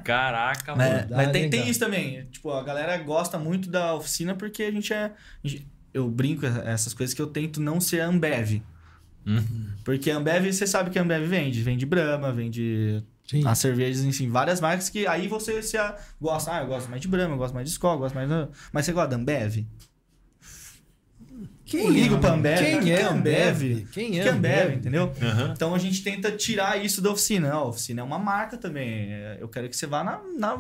Caraca, 0.03 0.73
É, 0.73 0.75
mano. 0.75 0.89
Verdade, 0.89 1.13
mas 1.15 1.31
tem, 1.31 1.49
tem 1.49 1.69
isso 1.69 1.79
também. 1.79 2.25
Tipo, 2.31 2.51
a 2.51 2.61
galera 2.63 2.97
gosta 2.97 3.39
muito 3.39 3.69
da 3.69 3.93
oficina 3.95 4.35
porque 4.35 4.63
a 4.63 4.71
gente 4.71 4.93
é. 4.93 5.11
eu 5.93 6.09
brinco 6.09 6.45
essas 6.45 6.93
coisas 6.93 7.13
que 7.13 7.21
eu 7.21 7.27
tento 7.27 7.61
não 7.61 7.79
ser 7.79 8.01
Ambev. 8.01 8.61
Hum. 9.25 9.41
Porque 9.85 10.11
Ambev, 10.11 10.51
você 10.51 10.67
sabe 10.67 10.89
que 10.89 10.99
a 10.99 11.01
Ambev 11.01 11.25
vende. 11.25 11.61
Vende 11.63 11.85
Brahma, 11.85 12.33
vende 12.33 13.01
Sim. 13.25 13.47
as 13.47 13.57
cervejas, 13.59 14.03
enfim, 14.03 14.29
várias 14.29 14.59
marcas 14.59 14.89
que 14.89 15.07
aí 15.07 15.27
você 15.27 15.63
se 15.63 15.77
a- 15.77 15.97
gosta. 16.21 16.51
Ah, 16.53 16.61
eu 16.61 16.67
gosto 16.67 16.89
mais 16.89 17.01
de 17.01 17.07
Brahma, 17.07 17.33
eu 17.33 17.37
gosto 17.37 17.53
mais 17.53 17.65
de 17.67 17.71
Skol, 17.73 17.93
eu 17.93 17.99
gosto 17.99 18.15
mais. 18.15 18.29
da- 18.29 18.49
Mas 18.71 18.85
você 18.85 18.91
gosta 18.91 19.09
da 19.09 19.15
Ambev? 19.15 19.65
Quem 21.65 21.85
Eu 21.85 21.91
ligo 21.91 22.19
pra 22.19 22.33
Ambev. 22.33 22.59
Quem 22.59 22.79
que 22.81 22.91
é 22.91 22.97
que 22.97 23.03
Ambev? 23.03 23.87
Quem 23.91 24.11
Que 24.11 24.19
é 24.19 24.25
é 24.25 24.29
Ambev, 24.29 24.75
entendeu? 24.75 25.11
Aham. 25.21 25.53
Então 25.55 25.73
a 25.73 25.79
gente 25.79 26.03
tenta 26.03 26.31
tirar 26.31 26.83
isso 26.83 27.01
da 27.01 27.09
oficina. 27.09 27.51
A 27.53 27.63
oficina 27.63 28.01
é 28.01 28.03
uma 28.03 28.19
marca 28.19 28.57
também. 28.57 29.11
É, 29.11 29.37
Eu 29.39 29.47
quero 29.47 29.67
que 29.69 29.75
você 29.75 29.87
vá 29.87 30.03
na, 30.03 30.19
na- 30.37 30.59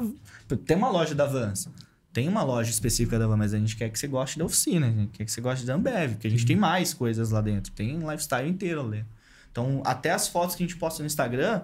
Tem 0.65 0.77
uma 0.77 0.89
loja 0.89 1.13
da 1.13 1.25
Vans. 1.25 1.69
Tem 2.13 2.27
uma 2.27 2.43
loja 2.43 2.69
específica 2.69 3.19
da 3.19 3.27
Vans, 3.27 3.37
mas 3.37 3.53
a 3.53 3.59
gente 3.59 3.75
quer 3.75 3.89
que 3.89 3.99
você 3.99 4.07
goste 4.07 4.39
da 4.39 4.45
oficina. 4.45 4.87
A 4.87 4.91
gente 4.91 5.09
quer 5.11 5.25
que 5.25 5.31
você 5.31 5.41
goste 5.41 5.65
da 5.65 5.75
Ambev, 5.75 6.13
porque 6.13 6.27
a 6.27 6.31
gente 6.31 6.45
tem 6.45 6.55
mais 6.55 6.93
coisas 6.93 7.29
lá 7.31 7.41
dentro. 7.41 7.71
Tem 7.73 7.95
um 7.97 8.09
lifestyle 8.09 8.49
inteiro 8.49 8.81
ali. 8.81 9.05
Então, 9.51 9.83
até 9.85 10.11
as 10.11 10.27
fotos 10.29 10.55
que 10.55 10.63
a 10.63 10.65
gente 10.65 10.77
posta 10.79 11.03
no 11.03 11.07
Instagram 11.07 11.61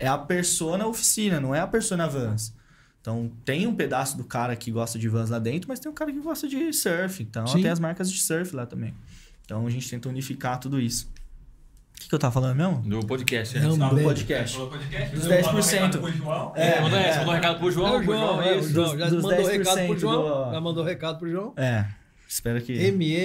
é 0.00 0.08
a 0.08 0.18
persona 0.18 0.86
oficina, 0.86 1.38
não 1.38 1.54
é 1.54 1.60
a 1.60 1.66
persona 1.66 2.08
Vans. 2.08 2.52
Então 3.00 3.30
tem 3.44 3.66
um 3.66 3.74
pedaço 3.74 4.16
do 4.16 4.24
cara 4.24 4.54
que 4.56 4.70
gosta 4.70 4.98
de 4.98 5.08
vans 5.08 5.30
lá 5.30 5.38
dentro, 5.38 5.68
mas 5.68 5.78
tem 5.80 5.90
um 5.90 5.94
cara 5.94 6.12
que 6.12 6.20
gosta 6.20 6.46
de 6.48 6.72
surf. 6.72 7.22
Então 7.22 7.46
Sim. 7.46 7.62
tem 7.62 7.70
as 7.70 7.78
marcas 7.80 8.10
de 8.12 8.20
surf 8.20 8.54
lá 8.54 8.66
também. 8.66 8.92
Então 9.44 9.66
a 9.66 9.70
gente 9.70 9.88
tenta 9.88 10.08
unificar 10.08 10.58
tudo 10.60 10.78
isso. 10.80 11.10
O 11.96 12.00
que, 12.02 12.08
que 12.08 12.14
eu 12.14 12.18
tava 12.18 12.32
falando 12.32 12.56
mesmo? 12.56 12.78
Do 12.80 13.06
podcast. 13.06 13.58
Não, 13.58 13.76
né? 13.76 13.88
Do 13.88 14.02
podcast. 14.02 14.56
Falou 14.56 14.70
podcast? 14.70 15.16
Os 15.16 15.22
Você 15.22 15.42
mandou 15.42 15.60
10%. 15.60 15.70
recado 15.72 15.98
pro 16.00 16.12
João? 16.12 16.52
É, 16.56 16.80
mandou, 16.80 16.98
é, 16.98 17.12
você 17.12 17.18
mandou 17.18 17.32
um 17.32 17.36
recado 17.36 17.58
pro 17.58 17.70
João. 17.70 17.94
É 17.94 17.98
o 17.98 18.02
João, 18.02 18.42
é, 18.42 18.56
o. 18.56 18.62
João. 18.62 18.98
Já 18.98 19.08
dos 19.08 19.22
mandou 19.22 19.38
10% 19.44 19.50
recado 19.50 19.86
pro 19.86 19.98
João. 19.98 20.22
do- 20.46 20.52
Já 20.52 20.60
mandou 20.60 20.84
recado 20.84 21.18
pro 21.18 21.30
João. 21.30 21.52
É. 21.56 21.86
Espero 22.28 22.60
que. 22.62 22.72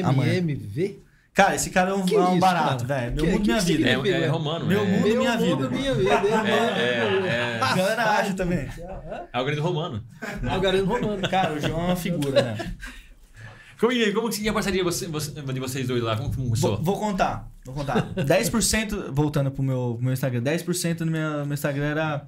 amanhã. 0.03 0.33
MMMV? 0.35 0.99
Cara, 1.35 1.53
esse 1.53 1.69
cara 1.69 1.91
é 1.91 1.93
um, 1.93 1.99
é 1.99 2.01
um 2.01 2.31
isso, 2.31 2.39
barato, 2.39 2.87
velho. 2.87 3.13
Meu 3.13 3.25
Que- 3.25 3.31
mundo, 3.31 3.41
que 3.41 3.47
minha 3.49 3.59
vida. 3.61 3.89
É, 3.89 4.23
é 4.23 4.27
romano. 4.27 4.65
Meu 4.65 4.79
é, 4.79 4.85
mundo, 4.85 5.03
Meu 5.05 5.17
minha 5.17 5.37
mundo, 5.37 5.69
vida. 5.69 5.69
minha 5.69 5.93
vida. 5.93 6.49
é, 6.49 7.59
é. 8.29 8.33
Também. 8.37 8.59
é 8.59 8.69
algoritmo 9.33 9.65
romano. 9.67 10.01
Algarismo 10.49 10.93
romano. 10.93 11.29
Cara, 11.29 11.53
o 11.53 11.59
João 11.59 11.81
é 11.81 11.85
uma 11.87 11.95
figura, 11.97 12.41
né? 12.41 12.73
Como, 13.77 13.91
como 14.13 14.29
que 14.29 14.47
é 14.47 14.49
a 14.49 14.53
parceria 14.53 14.81
você- 14.83 15.07
você- 15.07 15.31
de 15.31 15.59
vocês 15.59 15.85
dois 15.87 16.01
lá? 16.01 16.15
Como 16.15 16.29
que 16.29 16.37
Vou, 16.37 16.45
começou? 16.45 16.77
vou 16.81 16.97
contar, 16.97 17.49
vou 17.65 17.75
contar. 17.75 18.07
10%, 18.15 19.11
voltando 19.11 19.51
pro 19.51 19.61
meu, 19.61 19.95
pro 19.95 20.05
meu 20.05 20.13
Instagram, 20.13 20.41
10% 20.41 20.99
do 20.99 21.11
meu, 21.11 21.45
meu 21.45 21.53
Instagram 21.53 21.83
era 21.87 22.25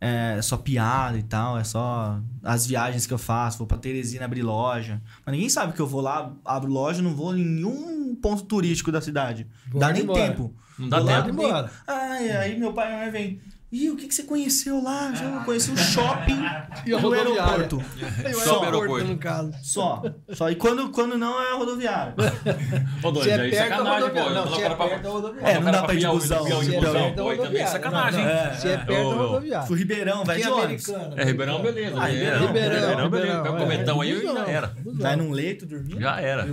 é, 0.00 0.40
só 0.42 0.56
piada 0.56 1.18
e 1.18 1.22
tal, 1.22 1.58
é 1.58 1.64
só 1.64 2.18
as 2.42 2.66
viagens 2.66 3.06
que 3.06 3.12
eu 3.12 3.18
faço, 3.18 3.58
vou 3.58 3.66
pra 3.66 3.76
Teresina 3.78 4.24
abrir 4.24 4.42
loja. 4.42 5.00
Mas 5.26 5.32
ninguém 5.34 5.48
sabe 5.50 5.72
que 5.74 5.80
eu 5.80 5.86
vou 5.86 6.00
lá, 6.00 6.32
abro 6.44 6.70
loja, 6.72 7.02
não 7.02 7.14
vou 7.14 7.36
em 7.36 7.44
nenhum 7.44 8.14
ponto 8.16 8.44
turístico 8.44 8.90
da 8.90 9.00
cidade. 9.00 9.46
Vou 9.70 9.80
Dá 9.80 9.92
nem 9.92 10.02
embora. 10.02 10.20
tempo. 10.20 10.54
Não 10.78 10.88
dá 10.88 10.98
Vou 10.98 11.06
lá, 11.06 11.22
tempo. 11.22 11.36
nem- 11.36 11.46
Embora. 11.46 11.70
Ah, 11.86 12.22
e 12.22 12.30
aí 12.32 12.58
meu 12.58 12.72
pai 12.72 12.86
e 12.86 12.88
minha 12.90 13.02
mãe 13.02 13.10
vem. 13.10 13.40
Ih, 13.72 13.88
o 13.88 13.96
que, 13.96 14.08
que 14.08 14.14
você 14.14 14.24
conheceu 14.24 14.82
lá? 14.82 15.12
Já 15.14 15.44
conheci 15.44 15.70
o 15.70 15.76
shopping 15.76 16.40
E 16.84 16.92
rodoviária. 16.92 17.30
aeroporto. 17.44 17.82
E 18.28 18.34
o 18.34 18.40
Só 18.40 18.64
aeroporto, 18.64 19.06
no 19.06 19.16
caso. 19.16 19.52
Só. 19.62 20.02
Só. 20.30 20.50
E 20.50 20.56
quando, 20.56 20.90
quando 20.90 21.16
não 21.16 21.40
é 21.40 21.52
a 21.52 21.54
rodoviária. 21.54 22.12
Se 23.22 23.30
é 23.30 23.34
aí 23.40 23.50
perto, 23.50 23.54
é 23.54 23.68
sacanagem, 23.68 24.10
pô. 24.10 24.18
rodoviária. 24.18 24.34
Não, 24.34 24.46
se 24.48 24.60
o 24.60 24.64
é 24.64 24.74
perto, 24.74 25.06
é 25.06 25.10
rodoviária. 25.10 25.52
É, 25.54 25.58
o 25.58 25.62
não 25.62 25.70
dá 25.72 25.82
pra 25.84 25.94
ir 25.94 25.98
de 25.98 26.06
busão, 26.08 26.44
Piauí, 26.44 26.64
de 26.64 26.70
de 26.72 26.78
Piauí. 26.80 26.86
busão. 26.94 27.08
Então, 27.10 27.24
Pô, 27.24 27.30
aí 27.30 27.36
também 27.38 27.60
é 27.60 27.64
rodoviária. 27.64 27.72
sacanagem. 27.72 28.24
É, 28.24 28.54
Se 28.54 28.68
é 28.68 28.72
é. 28.72 28.76
perto, 28.76 28.92
é 28.92 29.00
ô. 29.04 29.10
rodoviária. 29.28 29.66
Fui 29.68 29.78
Ribeirão, 29.78 30.24
vai 30.24 30.36
de 30.36 30.42
é 30.42 30.50
ônibus. 30.50 30.88
americana? 30.90 31.22
É, 31.22 31.24
Ribeirão, 31.24 31.62
beleza. 31.62 31.96
Ah, 31.96 32.08
né? 32.08 32.10
Ribeirão, 32.46 33.08
beleza. 33.08 33.42
Pega 33.42 33.52
o 33.52 33.56
é. 33.56 33.60
comentão 33.60 34.00
aí 34.00 34.22
já 34.22 34.46
era. 34.48 34.74
Vai 34.84 35.14
num 35.16 35.30
leito 35.30 35.64
dormir. 35.64 36.00
Já 36.00 36.20
era. 36.20 36.44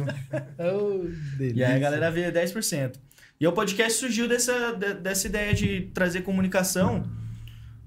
E 1.39 1.63
aí 1.63 1.75
a 1.75 1.79
galera 1.79 2.11
vê 2.11 2.31
10%. 2.31 2.93
E 3.39 3.45
o 3.47 3.51
podcast 3.51 3.99
surgiu 3.99 4.27
dessa, 4.27 4.71
de- 4.73 4.95
dessa 4.95 5.27
ideia 5.27 5.53
de 5.53 5.89
trazer 5.93 6.21
comunicação 6.21 7.07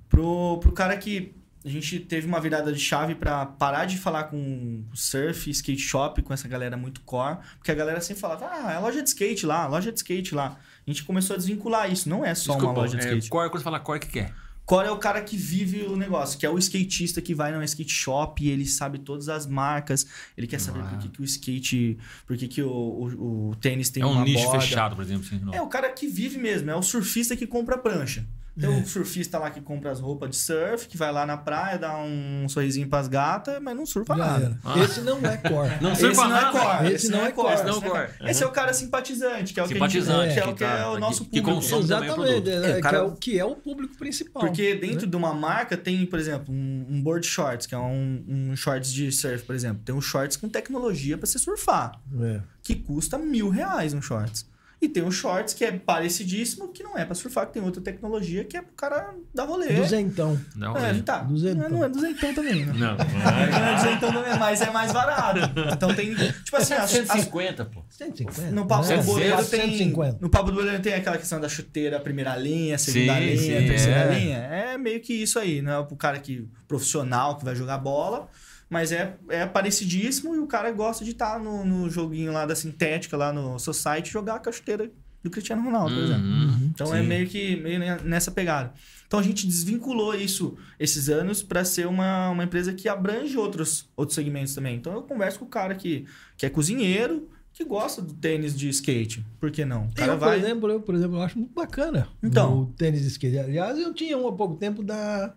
pro, 0.08 0.58
pro 0.60 0.72
cara 0.72 0.96
que 0.96 1.34
a 1.64 1.68
gente 1.68 1.98
teve 2.00 2.26
uma 2.26 2.40
virada 2.40 2.72
de 2.72 2.78
chave 2.80 3.14
pra 3.14 3.44
parar 3.44 3.84
de 3.84 3.98
falar 3.98 4.24
com 4.24 4.82
surf, 4.94 5.50
skate 5.50 5.80
shop, 5.82 6.22
com 6.22 6.32
essa 6.32 6.48
galera 6.48 6.76
muito 6.76 7.00
core. 7.02 7.38
Porque 7.58 7.70
a 7.70 7.74
galera 7.74 8.00
sempre 8.00 8.20
falava, 8.20 8.48
ah, 8.50 8.72
é 8.72 8.78
loja 8.78 9.02
de 9.02 9.08
skate 9.08 9.44
lá, 9.44 9.66
loja 9.66 9.92
de 9.92 9.98
skate 9.98 10.34
lá. 10.34 10.56
A 10.86 10.90
gente 10.90 11.04
começou 11.04 11.34
a 11.34 11.36
desvincular 11.36 11.90
isso, 11.92 12.08
não 12.08 12.24
é 12.24 12.34
só 12.34 12.52
Desculpa, 12.54 12.72
uma 12.72 12.80
loja 12.82 12.96
de 12.96 13.04
é, 13.04 13.08
skate. 13.10 13.28
Core, 13.28 13.50
quando 13.50 13.58
você 13.58 13.64
fala 13.64 13.78
core, 13.80 13.98
o 13.98 14.00
que 14.00 14.08
que 14.08 14.20
é? 14.20 14.32
Core 14.70 14.86
é 14.86 14.90
o 14.92 14.98
cara 14.98 15.20
que 15.20 15.36
vive 15.36 15.82
o 15.82 15.96
negócio, 15.96 16.38
que 16.38 16.46
é 16.46 16.48
o 16.48 16.56
skatista 16.56 17.20
que 17.20 17.34
vai 17.34 17.50
no 17.50 17.60
skate 17.64 17.92
shop 17.92 18.40
e 18.44 18.50
ele 18.50 18.64
sabe 18.64 19.00
todas 19.00 19.28
as 19.28 19.44
marcas, 19.44 20.06
ele 20.38 20.46
quer 20.46 20.60
saber 20.60 20.84
por 20.84 20.96
que, 20.96 21.08
que 21.08 21.20
o 21.20 21.24
skate, 21.24 21.98
por 22.24 22.36
que, 22.36 22.46
que 22.46 22.62
o, 22.62 22.70
o, 22.70 23.48
o 23.50 23.56
tênis 23.56 23.90
tem 23.90 24.00
é 24.00 24.06
um 24.06 24.12
uma 24.12 24.22
nicho 24.22 24.44
borda. 24.44 24.60
fechado, 24.60 24.94
por 24.94 25.02
exemplo. 25.02 25.26
Assim. 25.26 25.56
É 25.56 25.60
o 25.60 25.66
cara 25.66 25.90
que 25.90 26.06
vive 26.06 26.38
mesmo, 26.38 26.70
é 26.70 26.76
o 26.76 26.82
surfista 26.82 27.36
que 27.36 27.48
compra 27.48 27.76
prancha. 27.76 28.24
Tem 28.58 28.68
É. 28.68 28.82
o 28.82 28.86
surfista 28.86 29.38
lá 29.38 29.48
que 29.50 29.60
compra 29.60 29.90
as 29.90 30.00
roupas 30.00 30.30
de 30.30 30.36
surf, 30.36 30.86
que 30.88 30.96
vai 30.96 31.10
lá 31.12 31.24
na 31.24 31.36
praia, 31.36 31.78
dá 31.78 31.96
um 31.98 32.46
sorrisinho 32.48 32.88
pras 32.88 33.08
gatas, 33.08 33.60
mas 33.62 33.76
não 33.76 33.86
surfa 33.86 34.16
Já 34.16 34.26
nada. 34.26 34.58
Ah. 34.64 34.78
Esse 34.80 35.00
não 35.02 35.18
é 35.24 35.36
core. 35.36 35.70
Não 35.80 35.92
Esse 35.92 36.00
surfa 36.02 36.28
não 36.28 36.36
é 36.36 36.40
nada. 36.42 36.58
core. 36.58 36.92
Esse 36.92 37.08
não 37.10 37.24
é 37.26 37.32
core. 37.32 37.54
esse 37.54 37.64
Não 37.64 37.78
é 37.78 37.80
core. 37.80 38.30
Esse 38.30 38.42
é 38.42 38.46
o 38.46 38.50
cara 38.50 38.72
simpatizante, 38.72 39.54
que 39.54 39.60
é 39.60 39.62
o 39.62 39.68
que, 39.68 39.74
gente, 39.74 39.90
que 39.92 39.98
é 39.98 40.42
que 40.42 40.48
o 40.48 40.54
que 40.54 40.64
é 40.64 40.66
tá- 40.76 40.90
o 40.90 40.94
que- 40.94 41.00
nosso 41.00 41.24
que 41.24 41.40
público. 41.40 41.50
consome 41.50 41.86
também 41.88 42.10
o 42.10 42.12
Exatamente, 42.12 42.42
produto. 42.42 42.48
é, 42.48 42.70
É, 42.72 42.78
o 42.78 42.80
cara- 42.80 42.98
que, 42.98 42.98
é 42.98 43.02
o, 43.04 43.12
que 43.12 43.38
é 43.38 43.44
o 43.44 43.54
público 43.56 43.96
principal. 43.96 44.42
Porque 44.42 44.74
dentro 44.74 45.06
de 45.06 45.16
uma 45.16 45.32
marca 45.32 45.76
tem, 45.76 46.04
por 46.04 46.18
exemplo, 46.18 46.52
um, 46.52 46.86
um 46.90 47.00
board 47.02 47.26
shorts, 47.26 47.66
que 47.66 47.74
é 47.74 47.78
um, 47.78 48.24
um 48.28 48.56
shorts 48.56 48.92
de 48.92 49.10
surf, 49.12 49.44
por 49.44 49.54
exemplo. 49.54 49.80
Tem 49.84 49.94
um 49.94 50.00
shorts 50.00 50.36
com 50.36 50.48
tecnologia 50.48 51.16
pra 51.16 51.26
você 51.26 51.38
surfar, 51.38 51.98
É. 52.20 52.40
que 52.62 52.74
custa 52.74 53.16
mil 53.16 53.48
reais 53.48 53.94
um 53.94 54.02
shorts. 54.02 54.44
E 54.80 54.88
tem 54.88 55.02
um 55.02 55.10
shorts 55.10 55.52
que 55.52 55.62
é 55.62 55.72
parecidíssimo, 55.72 56.68
que 56.68 56.82
não 56.82 56.96
é 56.96 57.04
pra 57.04 57.14
surfar, 57.14 57.46
que 57.46 57.52
tem 57.52 57.62
outra 57.62 57.82
tecnologia 57.82 58.44
que 58.44 58.56
é 58.56 58.62
pro 58.62 58.72
cara 58.72 59.14
dar 59.34 59.44
rolê. 59.44 59.68
Duzentão. 59.74 60.40
Não, 60.56 60.74
É, 60.76 60.90
é. 60.90 61.02
tá. 61.02 61.18
Duzentão. 61.18 61.68
Não 61.68 61.84
é 61.84 61.88
duzentão 61.88 62.34
também, 62.34 62.64
né? 62.64 62.72
Não, 62.74 62.96
Não 62.96 63.66
é 63.68 63.74
duzentão 63.74 64.12
também, 64.12 64.38
mas 64.38 64.62
é 64.62 64.70
mais 64.70 64.90
barato. 64.90 65.40
Então 65.72 65.94
tem, 65.94 66.14
tipo 66.14 66.56
assim, 66.56 66.72
as, 66.72 66.84
as, 66.84 66.90
150, 66.90 67.64
pô. 67.66 67.84
150. 67.90 68.50
no 68.52 68.66
Pablo 68.66 68.88
né? 68.88 68.96
do 68.96 69.02
Boleiro 69.04 69.44
tem. 69.44 69.60
150. 69.60 70.18
No 70.20 70.30
Pablo 70.30 70.52
do 70.52 70.56
Boleiro 70.56 70.82
tem 70.82 70.94
aquela 70.94 71.18
questão 71.18 71.38
da 71.38 71.48
chuteira, 71.48 72.00
primeira 72.00 72.34
linha, 72.36 72.78
segunda 72.78 73.14
Sim, 73.16 73.20
linha, 73.20 73.60
sim, 73.60 73.66
terceira 73.66 74.00
é. 74.00 74.18
linha. 74.18 74.38
É 74.38 74.78
meio 74.78 75.00
que 75.00 75.12
isso 75.12 75.38
aí, 75.38 75.60
não 75.60 75.80
é 75.80 75.84
pro 75.84 75.96
cara 75.96 76.18
que 76.18 76.48
profissional 76.66 77.36
que 77.36 77.44
vai 77.44 77.54
jogar 77.54 77.76
bola, 77.78 78.28
mas 78.70 78.92
é, 78.92 79.16
é 79.28 79.44
parecidíssimo 79.46 80.34
e 80.34 80.38
o 80.38 80.46
cara 80.46 80.70
gosta 80.70 81.04
de 81.04 81.10
estar 81.10 81.38
no, 81.40 81.64
no 81.64 81.90
joguinho 81.90 82.32
lá 82.32 82.46
da 82.46 82.54
sintética, 82.54 83.16
lá 83.16 83.32
no 83.32 83.58
Society, 83.58 84.10
jogar 84.10 84.40
a 84.46 84.52
chuteira 84.52 84.90
do 85.22 85.28
Cristiano 85.28 85.62
Ronaldo, 85.62 85.94
por 85.94 86.04
exemplo. 86.04 86.24
Uhum, 86.24 86.70
Então 86.72 86.94
é 86.94 87.02
sim. 87.02 87.06
meio 87.06 87.28
que 87.28 87.56
meio 87.56 87.78
nessa 88.04 88.30
pegada. 88.30 88.72
Então 89.06 89.18
a 89.20 89.22
gente 89.22 89.46
desvinculou 89.46 90.14
isso 90.14 90.56
esses 90.78 91.08
anos 91.10 91.42
para 91.42 91.64
ser 91.64 91.86
uma, 91.88 92.30
uma 92.30 92.44
empresa 92.44 92.72
que 92.72 92.88
abrange 92.88 93.36
outros, 93.36 93.90
outros 93.96 94.14
segmentos 94.14 94.54
também. 94.54 94.76
Então 94.76 94.94
eu 94.94 95.02
converso 95.02 95.40
com 95.40 95.44
o 95.44 95.48
cara 95.48 95.74
que, 95.74 96.06
que 96.38 96.46
é 96.46 96.48
cozinheiro, 96.48 97.28
que 97.52 97.64
gosta 97.64 98.00
do 98.00 98.14
tênis 98.14 98.56
de 98.56 98.68
skate. 98.70 99.26
Por 99.40 99.50
que 99.50 99.64
não? 99.64 99.86
O 99.88 99.94
cara 99.94 100.12
Eu, 100.12 100.18
por 100.18 100.24
vai. 100.28 100.38
exemplo, 100.38 100.70
eu, 100.70 100.80
por 100.80 100.94
exemplo, 100.94 101.16
eu 101.16 101.22
acho 101.22 101.36
muito 101.38 101.52
bacana 101.52 102.06
Então. 102.22 102.60
o 102.60 102.66
tênis 102.66 103.02
de 103.02 103.08
skate. 103.08 103.36
Aliás, 103.38 103.78
eu 103.78 103.92
tinha 103.92 104.16
um 104.16 104.26
há 104.28 104.32
pouco 104.32 104.54
tempo 104.54 104.82
da 104.82 105.34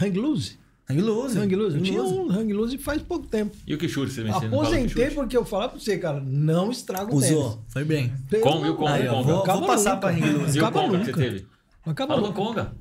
Hang 0.00 0.18
Loose. 0.18 0.58
Hang 0.90 1.00
loose. 1.00 1.38
Hang 1.38 1.54
Loose. 1.56 1.74
Eu 1.76 1.80
Hang 1.80 1.90
tinha 1.90 2.02
um 2.02 2.30
Hang 2.30 2.52
Loose 2.52 2.76
faz 2.78 3.00
pouco 3.02 3.26
tempo. 3.26 3.56
E 3.66 3.74
o 3.74 3.78
que 3.78 3.88
chute 3.88 4.12
você 4.12 4.20
o 4.20 4.24
que 4.24 4.46
Aposentei 4.46 5.10
porque 5.10 5.36
eu 5.36 5.44
falar 5.44 5.68
pra 5.68 5.78
você, 5.80 5.96
cara, 5.98 6.20
não 6.20 6.70
estraga 6.70 7.12
o 7.12 7.16
Usou. 7.16 7.50
tênis. 7.52 7.64
Foi 7.68 7.84
bem. 7.84 8.12
Como, 8.42 8.86
Aí, 8.86 9.08
ó, 9.08 9.10
como? 9.12 9.24
vou, 9.24 9.42
Acaba 9.42 9.58
vou 9.60 9.66
passar 9.68 9.94
nunca. 9.94 10.00
pra 10.08 10.10
Hang 10.16 10.30
loose. 10.38 10.58
E 10.58 10.60
o 10.60 10.70
Conga 10.70 10.98
que 10.98 11.04
você 11.06 11.12
teve? 11.12 11.46
Acaba 11.86 12.16
do 12.16 12.20
nunca. 12.22 12.34
Conga. 12.34 12.72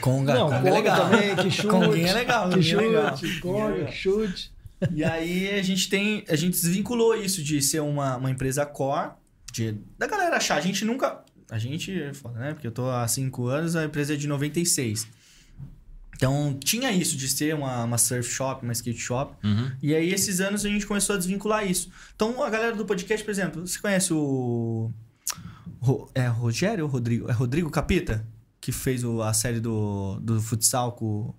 Conga. 0.00 0.34
Não, 0.34 0.44
Conga 0.44 0.56
é 0.56 0.60
Conga 0.62 0.70
legal. 0.72 1.10
também, 1.10 1.36
que 1.36 1.50
chute. 1.52 1.68
Conguinha 1.68 2.08
é 2.08 2.12
legal, 2.14 2.48
Que 2.48 2.72
é 2.72 2.76
legal. 2.76 3.16
chute, 3.16 3.36
é 3.36 3.40
Conga, 3.40 3.84
que 3.84 3.92
chute. 3.92 4.52
E 4.90 5.04
aí 5.04 5.50
a 5.50 5.62
gente 5.62 5.88
tem. 5.90 6.24
A 6.28 6.34
gente 6.36 6.52
desvinculou 6.54 7.14
isso 7.14 7.42
de 7.42 7.60
ser 7.60 7.80
uma, 7.80 8.16
uma 8.16 8.30
empresa 8.30 8.64
core, 8.64 9.10
de, 9.52 9.76
da 9.98 10.06
galera 10.06 10.36
achar. 10.38 10.56
A 10.56 10.60
gente 10.60 10.84
nunca. 10.86 11.20
A 11.50 11.58
gente 11.58 11.92
é 12.02 12.14
foda, 12.14 12.38
né? 12.38 12.52
Porque 12.54 12.66
eu 12.66 12.72
tô 12.72 12.88
há 12.88 13.06
cinco 13.06 13.46
anos, 13.46 13.76
a 13.76 13.84
empresa 13.84 14.14
é 14.14 14.16
de 14.16 14.26
96. 14.26 15.06
Então 16.22 16.56
tinha 16.62 16.92
isso 16.92 17.16
de 17.16 17.28
ser 17.28 17.52
uma, 17.54 17.82
uma 17.82 17.98
surf 17.98 18.30
shop, 18.30 18.62
uma 18.62 18.72
skate 18.72 18.98
shop. 19.00 19.34
Uhum. 19.44 19.72
E 19.82 19.92
aí, 19.92 20.12
esses 20.12 20.40
anos, 20.40 20.64
a 20.64 20.68
gente 20.68 20.86
começou 20.86 21.16
a 21.16 21.18
desvincular 21.18 21.68
isso. 21.68 21.90
Então, 22.14 22.40
a 22.44 22.48
galera 22.48 22.76
do 22.76 22.84
podcast, 22.84 23.24
por 23.24 23.30
exemplo, 23.32 23.66
você 23.66 23.76
conhece 23.80 24.12
o. 24.14 24.90
Ro- 25.80 26.08
É 26.14 26.28
Rogério 26.28 26.84
ou 26.84 26.90
Rodrigo? 26.90 27.28
É 27.28 27.32
Rodrigo 27.32 27.68
Capita? 27.70 28.24
Que 28.60 28.70
fez 28.70 29.02
o- 29.02 29.20
a 29.20 29.32
série 29.32 29.58
do, 29.58 30.20
do 30.20 30.40
futsal 30.40 30.92
com, 30.92 31.34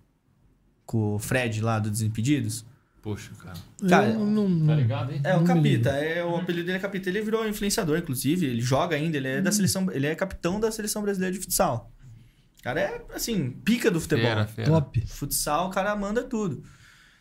com 0.85 1.15
o 1.15 1.19
Fred 1.19 1.61
lá 1.61 1.79
do 1.79 1.89
Desimpedidos? 1.89 2.65
Poxa, 3.01 3.31
cara. 3.41 3.57
Cara, 3.87 4.07
Eu 4.09 4.19
não, 4.25 4.49
não, 4.49 4.67
Tá 4.67 4.75
ligado, 4.75 5.11
hein? 5.13 5.21
É, 5.23 5.33
o 5.35 5.45
Capita. 5.45 5.89
É, 5.91 6.23
o 6.25 6.35
apelido 6.35 6.65
dele 6.65 6.77
é 6.77 6.81
Capita. 6.81 7.07
Ele 7.09 7.21
virou 7.21 7.47
influenciador, 7.47 7.97
inclusive. 7.97 8.45
Ele 8.47 8.59
joga 8.61 8.97
ainda. 8.97 9.15
Ele 9.15 9.27
é 9.29 9.39
Hum. 9.39 9.43
da 9.43 9.51
seleção. 9.53 9.89
Ele 9.91 10.07
é 10.07 10.13
capitão 10.15 10.59
da 10.59 10.69
seleção 10.71 11.01
brasileira 11.01 11.33
de 11.33 11.39
futsal. 11.41 11.89
O 12.63 12.69
cara 12.71 12.79
é, 12.79 13.01
assim, 13.13 13.51
pica 13.51 13.91
do 13.91 13.99
futebol. 13.99 14.23
Fera, 14.23 14.47
fera. 14.47 14.69
Top. 14.71 15.05
Futsal, 15.05 15.67
o 15.67 15.69
cara 15.69 15.93
manda 15.97 16.23
tudo. 16.23 16.63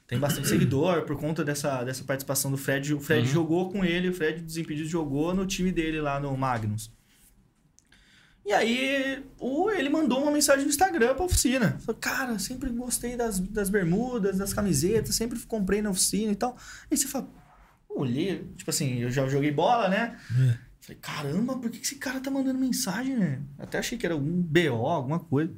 Tem 0.07 0.17
bastante 0.17 0.47
seguidor 0.47 1.03
por 1.03 1.17
conta 1.17 1.45
dessa, 1.45 1.83
dessa 1.83 2.05
participação 2.05 2.49
do 2.49 2.57
Fred. 2.57 2.95
O 2.95 3.01
Fred 3.01 3.27
Uhum. 3.27 3.35
jogou 3.35 3.69
com 3.73 3.85
ele, 3.85 4.09
o 4.09 4.15
Fred 4.15 4.41
Desimpedido 4.41 4.89
jogou 4.89 5.35
no 5.35 5.45
time 5.45 5.73
dele 5.73 6.01
lá 6.01 6.21
no 6.21 6.37
Magnus. 6.37 6.93
E 8.47 8.53
aí, 8.53 9.25
o, 9.37 9.69
ele 9.71 9.89
mandou 9.89 10.23
uma 10.23 10.31
mensagem 10.31 10.65
no 10.65 10.71
Instagram 10.71 11.15
pra 11.17 11.25
oficina. 11.25 11.77
Falou, 11.81 12.01
cara, 12.01 12.39
sempre 12.39 12.71
gostei 12.71 13.17
das, 13.17 13.41
das 13.41 13.69
bermudas, 13.69 14.39
das 14.39 14.53
camisetas, 14.55 15.17
sempre 15.17 15.39
comprei 15.41 15.83
na 15.83 15.91
oficina 15.91 16.31
e 16.31 16.37
tal. 16.37 16.57
Aí 16.89 16.97
você 16.97 17.09
fala, 17.09 17.29
olhei, 17.89 18.49
tipo 18.57 18.71
assim, 18.71 18.99
eu 19.01 19.11
já 19.11 19.27
joguei 19.29 19.51
bola, 19.51 19.89
né? 19.89 20.17
É. 20.39 20.72
Falei, 20.83 20.99
caramba, 21.01 21.57
por 21.57 21.71
que 21.71 21.79
que 21.79 21.87
esse 21.87 21.95
cara 21.95 22.21
tá 22.21 22.29
mandando 22.31 22.59
mensagem, 22.59 23.17
né? 23.17 23.41
Até 23.59 23.79
achei 23.79 23.97
que 23.97 24.05
era 24.05 24.15
algum 24.15 24.43
BO, 24.43 24.85
alguma 24.87 25.21
coisa. 25.21 25.53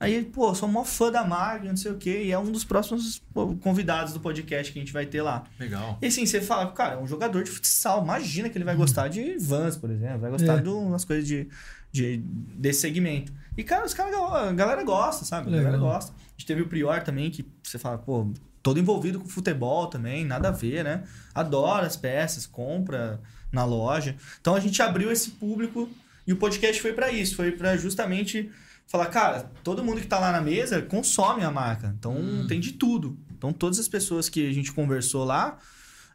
Aí 0.00 0.14
ele, 0.14 0.26
pô, 0.26 0.54
sou 0.54 0.68
mó 0.68 0.82
fã 0.84 1.10
da 1.12 1.24
marca, 1.24 1.66
não 1.68 1.76
sei 1.76 1.92
o 1.92 1.96
quê, 1.96 2.24
e 2.24 2.32
é 2.32 2.38
um 2.38 2.50
dos 2.50 2.64
próximos 2.64 3.22
convidados 3.62 4.12
do 4.12 4.20
podcast 4.20 4.72
que 4.72 4.78
a 4.78 4.82
gente 4.82 4.92
vai 4.92 5.06
ter 5.06 5.22
lá. 5.22 5.44
Legal. 5.58 5.98
E 6.02 6.06
assim, 6.06 6.24
você 6.26 6.40
fala, 6.40 6.70
cara, 6.72 6.94
é 6.94 6.98
um 6.98 7.06
jogador 7.06 7.42
de 7.44 7.50
futsal, 7.50 8.02
imagina 8.02 8.48
que 8.50 8.58
ele 8.58 8.64
vai 8.64 8.76
gostar 8.76 9.08
de 9.08 9.38
Vans, 9.38 9.76
por 9.76 9.90
exemplo, 9.90 10.18
vai 10.20 10.30
gostar 10.30 10.58
É. 10.58 10.62
de 10.62 10.68
umas 10.68 11.04
coisas 11.04 11.26
de, 11.26 11.48
de, 11.92 12.18
desse 12.18 12.80
segmento. 12.80 13.32
E, 13.56 13.62
cara, 13.64 13.86
os 13.86 13.94
caras, 13.94 14.14
a 14.14 14.52
galera 14.52 14.82
gosta, 14.84 15.24
sabe? 15.24 15.48
A 15.48 15.50
galera 15.50 15.70
Legal. 15.76 15.88
gosta. 15.92 16.12
A 16.12 16.30
gente 16.36 16.46
teve 16.46 16.60
o 16.62 16.68
Prior 16.68 17.02
também, 17.02 17.30
que 17.30 17.46
você 17.62 17.78
fala, 17.78 17.96
pô, 17.96 18.30
todo 18.62 18.78
envolvido 18.78 19.18
com 19.20 19.26
futebol 19.28 19.86
também, 19.86 20.26
nada 20.26 20.48
a 20.48 20.52
ver, 20.52 20.84
né? 20.84 21.04
Adora 21.34 21.86
as 21.86 21.96
peças, 21.96 22.46
compra 22.46 23.18
na 23.56 23.64
loja. 23.64 24.14
Então 24.40 24.54
a 24.54 24.60
gente 24.60 24.80
abriu 24.80 25.10
esse 25.10 25.30
público 25.30 25.88
e 26.26 26.32
o 26.32 26.36
podcast 26.36 26.80
foi 26.80 26.92
pra 26.92 27.10
isso, 27.10 27.34
foi 27.34 27.50
pra 27.52 27.76
justamente 27.76 28.50
falar, 28.86 29.06
cara, 29.06 29.50
todo 29.64 29.82
mundo 29.82 30.00
que 30.00 30.06
tá 30.06 30.18
lá 30.20 30.30
na 30.30 30.40
mesa 30.40 30.80
consome 30.82 31.42
a 31.42 31.50
marca. 31.50 31.92
Então 31.98 32.14
Hum. 32.16 32.46
tem 32.46 32.60
de 32.60 32.72
tudo. 32.72 33.16
Então 33.36 33.52
todas 33.52 33.78
as 33.80 33.88
pessoas 33.88 34.28
que 34.28 34.48
a 34.48 34.52
gente 34.52 34.72
conversou 34.72 35.24
lá, 35.24 35.58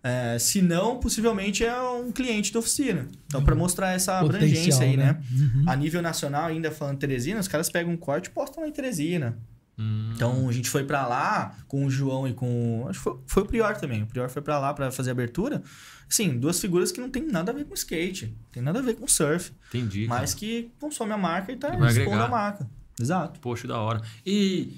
é, 0.03 0.37
se 0.39 0.61
não, 0.61 0.99
possivelmente 0.99 1.63
é 1.63 1.79
um 1.79 2.11
cliente 2.11 2.51
da 2.51 2.59
oficina. 2.59 3.07
Então, 3.27 3.43
para 3.43 3.53
mostrar 3.53 3.91
essa 3.91 4.17
abrangência 4.17 4.73
Potencial, 4.73 4.89
aí, 4.89 4.97
né? 4.97 5.21
Uhum. 5.31 5.65
A 5.67 5.75
nível 5.75 6.01
nacional, 6.01 6.45
ainda 6.47 6.71
falando 6.71 6.97
Teresina, 6.97 7.39
os 7.39 7.47
caras 7.47 7.69
pegam 7.69 7.93
um 7.93 7.97
corte 7.97 8.25
e 8.25 8.29
postam 8.31 8.63
lá 8.63 8.67
em 8.69 8.71
Teresina. 8.71 9.37
Hum. 9.81 10.11
Então 10.15 10.47
a 10.47 10.51
gente 10.51 10.69
foi 10.69 10.83
pra 10.83 11.07
lá 11.07 11.55
com 11.67 11.85
o 11.85 11.89
João 11.89 12.27
e 12.27 12.33
com. 12.33 12.85
Acho 12.89 12.99
que 12.99 13.03
foi, 13.03 13.17
foi 13.25 13.43
o 13.43 13.45
Prior 13.45 13.75
também. 13.77 14.03
O 14.03 14.07
Prior 14.07 14.29
foi 14.29 14.41
pra 14.41 14.59
lá 14.59 14.73
pra 14.73 14.91
fazer 14.91 15.09
a 15.09 15.13
abertura. 15.13 15.61
Assim, 16.09 16.37
duas 16.37 16.59
figuras 16.59 16.91
que 16.91 16.99
não 17.01 17.09
tem 17.09 17.23
nada 17.25 17.51
a 17.51 17.55
ver 17.55 17.63
com 17.65 17.73
skate, 17.73 18.35
tem 18.51 18.61
nada 18.61 18.79
a 18.79 18.81
ver 18.81 18.95
com 18.95 19.07
surf, 19.07 19.53
Entendi. 19.69 20.07
cara. 20.07 20.19
mas 20.21 20.33
que 20.33 20.69
consome 20.79 21.13
a 21.13 21.17
marca 21.17 21.51
e 21.53 21.55
tá 21.55 21.69
expondo 21.89 22.21
a 22.23 22.27
marca. 22.27 22.69
Exato. 22.99 23.39
Poxa, 23.39 23.65
da 23.67 23.79
hora. 23.79 24.01
E 24.25 24.73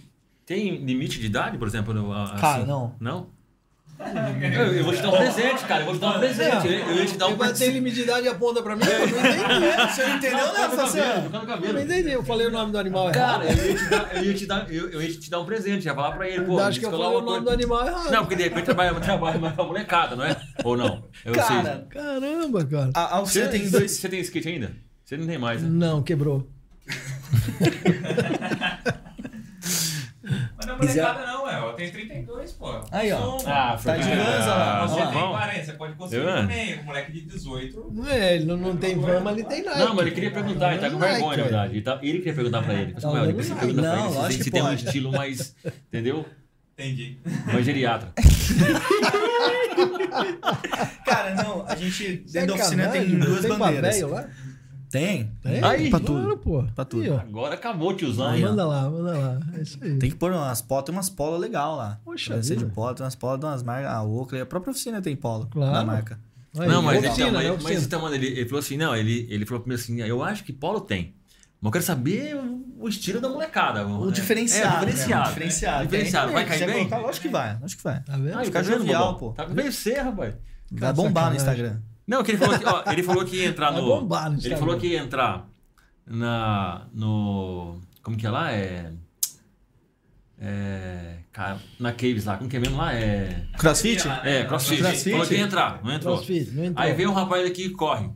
tem 0.45 0.77
limite 0.85 1.19
de 1.19 1.25
idade, 1.25 1.57
por 1.57 1.67
exemplo? 1.67 1.91
no- 1.93 2.13
a- 2.13 2.35
Cara, 2.39 2.57
assim? 2.59 2.67
não. 2.67 2.95
Não? 2.99 3.27
Eu, 4.41 4.73
eu 4.73 4.83
vou 4.83 4.93
te 4.93 5.01
dar 5.01 5.09
um 5.09 5.17
presente, 5.17 5.65
cara. 5.65 5.81
Eu 5.81 5.85
vou 5.85 5.95
te 5.95 6.01
dar 6.01 6.15
um 6.15 6.19
presente. 6.19 6.67
Eu, 6.67 6.73
eu 6.73 6.95
ia 6.95 7.05
te 7.05 7.17
dar 7.17 7.25
um 7.27 7.29
Ele 7.29 7.37
vai 7.37 7.47
ter 7.49 7.53
presente. 7.57 7.73
limite 7.73 7.95
de 7.95 8.01
idade 8.01 8.25
e 8.25 8.29
aponta 8.29 8.61
pra 8.61 8.75
mim. 8.75 8.83
Eu 8.85 8.99
não 8.99 9.05
entendi. 9.07 9.93
Você 9.93 10.07
não 10.07 10.15
entendeu, 10.17 10.47
toca 11.31 11.55
no 11.57 11.65
Eu 11.65 11.73
não 11.73 11.81
entendi. 11.81 12.11
Eu 12.11 12.23
falei 12.23 12.47
o 12.47 12.51
nome 12.51 12.71
do 12.71 12.77
animal 12.77 13.09
errado. 13.09 13.41
Cara, 13.41 13.45
eu 13.45 13.65
ia 13.65 13.75
te 13.75 13.85
dar, 13.89 14.15
eu 14.15 14.23
ia 14.23 14.33
te 14.33 14.45
dar, 14.45 14.71
eu, 14.73 14.89
eu 14.89 15.01
ia 15.01 15.09
te 15.13 15.29
dar 15.29 15.39
um 15.39 15.45
presente, 15.45 15.85
ia 15.85 15.95
falar 15.95 16.11
pra 16.11 16.27
ele, 16.29 16.45
pô. 16.45 16.59
Acho 16.59 16.79
que 16.79 16.85
eu 16.85 16.91
falei 16.91 17.07
o 17.07 17.21
nome 17.21 17.41
do 17.45 17.49
animal 17.49 17.87
errado. 17.87 18.11
Não, 18.11 18.19
porque 18.21 18.35
de 18.35 18.43
repente 18.43 18.65
trabalha, 18.65 18.93
trabalha 18.99 19.39
mais 19.39 19.55
com 19.55 19.61
a 19.61 19.65
molecada, 19.65 20.15
não 20.15 20.23
é? 20.25 20.35
Ou 20.63 20.77
não? 20.77 21.03
Eu 21.25 21.33
Cara, 21.33 21.87
Caramba, 21.89 22.65
cara. 22.65 22.91
a, 22.93 23.19
a 23.19 23.25
sei. 23.25 23.43
Você 23.43 23.49
tem 23.49 23.69
dois. 23.69 23.91
Você 23.91 24.09
tem 24.09 24.19
skate 24.19 24.47
ainda? 24.49 24.71
Você 25.03 25.17
não 25.17 25.27
tem 25.27 25.37
mais, 25.37 25.61
né? 25.61 25.69
Não, 25.69 26.01
quebrou. 26.01 26.47
Mas 30.65 30.95
não 30.95 31.03
é 31.03 31.05
molecada 31.05 31.25
não, 31.25 31.43
ué. 31.45 31.59
Eu 31.69 31.73
tenho 31.73 31.91
32, 31.91 32.51
pô. 32.53 32.79
Aí, 32.91 33.11
ó. 33.11 33.17
Sou- 33.19 33.43
Ah, 33.47 33.79
Tá 33.83 33.97
de 33.97 34.09
lança 34.09 34.45
lá. 34.55 34.85
Você 34.87 35.01
Ó, 35.01 35.05
tem 35.07 35.13
bom. 35.19 35.29
40, 35.31 35.65
você 35.65 35.73
pode 35.73 35.93
conseguir 35.95 36.21
Eu, 36.21 36.29
é. 36.29 36.35
também. 36.41 36.79
Um 36.79 36.83
moleque 36.83 37.11
de 37.11 37.21
18. 37.21 37.91
Não 37.93 38.07
é, 38.09 38.35
ele 38.35 38.45
não, 38.45 38.57
não 38.57 38.75
tem 38.77 38.97
van, 38.99 39.19
mas 39.21 39.37
ele 39.37 39.47
tem 39.47 39.63
Nike. 39.63 39.79
Não, 39.79 39.93
mas 39.95 40.05
ele 40.05 40.15
queria 40.15 40.31
perguntar, 40.31 40.71
ele 40.73 40.81
tá 40.81 40.89
com 40.89 40.97
vergonha, 40.99 41.37
na 41.37 41.43
verdade. 41.43 41.73
Ele, 41.73 41.81
tá, 41.81 41.99
ele 42.01 42.17
queria 42.19 42.33
perguntar 42.33 42.63
pra 42.63 42.73
ele. 42.73 42.93
Ele 42.97 43.05
olhando 43.05 43.33
precisa 43.35 43.55
Nike. 43.55 43.67
perguntar 43.67 43.89
pra 43.91 43.99
Não, 43.99 44.05
ele 44.05 44.13
se, 44.13 44.19
lógico 44.19 44.43
se 44.43 44.49
que 44.49 44.51
tem 44.51 44.63
um 44.63 44.73
estilo 44.73 45.11
mais. 45.11 45.55
Entendeu? 45.87 46.25
Entendi. 46.77 47.17
Mais 47.51 47.65
geriatra. 47.65 48.09
Cara, 51.05 51.35
não, 51.35 51.65
a 51.67 51.75
gente 51.75 52.23
dentro 52.31 52.47
da 52.49 52.53
oficina 52.55 52.87
tem 52.89 53.17
duas 53.19 53.45
bandeiras. 53.45 54.01
lá? 54.01 54.27
Tem. 54.93 55.31
Tem? 55.41 55.63
Aí, 55.63 55.89
pra 55.89 55.99
Claro, 55.99 56.23
tudo. 56.23 56.37
pô. 56.37 56.63
Pra 56.75 56.85
tudo. 56.85 57.01
Aí. 57.01 57.09
Agora 57.09 57.55
acabou, 57.55 57.95
tiozão. 57.95 58.27
Aí, 58.27 58.43
ó. 58.45 58.49
Manda 58.49 58.63
lá, 58.63 58.87
manda 58.91 59.17
lá. 59.17 59.39
É 59.57 59.61
isso 59.63 59.79
aí. 59.81 59.97
Tem 59.97 60.11
que 60.11 60.15
pôr 60.15 60.31
umas 60.31 60.61
polas, 60.61 60.85
tem 60.85 60.93
umas 60.93 61.09
polas 61.09 61.41
legal 61.41 61.75
lá. 61.75 61.99
Poxa 62.05 62.35
Deve 62.35 62.45
ser 62.45 62.57
de 62.57 62.63
vida. 62.65 62.75
polo, 62.75 62.93
tem 62.93 63.03
umas 63.03 63.15
polas 63.15 63.39
de 63.39 63.45
umas 63.47 63.63
marcas. 63.63 63.91
A 63.91 64.03
Oakley, 64.03 64.41
a 64.41 64.45
própria 64.45 64.69
oficina 64.69 65.01
tem 65.01 65.15
polo 65.15 65.47
Claro. 65.47 65.73
da 65.73 65.83
marca. 65.83 66.19
Aí, 66.59 66.67
não, 66.67 66.83
mas, 66.83 66.99
oficina, 66.99 67.29
então, 67.29 67.31
né? 67.41 67.47
mas, 67.47 67.49
Oficina. 67.55 67.73
mas 67.73 67.85
então, 67.87 68.01
mano, 68.03 68.13
ele, 68.13 68.27
ele 68.27 68.45
falou 68.45 68.59
assim: 68.59 68.77
não, 68.77 68.95
ele, 68.95 69.25
ele 69.31 69.45
falou 69.47 69.61
primeiro 69.61 69.81
assim: 69.81 69.99
eu 70.01 70.23
acho 70.23 70.43
que 70.43 70.53
polo 70.53 70.79
tem. 70.79 71.15
Mas 71.59 71.65
eu 71.69 71.71
quero 71.71 71.83
saber 71.85 72.35
o, 72.77 72.87
estilo 72.87 73.19
da 73.19 73.29
molecada. 73.29 73.87
O 73.87 74.05
né? 74.05 74.11
diferenciado. 74.11 74.85
É, 74.85 74.89
o 74.89 74.91
diferenciado. 74.91 75.13
né? 75.15 75.25
O 75.25 75.33
diferenciado. 75.33 75.83
Diferenciado. 75.85 76.31
Vai 76.33 76.45
cair 76.45 76.65
bem? 76.67 76.75
colocar, 76.87 76.97
Lógico 76.99 77.25
que 77.25 77.31
vai, 77.31 77.57
acho 77.63 77.77
que 77.77 77.83
vai. 77.83 77.99
Tá 78.03 78.15
vendo? 78.15 78.37
Ai, 78.37 78.45
Fica 78.45 78.61
tá 78.61 78.69
vendo, 78.69 78.77
jovial, 78.79 79.13
Bobão? 79.13 79.19
pô. 79.19 79.31
Tá 79.33 79.45
veio 79.45 79.71
ser, 79.71 79.99
rapaz. 80.01 80.35
Vai 80.71 80.93
bombar 80.93 81.29
no. 81.31 81.35
Instagram. 81.37 81.77
Não, 82.05 82.23
que 82.23 82.31
ele 82.31 82.37
falou 82.37 82.59
que, 82.59 82.65
ó, 82.65 82.83
ele 82.91 83.03
falou 83.03 83.25
que 83.25 83.35
ia 83.37 83.45
entrar 83.47 83.71
no. 83.71 83.81
bombar 83.81 84.31
no 84.31 84.39
ele 84.39 84.57
falou 84.57 84.77
que 84.77 84.87
ia 84.87 84.99
entrar 84.99 85.47
na. 86.05 86.87
No. 86.93 87.79
Como 88.01 88.17
que 88.17 88.27
é 88.27 88.29
lá? 88.29 88.51
É. 88.51 88.91
É. 90.39 91.17
Cara, 91.31 91.59
na 91.79 91.93
Caves 91.93 92.25
lá. 92.25 92.37
Como 92.37 92.49
que 92.49 92.57
é 92.57 92.59
mesmo 92.59 92.77
lá? 92.77 92.93
É. 92.93 93.47
Crossfit? 93.57 94.07
É, 94.23 94.43
CrossFit. 94.43 94.81
Crossfit? 94.81 95.11
Falou 95.11 95.27
que 95.27 95.35
ia 95.35 95.41
entrar, 95.41 95.81
não 95.83 95.91
entrou. 95.93 96.15
Crossfit, 96.15 96.51
não 96.51 96.65
entrou. 96.65 96.85
Aí 96.85 96.93
veio 96.93 97.09
um 97.09 97.13
rapaz 97.13 97.45
aqui 97.45 97.69
que 97.69 97.75
corre. 97.75 98.09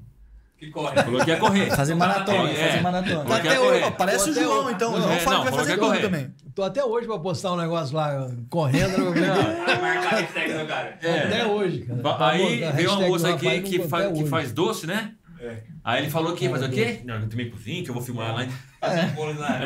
Que 0.60 0.72
corre. 0.72 0.95
Falou 1.03 1.24
que 1.24 1.30
ia 1.30 1.38
correr. 1.38 1.70
Fazer 1.76 1.93
maratona, 1.93 2.49
É. 2.49 2.68
fazer 2.70 2.82
maratona. 2.82 3.30
Ia 3.30 3.36
Até 3.36 3.60
hoje, 3.60 3.84
ó, 3.84 3.91
parece 3.91 4.30
o 4.30 4.34
João, 4.34 4.66
hoje. 4.66 4.74
então. 4.74 4.89
O 4.89 4.93
Não, 4.93 5.01
João 5.03 5.14
é, 5.14 5.20
fala 5.20 5.36
não, 5.38 5.43
que 5.45 5.49
vai 5.51 5.60
fazer 5.60 5.78
correr 5.78 5.89
correr. 5.99 6.01
também. 6.01 6.34
Tô 6.55 6.64
até 6.64 6.84
hoje 6.84 7.05
pra 7.08 7.20
postar 7.20 7.51
um 7.53 7.58
negócio 7.58 7.95
lá, 7.95 8.28
correndo. 8.49 9.14
Vai 9.14 9.82
marcar 9.82 10.14
a 10.14 10.18
hashtag 10.18 10.53
do 10.53 10.66
cara. 10.66 10.97
É. 11.03 11.20
Até 11.26 11.45
hoje, 11.45 11.80
cara. 11.82 12.01
Tá 12.18 12.28
Aí 12.30 12.60
bom, 12.62 12.68
a 12.68 12.72
veio 12.72 12.91
uma 12.91 13.08
moça 13.08 13.30
aqui 13.30 13.62
que, 13.62 13.78
não 13.78 14.14
que 14.14 14.26
faz 14.26 14.51
doce, 14.51 14.88
né? 14.88 15.12
É. 15.48 15.64
Aí 15.84 16.02
ele 16.04 16.10
falou 16.12 16.34
que 16.34 16.43
ia 16.45 16.50
fazer 16.52 16.66
o 16.66 16.70
quê? 16.70 17.00
Não, 17.06 17.16
eu 17.16 17.30
também 17.30 17.50
cozinho, 17.50 17.84
que 17.84 17.89
eu 17.89 17.93
vou 17.93 18.04
filmar 18.04 18.34
lá. 18.36 18.45
Fazer 18.80 19.06
um 19.06 19.10
bolo 19.10 19.39
lá. 19.39 19.60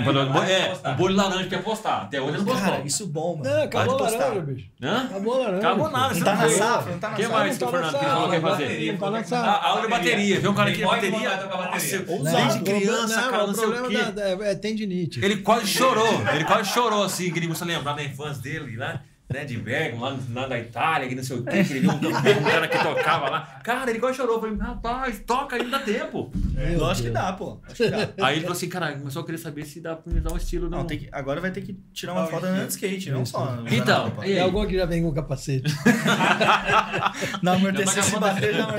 É, 0.49 0.73
um 0.91 0.95
bolo 0.95 1.09
de 1.09 1.15
laranja 1.15 1.47
que 1.49 1.55
ia 1.55 1.61
postar. 1.61 2.03
Até 2.03 2.21
hoje 2.21 2.37
ele 2.37 2.45
não 2.45 2.45
Cara, 2.55 2.65
postou. 2.67 2.85
isso 2.85 3.07
bom, 3.07 3.35
mano. 3.37 3.49
Não, 3.49 3.63
acabou 3.63 3.97
a 4.05 4.09
laranja, 4.09 4.41
bicho. 4.41 4.69
Hã? 4.81 5.03
Acabou 5.05 5.33
a 5.33 5.37
laranja. 5.39 5.57
Acabou 5.67 5.89
nada, 5.91 6.13
Não 6.13 6.23
tá 6.23 6.35
na 6.35 6.49
safra, 6.49 6.91
não 6.91 6.99
tá 6.99 7.07
na 7.09 7.13
O 7.13 7.17
que 7.17 7.23
safra. 7.23 7.37
mais 7.39 7.57
que 7.57 7.63
o 7.63 7.65
tá 7.67 7.71
Fernando 7.71 7.91
que 7.91 7.97
safra, 7.99 8.09
falou 8.09 8.29
que 8.29 8.35
ia 8.35 8.41
não 8.41 8.49
fazer? 8.49 8.91
Não 8.91 8.97
tá 8.99 9.11
na 9.11 9.17
A 9.19 9.23
safra. 9.23 9.51
aula 9.67 9.81
de 9.81 9.87
bateria. 9.87 10.39
Vê 10.39 10.47
um 10.47 10.53
cara 10.53 10.71
de 10.71 10.81
pode 10.83 11.09
bateria. 11.09 11.29
eu- 11.31 12.23
desde 12.23 12.59
criança, 12.61 13.21
cara, 13.23 13.47
não 13.47 13.53
sei 13.53 13.65
o 13.67 13.87
quê. 13.87 13.97
é, 13.97 14.51
é 14.51 14.55
tendinite. 14.55 15.23
Ele 15.25 15.37
quase 15.37 15.67
chorou, 15.67 16.21
ele 16.33 16.45
quase 16.45 16.69
chorou 16.71 17.03
assim, 17.03 17.31
que 17.31 17.39
ele 17.39 17.47
começou 17.47 17.65
a 17.65 17.67
lembrar 17.71 17.93
da 17.93 18.03
infância 18.03 18.41
dele 18.41 18.77
lá, 18.77 19.01
né, 19.31 19.45
de 19.45 19.57
Bergamo, 19.57 20.03
lá, 20.03 20.17
lá 20.33 20.47
da 20.47 20.59
Itália, 20.59 21.07
que 21.07 21.15
não 21.15 21.23
sei 21.23 21.37
o 21.37 21.43
quê, 21.43 21.63
que 21.63 21.73
ele 21.73 21.79
viu 21.81 21.91
um, 21.91 21.95
um 21.95 22.43
cara 22.43 22.67
que 22.67 22.77
tocava 22.77 23.29
lá. 23.29 23.59
Cara, 23.63 23.89
ele 23.89 23.99
quase 23.99 24.17
chorou. 24.17 24.35
Eu 24.35 24.41
falei, 24.41 24.57
rapaz, 24.57 25.21
toca 25.25 25.55
aí, 25.55 25.63
não 25.63 25.69
dá 25.71 25.79
tempo. 25.79 26.31
Meu 26.33 26.79
Lógico 26.79 27.07
que 27.07 27.13
Deus. 27.13 27.25
dá, 27.25 27.33
pô. 27.33 27.59
Acho 27.65 27.75
que 27.75 27.89
dá. 27.89 28.09
Aí 28.21 28.35
ele 28.35 28.41
falou 28.41 28.55
assim, 28.57 28.69
cara, 28.69 28.93
começou 28.93 29.21
a 29.21 29.25
querer 29.25 29.37
saber 29.37 29.65
se 29.65 29.79
dá 29.81 29.95
pra 29.95 30.13
me 30.13 30.19
dar 30.19 30.33
um 30.33 30.37
estilo. 30.37 30.69
Não, 30.69 30.79
Não, 30.79 30.85
tem 30.85 30.99
que, 30.99 31.09
agora 31.11 31.39
vai 31.41 31.51
ter 31.51 31.61
que 31.61 31.77
tirar 31.93 32.13
uma 32.13 32.27
foto 32.27 32.45
andando 32.45 32.67
de 32.67 32.73
skate, 32.73 33.11
não 33.11 33.25
só. 33.25 33.57
Então, 33.71 34.07
e 34.19 34.21
Tem 34.21 34.33
aí? 34.33 34.39
algum 34.39 34.65
que 34.65 34.75
já 34.75 34.85
vem 34.85 35.01
com 35.03 35.11
capacete. 35.13 35.71
Na 37.41 37.53
amortecimento, 37.53 38.03
se 38.07 38.19
bater, 38.19 38.53
já. 38.53 38.75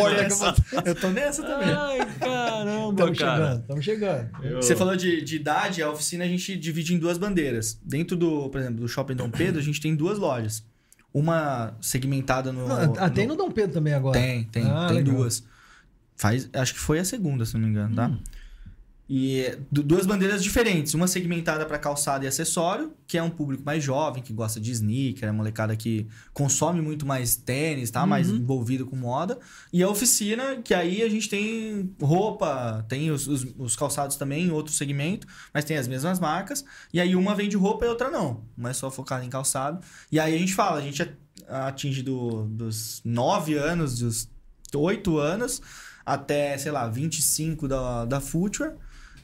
Eu 0.84 0.94
tô 0.94 1.08
nessa 1.10 1.42
também. 1.42 1.68
Ai, 1.72 1.98
caramba, 2.18 2.90
Estamos 2.90 3.18
cara. 3.18 3.36
chegando, 3.36 3.60
estamos 3.60 3.84
chegando. 3.84 4.30
Você 4.56 4.76
falou 4.76 4.96
de, 4.96 5.22
de 5.22 5.36
idade, 5.36 5.82
a 5.82 5.90
oficina 5.90 6.24
a 6.24 6.28
gente 6.28 6.56
divide 6.56 6.94
em 6.94 6.98
duas 6.98 7.18
bandeiras. 7.18 7.80
Dentro 7.84 8.16
do, 8.16 8.48
por 8.48 8.60
exemplo, 8.60 8.80
do 8.80 8.88
Shopping 8.88 9.14
Dom 9.16 9.30
Pedro, 9.30 9.60
a 9.60 9.64
gente 9.64 9.80
tem 9.80 9.94
duas 9.94 10.18
lojas. 10.18 10.41
Uma 11.14 11.76
segmentada 11.80 12.52
no. 12.52 12.66
Não, 12.66 12.94
ah, 12.98 13.10
tem 13.10 13.26
no 13.26 13.36
Dom 13.36 13.50
Pedro 13.50 13.74
também 13.74 13.92
agora. 13.92 14.18
Tem, 14.18 14.44
tem, 14.44 14.64
Ah, 14.70 14.86
tem 14.88 14.98
legal. 14.98 15.14
duas. 15.16 15.44
Faz, 16.16 16.48
acho 16.52 16.74
que 16.74 16.80
foi 16.80 16.98
a 16.98 17.04
segunda, 17.04 17.44
se 17.44 17.54
não 17.54 17.60
me 17.60 17.68
engano, 17.68 17.94
tá? 17.94 18.10
E 19.08 19.58
du- 19.70 19.82
duas 19.82 20.06
bandeiras 20.06 20.42
diferentes, 20.42 20.94
uma 20.94 21.06
segmentada 21.06 21.66
para 21.66 21.78
calçado 21.78 22.24
e 22.24 22.28
acessório, 22.28 22.94
que 23.06 23.18
é 23.18 23.22
um 23.22 23.28
público 23.28 23.62
mais 23.62 23.84
jovem, 23.84 24.22
que 24.22 24.32
gosta 24.32 24.58
de 24.58 24.70
sneaker, 24.70 25.28
é 25.28 25.32
molecada 25.32 25.76
que 25.76 26.06
consome 26.32 26.80
muito 26.80 27.04
mais 27.04 27.36
tênis, 27.36 27.90
tá? 27.90 28.06
Mais 28.06 28.30
Uhum. 28.30 28.36
envolvido 28.36 28.86
com 28.86 28.96
moda. 28.96 29.38
E 29.72 29.82
a 29.82 29.88
oficina, 29.88 30.56
que 30.62 30.72
aí 30.72 31.02
a 31.02 31.08
gente 31.10 31.28
tem 31.28 31.92
roupa, 32.00 32.86
tem 32.88 33.10
os, 33.10 33.26
os, 33.28 33.46
os 33.58 33.76
calçados 33.76 34.16
também, 34.16 34.50
outro 34.50 34.72
segmento, 34.72 35.26
mas 35.52 35.64
tem 35.64 35.76
as 35.76 35.86
mesmas 35.88 36.18
marcas. 36.18 36.64
E 36.92 36.98
aí 37.00 37.14
uma 37.14 37.34
vende 37.34 37.56
roupa 37.56 37.84
e 37.84 37.88
outra 37.88 38.08
não. 38.10 38.44
Uma 38.56 38.70
é 38.70 38.72
só 38.72 38.90
focada 38.90 39.24
em 39.24 39.28
calçado. 39.28 39.84
E 40.10 40.18
aí 40.18 40.34
a 40.34 40.38
gente 40.38 40.54
fala, 40.54 40.78
a 40.78 40.82
gente 40.82 41.06
atinge 41.48 42.02
do, 42.02 42.44
dos 42.46 43.02
9 43.04 43.54
anos, 43.54 43.98
dos 43.98 44.28
8 44.74 45.18
anos, 45.18 45.60
até, 46.06 46.56
sei 46.56 46.72
lá, 46.72 46.88
25 46.88 47.68
da, 47.68 48.04
da 48.06 48.20
Future. 48.20 48.70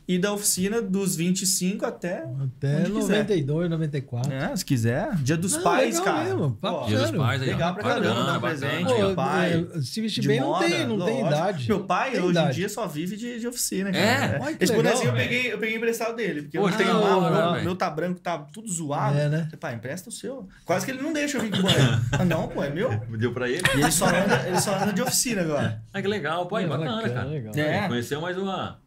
E 0.09 0.19
da 0.19 0.33
oficina 0.33 0.81
dos 0.81 1.15
25 1.15 1.85
até. 1.85 2.25
Até 2.41 2.77
Onde 2.79 2.93
quiser. 2.93 3.19
92, 3.19 3.69
94. 3.69 4.33
É, 4.33 4.57
se 4.57 4.65
quiser. 4.65 5.15
Dia 5.17 5.37
dos 5.37 5.53
Não, 5.53 5.63
pais, 5.63 5.99
legal 5.99 6.05
cara. 6.15 6.25
mesmo, 6.25 6.51
papo 6.53 6.79
Pô, 6.81 6.87
Dia 6.87 6.99
dos 7.01 7.11
pais 7.11 7.43
aí. 7.43 7.49
Legal 7.49 7.75
pra 7.75 7.83
Bacana, 7.83 8.07
caramba, 8.07 8.25
dar 8.25 8.39
um 8.39 8.41
presente. 8.41 8.95
Meu 8.95 9.15
pai. 9.15 9.69
é, 9.75 9.81
se 9.83 10.01
vestir 10.01 10.27
bem 10.27 10.41
não 10.41 10.47
moda, 10.49 10.65
tem, 10.67 10.87
não 10.87 11.05
tem 11.05 11.27
idade. 11.27 11.69
Meu 11.69 11.85
pai, 11.85 12.13
Tem 12.13 12.21
hoje 12.21 12.31
idade. 12.31 12.49
em 12.49 12.55
dia, 12.55 12.69
só 12.71 12.87
vive 12.87 13.17
de, 13.19 13.39
de 13.39 13.47
oficina, 13.47 13.93
cara. 13.93 14.03
É? 14.03 14.41
Olha 14.41 14.57
Esse 14.59 14.73
bonezinho 14.73 15.09
eu 15.11 15.13
peguei, 15.15 15.53
eu 15.53 15.59
peguei 15.59 15.77
emprestado 15.77 16.17
dele, 16.17 16.43
porque 16.43 16.59
Pô, 16.59 16.65
eu 16.65 16.71
não 16.71 16.77
tenho 16.79 16.93
não, 16.95 17.01
lá, 17.03 17.11
não, 17.11 17.19
o 17.19 17.21
meu, 17.21 17.53
velho. 17.53 17.65
meu 17.65 17.77
tá 17.77 17.91
branco, 17.91 18.19
tá 18.21 18.39
tudo 18.39 18.73
zoado. 18.73 19.19
É, 19.19 19.29
né? 19.29 19.43
Falei, 19.45 19.59
Pai, 19.61 19.75
empresta 19.75 20.09
o 20.09 20.13
seu. 20.13 20.49
Quase 20.65 20.87
que 20.87 20.91
ele 20.93 21.03
não 21.03 21.13
deixa 21.13 21.37
eu 21.37 21.43
vir 21.43 21.51
com 21.51 21.59
o 21.59 21.63
boné. 21.63 22.01
ah, 22.13 22.25
não, 22.25 22.49
pô, 22.49 22.65
é 22.65 22.71
meu. 22.71 22.89
Deu 23.19 23.35
pra 23.35 23.47
ele? 23.47 23.61
E 23.77 23.81
ele 23.81 23.91
só 23.91 24.07
anda, 24.07 24.43
ele 24.47 24.59
só 24.59 24.75
anda 24.75 24.91
de 24.91 25.03
oficina 25.03 25.43
agora. 25.43 25.83
Ah, 25.93 26.01
que 26.01 26.09
legal, 26.09 26.47
pô, 26.47 26.57
É, 26.59 26.67
bacana, 26.67 27.03
cara. 27.11 27.61
É. 27.61 27.89
Conheceu 27.89 28.23
mais 28.23 28.39
uma. 28.39 28.81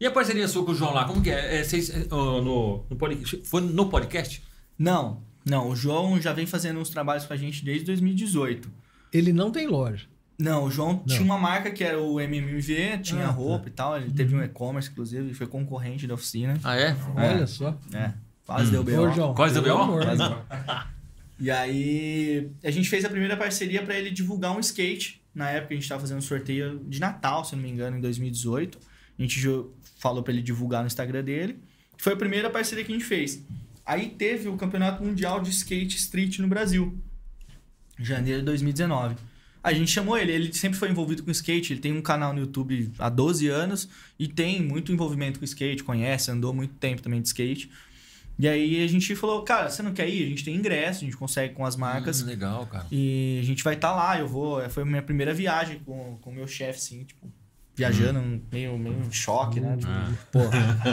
E 0.00 0.06
a 0.06 0.10
parceria 0.10 0.46
sua 0.46 0.64
com 0.64 0.72
o 0.72 0.74
João 0.74 0.92
lá, 0.94 1.04
como 1.04 1.20
que 1.22 1.30
é? 1.30 1.56
é 1.58 1.64
vocês, 1.64 1.90
é, 1.90 2.04
no, 2.08 2.84
no 2.88 2.96
podcast, 2.96 3.40
foi 3.44 3.60
no 3.62 3.88
podcast? 3.88 4.42
Não, 4.78 5.22
não. 5.44 5.70
O 5.70 5.76
João 5.76 6.20
já 6.20 6.32
vem 6.32 6.46
fazendo 6.46 6.78
uns 6.78 6.88
trabalhos 6.90 7.24
com 7.24 7.32
a 7.32 7.36
gente 7.36 7.64
desde 7.64 7.84
2018. 7.86 8.70
Ele 9.12 9.32
não 9.32 9.50
tem 9.50 9.66
loja. 9.66 10.06
Não, 10.38 10.64
o 10.64 10.70
João 10.70 10.92
Não. 10.92 11.04
tinha 11.04 11.22
uma 11.22 11.36
marca 11.36 11.68
que 11.68 11.82
era 11.82 12.00
o 12.00 12.20
MMV, 12.20 12.98
tinha 13.02 13.24
Ah, 13.24 13.26
tá. 13.28 13.32
roupa 13.32 13.66
e 13.68 13.72
tal. 13.72 13.96
Ele 13.96 14.12
teve 14.12 14.36
um 14.36 14.42
e-commerce, 14.44 14.88
inclusive, 14.88 15.34
foi 15.34 15.48
concorrente 15.48 16.06
da 16.06 16.14
oficina. 16.14 16.56
Ah, 16.62 16.76
é? 16.76 16.96
Olha 17.16 17.44
só. 17.48 17.76
É, 17.92 18.12
quase 18.46 18.68
Hum. 18.68 18.70
deu 18.70 18.84
B.O. 18.84 19.02
Ô, 19.08 19.10
João. 19.10 19.34
Quase 19.34 19.54
deu 19.54 19.64
B.O.? 19.64 19.98
Quase. 19.98 20.22
E 21.40 21.50
aí, 21.50 22.50
a 22.62 22.70
gente 22.70 22.88
fez 22.88 23.04
a 23.04 23.08
primeira 23.08 23.36
parceria 23.36 23.82
para 23.82 23.96
ele 23.98 24.10
divulgar 24.10 24.56
um 24.56 24.60
skate. 24.60 25.20
Na 25.34 25.50
época, 25.50 25.74
a 25.74 25.76
gente 25.76 25.88
tava 25.88 26.00
fazendo 26.00 26.18
um 26.18 26.22
sorteio 26.22 26.80
de 26.88 27.00
Natal, 27.00 27.44
se 27.44 27.54
eu 27.54 27.56
não 27.56 27.64
me 27.64 27.70
engano, 27.70 27.96
em 27.96 28.00
2018. 28.00 28.78
A 29.18 29.22
gente 29.22 29.40
falou 29.98 30.22
para 30.22 30.32
ele 30.32 30.42
divulgar 30.42 30.82
no 30.82 30.86
Instagram 30.86 31.24
dele. 31.24 31.58
Foi 31.96 32.12
a 32.12 32.16
primeira 32.16 32.48
parceria 32.48 32.84
que 32.84 32.92
a 32.92 32.94
gente 32.94 33.04
fez. 33.04 33.44
Aí 33.84 34.10
teve 34.10 34.48
o 34.48 34.56
Campeonato 34.56 35.02
Mundial 35.02 35.40
de 35.40 35.50
Skate 35.50 35.96
Street 35.96 36.38
no 36.38 36.46
Brasil. 36.46 36.96
em 37.98 38.04
Janeiro 38.04 38.40
de 38.40 38.46
2019. 38.46 39.16
A 39.62 39.72
gente 39.72 39.90
chamou 39.90 40.16
ele, 40.16 40.30
ele 40.30 40.52
sempre 40.52 40.78
foi 40.78 40.88
envolvido 40.88 41.22
com 41.24 41.30
skate, 41.30 41.72
ele 41.72 41.80
tem 41.80 41.92
um 41.92 42.00
canal 42.00 42.32
no 42.32 42.40
YouTube 42.40 42.92
há 42.98 43.08
12 43.08 43.48
anos 43.48 43.88
e 44.18 44.28
tem 44.28 44.62
muito 44.62 44.92
envolvimento 44.92 45.38
com 45.38 45.44
skate, 45.44 45.82
conhece, 45.82 46.30
andou 46.30 46.54
muito 46.54 46.74
tempo 46.74 47.02
também 47.02 47.20
de 47.20 47.28
skate. 47.28 47.70
E 48.38 48.46
aí 48.46 48.84
a 48.84 48.86
gente 48.86 49.16
falou, 49.16 49.42
cara, 49.42 49.68
você 49.68 49.82
não 49.82 49.92
quer 49.92 50.08
ir? 50.08 50.24
A 50.24 50.28
gente 50.28 50.44
tem 50.44 50.54
ingresso, 50.54 51.02
a 51.02 51.04
gente 51.04 51.16
consegue 51.16 51.54
com 51.54 51.66
as 51.66 51.74
marcas. 51.74 52.22
Hum, 52.22 52.26
legal, 52.26 52.66
cara. 52.66 52.86
E 52.90 53.40
a 53.42 53.44
gente 53.44 53.64
vai 53.64 53.74
estar 53.74 53.92
lá, 53.92 54.16
eu 54.16 54.28
vou. 54.28 54.60
Foi 54.70 54.84
a 54.84 54.86
minha 54.86 55.02
primeira 55.02 55.34
viagem 55.34 55.80
com 55.80 56.20
o 56.24 56.32
meu 56.32 56.46
chefe, 56.46 56.78
assim, 56.78 57.02
tipo, 57.02 57.28
viajando, 57.78 58.42
meio, 58.52 58.76
meio 58.76 58.98
em 58.98 59.10
choque, 59.12 59.60
né? 59.60 59.76
Tipo, 59.76 59.88
Ah. 59.88 60.10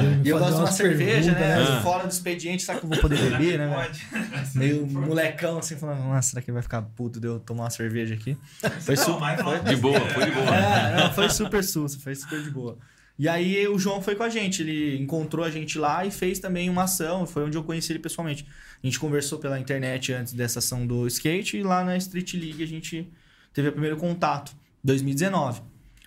me 0.04 0.22
E 0.24 0.30
eu 0.30 0.38
gosto 0.40 0.54
de 0.56 0.60
uma 0.62 0.72
cerveja, 0.72 1.32
né? 1.34 1.56
Ah. 1.62 1.82
Fora 1.82 2.06
do 2.06 2.12
expediente, 2.12 2.64
sabe 2.64 2.80
que 2.80 2.86
eu 2.86 2.90
vou 2.92 3.00
poder 3.00 3.18
beber, 3.32 3.58
né? 3.58 3.74
Pode. 3.74 4.08
Meio 4.56 4.88
molecão, 4.88 5.58
assim, 5.58 5.76
falando, 5.76 6.04
nossa, 6.04 6.30
será 6.30 6.42
que 6.42 6.50
ele 6.50 6.54
vai 6.54 6.62
ficar 6.64 6.82
puto 6.84 7.20
de 7.20 7.28
eu 7.28 7.40
tomar 7.40 7.64
uma 7.64 7.70
cerveja 7.70 8.14
aqui? 8.14 8.38
Foi 8.82 8.96
Não, 8.96 9.04
super. 9.04 9.20
mas 9.20 9.42
fala- 9.42 9.60
De 9.60 9.76
boa, 9.76 10.00
foi 10.00 10.26
de 10.26 10.32
boa. 10.32 10.56
É, 10.56 10.96
não, 11.02 11.14
foi 11.14 11.30
super 11.30 11.64
susto, 11.64 12.00
foi 12.00 12.14
super 12.16 12.42
de 12.42 12.50
boa. 12.52 12.78
E 13.18 13.28
aí 13.30 13.68
o 13.68 13.80
João 13.80 14.02
foi 14.02 14.14
com 14.16 14.24
a 14.24 14.30
gente, 14.30 14.62
ele 14.62 15.02
encontrou 15.02 15.44
a 15.46 15.50
gente 15.50 15.80
lá 15.80 16.06
e 16.06 16.12
fez 16.12 16.38
também 16.38 16.70
uma 16.70 16.84
ação, 16.84 17.26
foi 17.26 17.46
onde 17.46 17.58
eu 17.58 17.64
conheci 17.64 17.92
ele 17.94 18.00
pessoalmente. 18.00 18.46
A 18.84 18.86
gente 18.86 19.00
conversou 19.00 19.40
pela 19.40 19.58
internet 19.60 20.12
antes 20.14 20.34
dessa 20.34 20.60
ação 20.60 20.86
do 20.86 21.08
skate 21.08 21.58
e 21.58 21.64
lá 21.64 21.84
na 21.84 21.96
Street 21.98 22.34
League 22.34 22.62
a 22.62 22.68
gente 22.68 23.10
teve 23.54 23.70
o 23.70 23.72
primeiro 23.72 23.96
contato, 23.98 24.52
2019. 24.84 25.62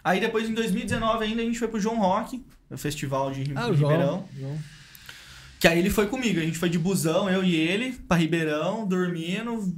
Aí 0.09 0.21
depois 0.21 0.49
em 0.49 0.55
2019 0.55 1.25
ainda 1.25 1.43
a 1.43 1.45
gente 1.45 1.59
foi 1.59 1.69
pro 1.69 1.79
João 1.79 1.99
Rock, 1.99 2.43
o 2.71 2.79
festival 2.79 3.31
de 3.31 3.53
Ah, 3.55 3.67
Ribeirão. 3.67 3.75
João. 3.77 4.29
João. 4.39 4.59
Que 5.61 5.69
aí 5.69 5.79
ele 5.79 5.91
foi 5.91 6.07
comigo, 6.07 6.39
a 6.39 6.43
gente 6.43 6.57
foi 6.57 6.71
de 6.71 6.79
busão, 6.79 7.29
eu 7.29 7.45
e 7.45 7.55
ele, 7.55 7.93
pra 8.09 8.17
Ribeirão, 8.17 8.87
dormindo. 8.87 9.75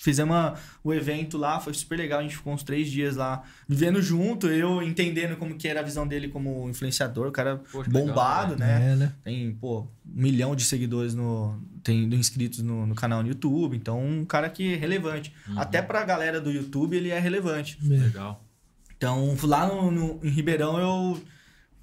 Fizemos 0.00 0.58
o 0.82 0.94
evento 0.94 1.36
lá, 1.36 1.60
foi 1.60 1.74
super 1.74 1.98
legal, 1.98 2.20
a 2.20 2.22
gente 2.22 2.36
ficou 2.36 2.52
uns 2.52 2.62
três 2.62 2.90
dias 2.90 3.16
lá, 3.16 3.42
vivendo 3.68 4.00
junto, 4.00 4.46
eu 4.48 4.82
entendendo 4.82 5.36
como 5.36 5.54
que 5.56 5.68
era 5.68 5.80
a 5.80 5.82
visão 5.82 6.06
dele 6.06 6.28
como 6.28 6.68
influenciador, 6.70 7.28
o 7.28 7.32
cara 7.32 7.60
Poxa, 7.70 7.90
bombado, 7.90 8.54
legal, 8.54 8.66
né? 8.68 8.92
É, 8.92 8.96
né? 8.96 9.12
Tem, 9.22 9.52
pô, 9.52 9.80
um 9.80 9.86
milhão 10.06 10.56
de 10.56 10.64
seguidores 10.64 11.14
no. 11.14 11.60
Tem 11.82 12.04
inscritos 12.14 12.60
no, 12.60 12.86
no 12.86 12.94
canal 12.94 13.22
no 13.22 13.28
YouTube, 13.28 13.76
então 13.76 14.02
um 14.02 14.24
cara 14.24 14.48
que 14.48 14.72
é 14.72 14.76
relevante. 14.76 15.32
Uhum. 15.48 15.58
Até 15.60 15.82
pra 15.82 16.04
galera 16.04 16.40
do 16.40 16.50
YouTube 16.50 16.96
ele 16.96 17.10
é 17.10 17.18
relevante. 17.18 17.78
É. 17.84 17.88
Legal. 17.88 18.47
Então, 18.98 19.34
lá 19.44 19.66
no, 19.66 19.90
no- 19.90 20.20
em 20.22 20.28
Ribeirão 20.28 20.78
eu 20.78 21.22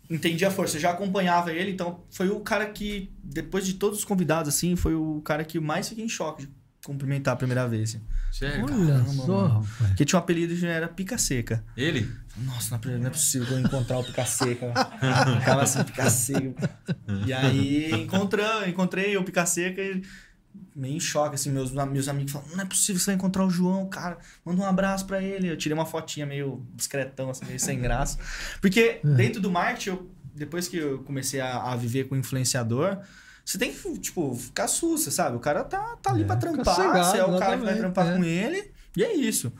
entendi 0.09 0.45
a 0.45 0.51
força. 0.51 0.77
Eu 0.77 0.81
já 0.81 0.91
acompanhava 0.91 1.51
ele, 1.51 1.71
então 1.71 2.03
foi 2.11 2.29
o 2.29 2.39
cara 2.41 2.67
que, 2.67 3.09
depois 3.23 3.65
de 3.65 3.73
todos 3.75 3.99
os 3.99 4.05
convidados, 4.05 4.53
assim, 4.53 4.75
foi 4.75 4.93
o 4.93 5.21
cara 5.23 5.43
que 5.43 5.59
mais 5.59 5.89
fiquei 5.89 6.03
em 6.05 6.09
choque 6.09 6.45
de 6.45 6.53
cumprimentar 6.85 7.33
a 7.33 7.37
primeira 7.37 7.67
vez. 7.67 7.95
Assim. 7.95 8.03
Sério. 8.31 8.65
Olha 8.65 8.87
Caramba, 8.87 9.09
só. 9.13 9.63
Porque 9.87 10.05
tinha 10.05 10.19
um 10.19 10.21
apelido 10.21 10.55
que 10.55 10.65
era 10.65 10.87
Pica 10.87 11.17
Seca. 11.17 11.63
Ele? 11.75 12.07
Nossa, 12.37 12.79
não 12.83 12.91
é- 12.93 12.97
não 12.99 13.07
é 13.07 13.09
possível 13.09 13.47
que 13.47 13.53
eu 13.53 13.59
encontrar 13.59 13.97
o 13.97 14.03
Pica 14.03 14.25
Seca. 14.25 14.73
Ficava 15.39 15.63
assim, 15.63 15.83
Pica 15.85 16.09
Seca. 16.09 16.69
E 17.25 17.31
aí 17.33 17.91
encontrei, 18.03 18.45
encontrei 18.67 19.17
o 19.17 19.23
Pica 19.23 19.45
Seca 19.45 19.81
e 19.81 20.03
meio 20.75 20.95
em 20.95 20.99
choque, 20.99 21.35
assim, 21.35 21.49
meus, 21.51 21.71
meus 21.71 22.07
amigos 22.07 22.31
falaram, 22.33 22.55
não 22.55 22.63
é 22.63 22.65
possível 22.65 22.99
você 22.99 23.05
vai 23.07 23.15
encontrar 23.15 23.45
o 23.45 23.49
João, 23.49 23.87
cara, 23.87 24.17
manda 24.43 24.61
um 24.61 24.65
abraço 24.65 25.05
pra 25.05 25.21
ele. 25.21 25.47
Eu 25.49 25.57
tirei 25.57 25.73
uma 25.77 25.85
fotinha 25.85 26.25
meio 26.25 26.65
discretão, 26.73 27.29
assim, 27.29 27.45
meio 27.45 27.59
sem 27.59 27.79
graça. 27.79 28.17
Porque 28.61 28.99
dentro 29.15 29.39
do 29.41 29.49
marketing, 29.51 29.89
eu- 29.89 30.09
depois 30.33 30.67
que 30.67 30.77
eu 30.77 30.99
comecei 31.03 31.39
a, 31.39 31.71
a 31.71 31.75
viver 31.77 32.05
com 32.09 32.15
influenciador, 32.15 32.97
você 33.45 33.57
tem 33.57 33.71
que, 33.73 33.97
tipo, 33.99 34.35
ficar 34.35 34.67
sussa, 34.67 35.09
sabe? 35.11 35.37
O 35.37 35.39
cara 35.39 35.63
tá, 35.63 35.95
tá 36.01 36.11
ali 36.11 36.23
É, 36.23 36.25
pra 36.25 36.35
trampar, 36.35 36.75
cegado, 36.75 37.05
você 37.11 37.17
é 37.19 37.23
o 37.25 37.37
cara 37.39 37.57
que 37.57 37.63
vai 37.63 37.77
trampar 37.77 38.07
é. 38.07 38.17
com 38.17 38.23
ele, 38.23 38.71
e 38.97 39.03
é 39.03 39.13
isso. 39.15 39.53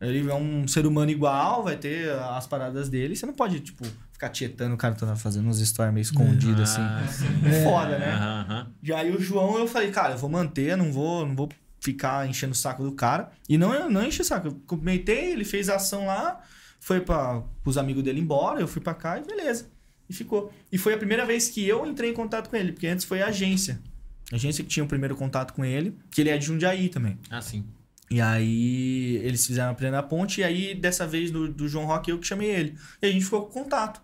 Ele 0.00 0.30
é 0.30 0.34
um 0.34 0.66
ser 0.68 0.86
humano 0.86 1.10
igual, 1.10 1.64
vai 1.64 1.76
ter 1.76 2.10
as 2.12 2.46
paradas 2.46 2.88
dele. 2.88 3.16
Você 3.16 3.26
não 3.26 3.34
pode, 3.34 3.60
tipo, 3.60 3.84
ficar 4.20 4.28
tietando 4.28 4.74
o 4.74 4.76
cara 4.76 4.94
tá 4.94 5.16
fazendo 5.16 5.48
uns 5.48 5.58
stories 5.66 5.94
meio 5.94 6.02
escondidos, 6.02 6.76
Ah, 6.76 6.98
assim. 7.00 7.24
sim. 7.26 7.46
É 7.48 7.64
foda, 7.64 7.98
né? 7.98 8.12
Aham. 8.12 8.70
E 8.82 8.92
aí 8.92 9.10
o 9.10 9.18
João, 9.18 9.58
eu 9.58 9.66
falei, 9.66 9.90
cara, 9.90 10.12
eu 10.12 10.18
vou 10.18 10.28
manter, 10.28 10.76
não 10.76 10.92
vou, 10.92 11.26
não 11.26 11.34
vou 11.34 11.48
ficar 11.80 12.28
enchendo 12.28 12.52
o 12.52 12.56
saco 12.56 12.82
do 12.82 12.92
cara. 12.92 13.30
E 13.48 13.56
não, 13.56 13.88
não 13.88 14.04
enchi 14.04 14.20
o 14.20 14.24
saco. 14.24 14.48
Eu 14.48 14.60
cumprimentei, 14.66 15.32
ele 15.32 15.44
fez 15.44 15.70
a 15.70 15.76
ação 15.76 16.04
lá, 16.06 16.38
foi 16.78 17.00
para 17.00 17.42
os 17.64 17.78
amigos 17.78 18.02
dele 18.02 18.20
embora, 18.20 18.60
eu 18.60 18.68
fui 18.68 18.82
pra 18.82 18.92
cá 18.92 19.18
e 19.18 19.24
beleza. 19.24 19.70
E 20.06 20.12
ficou. 20.12 20.52
E 20.70 20.76
foi 20.76 20.92
a 20.92 20.98
primeira 20.98 21.24
vez 21.24 21.48
que 21.48 21.66
eu 21.66 21.86
entrei 21.86 22.10
em 22.10 22.14
contato 22.14 22.50
com 22.50 22.56
ele, 22.56 22.72
porque 22.72 22.86
antes 22.86 23.06
foi 23.06 23.22
a 23.22 23.28
agência. 23.28 23.80
A 24.30 24.36
agência 24.36 24.62
que 24.62 24.68
tinha 24.68 24.84
o 24.84 24.88
primeiro 24.88 25.16
contato 25.16 25.54
com 25.54 25.64
ele, 25.64 25.96
que 26.10 26.20
ele 26.20 26.28
é 26.28 26.36
de 26.36 26.44
Jundiaí 26.44 26.90
também. 26.90 27.18
Ah, 27.30 27.40
sim. 27.40 27.64
E 28.10 28.20
aí 28.20 29.16
eles 29.22 29.46
fizeram 29.46 29.70
a 29.70 29.74
primeira 29.74 30.02
ponte, 30.02 30.40
e 30.40 30.44
aí 30.44 30.74
dessa 30.74 31.06
vez 31.06 31.30
do, 31.30 31.46
do 31.48 31.68
João 31.68 31.86
Rock 31.86 32.10
eu 32.10 32.18
que 32.18 32.26
chamei 32.26 32.50
ele. 32.50 32.76
E 33.00 33.06
a 33.06 33.12
gente 33.12 33.24
ficou 33.24 33.42
com 33.46 33.62
contato. 33.62 34.00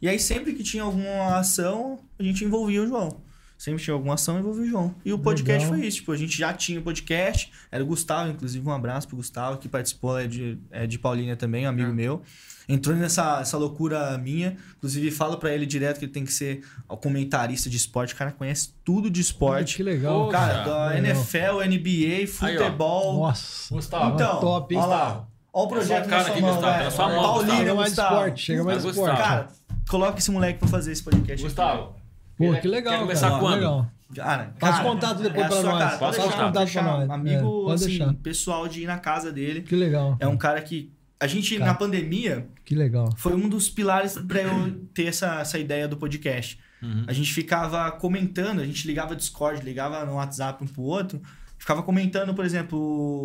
E 0.00 0.08
aí 0.08 0.18
sempre 0.18 0.52
que 0.54 0.62
tinha 0.62 0.84
alguma 0.84 1.38
ação, 1.38 1.98
a 2.18 2.22
gente 2.22 2.44
envolvia 2.44 2.82
o 2.82 2.86
João. 2.86 3.20
Sempre 3.58 3.82
tinha 3.82 3.94
alguma 3.94 4.14
ação, 4.14 4.38
envolvia 4.38 4.62
o 4.62 4.68
João. 4.68 4.94
E 5.04 5.12
o 5.12 5.18
podcast 5.18 5.64
Legal. 5.64 5.76
foi 5.76 5.88
isso. 5.88 5.96
Tipo, 5.96 6.12
a 6.12 6.16
gente 6.16 6.38
já 6.38 6.52
tinha 6.52 6.78
o 6.78 6.82
podcast. 6.84 7.50
Era 7.72 7.82
o 7.82 7.86
Gustavo, 7.88 8.30
inclusive, 8.30 8.64
um 8.64 8.70
abraço 8.70 9.08
pro 9.08 9.16
Gustavo, 9.16 9.58
que 9.58 9.68
participou, 9.68 10.16
é 10.16 10.28
de, 10.28 10.56
é 10.70 10.86
de 10.86 10.96
Paulínia 10.96 11.34
também, 11.36 11.66
um 11.66 11.70
amigo 11.70 11.90
Ah. 11.90 11.92
meu. 11.92 12.22
Entrou 12.68 12.94
nessa 12.94 13.40
essa 13.40 13.56
loucura 13.56 14.18
minha. 14.18 14.56
Inclusive, 14.76 15.10
falo 15.10 15.38
pra 15.38 15.52
ele 15.54 15.64
direto 15.64 15.98
que 15.98 16.04
ele 16.04 16.12
tem 16.12 16.24
que 16.24 16.32
ser 16.32 16.62
o 16.88 16.96
comentarista 16.96 17.70
de 17.70 17.76
esporte. 17.76 18.12
O 18.12 18.16
cara 18.16 18.30
conhece 18.30 18.74
tudo 18.84 19.10
de 19.10 19.20
esporte. 19.22 19.76
Que 19.76 19.82
legal. 19.82 20.26
Pô, 20.26 20.30
Cara, 20.30 20.64
da. 20.64 20.98
NFL, 20.98 21.62
NBA, 21.66 22.26
futebol. 22.28 23.20
Nossa. 23.20 23.74
Gustavo. 23.74 24.14
Então, 24.14 24.40
top, 24.40 24.74
hein? 24.74 24.80
olha 24.80 24.86
lá. 24.88 25.28
Olha 25.52 25.64
o 25.64 25.68
projeto 25.68 26.00
Essa 26.02 26.08
cara 26.10 26.22
na 26.24 26.28
aqui, 26.28 26.38
sua 26.40 26.46
mão, 26.46 26.54
Gustavo, 26.54 26.78
velho. 26.78 26.90
sua 26.90 27.08
mão, 27.08 27.74
mais 27.74 27.88
Gustavo. 27.88 28.14
esporte, 28.14 28.42
chega 28.42 28.64
mais 28.64 28.82
Vai, 28.82 28.90
esporte. 28.92 29.10
Gustavo. 29.10 29.28
Cara, 29.28 29.48
coloca 29.88 30.18
esse 30.18 30.30
moleque 30.30 30.58
pra 30.58 30.68
fazer 30.68 30.92
esse 30.92 31.02
podcast. 31.02 31.42
Gustavo. 31.42 31.94
Pô, 32.36 32.54
que 32.60 32.68
legal, 32.68 32.92
quer 32.92 33.00
começar 33.00 33.28
cara. 33.30 33.40
quando? 33.40 33.54
Legal. 33.56 33.86
Cara, 34.14 34.54
Passa 34.58 34.72
cara, 34.78 34.84
contato 34.88 35.22
depois 35.22 35.44
é 35.44 35.48
pra 35.48 35.62
nós. 35.62 35.78
cara, 35.78 35.98
Passa 35.98 36.20
pode 36.22 36.36
contato 36.36 36.72
pra 36.72 36.82
nós. 36.82 37.10
Amigo, 37.10 37.70
É, 37.70 37.74
assim, 37.74 38.12
pessoal 38.22 38.68
de 38.68 38.82
ir 38.82 38.86
na 38.86 38.98
casa 38.98 39.32
dele. 39.32 39.62
Que 39.62 39.74
legal. 39.74 40.16
É 40.20 40.26
um 40.28 40.36
cara 40.36 40.60
que... 40.62 40.92
A 41.20 41.26
gente, 41.26 41.54
Cara. 41.58 41.72
na 41.72 41.74
pandemia, 41.74 42.48
Que 42.64 42.74
legal. 42.74 43.12
foi 43.16 43.34
um 43.34 43.48
dos 43.48 43.68
pilares 43.68 44.14
pra 44.18 44.40
eu 44.42 44.72
ter 44.94 45.06
essa, 45.06 45.40
essa 45.40 45.58
ideia 45.58 45.88
do 45.88 45.96
podcast. 45.96 46.58
Uhum. 46.80 47.04
A 47.08 47.12
gente 47.12 47.32
ficava 47.32 47.90
comentando, 47.90 48.60
a 48.60 48.64
gente 48.64 48.86
ligava 48.86 49.16
Discord, 49.16 49.62
ligava 49.64 50.04
no 50.06 50.14
WhatsApp 50.14 50.62
um 50.62 50.66
pro 50.66 50.82
outro, 50.82 51.20
ficava 51.58 51.82
comentando, 51.82 52.32
por 52.34 52.44
exemplo, 52.44 52.78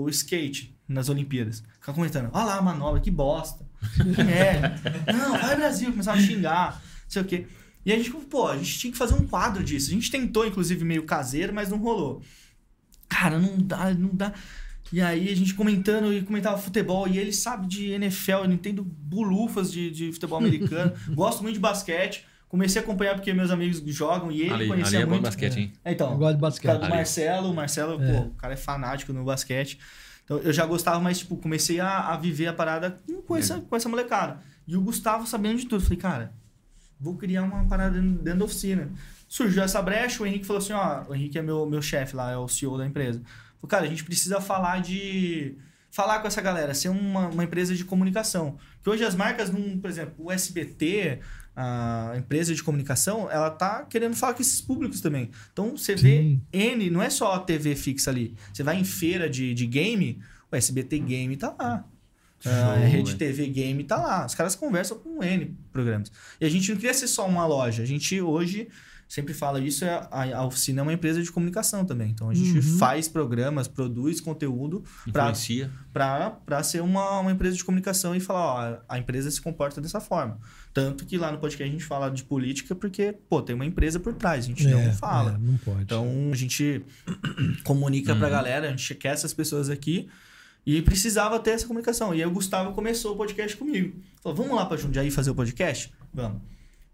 o 0.04 0.10
skate 0.10 0.76
nas 0.88 1.08
Olimpíadas. 1.08 1.64
Ficava 1.80 1.96
comentando, 1.96 2.30
olha 2.34 2.46
lá 2.46 2.58
a 2.58 2.62
manobra, 2.62 3.00
que 3.00 3.12
bosta. 3.12 3.64
Que 3.96 4.04
merda. 4.24 4.82
Não, 5.14 5.38
vai 5.38 5.56
Brasil, 5.56 5.92
começava 5.92 6.18
a 6.18 6.22
xingar, 6.22 6.72
não 6.72 7.10
sei 7.10 7.22
o 7.22 7.26
quê. 7.26 7.46
E 7.86 7.92
a 7.92 7.98
gente, 7.98 8.10
pô, 8.10 8.48
a 8.48 8.58
gente 8.58 8.80
tinha 8.80 8.92
que 8.92 8.98
fazer 8.98 9.14
um 9.14 9.28
quadro 9.28 9.64
disso. 9.64 9.92
A 9.92 9.94
gente 9.94 10.10
tentou, 10.10 10.48
inclusive, 10.48 10.84
meio 10.86 11.04
caseiro, 11.04 11.54
mas 11.54 11.70
não 11.70 11.78
rolou. 11.78 12.24
Cara, 13.10 13.38
não 13.38 13.58
dá, 13.58 13.94
não 13.94 14.10
dá. 14.14 14.34
E 14.94 15.02
aí 15.02 15.28
a 15.32 15.36
gente 15.36 15.56
comentando 15.56 16.14
e 16.14 16.22
comentava 16.22 16.56
futebol, 16.60 17.08
e 17.08 17.18
ele 17.18 17.34
sabe 17.34 17.66
de 17.66 17.90
NFL, 17.94 18.32
eu 18.32 18.48
não 18.48 18.54
entendo 18.54 18.84
bulufas 18.84 19.72
de, 19.72 19.90
de 19.90 20.12
futebol 20.12 20.38
americano. 20.38 20.94
Gosto 21.16 21.42
muito 21.42 21.56
de 21.56 21.60
basquete. 21.60 22.24
Comecei 22.48 22.80
a 22.80 22.84
acompanhar 22.84 23.16
porque 23.16 23.34
meus 23.34 23.50
amigos 23.50 23.82
jogam 23.88 24.32
e 24.32 24.42
ele 24.42 24.52
Ali, 24.52 24.54
ali 24.54 24.68
conhecia 24.68 25.00
é 25.00 25.04
bom 25.04 25.10
muito. 25.14 25.24
basquete, 25.24 25.58
hein? 25.58 25.74
É, 25.84 25.94
Então, 25.94 26.12
Eu 26.12 26.18
gosto 26.20 26.36
de 26.36 26.42
basquete. 26.42 26.78
do 26.78 26.84
Ali. 26.86 26.94
Marcelo, 26.94 27.50
o 27.50 27.56
Marcelo, 27.56 28.04
É. 28.04 28.12
pô, 28.14 28.20
o 28.28 28.34
cara 28.36 28.54
é 28.54 28.58
fanático 28.58 29.12
no 29.12 29.24
basquete. 29.24 29.80
Então 30.24 30.38
eu 30.38 30.54
já 30.54 30.64
gostava, 30.64 31.00
mas, 31.00 31.18
tipo, 31.18 31.38
comecei 31.38 31.80
a, 31.80 32.10
a 32.14 32.16
viver 32.18 32.46
a 32.46 32.54
parada 32.54 33.02
com, 33.08 33.20
com 33.24 33.36
essa, 33.36 33.60
com 33.60 33.76
essa 33.76 33.90
molecada. 33.90 34.42
E 34.68 34.78
o 34.78 34.82
Gustavo 34.82 35.26
sabendo 35.26 35.58
de 35.58 35.66
tudo. 35.66 35.82
Falei, 35.82 35.98
cara, 35.98 36.34
vou 37.00 37.18
criar 37.18 37.42
uma 37.42 37.66
parada 37.66 38.00
dentro, 38.00 38.22
dentro 38.24 38.40
da 38.40 38.46
oficina. 38.46 38.92
Surgiu 39.28 39.64
essa 39.64 39.82
brecha, 39.82 40.22
o 40.22 40.28
Henrique 40.28 40.46
falou 40.46 40.62
assim: 40.62 40.74
ó, 40.74 41.04
o 41.10 41.16
Henrique 41.16 41.40
é 41.40 41.42
meu, 41.42 41.66
meu 41.66 41.82
chefe 41.82 42.16
lá, 42.16 42.30
é 42.30 42.38
o 42.38 42.48
CEO 42.48 42.78
da 42.78 42.86
empresa. 42.86 43.20
Cara, 43.68 43.86
a 43.86 43.90
gente 43.90 44.04
precisa 44.04 44.42
falar 44.42 44.82
de. 44.82 45.56
Falar 45.90 46.20
com 46.20 46.28
essa 46.28 46.42
galera, 46.42 46.74
ser 46.74 46.90
uma, 46.90 47.28
uma 47.28 47.44
empresa 47.44 47.76
de 47.76 47.86
comunicação. 47.86 48.58
Porque 48.78 48.90
hoje 48.90 49.04
as 49.04 49.14
marcas, 49.14 49.52
não, 49.52 49.78
por 49.78 49.88
exemplo, 49.88 50.16
o 50.18 50.32
SBT, 50.32 51.20
a 51.56 52.14
empresa 52.18 52.56
de 52.56 52.64
comunicação, 52.64 53.30
ela 53.30 53.52
tá 53.52 53.84
querendo 53.84 54.16
falar 54.16 54.34
com 54.34 54.42
esses 54.42 54.60
públicos 54.60 55.02
também. 55.02 55.30
Então, 55.52 55.78
você 55.78 55.96
vê. 55.96 56.40
N, 56.52 56.90
não 56.90 57.02
é 57.02 57.12
só 57.12 57.34
a 57.34 57.40
TV 57.40 57.76
fixa 57.76 58.10
ali. 58.10 58.36
Você 58.52 58.64
vai 58.64 58.80
em 58.80 58.84
feira 58.84 59.30
de, 59.30 59.54
de 59.54 59.68
game, 59.68 60.20
o 60.52 60.56
SBT 60.56 60.98
Game 61.00 61.38
tá 61.38 61.56
lá. 61.60 61.86
Show, 62.40 62.52
a 62.52 62.76
Rede. 62.76 63.16
TV 63.16 63.48
Game 63.48 63.84
tá 63.84 63.96
lá. 63.96 64.26
Os 64.26 64.36
caras 64.36 64.56
conversam 64.56 64.98
com 64.98 65.24
N 65.24 65.56
programas. 65.72 66.12
E 66.42 66.46
a 66.46 66.50
gente 66.50 66.70
não 66.70 66.76
queria 66.76 66.94
ser 66.94 67.08
só 67.08 67.26
uma 67.26 67.46
loja. 67.46 67.84
A 67.84 67.86
gente 67.86 68.20
hoje 68.20 68.68
sempre 69.08 69.34
fala 69.34 69.60
isso, 69.60 69.86
é- 69.86 70.08
a, 70.12 70.38
a 70.38 70.46
oficina 70.46 70.82
é 70.82 70.84
uma 70.84 70.94
empresa 70.94 71.22
de 71.22 71.32
comunicação 71.32 71.86
também. 71.86 72.10
Então 72.12 72.30
a 72.30 72.34
gente 72.34 72.58
Uhum. 72.58 72.78
faz 72.78 73.08
programas, 73.08 73.68
produz 73.68 74.20
conteúdo 74.22 74.84
para 75.92 76.64
ser 76.64 76.82
uma, 76.82 77.20
uma 77.20 77.32
empresa 77.32 77.56
de 77.56 77.64
comunicação 77.64 78.16
e 78.16 78.20
falar, 78.20 78.42
ó, 78.42 78.78
a 78.90 78.98
empresa 79.00 79.30
se 79.30 79.40
comporta 79.42 79.80
dessa 79.80 80.00
forma. 80.00 80.40
Tanto 80.74 81.06
que 81.06 81.18
lá 81.18 81.32
no 81.32 81.38
podcast 81.38 81.70
a 81.70 81.72
gente 81.72 81.86
fala 81.86 82.10
de 82.10 82.24
política 82.24 82.74
porque, 82.74 83.16
pô, 83.30 83.42
tem 83.42 83.56
uma 83.56 83.66
empresa 83.66 84.00
por 84.00 84.14
trás, 84.14 84.46
a 84.46 84.48
gente 84.48 84.66
É, 84.68 84.72
não 84.72 84.94
fala. 84.94 85.34
é, 85.34 85.38
não 85.38 85.58
pode. 85.58 85.84
Então 85.84 86.08
a 86.32 86.36
gente 86.36 86.84
comunica 87.64 88.16
pra 88.16 88.30
galera, 88.30 88.68
a 88.68 88.70
gente 88.72 88.96
quer 88.96 89.10
essas 89.14 89.34
pessoas 89.34 89.70
aqui 89.70 90.10
e 90.66 90.82
precisava 90.82 91.38
ter 91.40 91.52
essa 91.52 91.68
comunicação. 91.68 92.16
E 92.16 92.22
aí 92.24 92.28
o 92.28 92.32
Gustavo 92.32 92.72
começou 92.74 93.14
o 93.14 93.18
podcast 93.18 93.56
comigo. 93.58 93.96
Falou, 94.22 94.36
vamos 94.36 94.56
lá 94.56 94.66
pra 94.66 94.78
Jundiaí 94.78 95.12
fazer 95.12 95.30
o 95.30 95.36
podcast? 95.36 95.94
Vamos. 96.14 96.42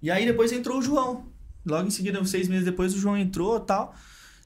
E 0.01 0.09
aí 0.09 0.25
depois 0.25 0.51
entrou 0.51 0.79
o 0.79 0.81
João. 0.81 1.25
Logo 1.69 1.87
em 1.87 1.91
seguida, 1.91 2.23
seis 2.25 2.47
meses 2.47 2.65
depois, 2.65 2.93
o 2.93 2.99
João 2.99 3.17
entrou 3.17 3.57
e 3.57 3.65
tal. 3.65 3.95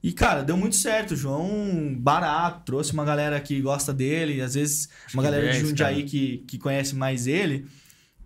E, 0.01 0.11
cara, 0.11 0.43
deu 0.43 0.57
muito 0.57 0.75
certo. 0.75 1.11
O 1.11 1.15
João, 1.15 1.95
barato, 1.97 2.63
trouxe 2.65 2.91
uma 2.91 3.05
galera 3.05 3.39
que 3.39 3.61
gosta 3.61 3.93
dele. 3.93 4.41
Às 4.41 4.55
vezes, 4.55 4.89
uma 5.13 5.23
que 5.23 5.27
galera 5.29 5.45
de 5.47 5.53
10, 5.59 5.67
Jundiaí 5.69 5.95
cara. 5.95 6.07
que, 6.07 6.37
que 6.47 6.57
conhece 6.57 6.93
mais 6.95 7.25
ele. 7.25 7.65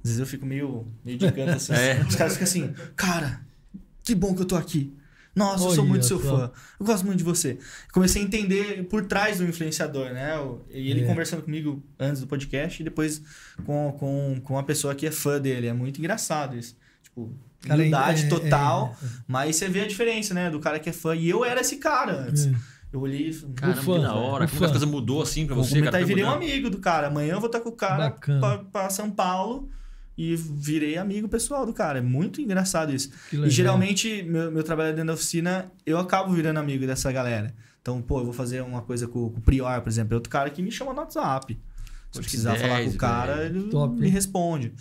Às 0.04 0.10
vezes 0.12 0.20
eu 0.20 0.26
fico 0.26 0.46
meio, 0.46 0.88
meio 1.06 1.18
de 1.18 1.32
canto 1.32 1.52
assim. 1.52 1.74
É. 1.78 2.02
Os 2.08 2.16
caras 2.16 2.34
ficam 2.34 2.48
assim, 2.48 2.74
cara, 2.96 3.42
que 4.04 4.16
bom 4.16 4.34
que 4.34 4.42
eu 4.42 4.46
tô 4.46 4.56
aqui. 4.56 4.92
Nossa, 5.36 5.66
eu 5.66 5.76
sou 5.76 5.86
muito 5.86 6.04
seu 6.04 6.20
só. 6.20 6.36
fã. 6.36 6.52
Eu 6.80 6.86
gosto 6.88 7.06
muito 7.06 7.20
de 7.20 7.24
você. 7.24 7.60
Comecei 7.94 8.24
a 8.24 8.26
entender 8.26 8.88
por 8.88 9.06
trás 9.06 9.38
do 9.38 9.44
influenciador, 9.46 10.10
né? 10.12 10.32
E 10.72 10.90
ele 10.90 11.04
É. 11.04 11.06
conversando 11.06 11.44
comigo 11.44 11.84
antes 12.00 12.22
do 12.22 12.26
podcast 12.28 12.82
e 12.82 12.84
depois 12.84 13.22
com, 13.64 13.96
com, 14.00 14.42
com 14.44 14.54
uma 14.56 14.64
pessoa 14.64 14.96
que 14.96 15.06
é 15.06 15.12
fã 15.12 15.40
dele. 15.40 15.68
É 15.68 15.74
muito 15.74 16.00
engraçado 16.00 16.58
isso. 16.58 16.76
Tipo, 17.04 17.32
Cara, 17.68 17.80
humildade 17.80 18.24
é- 18.24 18.26
é- 18.26 18.30
total. 18.30 18.96
é- 19.02 19.08
Mas 19.28 19.56
você 19.56 19.68
vê 19.70 19.82
a 19.82 19.88
diferença, 19.88 20.34
né? 20.34 20.50
Do 20.50 20.60
cara 20.60 20.80
que 20.80 20.90
é 20.90 20.94
fã. 20.94 21.16
E 21.16 21.30
eu 21.30 21.44
era 21.46 21.62
esse 21.62 21.78
cara 21.78 22.28
antes. 22.28 22.48
é. 22.48 22.54
Eu 22.94 23.02
olhei 23.02 23.30
e 23.30 23.34
falei, 23.34 23.54
Caramba, 23.56 23.82
fã, 23.82 23.94
que 23.96 24.02
da 24.02 24.08
velho, 24.14 24.20
hora. 24.22 24.48
Como 24.48 24.64
as 24.66 24.72
coisas 24.72 24.90
mudou 24.90 25.22
assim 25.22 25.46
pra 25.46 25.56
Vou 25.56 25.64
você, 25.64 25.72
comentar 25.76 25.92
cara? 25.92 26.04
e 26.04 26.06
Foi 26.08 26.16
virei 26.16 26.30
um 26.30 26.34
amigo 26.34 26.70
do 26.70 26.78
cara. 26.80 27.08
Amanhã 27.08 27.34
eu 27.34 27.40
vou 27.40 27.48
estar 27.48 27.60
com 27.60 27.70
o 27.70 27.74
cara 27.74 28.12
pra, 28.12 28.58
pra 28.60 28.90
São 28.90 29.12
Paulo 29.12 29.70
e 30.18 30.36
virei 30.38 30.98
amigo 30.98 31.28
pessoal 31.28 31.66
do 31.66 31.74
cara. 31.74 32.00
É 32.00 32.02
muito 32.02 32.42
engraçado 32.42 32.94
isso. 32.94 33.12
E 33.32 33.50
geralmente, 33.50 34.24
meu, 34.24 34.50
meu 34.52 34.64
trabalho 34.64 34.92
dentro 34.92 35.08
da 35.08 35.14
oficina, 35.14 35.70
eu 35.86 35.98
acabo 36.00 36.34
virando 36.34 36.58
amigo 36.60 36.88
dessa 36.88 37.12
galera. 37.12 37.54
Então, 37.82 38.02
pô, 38.02 38.20
eu 38.20 38.24
vou 38.26 38.34
fazer 38.34 38.62
uma 38.64 38.82
coisa 38.82 39.06
com, 39.08 39.30
com 39.30 39.38
o 39.38 39.42
Prior, 39.42 39.82
por 39.82 39.90
exemplo. 39.90 40.14
É 40.14 40.16
outro 40.16 40.30
cara 40.30 40.50
que 40.50 40.62
me 40.62 40.72
chama 40.72 40.94
no 40.94 41.00
WhatsApp. 41.00 41.60
Se 42.12 42.20
eu 42.20 42.24
precisar 42.24 42.56
falar 42.56 42.78
com 42.78 42.84
10, 42.84 42.96
o 42.96 42.98
cara, 42.98 43.36
velho. 43.36 43.60
ele 43.60 43.70
Top, 43.70 43.94
me 44.00 44.06
hein? 44.08 44.12
responde. 44.12 44.74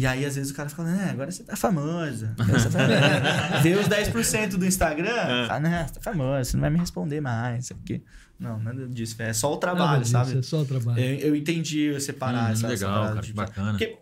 E 0.00 0.06
aí, 0.06 0.24
às 0.24 0.36
vezes, 0.36 0.52
o 0.52 0.54
cara 0.54 0.68
fica, 0.68 0.84
né, 0.84 1.08
agora 1.10 1.28
você 1.30 1.42
tá 1.42 1.56
famosa. 1.56 2.32
Agora 2.38 2.58
você 2.58 2.68
tá... 2.70 2.78
Vê 3.62 3.74
os 3.74 3.88
10% 3.88 4.50
do 4.56 4.64
Instagram, 4.64 5.46
fala, 5.48 5.60
né, 5.60 5.86
você 5.88 5.94
tá 5.94 6.00
famosa, 6.00 6.44
você 6.44 6.56
não 6.56 6.60
vai 6.62 6.70
me 6.70 6.78
responder 6.78 7.20
mais. 7.20 7.72
Aqui. 7.72 8.02
Não, 8.38 8.60
nada 8.60 8.86
disso. 8.86 9.16
É 9.20 9.32
só 9.32 9.52
o 9.52 9.56
trabalho, 9.56 10.00
disso, 10.02 10.12
sabe? 10.12 10.38
É 10.38 10.42
só 10.42 10.60
o 10.60 10.64
trabalho. 10.64 11.00
Eu, 11.00 11.30
eu 11.30 11.36
entendi 11.36 11.80
eu 11.80 12.00
separar 12.00 12.50
Hum, 12.50 12.52
essa, 12.52 12.68
legal, 12.68 12.92
parada 12.92 13.14
cara, 13.14 13.26
de- 13.26 13.32
bacana. 13.32 13.70
Porque 13.70 13.96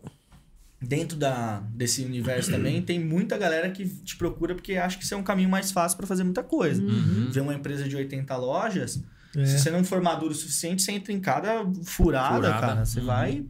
dentro 0.82 1.16
da, 1.16 1.60
desse 1.70 2.05
universo 2.05 2.51
também 2.51 2.82
tem 2.82 3.01
muita 3.02 3.39
galera 3.39 3.70
que 3.70 3.89
te 3.89 4.16
procura 4.16 4.55
porque 4.55 4.77
acha 4.77 4.98
que 4.98 5.05
isso 5.05 5.14
é 5.14 5.16
um 5.16 5.23
caminho 5.23 5.48
mais 5.48 5.73
fácil 5.73 5.97
para 5.97 6.06
fazer 6.06 6.24
muita 6.24 6.43
coisa. 6.43 6.82
Uhum. 6.82 7.28
Ver 7.31 7.40
uma 7.40 7.55
empresa 7.55 7.89
de 7.89 7.97
80 7.97 8.36
lojas, 8.36 9.02
É. 9.35 9.47
se 9.47 9.59
você 9.59 9.70
não 9.70 9.82
for 9.82 10.02
maduro 10.02 10.32
o 10.32 10.35
suficiente, 10.35 10.82
você 10.82 10.93
entra 10.93 11.12
em 11.14 11.20
cada 11.20 11.64
furada, 11.85 12.35
Furada. 12.36 12.60
cara. 12.60 12.85
Você 12.85 13.01
Uhum. 13.01 13.06
vai. 13.06 13.44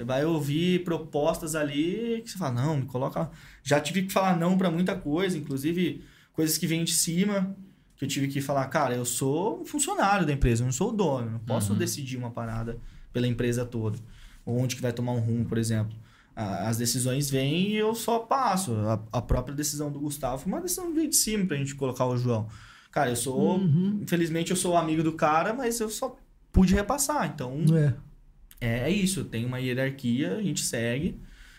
Você 0.00 0.04
vai 0.04 0.24
ouvir 0.24 0.82
propostas 0.82 1.54
ali 1.54 2.22
que 2.24 2.30
você 2.30 2.38
fala, 2.38 2.62
não, 2.62 2.78
me 2.78 2.86
coloca. 2.86 3.30
Já 3.62 3.78
tive 3.78 4.04
que 4.04 4.10
falar 4.12 4.34
não 4.34 4.56
para 4.56 4.70
muita 4.70 4.94
coisa, 4.96 5.36
inclusive 5.36 6.02
coisas 6.32 6.56
que 6.56 6.66
vêm 6.66 6.84
de 6.84 6.92
cima, 6.94 7.54
que 7.96 8.06
eu 8.06 8.08
tive 8.08 8.26
que 8.28 8.40
falar, 8.40 8.64
cara, 8.68 8.94
eu 8.94 9.04
sou 9.04 9.60
um 9.60 9.66
funcionário 9.66 10.24
da 10.26 10.32
empresa, 10.32 10.62
eu 10.62 10.64
não 10.64 10.72
sou 10.72 10.88
o 10.88 10.92
dono, 10.92 11.32
não 11.32 11.38
posso 11.40 11.72
Uhum. 11.74 11.78
decidir 11.78 12.16
uma 12.16 12.30
parada 12.30 12.78
pela 13.12 13.26
empresa 13.26 13.62
toda. 13.62 13.98
Ou 14.46 14.58
onde 14.58 14.74
que 14.74 14.80
vai 14.80 14.90
tomar 14.90 15.12
um 15.12 15.20
rumo, 15.20 15.44
por 15.44 15.58
exemplo. 15.58 15.94
As 16.34 16.78
decisões 16.78 17.28
vêm 17.28 17.68
e 17.72 17.76
eu 17.76 17.94
só 17.94 18.20
passo. 18.20 18.72
A, 18.72 19.18
a 19.18 19.20
própria 19.20 19.54
decisão 19.54 19.92
do 19.92 20.00
Gustavo 20.00 20.38
foi 20.42 20.50
uma 20.50 20.62
decisão 20.62 20.86
que 20.86 20.94
veio 20.94 21.10
de 21.10 21.16
cima 21.16 21.44
pra 21.44 21.58
gente 21.58 21.74
colocar 21.74 22.06
o 22.06 22.16
João. 22.16 22.48
Cara, 22.90 23.10
eu 23.10 23.16
sou. 23.16 23.58
Uhum. 23.58 23.98
Infelizmente 24.00 24.50
eu 24.50 24.56
sou 24.56 24.78
amigo 24.78 25.02
do 25.02 25.12
cara, 25.12 25.52
mas 25.52 25.78
eu 25.78 25.90
só 25.90 26.16
pude 26.50 26.74
repassar. 26.74 27.30
Então, 27.34 27.62
É. 27.76 27.92
é, 28.60 28.80
é 28.80 28.90
isso. 28.90 29.24
Tem 29.24 29.44
uma 29.44 29.58
hierarquia, 29.60 30.36
a 30.36 30.42
gente 30.42 30.60
segue 30.62 31.18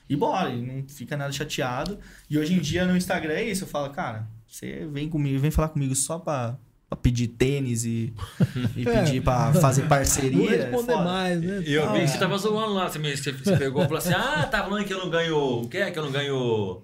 e 0.09 0.15
bora. 0.15 0.49
E 0.49 0.61
não 0.61 0.83
fica 0.87 1.15
nada 1.17 1.31
chateado. 1.31 1.99
E 2.29 2.37
hoje 2.37 2.53
em 2.53 2.59
dia 2.59 2.85
no 2.85 2.95
Instagram 2.97 3.33
é 3.33 3.43
isso. 3.49 3.63
Eu 3.63 3.67
falo, 3.67 3.89
cara, 3.91 4.27
você 4.47 4.87
vem 4.91 5.09
comigo, 5.09 5.39
vem 5.39 5.51
falar 5.51 5.69
comigo 5.69 5.95
só 5.95 6.19
pra, 6.19 6.57
pra 6.89 6.97
pedir 6.97 7.27
tênis 7.27 7.85
e, 7.85 8.13
e 8.75 8.87
É. 8.87 9.03
pedir 9.03 9.21
pra 9.23 9.53
fazer 9.53 9.81
Vou 9.81 9.89
parceria. 9.89 10.55
é 10.55 10.61
responder 10.69 10.95
mais, 10.95 11.41
né? 11.41 11.63
Eu 11.65 11.83
Tal. 11.83 11.93
vi 11.93 12.01
que 12.01 12.07
você 12.09 12.17
tava 12.19 12.37
zoando 12.37 12.73
lá, 12.73 12.89
você, 12.89 12.99
você 13.31 13.57
pegou 13.57 13.81
e 13.81 13.85
falou 13.85 13.97
assim: 13.99 14.13
ah, 14.13 14.45
tá 14.45 14.63
falando 14.63 14.85
que 14.85 14.93
eu 14.93 14.99
não 14.99 15.09
ganho. 15.09 15.37
O 15.61 15.67
que 15.69 15.77
é? 15.77 15.89
Que 15.91 15.97
eu 15.99 16.03
não 16.03 16.11
ganho 16.11 16.81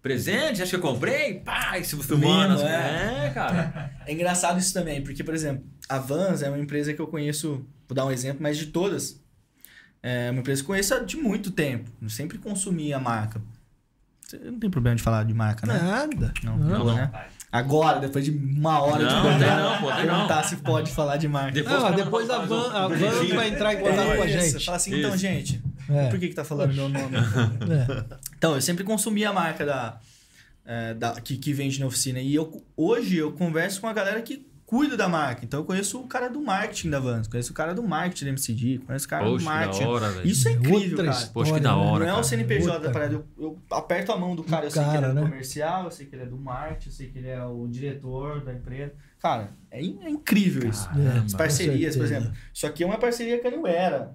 presente? 0.00 0.62
Acho 0.62 0.70
que 0.70 0.76
eu 0.76 0.80
comprei? 0.80 1.34
Pá, 1.40 1.76
e 1.78 1.84
se 1.84 1.96
você 1.96 2.08
filmando. 2.08 2.54
Assim, 2.54 2.64
é. 2.66 3.26
é, 3.26 3.30
cara. 3.34 3.90
É 4.06 4.12
engraçado 4.12 4.58
isso 4.58 4.72
também, 4.72 5.02
porque, 5.02 5.24
por 5.24 5.34
exemplo, 5.34 5.64
a 5.88 5.98
Vans 5.98 6.42
é 6.42 6.48
uma 6.48 6.58
empresa 6.58 6.94
que 6.94 7.00
eu 7.00 7.06
conheço, 7.08 7.66
vou 7.88 7.94
dar 7.96 8.06
um 8.06 8.10
exemplo, 8.12 8.38
mas 8.40 8.56
de 8.56 8.66
todas. 8.66 9.20
É 10.02 10.30
uma 10.30 10.40
empresa 10.40 10.62
que 10.62 10.64
eu 10.64 10.68
conheço 10.68 10.94
há 10.94 10.98
de 11.00 11.16
muito 11.16 11.50
tempo. 11.50 11.90
Eu 12.00 12.08
sempre 12.08 12.38
consumi 12.38 12.92
a 12.92 12.98
marca. 13.00 13.40
Você 14.20 14.36
não 14.38 14.58
tem 14.58 14.70
problema 14.70 14.94
de 14.96 15.02
falar 15.02 15.24
de 15.24 15.34
marca, 15.34 15.66
né? 15.66 15.78
Nada. 15.80 16.32
Não, 16.42 16.56
Não, 16.58 16.84
não. 16.84 16.94
né? 16.96 17.10
Agora, 17.50 17.98
depois 17.98 18.24
de 18.26 18.30
uma 18.30 18.78
hora 18.82 19.02
Não, 19.04 19.22
de 19.22 19.32
conversa, 19.32 19.56
não, 19.56 19.78
pô, 19.80 19.86
perguntar 19.96 20.36
não. 20.36 20.44
se 20.44 20.56
pode 20.58 20.90
falar 20.92 21.16
de 21.16 21.26
marca. 21.26 21.52
Depois 21.52 21.82
Não, 21.82 21.92
depois 21.94 22.28
a 22.30 22.38
van, 22.44 22.70
a 22.72 22.88
van 22.88 23.26
vai 23.34 23.48
entrar 23.48 23.72
em 23.72 23.78
contato 23.78 24.16
com 24.16 24.22
a 24.22 24.26
isso. 24.26 24.52
gente. 24.52 24.64
Fala 24.66 24.76
assim, 24.76 24.94
então, 24.98 25.08
Isso. 25.10 25.18
gente, 25.18 25.62
É. 25.88 26.08
por 26.10 26.18
que 26.18 26.28
que 26.28 26.34
tá 26.34 26.44
falando 26.44 26.74
meu 26.74 26.90
nome? 26.90 27.16
É. 27.16 28.16
Então, 28.36 28.54
eu 28.54 28.60
sempre 28.60 28.84
consumi 28.84 29.24
a 29.24 29.32
marca 29.32 29.64
da, 29.64 29.98
é, 30.66 30.92
da- 30.92 31.18
que, 31.22 31.38
que 31.38 31.54
vende 31.54 31.80
na 31.80 31.86
oficina. 31.86 32.20
E 32.20 32.34
eu, 32.34 32.62
hoje 32.76 33.16
eu 33.16 33.32
converso 33.32 33.80
com 33.80 33.86
a 33.88 33.94
galera 33.94 34.20
que 34.20 34.46
cuida 34.68 34.98
da 34.98 35.08
marca. 35.08 35.46
Então, 35.46 35.60
eu 35.60 35.64
conheço 35.64 35.98
o 35.98 36.06
cara 36.06 36.28
do 36.28 36.42
marketing 36.42 36.90
da 36.90 37.00
Vans, 37.00 37.26
conheço 37.26 37.52
o 37.52 37.54
cara 37.54 37.74
do 37.74 37.82
marketing 37.82 38.24
da 38.26 38.30
MCD, 38.32 38.78
conheço 38.86 39.06
o 39.06 39.08
cara 39.08 39.24
do 39.24 39.30
Poxa, 39.30 39.38
que 39.44 39.50
marketing. 39.50 39.82
da 39.84 39.88
hora. 39.88 40.12
Isso 40.24 40.46
é 40.48 40.52
incrível, 40.52 40.74
Outra 40.90 40.96
cara. 41.06 41.08
história, 41.10 41.32
Poxa, 41.32 41.54
que 41.54 41.60
da 41.60 41.70
né? 41.70 41.76
hora. 41.82 41.98
Não 42.04 42.06
é 42.06 42.12
o 42.12 42.14
cara. 42.16 42.22
CNPJ 42.22 42.66
Outra, 42.74 42.86
da 42.86 42.90
parada. 42.92 43.14
Eu, 43.14 43.24
eu 43.38 43.58
aperto 43.70 44.12
a 44.12 44.16
mão 44.18 44.36
do 44.36 44.44
cara, 44.44 44.66
eu 44.66 44.70
sei 44.70 44.82
que 44.84 44.88
cara, 44.90 44.98
ele 44.98 45.06
é 45.06 45.08
do 45.08 45.14
né? 45.14 45.22
comercial, 45.22 45.84
eu 45.84 45.90
sei 45.90 46.04
que 46.06 46.14
ele 46.14 46.22
é 46.22 46.26
do 46.26 46.36
marketing, 46.36 46.88
eu 46.88 46.92
sei 46.92 47.06
que 47.08 47.18
ele 47.18 47.28
é 47.28 47.42
o 47.42 47.66
diretor 47.66 48.44
da 48.44 48.52
empresa. 48.52 48.92
Cara, 49.22 49.48
é, 49.70 49.82
in- 49.82 49.98
é 50.02 50.10
incrível 50.10 50.68
isso. 50.68 50.86
Caramba. 50.88 51.24
As 51.24 51.32
parcerias, 51.34 51.96
por 51.96 52.04
exemplo. 52.04 52.30
Isso 52.52 52.66
aqui 52.66 52.82
é 52.84 52.86
uma 52.86 52.98
parceria 52.98 53.40
com 53.40 53.48
a 53.48 53.50
New 53.50 53.66
Era. 53.66 54.12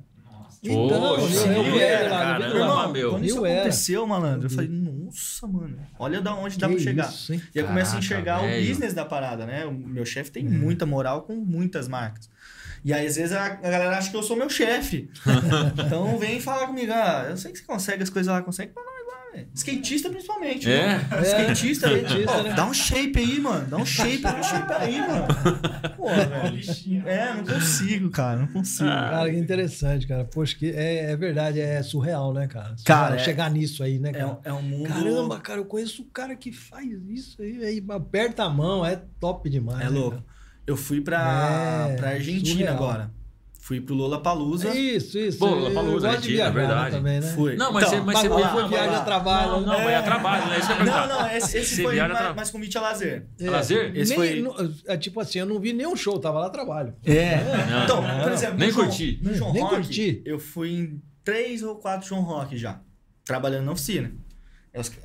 Então, 0.65 1.15
Poxa, 1.17 1.47
eu, 1.47 1.51
eu 1.51 1.80
é, 1.80 1.95
eu 1.99 2.03
vi 2.03 2.09
caramba, 2.09 2.88
meu. 2.93 3.09
quando 3.09 3.25
isso 3.25 3.38
Eu 3.39 3.45
era. 3.45 3.59
aconteceu, 3.61 4.07
malandro, 4.07 4.45
Eu 4.45 4.49
falei, 4.49 4.69
nossa, 5.14 5.48
mano, 5.48 5.77
olha 5.99 6.22
da 6.22 6.34
onde 6.35 6.57
dá 6.57 6.68
Que 6.68 6.76
pra 6.76 6.84
chegar. 6.84 7.10
isso, 7.10 7.34
hein? 7.34 7.41
E 7.53 7.60
eu 7.60 7.68
começo 7.68 7.95
a 7.95 7.99
enxergar 7.99 8.40
o 8.40 8.48
velho. 8.48 8.68
business 8.68 8.94
da 8.94 9.06
parada, 9.06 9.45
né? 9.45 9.65
O 9.65 9.72
meu 9.72 10.06
chefe 10.06 10.31
tem 10.31 10.45
É. 10.45 10.49
muita 10.49 10.85
moral 10.85 11.22
com 11.23 11.35
muitas 11.35 11.88
marcas. 11.88 12.30
E 12.85 12.91
aí, 12.94 13.07
às 13.07 13.15
vezes, 13.15 13.31
a, 13.31 13.45
a 13.45 13.49
galera 13.56 13.98
acha 13.98 14.10
que 14.11 14.18
eu 14.18 14.23
sou 14.23 14.35
meu 14.35 14.49
chefe. 14.49 15.10
então, 15.85 16.18
vem 16.18 16.40
falar 16.41 16.68
comigo, 16.68 16.91
ah, 16.94 17.27
eu 17.30 17.38
sei 17.38 17.52
que 17.52 17.60
você 17.60 17.64
consegue 17.65 18.03
as 18.03 18.10
coisas 18.10 18.31
lá, 18.34 18.41
consegue 18.41 18.73
pra 18.73 18.84
lá, 18.84 18.90
velho. 18.91 18.92
Skatista, 19.53 20.10
principalmente. 20.10 20.69
É? 20.72 20.97
né? 20.97 21.07
Skatista, 21.23 21.88
skatista, 21.91 22.31
Ó, 22.31 22.43
né? 22.43 22.53
dá 22.53 22.65
um 22.65 22.73
shape 22.73 23.19
aí, 23.19 23.39
mano. 23.39 23.68
Dá 23.68 23.77
um 23.77 23.85
shape, 23.85 24.18
dá 24.19 24.35
um 24.35 24.43
shape 24.43 24.73
aí, 24.73 24.99
mano. 24.99 25.26
Pô, 25.97 26.07
velho. 26.10 27.07
É, 27.07 27.34
não 27.34 27.43
consigo, 27.45 28.10
cara, 28.10 28.39
não 28.41 28.47
consigo. 28.47 28.89
Cara, 28.89 29.30
que 29.30 29.38
interessante, 29.38 30.07
cara. 30.07 30.26
Poxa, 30.26 30.55
que 30.57 30.69
é, 30.72 31.11
é 31.11 31.15
verdade, 31.18 31.60
é 31.60 31.81
surreal, 31.84 32.34
né, 32.34 32.47
cara? 32.47 32.76
Cara, 32.85 33.07
Surreal 33.07 33.14
é- 33.15 33.19
chegar 33.19 33.49
nisso 33.51 33.84
aí, 33.84 33.99
né, 33.99 34.10
É, 34.10 34.14
cara? 34.14 34.39
é 34.43 34.53
um 34.53 34.61
mundo... 34.61 34.88
Caramba, 34.89 35.39
cara, 35.39 35.60
eu 35.60 35.65
conheço 35.65 36.01
um 36.03 36.10
cara 36.11 36.35
que 36.35 36.51
faz 36.51 36.88
isso 37.10 37.41
aí, 37.41 37.64
aí 37.64 37.85
aperta 37.89 38.43
a 38.43 38.49
mão, 38.49 38.85
é 38.85 39.01
top 39.19 39.49
demais. 39.49 39.81
É 39.81 39.84
né, 39.85 39.89
louco. 39.89 40.11
cara? 40.18 40.26
Eu 40.65 40.77
fui 40.77 41.01
pra, 41.01 41.89
É, 41.91 41.95
pra 41.97 42.10
Argentina 42.11 42.51
surreal. 42.53 42.76
agora. 42.76 43.11
Fui 43.65 43.80
pro 43.80 43.95
Lollapalooza. 43.95 44.76
Isso, 44.77 45.18
isso. 45.18 45.40
Pô, 45.40 45.48
eu 45.48 45.56
Lollapalooza, 45.56 46.07
gosto 46.10 46.22
de 46.23 46.41
Argentina, 46.41 46.52
viajar 46.52 46.53
verdade. 46.53 46.95
também, 46.98 47.19
né? 47.22 47.27
Fui. 47.34 47.56
Não, 47.56 47.72
mas 47.72 47.84
Então, 47.88 47.98
você, 47.99 48.06
mas 48.06 48.19
você 48.19 48.27
lá, 48.27 48.52
foi 48.52 48.61
lá. 48.77 48.98
a 48.98 49.06
trabalho, 49.06 49.52
Não, 49.52 49.60
né? 49.61 49.65
não, 49.68 49.84
vai 49.85 49.95
a 49.95 50.02
trabalho, 50.03 50.45
né? 50.48 50.60
Isso 50.60 50.69
ia 50.72 50.84
Não, 50.84 51.07
não, 51.07 51.27
esse, 51.31 51.57
esse 51.60 51.81
foi 51.81 51.95
mais, 51.95 52.18
tra- 52.18 52.34
mais 52.34 52.52
convite 52.52 52.77
a 52.77 52.81
lazer. 52.81 53.26
É, 53.40 53.49
Lazer? 53.49 53.91
Esse 53.95 54.18
nem- 54.18 54.44
foi- 54.44 54.73
é 54.85 54.98
tipo 54.98 55.18
assim, 55.22 55.40
eu 55.40 55.45
não 55.45 55.61
vi 55.61 55.72
nenhum 55.72 55.95
show, 55.95 56.19
tava 56.19 56.40
lá 56.40 56.48
a 56.48 56.49
trabalho. 56.49 56.94
É. 57.06 57.38
Não, 57.72 57.84
então, 57.85 58.02
não, 58.02 58.19
por 58.23 58.31
exemplo, 58.34 58.57
nem 58.57 58.68
no 58.68 58.73
João- 58.73 58.85
curti. 58.88 59.19
No 59.23 59.34
João 59.34 59.53
Nem 59.53 59.64
Rock, 59.64 59.76
curti. 59.77 60.22
eu 60.26 60.40
fui 60.40 60.69
em 60.73 61.02
três 61.23 61.64
ou 61.64 61.76
quatro 61.77 62.06
João 62.06 62.22
Rock 62.22 62.57
já. 62.57 62.81
Trabalhando 63.23 63.64
na 63.64 63.72
oficina. 63.72 64.11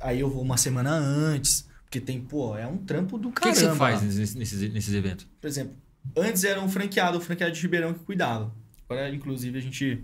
Aí 0.01 0.19
eu 0.19 0.29
vou 0.29 0.41
uma 0.41 0.57
semana 0.57 0.91
antes, 0.91 1.65
porque 1.85 2.01
tem, 2.01 2.19
pô, 2.19 2.57
é 2.57 2.67
um 2.67 2.75
trampo 2.77 3.17
do 3.17 3.29
O 3.29 3.31
que, 3.31 3.39
caramba. 3.39 3.57
que 3.61 3.65
você 3.67 3.75
faz 3.77 4.01
nesses, 4.01 4.35
nesses, 4.35 4.73
nesses 4.73 4.93
eventos? 4.93 5.25
Por 5.39 5.47
exemplo, 5.47 5.75
antes 6.15 6.43
era 6.43 6.61
um 6.61 6.69
franqueado, 6.69 7.17
o 7.17 7.21
franqueado 7.21 7.53
de 7.53 7.61
Ribeirão 7.61 7.93
que 7.93 8.03
cuidava. 8.03 8.53
Agora, 8.87 9.09
inclusive, 9.13 9.57
a 9.57 9.61
gente 9.61 10.03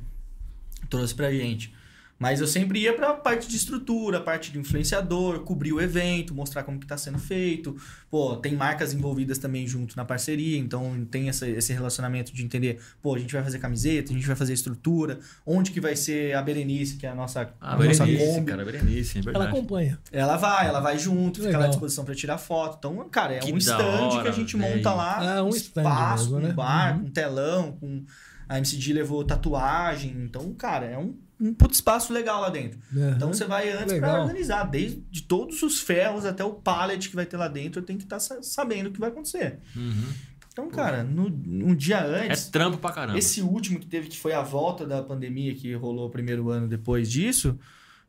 trouxe 0.90 1.16
pra 1.16 1.32
gente. 1.32 1.74
Mas 2.18 2.40
eu 2.40 2.48
sempre 2.48 2.80
ia 2.80 2.94
pra 2.96 3.14
parte 3.14 3.46
de 3.48 3.58
estrutura, 3.58 4.22
parte 4.22 4.50
de 4.50 4.58
influenciador, 4.58 5.42
cobrir 5.42 5.74
o 5.74 5.82
evento, 5.82 6.34
mostrar 6.34 6.64
como 6.64 6.80
que 6.80 6.88
tá 6.88 6.98
sendo 6.98 7.20
feito. 7.20 7.76
Pô, 8.10 8.38
tem 8.38 8.56
marcas 8.56 8.94
envolvidas 8.94 9.38
também 9.38 9.68
junto 9.68 9.98
na 9.98 10.06
parceria, 10.06 10.58
então 10.58 11.06
tem 11.12 11.28
essa- 11.28 11.46
esse 11.48 11.74
relacionamento 11.74 12.34
de 12.34 12.42
entender, 12.42 12.80
pô, 13.02 13.16
a 13.16 13.20
gente 13.20 13.34
vai 13.34 13.44
fazer 13.44 13.60
camiseta, 13.60 14.12
a 14.12 14.16
gente 14.16 14.26
vai 14.26 14.36
fazer 14.36 14.54
estrutura, 14.54 15.20
onde 15.46 15.72
que 15.72 15.82
vai 15.82 15.94
ser 15.96 16.34
a 16.36 16.42
Berenice, 16.42 16.96
que 16.96 17.06
é 17.06 17.10
a 17.10 17.16
nossa, 17.16 17.54
Ah, 17.60 17.74
a 17.74 17.78
nossa 17.84 18.06
Kombi. 18.08 18.46
cara, 18.46 18.64
Berenice, 18.64 19.18
é 19.18 19.20
Ela 19.20 19.26
verdade. 19.32 19.48
acompanha. 19.50 20.00
Ela 20.10 20.38
vai, 20.38 20.68
ela 20.68 20.80
vai 20.80 20.98
junto, 20.98 21.42
fica 21.44 21.58
lá 21.58 21.66
à 21.66 21.68
disposição 21.68 22.06
pra 22.06 22.16
tirar 22.16 22.38
foto. 22.38 22.78
Então, 22.80 23.10
cara, 23.10 23.34
é 23.34 23.40
Que 23.40 23.52
um 23.52 23.58
stand 23.58 23.78
que 23.78 23.84
hora, 24.18 24.30
a 24.30 24.32
gente 24.32 24.56
velho. 24.56 24.76
monta 24.78 24.94
lá. 24.94 25.36
É, 25.38 25.42
um 25.42 25.48
um 25.48 25.50
espaço, 25.50 26.24
mesmo, 26.26 26.40
com 26.40 26.46
né? 26.48 26.54
um 26.54 26.56
bar, 26.56 26.98
Uhum. 26.98 27.06
um 27.08 27.10
telão, 27.12 27.72
com. 27.74 28.06
A 28.48 28.58
MCD 28.60 28.94
levou 28.94 29.24
tatuagem. 29.24 30.12
Então, 30.24 30.54
cara, 30.54 30.86
é 30.86 30.98
um, 30.98 31.16
um 31.40 31.54
puto 31.54 31.74
espaço 31.74 32.14
legal 32.14 32.42
lá 32.42 32.50
dentro. 32.50 32.80
Então 32.92 33.28
Aham. 33.28 33.34
você 33.34 33.46
vai 33.46 33.70
antes 33.72 33.98
pra 34.00 34.22
organizar, 34.22 34.64
desde 34.64 35.02
de 35.12 35.24
todos 35.24 35.62
os 35.64 35.80
ferros 35.80 36.26
até 36.26 36.44
o 36.44 36.54
pallet 36.54 37.10
que 37.10 37.16
vai 37.16 37.26
ter 37.26 37.38
lá 37.38 37.48
dentro, 37.48 37.82
tem 37.82 37.98
que 37.98 38.04
estar 38.04 38.20
sabendo 38.20 38.88
o 38.88 38.92
que 38.92 39.00
vai 39.00 39.10
acontecer. 39.10 39.60
Uhum. 39.76 40.08
Então, 40.52 40.70
cara, 40.70 41.04
no, 41.04 41.26
um 41.28 41.76
dia 41.76 41.98
É 41.98 42.28
antes. 42.28 42.46
trampo 42.48 42.78
pra 42.78 42.92
caramba. 42.94 43.20
Esse 43.20 43.42
último 43.42 43.78
que 43.78 43.86
teve, 43.86 44.08
que 44.08 44.18
foi 44.18 44.32
a 44.32 44.42
volta 44.42 44.86
da 44.86 45.04
pandemia 45.04 45.54
que 45.54 45.74
rolou 45.74 46.08
o 46.08 46.10
primeiro 46.10 46.50
ano 46.50 46.66
depois 46.66 47.12
disso, 47.12 47.60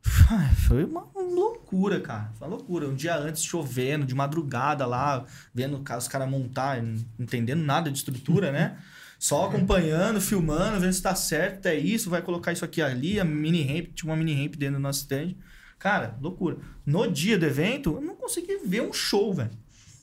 foi 0.67 0.85
uma 0.85 1.05
loucura, 1.13 1.99
cara. 1.99 2.31
Foi 2.35 2.47
uma 2.47 2.55
loucura. 2.55 2.87
Um 2.87 2.95
dia 2.95 3.17
antes 3.17 3.43
chovendo, 3.43 4.05
de 4.05 4.15
madrugada 4.15 4.85
lá, 4.85 5.25
vendo 5.53 5.83
os 5.97 6.07
caras 6.07 6.29
montar, 6.29 6.81
não 6.81 6.95
entendendo 7.19 7.61
nada 7.63 7.91
de 7.91 7.97
estrutura, 7.97 8.51
né? 8.51 8.77
Só 9.19 9.45
acompanhando, 9.45 10.21
filmando, 10.21 10.79
vendo 10.79 10.93
se 10.93 11.01
tá 11.01 11.15
certo, 11.15 11.65
é 11.65 11.75
isso, 11.75 12.09
vai 12.09 12.21
colocar 12.21 12.51
isso 12.53 12.63
aqui 12.63 12.81
ali, 12.81 13.19
a 13.19 13.23
mini 13.25 13.63
ramp, 13.63 13.87
tinha 13.95 14.09
uma 14.11 14.15
mini 14.17 14.33
ramp 14.33 14.55
dentro 14.55 14.75
do 14.75 14.81
nosso 14.81 14.99
stand. 15.01 15.33
Cara, 15.79 16.15
loucura. 16.21 16.57
No 16.85 17.09
dia 17.11 17.37
do 17.37 17.45
evento, 17.45 17.95
eu 17.95 18.01
não 18.01 18.15
consegui 18.15 18.57
ver 18.65 18.81
um 18.81 18.93
show, 18.93 19.33
velho. 19.33 19.51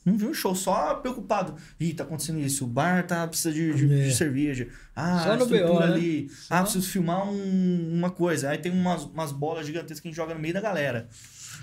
Não 0.05 0.15
vi 0.17 0.25
um 0.27 0.33
show, 0.35 0.53
só 0.53 0.93
preocupado. 0.95 1.55
Ih, 1.79 1.91
tá 1.93 2.03
acontecendo 2.03 2.39
isso. 2.39 2.63
O 2.63 2.67
bar 2.67 3.07
tá, 3.07 3.25
precisa 3.27 3.51
de, 3.51 3.73
de, 3.73 3.91
É. 3.91 4.03
de 4.07 4.13
cerveja. 4.15 4.67
Ah, 4.95 5.19
Só 5.23 5.31
a 5.31 5.35
no 5.37 5.43
estrutura 5.43 5.67
BO, 5.67 5.79
né? 5.79 5.85
ali. 5.87 6.31
Ah, 6.47 6.61
preciso 6.61 6.87
filmar 6.87 7.27
um- 7.27 7.91
uma 7.93 8.11
coisa. 8.11 8.49
Aí 8.51 8.57
tem 8.59 8.71
umas, 8.71 9.03
umas 9.05 9.31
bolas 9.31 9.65
gigantescas 9.65 9.99
que 10.01 10.07
a 10.07 10.11
gente 10.11 10.15
joga 10.15 10.35
no 10.35 10.39
meio 10.39 10.53
da 10.53 10.61
galera. 10.61 11.09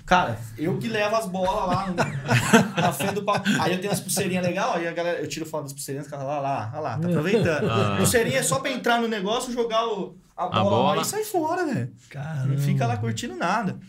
Cara, 0.05 0.37
eu 0.57 0.77
que 0.77 0.87
levo 0.89 1.15
as 1.15 1.25
bolas 1.25 1.67
lá 1.67 1.87
no- 1.87 2.81
na 2.81 2.91
frente 2.91 3.13
do 3.13 3.23
palco. 3.23 3.45
Aí 3.61 3.71
eu 3.73 3.79
tenho 3.79 3.93
as 3.93 3.99
pulseirinhas 4.01 4.45
legais, 4.45 4.75
aí 4.75 4.87
a 4.87 4.91
galera, 4.91 5.19
eu 5.19 5.27
tiro 5.27 5.45
foto 5.45 5.63
das 5.63 5.73
pulseirinhas, 5.73 6.07
cara, 6.07 6.23
lá, 6.23 6.39
lá, 6.41 6.69
lá, 6.73 6.79
lá, 6.79 6.97
tá 6.99 7.07
aproveitando. 7.07 7.69
Ah. 7.69 7.95
Pulseirinha 7.97 8.39
é 8.39 8.43
só 8.43 8.59
pra 8.59 8.69
entrar 8.71 8.99
no 9.01 9.07
negócio, 9.07 9.51
jogar 9.53 9.87
o, 9.87 10.15
a, 10.35 10.47
bola 10.47 10.63
bola. 10.69 10.95
lá 10.95 11.01
e 11.01 11.05
sair 11.05 11.23
fora, 11.23 11.65
velho. 11.65 11.89
Não 12.45 12.57
fica 12.57 12.85
lá 12.85 12.97
curtindo 12.97 13.35
nada. 13.35 13.79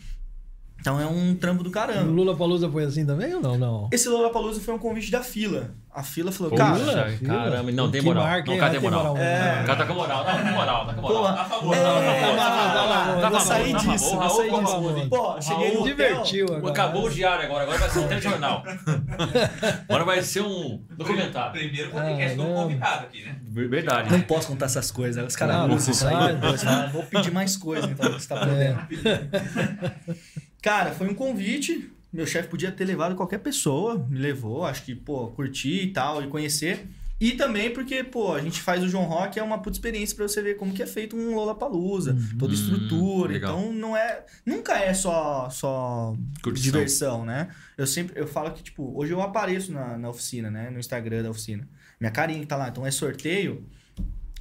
Então 0.85 1.01
é 1.01 1.05
um 1.07 1.33
trampo 1.33 1.63
do 1.63 1.69
O 1.69 1.71
caramba. 1.71 2.03
Lula 2.11 2.35
Palusa 2.37 2.69
foi 2.69 2.83
assim 2.83 3.03
também 3.07 3.33
ou 3.33 3.41
não? 3.41 3.57
Não. 3.57 3.89
Esse 3.91 4.07
Lollapalooza 4.07 4.61
foi 4.61 4.71
um 4.75 4.77
convite 4.77 5.09
da 5.09 5.23
fila. 5.23 5.71
A 5.91 6.03
fila 6.03 6.31
falou, 6.31 6.51
Poxa, 6.51 6.63
cara, 6.65 7.17
caramba, 7.25 7.71
não 7.71 7.89
tem 7.89 8.01
Que 8.01 8.05
moral. 8.07 8.23
marca, 8.23 8.51
não, 8.51 8.59
Vai 8.59 8.69
tem 8.69 8.79
moral. 8.81 8.99
moral. 9.05 9.17
É. 9.17 9.61
O 9.63 9.65
cara 9.65 9.75
tá 9.77 9.85
com 9.87 9.93
moral, 9.95 10.25
tá 10.25 10.31
com 10.41 10.47
moral, 10.49 10.85
tá 10.85 10.93
com 10.93 11.01
moral. 11.01 11.17
Porra, 11.21 11.33
A 11.41 11.45
favor, 11.45 11.73
é, 11.75 11.79
tá 11.81 11.89
a 11.89 11.93
favor, 11.93 12.35
tá 12.35 12.35
tá 12.35 12.45
a 12.45 12.49
bom, 12.49 12.75
favor. 12.75 12.75
tá 12.75 13.15
bom, 13.15 13.21
Tá 13.21 13.29
vou 13.29 13.39
sair 13.39 13.71
tá 13.71 13.79
bom. 13.79 13.91
disso, 13.93 14.05
O 14.15 14.19
vou 14.19 14.29
sair 14.29 14.49
disso. 14.51 14.71
favor. 14.71 15.09
Pô, 15.09 15.41
cheguei 15.41 15.73
no 15.73 15.83
Divertiu 15.85 16.45
agora. 16.53 16.69
Acabou 16.69 17.05
o 17.05 17.09
diário 17.09 17.45
agora, 17.45 17.63
agora 17.63 17.77
vai 17.79 17.89
ser 17.89 17.99
um 17.99 18.07
telejornal. 18.07 18.63
agora 19.89 20.03
vai 20.03 20.21
ser 20.21 20.41
um 20.41 20.81
documentário. 20.97 21.51
Primeiro 21.53 21.89
podcast 21.91 22.37
do 22.37 22.43
convidado 22.43 23.05
aqui, 23.05 23.23
né? 23.23 23.35
Verdade. 23.47 24.11
Não 24.11 24.21
posso 24.21 24.49
contar 24.49 24.65
essas 24.65 24.91
coisas. 24.91 25.25
Os 25.25 25.35
caras 25.35 25.55
Claro, 25.55 25.73
usam 25.73 25.91
isso 25.93 26.05
aí 26.07 26.13
claro. 26.15 26.33
depois. 26.35 26.63
falam, 26.63 26.89
Vou 26.91 27.03
pedir 27.03 27.31
mais 27.31 27.55
coisa, 27.57 27.87
então, 27.89 28.11
você 28.11 28.27
tá 28.27 28.35
podendo. 28.35 28.79
Cara, 30.65 30.91
foi 30.93 31.07
um 31.07 31.13
convite. 31.13 31.91
Meu 32.11 32.25
chefe 32.25 32.49
podia 32.49 32.71
ter 32.71 32.85
levado 32.85 33.13
qualquer 33.15 33.37
pessoa. 33.37 34.03
Me 34.09 34.17
levou, 34.17 34.65
acho 34.65 34.83
que, 34.83 34.95
pô, 34.95 35.27
curtir 35.27 35.83
e 35.83 35.93
tal, 35.93 36.23
e 36.23 36.27
conhecer. 36.27 36.87
E 37.21 37.33
também 37.33 37.71
porque, 37.71 38.03
pô, 38.03 38.33
a 38.33 38.41
gente 38.41 38.59
faz 38.59 38.83
o 38.83 38.89
João 38.89 39.03
Rock, 39.03 39.37
é 39.37 39.43
uma 39.43 39.59
puta 39.59 39.77
experiência 39.77 40.15
pra 40.15 40.27
você 40.27 40.41
ver 40.41 40.55
como 40.57 40.73
que 40.73 40.81
é 40.81 40.87
feito 40.87 41.15
um 41.15 41.35
Lollapalooza. 41.35 42.17
Toda 42.39 42.51
Hum, 42.51 42.55
estrutura. 42.55 43.33
legal. 43.33 43.59
Então, 43.59 43.71
não 43.73 43.95
é... 43.95 44.25
Nunca 44.43 44.73
é 44.75 44.91
só, 44.95 45.47
só 45.51 46.15
Curtição. 46.41 46.71
diversão, 46.71 47.25
né? 47.25 47.49
Eu 47.77 47.85
sempre... 47.85 48.19
Eu 48.19 48.25
falo 48.25 48.49
que, 48.51 48.63
tipo, 48.63 48.91
hoje 48.99 49.11
eu 49.13 49.21
apareço 49.21 49.71
na, 49.71 49.95
na 49.99 50.09
oficina, 50.09 50.49
né? 50.49 50.71
No 50.71 50.79
Instagram 50.79 51.21
da 51.21 51.29
oficina. 51.29 51.67
Minha 51.99 52.11
carinha 52.11 52.39
que 52.39 52.47
tá 52.47 52.55
lá. 52.55 52.69
Então, 52.69 52.83
é 52.83 52.89
sorteio... 52.89 53.63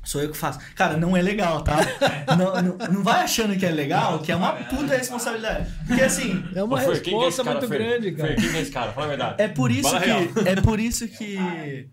Sou 0.05 0.21
eu 0.21 0.31
que 0.31 0.37
faço. 0.37 0.59
Cara, 0.75 0.97
não 0.97 1.17
é 1.17 1.23
legal, 1.23 1.63
tá? 1.63 1.77
não, 2.37 2.63
não, 2.63 2.77
não 2.93 3.03
vai 3.03 3.23
achando 3.23 3.57
que 3.57 3.65
é 3.65 3.71
legal, 3.71 4.19
que 4.21 4.31
é 4.31 4.37
uma 4.37 4.53
puta 4.53 4.97
responsabilidade. 4.97 5.71
Porque 5.87 6.03
assim, 6.03 6.45
É 6.55 6.63
uma 6.63 6.77
Ô, 6.77 6.79
que 6.79 6.85
é 6.85 6.89
resposta 6.95 7.45
cara, 7.45 7.57
muito 7.59 7.69
Fer? 7.69 7.79
grande, 7.79 8.13
cara. 8.13 8.29
Fer, 8.29 8.37
quem 8.41 8.51
que 8.51 8.57
é 8.57 8.61
esse 8.61 8.71
cara? 8.71 8.93
Fala 8.93 9.07
a 9.07 9.09
verdade. 9.09 9.35
é 9.43 9.49
por 9.49 9.71
isso 9.71 9.83
Fala 9.89 9.97
a 9.97 10.01
real. 10.01 10.21
que. 10.29 10.49
É 10.49 10.57
por 10.61 10.81
isso 10.81 11.09
que. 11.09 11.89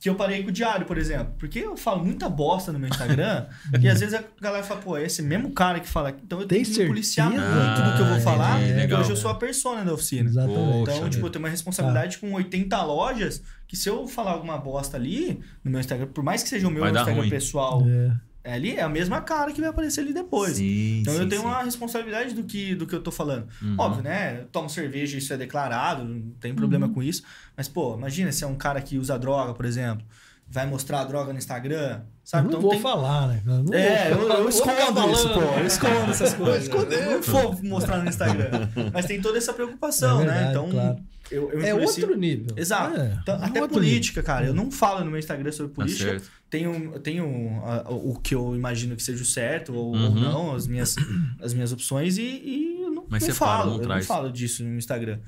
Que 0.00 0.08
eu 0.08 0.14
parei 0.14 0.42
com 0.42 0.48
o 0.48 0.52
diário, 0.52 0.86
por 0.86 0.96
exemplo. 0.96 1.34
Porque 1.38 1.58
eu 1.58 1.76
falo 1.76 2.02
muita 2.02 2.26
bosta 2.26 2.72
no 2.72 2.78
meu 2.78 2.88
Instagram. 2.88 3.44
e 3.80 3.86
às 3.86 4.00
vezes 4.00 4.14
a 4.14 4.24
galera 4.40 4.64
fala, 4.64 4.80
pô, 4.80 4.96
é 4.96 5.04
esse 5.04 5.20
mesmo 5.22 5.52
cara 5.52 5.78
que 5.78 5.86
fala 5.86 6.08
aqui. 6.08 6.22
Então 6.24 6.40
eu 6.40 6.46
Tem 6.48 6.62
tenho 6.62 6.74
que 6.74 6.82
me 6.82 6.88
policiar 6.88 7.28
muito 7.28 7.42
do 7.42 7.96
que 7.96 8.00
eu 8.00 8.06
vou 8.06 8.16
Ah, 8.16 8.20
falar. 8.20 8.56
entendi, 8.56 8.68
porque 8.72 8.80
legal. 8.86 9.00
hoje 9.02 9.10
eu 9.10 9.16
sou 9.16 9.30
a 9.30 9.34
persona 9.34 9.84
da 9.84 9.92
oficina. 9.92 10.30
Exatamente. 10.30 10.58
Poxa 10.86 10.96
Então, 10.96 11.10
tipo, 11.10 11.26
eu 11.26 11.30
tenho 11.30 11.44
uma 11.44 11.50
responsabilidade 11.50 12.16
Tá. 12.16 12.26
com 12.26 12.32
80 12.32 12.82
lojas 12.82 13.42
que 13.68 13.76
se 13.76 13.90
eu 13.90 14.08
falar 14.08 14.30
alguma 14.32 14.56
bosta 14.56 14.96
ali 14.96 15.38
no 15.62 15.70
meu 15.70 15.80
Instagram, 15.80 16.06
por 16.06 16.24
mais 16.24 16.42
que 16.42 16.48
seja 16.48 16.66
o 16.66 16.70
meu 16.70 16.84
Instagram 16.86 17.14
ruim. 17.14 17.28
pessoal, 17.28 17.84
É. 17.86 18.12
ali 18.44 18.76
é 18.76 18.82
a 18.82 18.88
mesma 18.88 19.20
cara 19.20 19.52
que 19.52 19.60
vai 19.60 19.70
aparecer 19.70 20.00
ali 20.00 20.12
depois. 20.14 20.56
Sim, 20.56 21.00
Então 21.00 21.14
eu 21.14 21.22
sim, 21.24 21.28
tenho 21.28 21.42
sim. 21.42 21.46
uma 21.46 21.62
responsabilidade 21.62 22.34
do 22.34 22.44
que, 22.44 22.74
do 22.74 22.86
que 22.86 22.94
eu 22.94 23.02
tô 23.02 23.10
falando. 23.10 23.46
Uhum. 23.62 23.76
Óbvio, 23.78 24.02
né? 24.02 24.40
Eu 24.40 24.46
tomo 24.46 24.68
cerveja, 24.70 25.18
isso 25.18 25.32
é 25.32 25.36
declarado, 25.36 26.04
não 26.04 26.30
tem 26.40 26.54
problema 26.54 26.86
Uhum. 26.86 26.94
com 26.94 27.02
isso. 27.02 27.22
Mas, 27.56 27.68
pô, 27.68 27.94
imagina 27.96 28.32
se 28.32 28.42
é 28.44 28.46
um 28.46 28.54
cara 28.56 28.80
que 28.80 28.96
usa 28.98 29.18
droga, 29.18 29.52
por 29.54 29.64
exemplo. 29.66 30.04
Vai 30.52 30.66
mostrar 30.66 31.02
a 31.02 31.04
droga 31.04 31.32
no 31.32 31.38
Instagram, 31.38 32.00
sabe? 32.24 32.48
Eu 32.48 32.50
não 32.50 32.58
então 32.58 32.60
vou 32.62 32.70
tem... 32.72 32.80
falar, 32.80 33.28
né? 33.28 33.40
Não 33.44 33.72
É, 33.72 34.10
vou 34.14 34.22
eu, 34.28 34.44
eu 34.46 34.50
ficar 34.52 34.72
escondo 34.80 35.12
isso, 35.12 35.28
pô. 35.28 35.40
Eu 35.40 35.66
escondo 35.66 36.10
essas 36.10 36.34
coisas. 36.34 36.62
esconder, 36.64 37.04
eu 37.04 37.10
não 37.12 37.22
vou 37.22 37.62
mostrar 37.62 37.98
no 37.98 38.08
Instagram. 38.08 38.68
Mas 38.92 39.06
tem 39.06 39.20
toda 39.20 39.38
essa 39.38 39.52
preocupação, 39.52 40.22
É 40.22 40.24
né? 40.24 40.32
verdade, 40.32 40.50
Então, 40.50 40.70
claro. 40.70 40.96
Eu, 41.30 41.50
eu 41.52 41.60
É 41.62 41.70
influencio- 41.70 42.04
outro 42.04 42.18
nível. 42.18 42.54
Exato. 42.56 42.96
É, 43.00 43.18
Então, 43.22 43.34
é 43.36 43.44
até 43.46 43.60
outro 43.62 43.76
política, 43.78 44.22
cara. 44.22 44.46
Eu 44.46 44.54
não 44.54 44.70
falo 44.70 45.04
no 45.04 45.10
meu 45.10 45.18
Instagram 45.18 45.52
sobre 45.52 45.72
Tá 45.72 45.76
política. 45.76 46.10
certo. 46.10 46.30
tenho, 46.50 46.98
tenho 47.00 47.62
ah, 47.64 47.84
o 47.88 48.18
que 48.20 48.34
eu 48.34 48.54
imagino 48.56 48.96
que 48.96 49.02
seja 49.02 49.22
o 49.22 49.26
certo 49.26 49.72
ou, 49.74 49.88
ou 49.90 49.94
Uhum. 49.94 50.14
não, 50.20 50.54
as 50.54 50.66
minhas, 50.66 50.96
as 51.40 51.54
minhas 51.54 51.72
opções, 51.72 52.18
e, 52.18 52.22
e 52.22 52.82
eu 52.82 52.90
não, 52.90 53.06
Mas 53.08 53.26
não 53.26 53.34
falo. 53.34 53.70
não 53.72 53.76
eu 53.78 53.82
traz. 53.84 54.06
não 54.08 54.14
falo 54.16 54.32
disso 54.32 54.64
no 54.64 54.76
Instagram. 54.76 55.18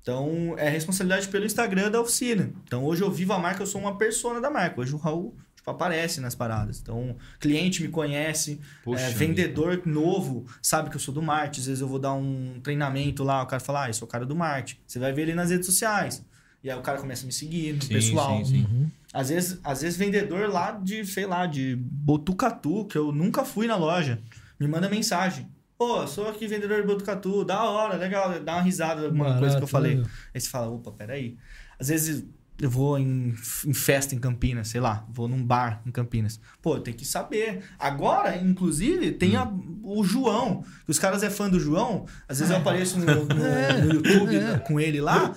Então, 0.00 0.54
é 0.58 0.68
responsabilidade 0.68 1.28
pelo 1.28 1.44
Instagram 1.46 1.88
da 1.90 2.00
oficina. 2.00 2.50
Então, 2.66 2.84
hoje 2.84 3.02
eu 3.02 3.10
vivo 3.10 3.32
a 3.32 3.38
marca, 3.38 3.62
eu 3.62 3.66
sou 3.66 3.80
uma 3.80 3.96
persona 3.96 4.40
da 4.40 4.50
marca. 4.50 4.80
Hoje 4.80 4.92
o 4.92 4.98
Raul 4.98 5.36
tipo, 5.62 5.70
aparece 5.70 6.20
nas 6.20 6.34
paradas. 6.34 6.80
Então, 6.80 7.16
cliente 7.40 7.82
me 7.82 7.88
conhece, 7.88 8.60
Poxa 8.84 9.02
é, 9.04 9.10
vendedor 9.10 9.80
novo 9.86 10.44
sabe 10.60 10.90
que 10.90 10.96
eu 10.96 11.00
sou 11.00 11.14
do 11.14 11.22
marketing. 11.22 11.60
Às 11.60 11.66
vezes 11.66 11.80
eu 11.80 11.88
vou 11.88 11.98
dar 11.98 12.12
um 12.12 12.60
treinamento 12.62 13.22
lá, 13.22 13.42
o 13.42 13.46
cara 13.46 13.60
fala, 13.60 13.84
ah, 13.84 13.88
eu 13.88 13.94
sou 13.94 14.06
o 14.06 14.10
cara 14.10 14.26
do 14.26 14.34
marketing. 14.34 14.80
Você 14.86 14.98
vai 14.98 15.12
ver 15.12 15.22
ele 15.22 15.34
nas 15.34 15.50
redes 15.50 15.66
sociais. 15.66 16.24
E 16.62 16.70
aí 16.70 16.78
o 16.78 16.82
cara 16.82 16.98
começa 16.98 17.24
a 17.24 17.26
me 17.26 17.32
seguir 17.32 17.72
no 17.74 17.82
Sim, 17.82 17.92
pessoal. 17.92 18.38
sim, 18.38 18.44
sim. 18.44 18.66
Uhum. 18.70 18.90
Às 19.12 19.28
vezes, 19.30 19.58
às 19.64 19.82
vezes 19.82 19.98
vendedor 19.98 20.48
lá 20.48 20.72
de, 20.72 21.04
sei 21.04 21.26
lá, 21.26 21.46
de 21.46 21.76
Botucatu, 21.76 22.84
que 22.86 22.96
eu 22.96 23.10
nunca 23.12 23.44
fui 23.44 23.66
na 23.66 23.76
loja, 23.76 24.20
me 24.58 24.66
manda 24.68 24.88
mensagem. 24.88 25.48
Pô, 25.76 26.06
sou 26.06 26.28
aqui 26.28 26.46
vendedor 26.46 26.80
de 26.80 26.86
Botucatu, 26.86 27.44
da 27.44 27.64
hora, 27.64 27.96
legal, 27.96 28.38
dá 28.40 28.54
uma 28.54 28.62
risada 28.62 29.06
alguma 29.06 29.36
coisa 29.38 29.56
que 29.56 29.64
eu 29.64 29.66
falei. 29.68 29.96
né? 29.96 30.04
Aí 30.32 30.40
você 30.40 30.48
fala, 30.48 30.70
opa, 30.70 30.92
peraí. 30.92 31.36
Às 31.80 31.88
vezes 31.88 32.24
eu 32.60 32.70
vou 32.70 32.98
em, 32.98 33.34
em 33.66 33.74
festa 33.74 34.14
em 34.14 34.18
Campinas, 34.18 34.68
sei 34.68 34.80
lá, 34.80 35.04
vou 35.10 35.26
num 35.26 35.42
bar 35.44 35.82
em 35.86 35.90
Campinas. 35.90 36.38
Pô, 36.60 36.78
tem 36.78 36.94
que 36.94 37.04
saber. 37.04 37.62
Agora, 37.78 38.36
inclusive, 38.36 39.12
tem 39.12 39.34
a- 39.36 39.50
o 39.82 40.04
João, 40.04 40.62
que 40.84 40.90
os 40.90 40.98
caras 40.98 41.22
é 41.22 41.30
fã 41.30 41.48
do 41.50 41.58
João, 41.58 42.06
às 42.28 42.38
vezes 42.38 42.52
eu 42.52 42.58
apareço 42.58 42.98
no, 43.00 43.06
no- 43.24 43.42
É, 43.44 43.80
no 43.82 43.94
YouTube 43.94 44.36
é. 44.36 44.58
com 44.58 44.78
ele 44.78 45.00
lá. 45.00 45.34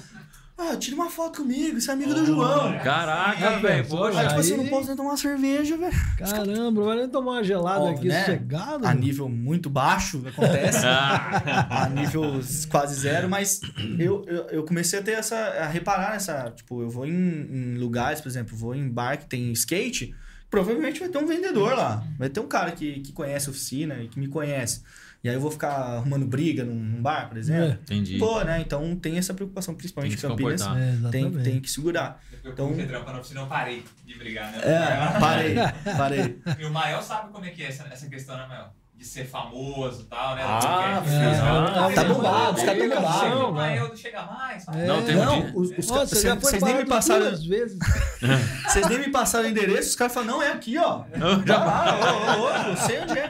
Ah, 0.58 0.78
tira 0.78 0.96
uma 0.96 1.10
foto 1.10 1.42
comigo, 1.42 1.80
você 1.82 1.90
é 1.92 1.94
amigo 1.94 2.14
do 2.14 2.26
João. 2.26 2.80
Caraca, 2.80 3.50
Aí, 3.50 3.62
velho, 3.62 3.88
pô, 3.88 3.98
poxa. 3.98 4.20
Aí, 4.20 4.28
tipo 4.30 4.40
assim, 4.40 4.56
não 4.58 4.68
posso 4.68 4.88
nem 4.88 4.96
tomar 4.96 5.10
uma 5.10 5.18
cerveja, 5.18 5.78
velho. 5.78 5.94
Caramba, 6.18 6.82
vai 6.82 6.96
nem 6.96 7.10
tomar 7.10 7.32
uma 7.34 7.44
gelada 7.44 7.82
Óbvio, 7.82 7.98
aqui 7.98 8.08
né? 8.08 8.20
sossegado. 8.22 8.88
A 8.88 8.94
nível 8.94 9.28
muito 9.28 9.70
baixo 9.70 10.24
acontece. 10.26 10.86
A 10.88 11.90
nível 11.94 12.40
quase 12.70 12.96
zero, 12.96 13.28
mas 13.28 13.60
eu, 14.00 14.24
eu, 14.28 14.44
eu 14.46 14.64
comecei 14.64 15.00
a 15.00 15.04
ter 15.04 15.12
essa. 15.12 15.36
a 15.36 15.68
reparar 15.68 16.12
nessa. 16.14 16.50
Tipo, 16.56 16.82
eu 16.82 16.90
vou 16.90 17.06
em, 17.06 17.12
em 17.12 17.78
lugares, 17.78 18.22
por 18.22 18.30
exemplo, 18.30 18.56
vou 18.56 18.74
em 18.74 18.88
bar 18.88 19.18
que 19.18 19.26
tem 19.26 19.52
skate. 19.52 20.16
provavelmente 20.50 21.02
vai 21.02 21.10
ter 21.10 21.18
um 21.18 21.28
vendedor 21.28 21.76
lá. 21.76 22.02
Vai 22.18 22.30
ter 22.30 22.40
um 22.40 22.48
cara 22.48 22.72
que, 22.72 23.02
que 23.02 23.12
conhece 23.12 23.50
a 23.50 23.52
oficina 23.52 23.96
e 23.96 24.08
que 24.08 24.18
me 24.18 24.30
conhece. 24.30 24.82
E 25.26 25.28
aí 25.30 25.34
eu 25.34 25.42
vou 25.42 25.50
ficar 25.50 25.72
arrumando 25.72 26.24
briga 26.28 26.64
num, 26.64 27.02
bar, 27.02 27.28
por 27.28 27.36
exemplo. 27.36 27.80
Entendi. 27.82 28.20
Pô, 28.20 28.44
né? 28.44 28.62
Então 28.62 28.96
tem 28.96 29.18
essa 29.18 29.34
preocupação, 29.34 29.74
principalmente 29.74 30.12
Tem 30.12 30.16
que 30.18 30.22
se 30.22 30.28
Campinas. 30.28 30.62
É, 30.62 31.10
Tem, 31.10 31.26
exatamente. 31.26 31.44
tem 31.44 31.60
que 31.60 31.72
segurar. 31.72 32.24
Então- 32.44 32.50
eu 32.50 32.56
comecei 32.56 32.84
a 32.84 32.88
trampar 32.88 33.14
na 33.16 33.20
oficina, 33.22 33.42
eu 33.42 33.48
parei 33.48 33.84
de 34.06 34.20
brigar, 34.20 34.52
né? 34.52 34.60
É, 34.60 35.20
parei, 35.20 35.56
parei. 35.98 36.42
E 36.62 36.66
o 36.66 36.70
Mael 36.70 37.02
sabe 37.02 37.32
como 37.32 37.44
é 37.44 37.50
que 37.50 37.64
é 37.64 37.70
essa, 37.70 37.88
essa 37.92 38.08
questão, 38.08 38.38
né, 38.38 38.46
Mael? 38.48 38.72
De 38.98 39.04
ser 39.06 39.26
famoso 39.26 40.04
e 40.04 40.06
tal, 40.06 40.36
né? 40.36 40.42
Ah, 40.46 41.02
Porque- 41.04 41.16
é, 41.16 41.28
Ah, 41.38 41.92
tá 41.94 42.04
bombado, 42.06 42.58
os 42.58 42.64
caras 42.64 42.78
tão 42.80 42.86
ele- 42.86 42.96
bombados. 42.96 43.42
O 43.44 43.52
Mael 43.52 43.88
não 43.90 43.96
chega 43.96 44.22
mais. 44.24 44.68
É. 44.70 44.86
Não, 44.88 45.02
tem 45.04 45.16
um 45.18 45.26
Não, 45.26 45.42
dia- 45.42 45.52
os, 45.54 45.70
os 45.78 45.88
Nossa, 45.88 45.90
já 45.92 46.06
vocês 46.06 46.24
foi 46.24 46.36
vocês 46.40 46.64
nem 46.64 46.76
me 46.78 46.86
passaram. 46.86 47.26
duas 47.26 47.46
vezes. 47.46 47.78
Vocês 48.66 48.88
nem 48.90 49.00
me 49.00 49.10
passaram 49.12 49.46
o 49.46 49.50
endereço, 49.50 49.90
os 49.90 49.96
caras 49.96 50.14
falam, 50.14 50.30
não, 50.30 50.42
é 50.42 50.52
aqui, 50.52 50.78
ó. 50.78 51.04
Já 51.46 51.58
lá, 51.64 51.98
ô, 52.38 52.42
ô, 52.44 52.70
não 52.70 52.78
sei 52.78 53.00
onde 53.02 53.20
é. 53.20 53.30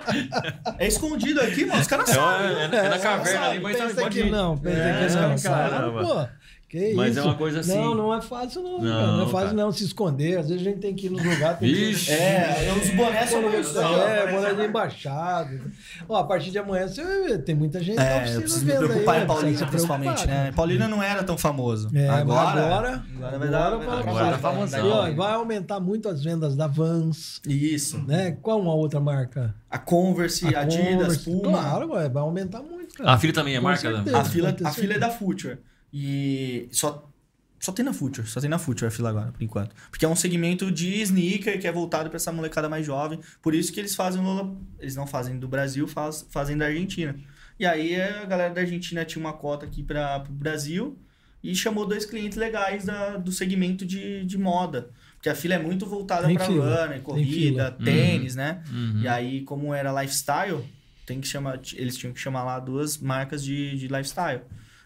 É 0.80 0.88
escondido 0.88 1.42
aqui, 1.42 1.66
mano. 1.66 1.82
Os 1.82 1.88
caras 1.88 2.10
É, 2.10 2.14
sabem. 2.14 2.48
é, 2.58 2.64
é 2.86 2.90
na 2.90 3.00
caverna 3.00 3.48
ali, 3.50 3.60
mas 3.60 3.78
pensa 3.78 3.96
pode 4.02 4.10
que 4.10 4.20
ir. 4.28 4.32
não, 4.32 4.58
pensa 4.58 4.78
É, 4.80 5.08
que 5.08 5.14
não, 5.16 5.40
caramba. 5.54 6.02
Pô, 6.04 6.28
que 6.68 6.94
Mas 6.94 7.12
isso? 7.12 7.20
é 7.20 7.24
uma 7.24 7.36
coisa 7.36 7.60
assim. 7.60 7.76
Não, 7.78 7.94
não 7.96 8.14
é 8.14 8.22
fácil 8.22 8.62
não, 8.64 8.80
Não, 8.82 8.90
cara. 8.92 9.08
Não 9.08 9.24
é 9.24 9.28
fácil 9.30 9.48
cara. 9.50 9.54
não 9.54 9.72
se 9.72 9.84
esconder. 9.86 10.40
Às 10.40 10.50
vezes 10.50 10.62
a 10.66 10.70
gente 10.70 10.80
tem 10.80 10.94
que 10.96 11.06
ir 11.06 11.10
nos 11.12 11.24
lugares. 11.24 11.60
tem 11.60 11.70
que- 11.70 11.76
Vixe. 11.76 12.12
É, 12.12 12.74
os 12.82 12.90
bonés 12.90 13.30
são 13.30 13.42
muito 13.42 13.56
É, 13.80 14.32
boné 14.32 14.54
de 14.54 14.66
embaixada. 14.66 15.62
Ó, 16.10 16.16
a 16.18 16.24
partir 16.24 16.52
de 16.52 16.58
amanhã 16.60 16.88
você 16.88 17.38
tem 17.40 17.54
muita 17.56 17.82
gente 17.82 17.96
na 17.98 18.04
É, 18.04 18.18
oficina 18.18 18.36
eu 18.38 18.42
preciso 18.42 18.66
me 18.66 18.72
vendo 18.72 18.86
preocupar 18.88 19.16
aí, 19.16 19.20
em 19.22 19.22
né? 19.24 19.28
Paulina, 19.34 19.68
principalmente, 19.68 20.28
né? 20.28 20.36
cara. 20.36 20.54
Paulina 20.54 20.88
não 20.88 21.04
era 21.04 21.24
tão 21.24 21.38
famoso. 21.38 21.90
É, 21.96 22.10
agora, 22.10 22.50
agora, 22.62 23.04
agora 23.16 23.40
vai 23.40 23.48
dar. 23.50 23.68
agora, 23.74 24.00
Agora 24.00 24.26
tá 24.32 24.38
vai- 24.38 24.40
famosão. 24.40 25.16
Vai 25.16 25.34
aumentar 25.34 25.80
muito 25.80 26.10
as 26.10 26.24
vendas 26.24 26.56
da 26.56 26.68
Vans, 26.68 27.42
Isso. 27.48 28.00
né? 28.08 28.38
Qual 28.42 28.60
uma 28.60 28.74
outra 28.74 29.00
marca? 29.00 29.54
A 29.70 29.78
Converse, 29.78 30.54
A 30.56 30.62
Adidas, 30.62 31.18
Converse. 31.18 31.24
Puma. 31.30 31.60
Claro, 31.60 31.88
vai 31.90 32.10
aumentar 32.18 32.62
muito, 32.62 32.96
cara. 32.96 33.12
A 33.12 33.18
filha 33.18 33.34
também 33.34 33.54
é 33.56 33.58
Com 33.60 33.64
marca? 33.64 33.92
da-. 34.02 34.20
A 34.20 34.24
fila, 34.26 34.56
a 34.64 34.72
fila 34.72 34.94
é 34.96 35.00
da 35.00 35.10
Future. 35.12 35.58
E 35.98 36.68
só, 36.74 37.10
só 37.58 37.72
tem 37.72 37.86
na 37.86 37.94
Future. 37.94 38.28
Só 38.28 38.42
tem 38.42 38.50
na 38.50 38.60
Future 38.60 38.86
a 38.88 38.92
fila 38.92 39.10
agora, 39.10 39.32
por 39.32 39.42
enquanto. 39.42 39.74
Porque 39.90 40.04
é 40.04 40.10
um 40.10 40.16
segmento 40.16 40.70
de 40.70 41.02
sneaker 41.02 41.58
que 41.58 41.66
é 41.66 41.72
voltado 41.72 42.10
pra 42.10 42.18
essa 42.18 42.34
molecada 42.34 42.68
mais 42.68 42.86
jovem. 42.86 43.22
Por 43.42 43.56
isso 43.56 43.72
que 43.72 43.80
eles 43.80 43.96
fazem 43.96 44.22
Lola... 44.22 44.54
Eles 44.78 44.98
não 44.98 45.08
fazem 45.08 45.40
do 45.40 45.48
Brasil, 45.48 45.88
faz, 45.88 46.28
fazem 46.30 46.58
da 46.58 46.66
Argentina. 46.66 47.16
E 47.58 47.66
aí 47.66 47.96
a 47.96 48.26
galera 48.26 48.54
da 48.54 48.60
Argentina 48.60 49.06
tinha 49.06 49.24
uma 49.24 49.32
cota 49.32 49.66
aqui 49.66 49.82
para 49.82 50.22
o 50.30 50.34
Brasil 50.34 51.00
e 51.42 51.56
chamou 51.56 51.86
dois 51.86 52.06
clientes 52.06 52.38
legais 52.38 52.84
da, 52.84 53.16
do 53.16 53.32
segmento 53.32 53.86
de, 53.86 54.26
de 54.26 54.38
moda. 54.38 54.90
Porque 55.14 55.30
a 55.30 55.36
fila 55.36 55.56
é 55.56 55.60
muito 55.60 55.86
voltada 55.86 56.28
para 56.34 56.46
runner, 56.46 57.02
corrida, 57.02 57.74
Uhum. 57.80 57.86
tênis, 57.86 58.36
né? 58.36 58.62
Uhum. 58.70 59.00
E 59.02 59.08
aí, 59.08 59.42
como 59.44 59.74
era 59.74 60.02
lifestyle, 60.02 60.60
tem 61.06 61.22
que 61.22 61.28
chamar, 61.28 61.62
eles 61.74 61.96
tinham 61.96 62.12
que 62.14 62.20
chamar 62.20 62.44
lá 62.44 62.60
duas 62.60 62.98
marcas 62.98 63.42
de, 63.42 63.78
de 63.78 63.88
lifestyle. 63.88 64.42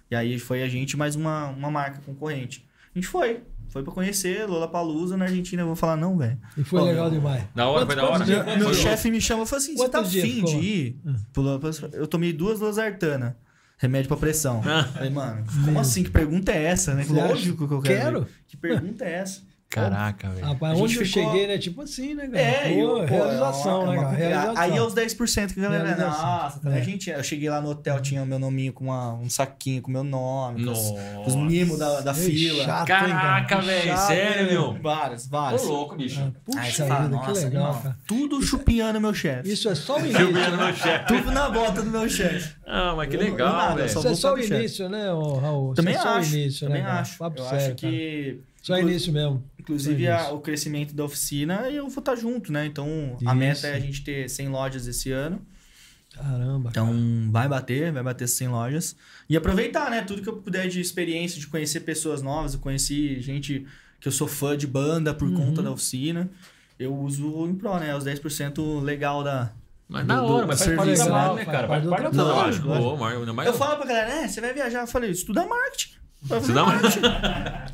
E 0.10 0.16
aí 0.16 0.40
foi 0.40 0.64
a 0.64 0.68
gente 0.70 0.98
mais 0.98 1.16
uma, 1.16 1.48
uma 1.50 1.70
marca 1.70 2.00
concorrente. 2.06 2.66
A 2.96 2.98
gente 3.00 3.08
foi. 3.08 3.42
Foi 3.70 3.84
pra 3.84 3.94
conhecer 3.94 4.48
Lollapalooza 4.48 5.16
na 5.16 5.26
Argentina. 5.26 5.62
Eu 5.62 5.68
vou 5.68 5.76
falar, 5.76 5.96
não, 5.96 6.18
velho. 6.18 6.40
E 6.58 6.64
foi 6.64 6.82
Ó, 6.82 6.86
legal 6.86 7.10
demais. 7.12 7.44
Da 7.54 7.68
hora, 7.68 7.86
foi 7.86 7.96
da 7.96 8.10
hora. 8.10 8.26
dias- 8.26 8.58
Meu 8.58 8.74
chefe 8.74 9.12
me 9.12 9.22
chamou 9.22 9.46
e 9.46 9.48
falou 9.48 9.62
assim: 9.64 9.76
você 9.78 9.90
tá 9.90 10.00
afim 10.00 10.44
de 10.44 10.56
ir? 10.58 11.00
pro 11.32 11.44
Lollapalooza? 11.44 11.90
Eu 11.94 12.08
tomei 12.08 12.34
duas 12.34 12.60
losartana. 12.60 13.38
Remédio 13.78 14.08
pra 14.10 14.18
pressão. 14.18 14.62
Falei, 14.94 15.10
mano, 15.10 15.46
como 15.46 15.72
Meu. 15.72 15.80
assim? 15.80 16.04
Que 16.04 16.10
pergunta 16.10 16.52
é 16.52 16.64
essa, 16.64 16.94
né? 16.96 17.06
Lógico 17.08 17.66
que 17.68 17.74
eu 17.76 17.82
quero. 17.82 18.02
Quero. 18.24 18.28
Que 18.48 18.58
pergunta 18.58 19.06
é 19.06 19.14
essa? 19.14 19.42
Caraca, 19.70 20.30
velho. 20.30 20.46
Rapaz, 20.48 20.80
onde 20.80 20.96
eu 20.98 21.06
ficou- 21.06 21.24
cheguei, 21.32 21.46
né? 21.48 21.58
Tipo 21.60 21.84
assim, 21.84 22.16
né, 22.16 22.26
cara? 22.28 22.40
É, 22.42 22.74
Pô, 22.74 22.80
eu, 22.80 22.90
pô, 22.90 23.14
realização, 23.16 23.82
é 23.82 23.84
uma- 23.84 23.92
né, 23.94 24.00
é 24.00 24.04
cara? 24.04 24.16
Realização. 24.18 24.58
Aí 24.64 24.76
é 24.78 24.82
os 24.82 24.94
10% 24.96 25.54
que 25.54 25.60
a 25.60 25.64
galera. 25.64 25.84
Realização. 25.86 26.26
Nossa, 26.26 26.60
tá, 26.60 26.72
É. 26.72 26.78
a 26.80 26.82
gente, 26.82 27.10
eu 27.12 27.24
cheguei 27.24 27.50
lá 27.52 27.62
no 27.62 27.70
hotel, 27.70 28.00
tinha 28.02 28.24
o 28.24 28.26
meu 28.26 28.40
nominho 28.40 28.74
com 28.74 28.86
uma- 28.86 29.14
um 29.14 29.30
saquinho 29.30 29.80
com 29.84 29.92
meu 29.92 30.04
nome, 30.04 30.66
com 30.66 30.72
os, 30.72 30.94
os 31.28 31.36
mimos 31.36 31.78
da, 31.78 32.02
da 32.02 32.12
Ei, 32.14 32.18
fila. 32.18 32.64
chato, 32.66 32.80
hein, 32.80 32.86
cara? 32.88 33.08
Caraca, 33.10 33.62
velho. 33.62 33.88
Chato, 33.90 34.08
Sério, 34.08 34.46
meu. 34.52 34.82
Várias, 34.82 35.26
Ô, 35.28 35.30
várias. 35.30 35.64
louco, 35.64 35.96
bicho. 35.96 36.20
Aí 36.20 36.32
Puxa 36.46 36.86
fala, 36.88 37.02
vida, 37.06 37.20
que 37.22 37.28
nossa, 37.28 37.46
legal, 37.46 37.68
irmão, 37.68 37.82
cara. 37.84 37.98
tudo 38.08 38.42
chupinhando 38.42 39.00
meu 39.00 39.14
chefe. 39.14 39.52
Isso 39.52 39.70
é 39.70 39.76
só 39.76 39.98
o 39.98 40.00
início. 40.00 40.34
ganhando 40.34 40.58
meu 40.58 40.74
chefe. 40.76 41.06
Tudo 41.06 41.32
na 41.32 41.48
bota 41.48 41.84
do 41.84 41.92
meu 41.92 42.10
chefe. 42.10 42.56
Ah, 42.66 42.94
mas 42.98 43.08
que 43.08 43.18
legal, 43.18 43.76
velho. 43.76 43.88
só 43.88 44.00
Isso 44.00 44.08
é 44.08 44.10
vou 44.10 44.16
só 44.16 44.34
o 44.34 44.40
início, 44.40 44.90
né, 44.90 45.06
Raul? 45.10 45.76
Também 45.76 45.94
é 45.94 45.98
acho. 46.00 46.34
o 46.34 46.38
início, 46.40 46.68
também 46.68 46.82
né, 46.82 46.90
acho. 46.90 47.24
Eu 47.24 47.48
acho 47.50 47.76
que. 47.76 48.42
Só 48.62 48.74
o 48.74 48.78
início 48.80 49.14
mesmo. 49.14 49.42
Inclusive, 49.70 50.08
a- 50.08 50.32
o 50.32 50.40
crescimento 50.40 50.94
da 50.96 51.04
oficina, 51.04 51.70
eu 51.70 51.88
vou 51.88 52.00
estar 52.00 52.16
junto, 52.16 52.52
né? 52.52 52.66
Então, 52.66 53.16
a 53.22 53.24
Isso. 53.26 53.36
meta 53.36 53.68
é 53.68 53.76
a 53.76 53.80
gente 53.80 54.04
ter 54.04 54.30
100 54.30 54.50
lojas 54.50 54.88
esse 54.88 55.12
ano. 55.12 55.42
Caramba. 56.14 56.70
Então, 56.72 56.92
vai 57.32 57.48
bater, 57.48 57.92
vai 57.92 58.02
bater 58.04 58.28
100 58.28 58.48
lojas. 58.48 58.96
E 59.30 59.38
aproveitar, 59.38 59.92
né? 59.92 60.02
Tudo 60.02 60.22
que 60.22 60.28
eu 60.30 60.38
puder 60.38 60.68
de 60.68 60.82
experiência, 60.82 61.40
de 61.40 61.48
conhecer 61.48 61.82
pessoas 61.82 62.22
novas. 62.22 62.56
Eu 62.56 62.60
conheci 62.60 63.20
gente 63.22 63.66
que 64.00 64.08
eu 64.08 64.12
sou 64.12 64.28
fã 64.28 64.58
de 64.58 64.66
banda 64.66 65.14
por 65.14 65.28
Uhum. 65.28 65.36
conta 65.36 65.62
da 65.62 65.70
oficina. 65.72 66.30
Eu 66.80 66.96
uso 66.96 67.46
em 67.48 67.54
pro, 67.54 67.78
né? 67.78 67.96
Os 67.96 68.04
10% 68.06 68.80
legal 68.80 69.24
da... 69.24 69.52
Mas 69.88 70.06
na 70.06 70.22
hora, 70.24 70.46
mas 70.48 70.60
faz 70.60 70.76
parte 70.76 70.78
do 70.92 70.96
serviço, 70.96 71.04
trabalho, 71.06 71.34
né? 71.36 71.46
né, 71.46 71.52
cara? 71.52 71.68
Faz 71.68 71.86
parte 71.86 72.04
do 72.04 72.12
trabalho, 72.12 73.48
Eu 73.48 73.54
falo 73.54 73.76
pra 73.78 73.86
galera, 73.86 74.22
né? 74.22 74.28
Você 74.28 74.40
vai 74.42 74.54
viajar? 74.54 74.82
Eu 74.82 74.88
falei, 74.88 75.10
estuda 75.12 75.46
marketing. 75.46 75.94
Vai 76.24 76.40
fazer 76.42 76.52
Estuda 76.52 76.66
marketing. 76.66 77.02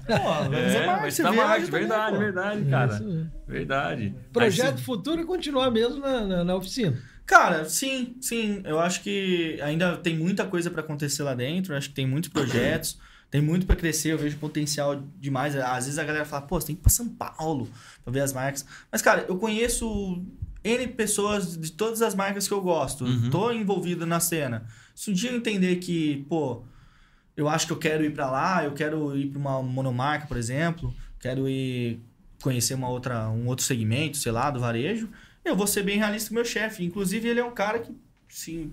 Pô, 0.05 0.49
vai 0.49 0.75
É, 0.75 0.85
mas 1.01 1.17
tá 1.17 1.23
também, 1.23 1.39
verdade, 1.39 2.11
pô. 2.11 2.19
verdade, 2.19 2.65
cara. 2.65 2.93
Isso 2.93 3.03
mesmo. 3.03 3.31
Verdade. 3.47 4.15
Projeto 4.31 4.77
Aí, 4.77 4.83
futuro 4.83 5.21
é 5.21 5.25
continuar 5.25 5.71
mesmo 5.71 5.99
na, 5.99 6.21
na, 6.27 6.43
na 6.43 6.55
oficina. 6.55 6.95
Cara, 7.25 7.65
sim, 7.65 8.15
sim. 8.21 8.61
Eu 8.63 8.79
acho 8.79 9.01
que 9.01 9.59
ainda 9.63 9.97
tem 9.97 10.15
muita 10.15 10.45
coisa 10.45 10.69
pra 10.69 10.81
acontecer 10.81 11.23
lá 11.23 11.33
dentro. 11.33 11.73
Eu 11.73 11.77
acho 11.77 11.89
que 11.89 11.95
tem 11.95 12.05
muitos 12.05 12.29
projetos, 12.29 12.99
tem 13.31 13.41
muito 13.41 13.65
pra 13.65 13.75
crescer. 13.75 14.13
Eu 14.13 14.17
vejo 14.19 14.37
potencial 14.37 15.01
demais. 15.19 15.55
Às 15.55 15.85
vezes 15.85 15.97
a 15.97 16.03
galera 16.03 16.23
fala, 16.25 16.43
pô, 16.43 16.61
você 16.61 16.67
tem 16.67 16.75
que 16.75 16.81
ir 16.81 16.83
pra 16.83 16.91
São 16.91 17.09
Paulo 17.09 17.67
pra 18.03 18.13
ver 18.13 18.19
as 18.19 18.31
marcas. 18.31 18.63
Mas, 18.91 19.01
cara, 19.01 19.25
eu 19.27 19.37
conheço 19.37 20.23
N 20.63 20.87
pessoas 20.89 21.57
de 21.57 21.71
todas 21.71 22.03
as 22.03 22.13
marcas 22.13 22.47
que 22.47 22.53
eu 22.53 22.61
gosto. 22.61 23.05
Uhum. 23.05 23.31
Tô 23.31 23.51
envolvido 23.51 24.05
na 24.05 24.19
cena. 24.19 24.67
Se 24.93 25.09
um 25.09 25.13
dia 25.15 25.31
eu 25.31 25.37
entender 25.37 25.77
que, 25.77 26.25
pô, 26.29 26.63
eu 27.35 27.49
acho 27.49 27.67
que 27.67 27.73
eu 27.73 27.77
quero 27.77 28.03
ir 28.03 28.13
pra 28.13 28.29
lá, 28.29 28.63
eu 28.63 28.71
quero 28.71 29.17
ir 29.17 29.27
pra 29.27 29.39
uma 29.39 29.61
monomarca, 29.61 30.27
por 30.27 30.37
exemplo, 30.37 30.93
quero 31.19 31.47
ir 31.49 31.99
conhecer 32.41 32.73
uma 32.75 32.89
outra, 32.89 33.29
um 33.29 33.47
outro 33.47 33.65
segmento, 33.65 34.17
sei 34.17 34.31
lá, 34.31 34.51
do 34.51 34.59
varejo, 34.59 35.09
eu 35.43 35.55
vou 35.55 35.67
ser 35.67 35.83
bem 35.83 35.97
realista 35.97 36.29
com 36.29 36.35
meu 36.35 36.45
chefe. 36.45 36.83
Inclusive, 36.83 37.27
ele 37.27 37.39
é 37.39 37.45
um 37.45 37.53
cara 37.53 37.79
que, 37.79 37.95
se 38.27 38.71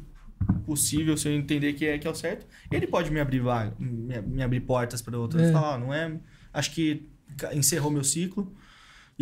possível, 0.64 1.16
se 1.16 1.28
eu 1.28 1.34
entender 1.34 1.72
que 1.74 1.86
é, 1.86 1.98
que 1.98 2.06
é 2.06 2.10
o 2.10 2.14
certo, 2.14 2.46
ele 2.70 2.86
pode 2.86 3.10
me 3.10 3.20
abrir 3.20 3.42
me, 3.78 4.20
me 4.22 4.42
abrir 4.42 4.60
portas 4.60 5.02
para 5.02 5.18
outras. 5.18 5.42
É. 5.42 5.52
Falar, 5.52 5.74
ó, 5.74 5.78
não 5.78 5.92
é. 5.92 6.18
Acho 6.52 6.70
que 6.72 7.06
encerrou 7.52 7.90
meu 7.90 8.04
ciclo 8.04 8.52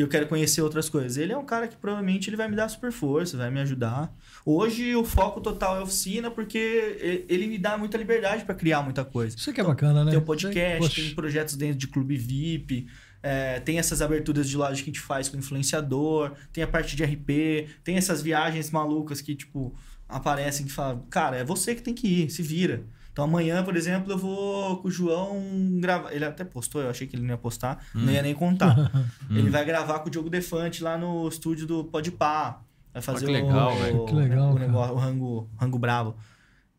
e 0.01 0.03
eu 0.03 0.09
quero 0.09 0.27
conhecer 0.27 0.63
outras 0.63 0.89
coisas. 0.89 1.19
Ele 1.19 1.31
é 1.31 1.37
um 1.37 1.45
cara 1.45 1.69
que 1.69 1.77
provavelmente 1.77 2.31
ele 2.31 2.37
vai 2.37 2.49
me 2.49 2.57
dar 2.57 2.71
super 2.71 2.91
força, 2.91 3.37
vai 3.37 3.51
me 3.51 3.61
ajudar. 3.61 4.11
Hoje 4.47 4.97
o 4.97 5.05
foco 5.05 5.43
total 5.43 5.77
é 5.77 5.83
oficina 5.83 6.31
porque 6.31 7.27
ele 7.29 7.47
me 7.47 7.59
dá 7.59 7.77
muita 7.77 7.99
liberdade 7.99 8.45
para 8.45 8.55
criar 8.55 8.81
muita 8.81 9.05
coisa. 9.05 9.37
Isso 9.37 9.53
que 9.53 9.61
é 9.61 9.65
bacana, 9.65 10.03
né? 10.03 10.13
Tem 10.13 10.19
o 10.19 10.23
podcast, 10.23 10.81
Poxa. 10.81 11.03
tem 11.03 11.15
projetos 11.15 11.55
dentro 11.55 11.77
de 11.77 11.87
clube 11.87 12.17
VIP, 12.17 12.89
é, 13.23 13.61
tem 13.61 13.79
essas 13.79 14.01
aberturas 14.01 14.49
de 14.49 14.57
loja 14.57 14.77
que 14.77 14.89
a 14.89 14.93
gente 14.93 15.01
faz 15.01 15.29
com 15.29 15.37
influenciador, 15.37 16.33
tem 16.51 16.65
a 16.65 16.67
parte 16.67 16.97
de 16.97 17.05
RP, 17.05 17.69
tem 17.85 17.97
essas 17.97 18.23
viagens 18.23 18.71
malucas 18.71 19.21
que, 19.21 19.35
tipo, 19.35 19.75
aparecem 20.09 20.65
que 20.65 20.73
falam, 20.73 21.05
cara, 21.11 21.37
é 21.37 21.45
você 21.45 21.75
que 21.75 21.83
tem 21.83 21.93
que 21.93 22.23
ir, 22.23 22.31
se 22.31 22.43
vira. 22.43 22.85
Então 23.21 23.29
amanhã, 23.29 23.63
por 23.63 23.77
exemplo, 23.77 24.11
eu 24.11 24.17
vou 24.17 24.79
com 24.79 24.89
o 24.89 24.91
João 24.91 25.39
gravar. 25.79 26.11
Ele 26.11 26.25
até 26.25 26.43
postou, 26.43 26.81
eu 26.81 26.89
achei 26.89 27.07
que 27.07 27.15
ele 27.15 27.23
não 27.23 27.35
ia 27.35 27.37
postar, 27.37 27.85
não 27.95 28.11
ia 28.11 28.23
nem 28.23 28.35
contar. 28.35 28.91
ele 29.29 29.51
vai 29.51 29.63
gravar 29.63 29.99
com 29.99 30.09
o 30.09 30.11
Diogo 30.11 30.31
Defante 30.31 30.83
lá 30.83 30.97
no 30.97 31.29
estúdio 31.29 31.67
do 31.67 31.85
Podpah. 31.85 32.63
Vai 32.95 33.03
fazer 33.03 33.27
que 33.27 33.33
legal, 33.33 33.75
o. 33.75 34.07
Que 34.07 34.15
legal, 34.15 34.55
o, 34.55 34.59
negócio, 34.59 34.95
o 34.95 34.99
rango, 34.99 35.51
rango 35.59 35.79
bravo. 35.79 36.17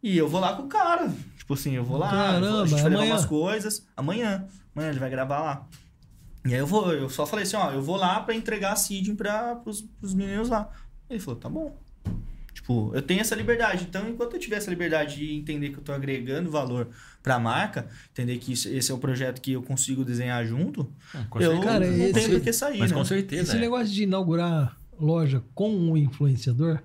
E 0.01 0.17
eu 0.17 0.27
vou 0.27 0.41
lá 0.41 0.55
com 0.55 0.63
o 0.63 0.67
cara. 0.67 1.13
Tipo 1.37 1.53
assim, 1.53 1.73
eu 1.73 1.83
vou 1.83 1.99
lá, 1.99 2.09
Caramba, 2.09 2.63
a 2.63 2.65
gente 2.65 2.81
vai 2.81 2.89
levar 2.89 3.03
amanhã? 3.03 3.13
umas 3.13 3.25
coisas. 3.25 3.87
Amanhã. 3.95 4.47
Amanhã 4.75 4.89
ele 4.89 4.99
vai 4.99 5.11
gravar 5.11 5.41
lá. 5.41 5.67
E 6.43 6.55
aí 6.55 6.59
eu 6.59 6.65
vou, 6.65 6.91
eu 6.91 7.07
só 7.07 7.27
falei 7.27 7.43
assim, 7.43 7.55
ó, 7.55 7.69
eu 7.69 7.83
vou 7.83 7.97
lá 7.97 8.19
pra 8.19 8.33
entregar 8.33 8.73
a 8.73 9.15
para 9.15 9.57
pros, 9.57 9.83
pros 9.83 10.15
meninos 10.15 10.49
lá. 10.49 10.71
Ele 11.07 11.19
falou, 11.19 11.39
tá 11.39 11.47
bom. 11.47 11.77
Tipo, 12.53 12.91
eu 12.93 13.01
tenho 13.01 13.21
essa 13.21 13.33
liberdade. 13.33 13.85
Então, 13.89 14.09
enquanto 14.09 14.33
eu 14.35 14.39
tiver 14.39 14.57
essa 14.57 14.69
liberdade 14.69 15.15
de 15.17 15.33
entender 15.33 15.69
que 15.69 15.77
eu 15.77 15.81
tô 15.83 15.91
agregando 15.93 16.51
valor 16.51 16.89
pra 17.23 17.39
marca, 17.39 17.87
entender 18.11 18.37
que 18.37 18.51
isso- 18.53 18.67
esse 18.69 18.91
é 18.91 18.93
o 18.93 18.97
projeto 18.97 19.39
que 19.41 19.53
eu 19.53 19.61
consigo 19.63 20.03
desenhar 20.03 20.45
junto, 20.45 20.91
Ah, 21.13 21.25
com 21.29 21.39
eu. 21.39 21.59
Cara, 21.61 21.85
não 21.85 21.93
esse- 22.05 22.13
tenho 22.13 22.29
por 22.31 22.41
que 22.41 22.51
sair, 22.53 22.77
Mas 22.79 22.91
né? 22.91 22.97
com 22.97 23.05
certeza. 23.05 23.43
Esse 23.43 23.55
é. 23.57 23.59
negócio 23.59 23.87
de 23.93 24.03
inaugurar 24.03 24.77
loja 24.99 25.41
com 25.55 25.69
um 25.75 25.95
influenciador 25.97 26.79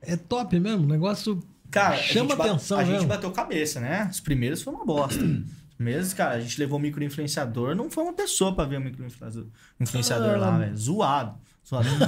é 0.00 0.16
top 0.16 0.58
mesmo. 0.60 0.84
O 0.84 0.88
negócio 0.88 1.42
Cara, 1.70 1.96
Chama 1.96 2.34
a 2.34 2.36
atenção 2.36 2.78
A 2.78 2.84
gente 2.84 2.92
mesmo. 2.92 3.08
bateu 3.08 3.32
cabeça, 3.32 3.80
né? 3.80 4.06
Os 4.08 4.20
primeiros 4.20 4.62
foi 4.62 4.72
uma 4.72 4.84
bosta. 4.86 5.24
Os 5.24 5.74
primeiros, 5.76 6.14
cara, 6.14 6.36
a 6.36 6.40
gente 6.40 6.56
levou 6.60 6.78
o 6.78 6.80
microinfluenciador, 6.80 7.74
não 7.74 7.90
foi 7.90 8.04
uma 8.04 8.12
pessoa 8.12 8.54
pra 8.54 8.64
ver 8.64 8.76
o 8.76 8.80
microinfluenciador 8.80 9.48
influenciador 9.80 10.34
Ah. 10.34 10.36
lá, 10.36 10.58
velho. 10.58 10.76
Zoado. 10.76 11.34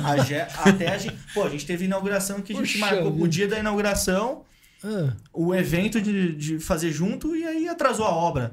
A 0.05 0.19
Ge- 0.19 0.47
até 0.65 0.89
a 0.95 0.99
gente. 0.99 1.17
Pô, 1.35 1.43
a 1.45 1.49
gente 1.49 1.65
teve 1.67 1.85
inauguração 1.87 2.41
que 2.43 2.53
a 2.53 2.57
gente 2.57 2.73
Puxa 2.73 2.79
marcou 2.79 3.13
vida. 3.13 3.29
dia 3.29 3.49
da 3.49 3.59
inauguração, 3.59 4.43
Ah, 4.85 5.13
o 5.33 5.55
evento 5.55 6.01
de, 6.01 6.35
de 6.37 6.59
fazer 6.59 6.93
junto 6.93 7.35
e 7.35 7.45
aí 7.45 7.69
atrasou 7.69 8.05
a 8.07 8.11
obra. 8.11 8.53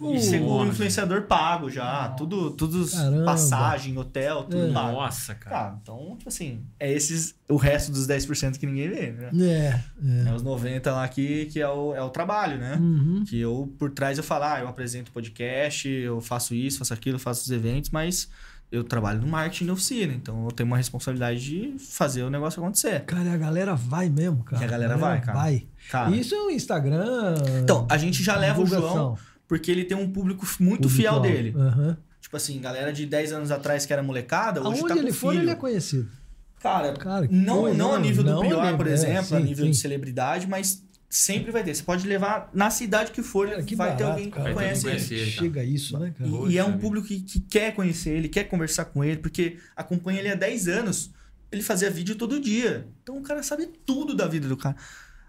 Uh, 0.00 0.12
e 0.16 0.20
segundo 0.20 0.50
o 0.50 0.58
nossa. 0.58 0.70
influenciador 0.70 1.22
pago 1.22 1.70
já. 1.70 2.08
Tudo, 2.10 2.50
tudo 2.50 2.84
Caramba. 2.90 3.24
passagem, 3.24 3.96
hotel, 3.96 4.42
tudo 4.42 4.66
É. 4.66 4.72
pago. 4.72 4.92
Nossa, 4.92 5.34
cara. 5.36 5.56
Cara, 5.56 5.78
então, 5.80 6.16
tipo 6.18 6.28
assim, 6.28 6.62
é 6.80 6.92
esses 6.92 7.34
o 7.48 7.56
resto 7.56 7.92
dos 7.92 8.04
10% 8.06 8.58
que 8.58 8.66
ninguém 8.66 8.88
vê, 8.88 9.12
né? 9.12 9.30
é, 9.40 9.80
é. 10.26 10.28
É 10.30 10.34
os 10.34 10.42
90 10.42 10.90
lá 10.92 11.06
que, 11.06 11.46
que 11.46 11.60
é, 11.60 11.68
o, 11.68 11.94
é 11.94 12.02
o 12.02 12.10
trabalho, 12.10 12.58
né? 12.58 12.76
Uhum. 12.80 13.22
Que 13.26 13.38
eu, 13.40 13.72
por 13.78 13.90
trás, 13.90 14.18
eu 14.18 14.24
falo, 14.24 14.44
ah, 14.44 14.60
eu 14.60 14.68
apresento 14.68 15.12
podcast, 15.12 15.88
eu 15.88 16.20
faço 16.20 16.54
isso, 16.56 16.78
faço 16.78 16.92
aquilo, 16.92 17.18
faço 17.18 17.42
os 17.42 17.50
eventos, 17.52 17.90
mas 17.90 18.28
eu 18.74 18.84
trabalho 18.84 19.20
no 19.20 19.26
marketing 19.26 19.66
da 19.66 19.72
oficina, 19.72 20.12
então 20.12 20.44
eu 20.44 20.50
tenho 20.50 20.66
uma 20.66 20.76
responsabilidade 20.76 21.44
de 21.44 21.78
fazer 21.78 22.22
o 22.22 22.30
negócio 22.30 22.60
acontecer. 22.62 23.00
Cara, 23.04 23.24
e 23.24 23.32
a 23.32 23.36
galera 23.36 23.74
vai 23.74 24.08
mesmo, 24.08 24.42
cara. 24.44 24.62
E 24.62 24.66
a 24.66 24.68
galera 24.68 24.96
vai, 24.96 25.20
cara. 25.20 25.38
Vai. 25.38 25.66
Cara, 25.90 26.10
Isso 26.16 26.34
é 26.34 26.38
o 26.42 26.50
Instagram. 26.50 27.34
então, 27.62 27.86
a 27.90 27.96
gente 27.96 28.22
já 28.22 28.36
leva 28.36 28.60
o. 28.60 28.66
João 28.66 29.16
porque 29.46 29.70
ele 29.70 29.84
tem 29.84 29.96
um 29.96 30.10
público 30.10 30.46
muito 30.58 30.88
Público 30.88 30.88
fiel 30.88 31.20
dele. 31.20 31.54
Aham. 31.56 31.96
Tipo 32.20 32.36
assim, 32.36 32.58
galera 32.60 32.92
de 32.92 33.06
10 33.06 33.32
anos 33.32 33.50
atrás 33.50 33.84
que 33.84 33.92
era 33.92 34.02
molecada, 34.02 34.60
hoje 34.60 34.80
Aonde 34.80 34.88
tá 34.88 34.94
com 34.94 35.00
ele 35.00 35.12
for, 35.12 35.32
filho. 35.32 35.44
ele 35.44 35.50
é 35.50 35.54
conhecido. 35.54 36.08
Cara, 36.60 36.94
Cara, 36.94 37.28
não, 37.30 37.74
não 37.74 37.94
a 37.94 37.98
nível 37.98 38.24
Não 38.24 38.36
do 38.36 38.40
Prior, 38.40 38.62
nível, 38.62 38.76
por 38.78 38.86
é, 38.86 38.92
exemplo, 38.92 39.36
a 39.36 39.40
sim, 39.40 39.44
nível 39.44 39.66
sim. 39.66 39.70
de 39.70 39.76
celebridade, 39.76 40.46
mas 40.48 40.82
sempre 41.16 41.50
vai 41.52 41.62
ter. 41.62 41.74
Você 41.74 41.82
pode 41.82 42.06
levar 42.06 42.50
na 42.52 42.70
cidade 42.70 43.10
que 43.12 43.22
for, 43.22 43.48
Cara, 43.48 43.62
que 43.62 43.74
vai 43.76 43.96
ter 43.96 44.02
barato, 44.04 44.12
alguém 44.12 44.30
que 44.30 44.36
cara. 44.36 44.48
Ter 44.48 44.54
conhece 44.54 44.86
ele. 44.86 44.96
conhecer. 44.96 45.18
cara. 45.18 45.30
Chega 45.30 45.60
a 45.60 45.64
isso, 45.64 45.98
né, 45.98 46.14
cara? 46.18 46.28
E, 46.28 46.32
Poxa 46.32 46.52
e 46.52 46.58
é 46.58 46.64
um 46.64 46.78
público 46.78 47.06
que, 47.06 47.20
que 47.20 47.40
quer 47.40 47.74
conhecer 47.74 48.10
ele, 48.10 48.28
quer 48.28 48.44
conversar 48.44 48.86
com 48.86 49.02
ele, 49.04 49.18
porque 49.18 49.56
acompanha 49.76 50.20
ele 50.20 50.28
há 50.30 50.34
10 50.34 50.68
anos. 50.68 51.10
Ele 51.52 51.62
fazia 51.62 51.90
vídeo 51.90 52.16
todo 52.16 52.40
dia. 52.40 52.86
Então 53.02 53.16
o 53.18 53.22
cara 53.22 53.42
sabe 53.42 53.66
tudo 53.86 54.14
da 54.14 54.26
vida 54.26 54.48
do 54.48 54.56
cara. 54.56 54.74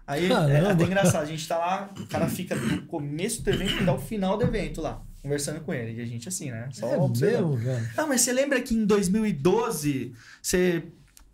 Aí 0.06 0.26
é 0.26 0.28
Caramba. 0.28 0.70
até 0.72 0.84
engraçado, 0.84 1.22
a 1.22 1.26
gente 1.26 1.46
tá 1.48 1.58
lá, 1.58 1.90
o 1.98 2.06
cara 2.06 2.28
fica 2.28 2.54
do 2.56 2.82
começo 2.82 3.42
do 3.42 3.50
evento 3.50 3.82
até 3.82 3.90
o 3.90 3.98
final 3.98 4.36
do 4.38 4.44
evento 4.44 4.80
lá, 4.80 5.02
conversando 5.20 5.60
com 5.60 5.74
ele. 5.74 5.98
E 5.98 6.00
a 6.00 6.06
gente 6.06 6.28
assim, 6.28 6.50
né? 6.50 6.68
Só 6.72 6.86
É 6.94 6.96
observando. 6.96 7.50
mesmo, 7.50 7.56
velho. 7.56 7.88
Ah, 7.96 8.06
mas 8.06 8.20
você 8.20 8.32
lembra 8.32 8.60
que 8.60 8.72
em 8.74 8.84
2012 8.86 10.12
você 10.40 10.84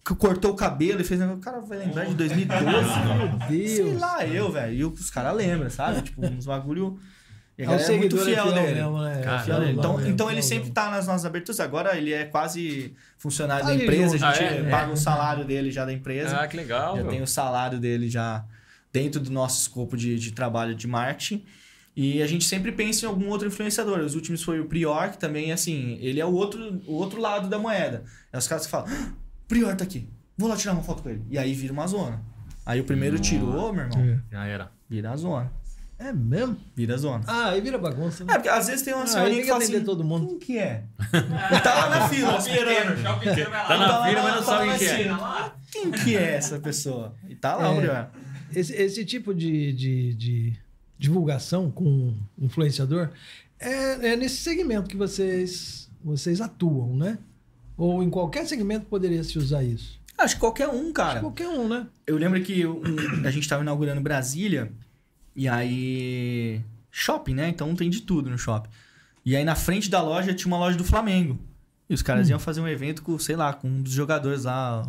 c- 0.07 0.15
cortou 0.17 0.53
o 0.53 0.55
cabelo 0.55 1.01
e 1.01 1.05
fez. 1.05 1.21
O 1.21 1.37
cara 1.39 1.61
vai 1.61 1.79
lembrar 1.79 2.05
de 2.07 2.15
2012? 2.15 2.67
Meu 3.51 3.69
Sei 3.69 3.85
Deus. 3.85 4.01
lá, 4.01 4.27
eu, 4.27 4.51
velho. 4.51 4.75
E 4.75 4.85
os 4.85 5.11
caras 5.11 5.35
lembram, 5.37 5.71
sabe? 5.71 6.03
Tipo, 6.03 6.25
uns 6.27 6.47
bagulho. 6.47 6.99
E 7.59 7.65
a 7.65 7.73
É 7.73 7.83
é 7.95 7.97
muito 7.99 8.17
é 8.19 8.25
fiel 8.25 8.45
fiel 8.45 8.53
dele. 8.55 8.75
mesmo, 8.75 9.03
né? 9.03 9.21
É 9.21 9.23
Cara, 9.25 9.39
Fiel 9.41 9.61
dele. 9.61 9.73
Então, 9.79 9.97
mesmo, 9.97 10.11
então 10.11 10.31
ele 10.31 10.43
sempre 10.43 10.71
tá 10.71 10.91
nas 10.91 11.07
nossas 11.07 11.25
aberturas. 11.27 11.61
Agora 11.61 11.97
ele 11.97 12.13
é 12.13 12.25
quase 12.25 12.95
funcionário 13.19 13.63
Tá 13.65 13.69
da 13.69 13.75
ali 13.75 13.83
empresa. 13.85 14.15
A 14.27 14.33
gente 14.33 14.43
Ah, 14.43 14.55
é? 14.55 14.71
paga 14.71 14.93
o 14.93 14.97
salário 14.97 15.45
dele 15.45 15.71
já 15.71 15.85
da 15.85 15.93
empresa. 15.93 16.37
Ah, 16.41 16.49
que 16.49 16.57
legal, 16.57 16.97
já 16.97 17.03
meu. 17.03 17.11
tem 17.13 17.23
o 17.23 17.27
salário 17.27 17.79
dele 17.79 18.09
já 18.09 18.45
dentro 18.93 19.21
do 19.21 19.31
nosso 19.31 19.61
escopo 19.63 19.97
de, 19.97 20.19
de 20.19 20.33
trabalho 20.33 20.75
de 20.75 20.87
marketing. 20.87 21.45
E 21.95 22.23
a 22.23 22.27
gente 22.27 22.47
sempre 22.47 22.73
pensa 22.73 23.05
em 23.05 23.09
algum 23.09 23.29
outro 23.29 23.47
influenciador. 23.47 23.99
Os 24.01 24.15
últimos 24.15 24.43
foi 24.43 24.59
o 24.59 24.65
Prior, 24.65 25.11
que 25.11 25.19
também, 25.19 25.53
assim, 25.53 25.99
ele 26.01 26.19
é 26.21 26.25
o 26.25 26.33
outro, 26.33 26.81
o 26.87 26.95
outro 26.95 27.21
lado 27.21 27.49
da 27.49 27.59
moeda. 27.59 28.03
É 28.33 28.39
os 28.39 28.49
caras 28.49 28.65
que 28.65 28.71
falam, 28.71 28.87
ah, 28.91 29.13
Prior 29.53 29.77
tá 29.77 29.85
aqui, 29.85 30.09
vou 30.37 30.49
lá 30.49 30.57
tirar 30.57 30.73
uma 30.73 30.83
foto 30.83 31.03
com 31.03 31.11
ele. 31.11 31.23
E 31.31 31.37
aí 31.39 31.53
vira 31.53 31.73
uma 31.73 31.87
zona. 31.87 32.23
Aí 32.65 32.81
o 32.81 32.85
primeiro 32.85 33.17
Nossa. 33.19 33.29
tirou, 33.29 33.73
meu 33.73 33.85
irmão, 33.85 34.01
É. 34.05 34.19
Já 34.31 34.45
era. 34.47 34.73
vira 34.89 35.11
a 35.11 35.17
zona. 35.17 35.53
É 35.99 36.13
mesmo? 36.13 36.57
Vira 36.75 36.95
a 36.95 36.97
zona. 36.99 37.23
Ah, 37.29 37.51
aí 37.51 37.61
vira 37.61 37.79
bagunça, 37.79 38.25
É, 38.25 38.27
né? 38.27 38.33
porque 38.35 38.49
às 38.49 38.67
vezes 38.67 38.83
tem 38.83 38.93
uma 38.95 39.05
Ah, 39.05 39.07
senhorinha 39.07 39.43
que 39.43 39.49
fala 39.49 39.59
atender 39.63 39.77
assim, 39.77 39.87
todo 39.87 40.03
mundo. 40.03 40.27
quem 40.27 40.39
que 40.39 40.59
é? 40.59 40.85
E 41.01 41.61
tá 41.63 41.75
lá 41.75 41.91
na 41.91 42.09
fila, 42.09 42.37
esperando. 42.39 43.03
Tá 43.03 43.79
na 43.79 43.99
lá, 43.99 44.09
fila, 44.09 44.23
mas 44.23 44.35
não 44.35 44.43
tá 44.43 44.45
sabe 44.45 44.79
quem 44.79 44.89
é. 45.07 45.13
lá. 45.13 45.57
Quem 45.71 45.91
que 45.93 46.17
é 46.17 46.35
essa 46.35 46.59
pessoa? 46.59 47.15
E 47.29 47.37
tá 47.37 47.55
lá, 47.57 47.67
É. 47.67 47.71
o 47.71 47.77
Prior. 47.77 48.11
Esse, 48.55 48.73
esse 48.75 49.05
tipo 49.05 49.33
de, 49.35 49.73
de, 49.73 50.15
de 50.15 50.53
divulgação 50.99 51.71
com 51.71 52.15
influenciador 52.39 53.11
é, 53.61 54.13
é 54.13 54.17
nesse 54.17 54.37
segmento 54.39 54.89
que 54.89 54.97
vocês, 54.97 55.89
vocês 56.05 56.41
atuam, 56.41 56.97
né? 56.97 57.19
Ou 57.83 58.03
em 58.03 58.09
qualquer 58.11 58.47
segmento 58.47 58.87
poderia 58.87 59.25
se 59.25 59.37
usar 59.39 59.63
isso. 59.65 60.01
Acho 60.17 60.35
que 60.35 60.41
qualquer 60.41 60.69
um, 60.69 60.93
cara. 60.93 61.19
Qualquer 61.21 61.49
um, 61.49 61.67
né? 61.69 61.87
Eu 62.07 62.17
lembro 62.17 62.41
que 62.43 62.65
um- 62.67 62.85
a 63.27 63.31
gente 63.31 63.49
tava 63.49 63.63
inaugurando 63.63 64.01
Brasília 64.01 64.71
e 65.35 65.49
aí. 65.49 66.61
Shopping, 66.91 67.35
né? 67.35 67.49
Então 67.49 67.75
tem 67.75 67.89
de 67.91 68.03
tudo 68.03 68.29
no 68.31 68.39
shopping. 68.39 68.71
E 69.25 69.35
aí 69.35 69.45
na 69.45 69.55
frente 69.55 69.91
da 69.91 70.01
loja 70.03 70.35
tinha 70.35 70.47
uma 70.47 70.59
loja 70.59 70.77
do 70.77 70.85
Flamengo. 70.85 71.39
E 71.89 71.95
os 71.95 72.03
caras 72.03 72.29
iam 72.29 72.39
fazer 72.39 72.61
um 72.61 72.69
evento 72.69 73.03
com, 73.03 73.19
sei 73.19 73.35
lá, 73.35 73.53
com 73.53 73.67
um 73.69 73.83
dos 73.83 73.93
jogadores 73.93 74.45
lá. 74.45 74.87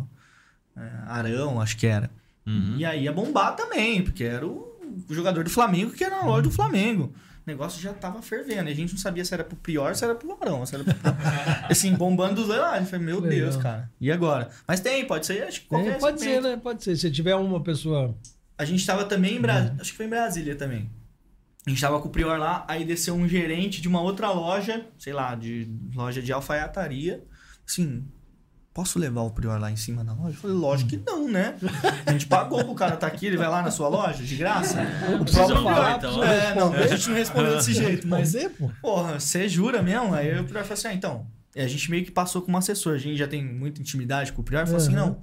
é, 0.76 0.90
Arão, 1.06 1.60
acho 1.60 1.76
que 1.76 1.86
era. 1.86 2.10
Uhum. 2.46 2.76
E 2.78 2.84
aí 2.84 3.04
ia 3.04 3.12
bombar 3.12 3.56
também, 3.56 4.02
porque 4.02 4.22
era 4.24 4.46
o 4.46 4.72
o 5.08 5.14
jogador 5.14 5.42
do 5.42 5.50
Flamengo 5.50 5.90
que 5.90 6.04
era 6.04 6.16
na 6.20 6.24
loja 6.26 6.42
do 6.42 6.50
Flamengo. 6.52 7.12
O 7.46 7.50
negócio 7.50 7.80
já 7.80 7.92
tava 7.92 8.22
fervendo. 8.22 8.70
E 8.70 8.72
a 8.72 8.74
gente 8.74 8.92
não 8.92 8.98
sabia 8.98 9.24
se 9.24 9.34
era 9.34 9.44
pro 9.44 9.56
Prior 9.56 9.90
ou 9.90 9.94
se 9.94 10.02
era 10.02 10.14
pro 10.14 10.38
Arão. 10.40 10.64
Se 10.64 10.74
era 10.74 10.82
pro... 10.82 10.94
assim, 11.68 11.94
bombando 11.94 12.36
dos 12.36 12.46
dois 12.46 12.58
lados. 12.58 12.80
Eu 12.80 12.86
falei, 12.86 13.04
meu 13.04 13.20
Legal. 13.20 13.50
Deus, 13.50 13.56
cara. 13.56 13.90
E 14.00 14.10
agora? 14.10 14.48
Mas 14.66 14.80
tem, 14.80 15.06
pode 15.06 15.26
ser, 15.26 15.42
acho 15.42 15.60
que 15.60 15.66
qualquer 15.66 15.96
É, 15.96 15.98
pode 15.98 16.20
ser, 16.20 16.40
né? 16.40 16.56
Pode 16.56 16.82
ser. 16.82 16.96
Se 16.96 17.10
tiver 17.10 17.34
uma 17.34 17.62
pessoa. 17.62 18.16
A 18.56 18.64
gente 18.64 18.86
tava 18.86 19.04
também 19.04 19.36
em 19.36 19.40
Brasília, 19.40 19.76
acho 19.80 19.90
que 19.90 19.96
foi 19.96 20.06
em 20.06 20.10
Brasília 20.10 20.56
também. 20.56 20.90
A 21.66 21.70
gente 21.70 21.80
tava 21.80 22.00
com 22.00 22.08
o 22.08 22.10
Prior 22.10 22.38
lá, 22.38 22.64
aí 22.68 22.84
desceu 22.84 23.14
um 23.14 23.26
gerente 23.26 23.80
de 23.80 23.88
uma 23.88 24.00
outra 24.00 24.30
loja, 24.30 24.86
sei 24.98 25.12
lá, 25.12 25.34
de 25.34 25.68
loja 25.94 26.22
de 26.22 26.32
alfaiataria. 26.32 27.24
Assim, 27.66 28.06
posso 28.74 28.98
levar 28.98 29.22
o 29.22 29.30
Prior 29.30 29.58
lá 29.58 29.70
em 29.70 29.76
cima 29.76 30.04
da 30.04 30.12
loja? 30.12 30.30
Eu 30.36 30.40
falei, 30.40 30.56
lógico 30.56 30.90
que 30.90 30.96
não, 31.06 31.28
né? 31.30 31.54
A 32.04 32.12
gente 32.12 32.26
pagou 32.26 32.62
pro 32.64 32.74
cara 32.74 32.94
estar 32.94 33.06
aqui, 33.06 33.26
ele 33.26 33.36
vai 33.38 33.48
lá 33.48 33.62
na 33.62 33.70
sua 33.70 33.88
loja, 33.88 34.22
de 34.22 34.36
graça? 34.36 34.82
O 35.20 35.24
próprio 35.24 35.62
falar, 35.62 35.98
Prior- 35.98 36.12
então. 36.12 36.24
É, 36.24 36.54
não, 36.54 36.72
a 36.74 36.86
gente 36.88 37.08
não 37.08 37.14
respondeu 37.16 37.56
desse 37.56 37.72
jeito, 37.74 38.06
mas 38.08 38.34
Mas 38.34 38.44
é, 38.44 38.48
pô. 38.48 38.70
Porra, 38.82 39.20
você 39.20 39.48
jura 39.48 39.80
mesmo? 39.82 40.12
Aí 40.12 40.38
o 40.38 40.44
Prior 40.44 40.62
falou 40.64 40.74
assim: 40.74 40.88
ah, 40.88 40.94
então. 40.94 41.26
E 41.56 41.60
a 41.60 41.68
gente 41.68 41.88
meio 41.90 42.04
que 42.04 42.10
passou 42.10 42.42
com 42.42 42.50
um 42.50 42.56
assessor. 42.56 42.94
A 42.94 42.98
gente 42.98 43.16
já 43.16 43.28
tem 43.28 43.44
muita 43.44 43.80
intimidade 43.80 44.32
com 44.32 44.42
o 44.42 44.44
Prior. 44.44 44.64
Falou 44.66 44.76
assim: 44.80 44.90
Uhum. 44.90 44.96
não, 45.06 45.18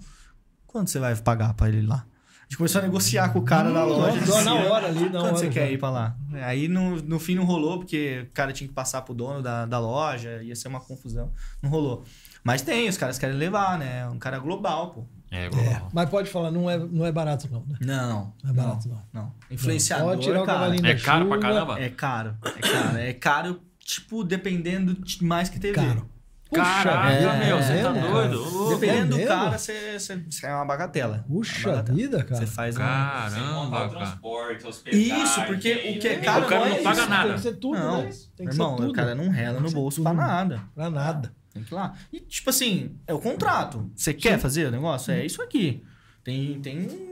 quanto 0.65 0.89
você 0.89 0.97
vai 0.97 1.13
pagar 1.17 1.53
pra 1.53 1.67
ele 1.67 1.79
ir 1.79 1.85
lá? 1.87 2.05
A 2.39 2.43
gente 2.51 2.57
começou 2.57 2.79
a 2.79 2.83
negociar 2.83 3.29
com 3.29 3.39
o 3.39 3.43
cara 3.43 3.71
da 3.71 3.83
loja. 3.85 4.17
Hum, 4.17 4.23
disse, 4.23 4.43
na 4.43 4.53
hora 4.55 4.87
ali, 4.87 4.99
na 5.05 5.09
Quanto 5.11 5.15
hora. 5.25 5.35
você 5.37 5.47
quer 5.49 5.67
já. 5.67 5.71
ir 5.71 5.77
pra 5.77 5.89
lá? 5.89 6.17
Aí 6.43 6.67
no, 6.67 7.01
no 7.01 7.17
fim 7.17 7.33
não 7.33 7.45
rolou, 7.45 7.77
porque 7.79 8.25
o 8.29 8.33
cara 8.33 8.51
tinha 8.51 8.67
que 8.67 8.73
passar 8.73 9.01
pro 9.03 9.13
dono 9.13 9.41
da, 9.41 9.65
da 9.65 9.79
loja, 9.79 10.41
ia 10.43 10.53
ser 10.55 10.67
uma 10.67 10.81
confusão. 10.81 11.31
Não 11.61 11.69
rolou. 11.69 12.03
Mas 12.43 12.61
tem, 12.61 12.87
os 12.89 12.97
caras 12.97 13.17
querem 13.19 13.35
levar, 13.35 13.77
né? 13.77 14.07
Um 14.07 14.17
cara 14.17 14.39
global, 14.39 14.91
pô. 14.91 15.03
É, 15.29 15.45
É, 15.45 15.49
global. 15.49 15.89
mas 15.93 16.09
pode 16.09 16.29
falar, 16.29 16.51
não 16.51 16.69
é, 16.69 16.77
não 16.77 17.05
é 17.05 17.11
barato, 17.11 17.47
não, 17.51 17.61
né? 17.65 17.77
Não. 17.79 18.33
Não 18.43 18.49
é 18.49 18.53
barato, 18.53 18.89
não. 18.89 19.01
Não. 19.13 19.33
Influenciador, 19.49 20.07
Pode 20.09 20.21
tirar 20.23 20.41
o 20.43 20.45
cara. 20.45 20.75
É 20.75 20.95
caro 20.95 21.25
pra 21.27 21.35
chuva. 21.37 21.39
caramba? 21.53 21.79
É 21.79 21.89
caro. 21.89 22.35
É 22.43 22.59
caro. 22.61 22.97
É 22.97 23.13
caro, 23.13 23.61
tipo, 23.79 24.23
dependendo 24.23 24.93
de 24.93 25.23
mais 25.23 25.49
que 25.49 25.59
TV. 25.59 25.73
Caro. 25.75 26.09
Puxa 26.49 26.61
Caraca, 26.63 27.15
vida, 27.17 27.33
meu, 27.45 27.57
você 27.63 27.71
é 27.71 27.81
tá 27.83 27.91
doido? 27.93 28.69
Dependendo 28.71 29.15
É 29.17 29.21
do 29.21 29.27
cara, 29.29 29.57
você, 29.57 29.97
você, 29.97 30.17
você 30.29 30.45
é 30.47 30.53
uma 30.53 30.65
bagatela. 30.65 31.23
Puxa 31.25 31.69
Uma 31.69 31.75
bagatela. 31.77 31.97
vida, 31.97 32.23
cara. 32.25 32.41
Você 32.41 32.45
faz 32.47 32.75
um... 32.75 32.79
Caramba, 32.79 33.67
o 33.67 33.71
cara. 33.71 33.89
transporte, 33.89 34.67
hospedagem. 34.67 35.23
Isso, 35.23 35.41
porque 35.45 35.73
o 35.95 35.99
que 36.01 36.07
é 36.09 36.15
caro 36.17 36.45
O 36.45 36.49
cara 36.49 36.61
não 36.65 36.69
não 36.71 36.75
é 36.75 36.81
paga 36.81 36.99
isso. 36.99 37.09
nada. 37.09 37.27
Tem 37.29 37.35
que 37.35 37.41
ser 37.41 37.53
tudo, 37.53 37.79
Não, 37.79 38.01
né? 38.03 38.09
Tem 38.35 38.45
que 38.47 38.53
Irmão, 38.53 38.71
ser 38.71 38.75
tudo. 38.81 38.89
o 38.89 38.93
cara 38.93 39.15
não 39.15 39.29
rela 39.29 39.59
no 39.61 39.71
bolso 39.71 40.03
tudo. 40.03 40.03
pra 40.03 40.13
nada. 40.13 40.61
Pra 40.75 40.89
nada. 40.89 41.33
Tem 41.53 41.63
que 41.63 41.73
ir 41.73 41.75
lá. 41.75 41.95
E, 42.13 42.19
tipo 42.21 42.49
assim, 42.49 42.95
é 43.07 43.13
o 43.13 43.19
contrato. 43.19 43.89
Você 43.95 44.13
quer 44.13 44.39
fazer 44.39 44.67
o 44.67 44.71
negócio? 44.71 45.11
É 45.11 45.25
isso 45.25 45.41
aqui. 45.41 45.83
Tem, 46.23 46.59
tem 46.61 46.77
um- 46.79 47.11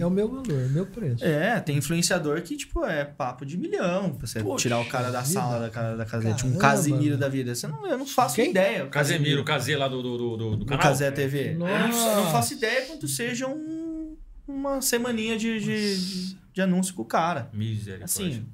É 0.00 0.06
o 0.06 0.10
meu 0.10 0.26
valor, 0.28 0.50
é 0.62 0.66
o 0.66 0.70
meu 0.70 0.86
preço. 0.86 1.22
É, 1.24 1.60
tem 1.60 1.76
influenciador 1.76 2.40
que, 2.40 2.56
tipo, 2.56 2.82
é 2.86 3.04
papo 3.04 3.44
de 3.44 3.58
milhão. 3.58 4.14
Pra 4.14 4.26
você 4.26 4.40
Poxa 4.42 4.62
tirar 4.62 4.80
o 4.80 4.86
cara 4.86 5.10
da 5.10 5.20
vida. 5.20 5.32
sala 5.34 5.60
da, 5.60 5.68
casa- 5.70 5.96
da 5.96 6.04
casa. 6.06 6.32
Tipo, 6.32 6.48
um 6.48 6.56
Casimiro 6.58 7.18
da 7.18 7.28
vida. 7.28 7.54
Você 7.54 7.66
não, 7.66 7.86
eu 7.86 7.98
não 7.98 8.06
faço 8.06 8.36
Quem? 8.36 8.50
ideia. 8.50 8.84
o 8.86 8.88
Casemiro, 8.88 9.42
o 9.42 9.44
Casê 9.44 9.76
lá 9.76 9.88
do, 9.88 10.02
do, 10.02 10.16
do, 10.16 10.36
do, 10.36 10.50
do 10.52 10.56
do 10.58 10.66
canal. 10.66 10.82
Casé 10.82 11.10
TV. 11.10 11.52
Eu 11.52 11.58
não, 11.58 11.68
eu 11.68 11.78
não 11.80 11.88
Nossa. 11.88 12.32
faço 12.32 12.54
ideia 12.54 12.86
quanto 12.86 13.06
seja 13.06 13.46
um- 13.46 14.16
uma 14.48 14.80
semaninha 14.80 15.36
de, 15.38 15.60
de, 15.60 15.96
de, 16.30 16.36
de 16.54 16.62
anúncio 16.62 16.94
com 16.94 17.02
o 17.02 17.06
cara. 17.06 17.50
Misericórdia. 17.52 18.04
Assim, 18.06 18.46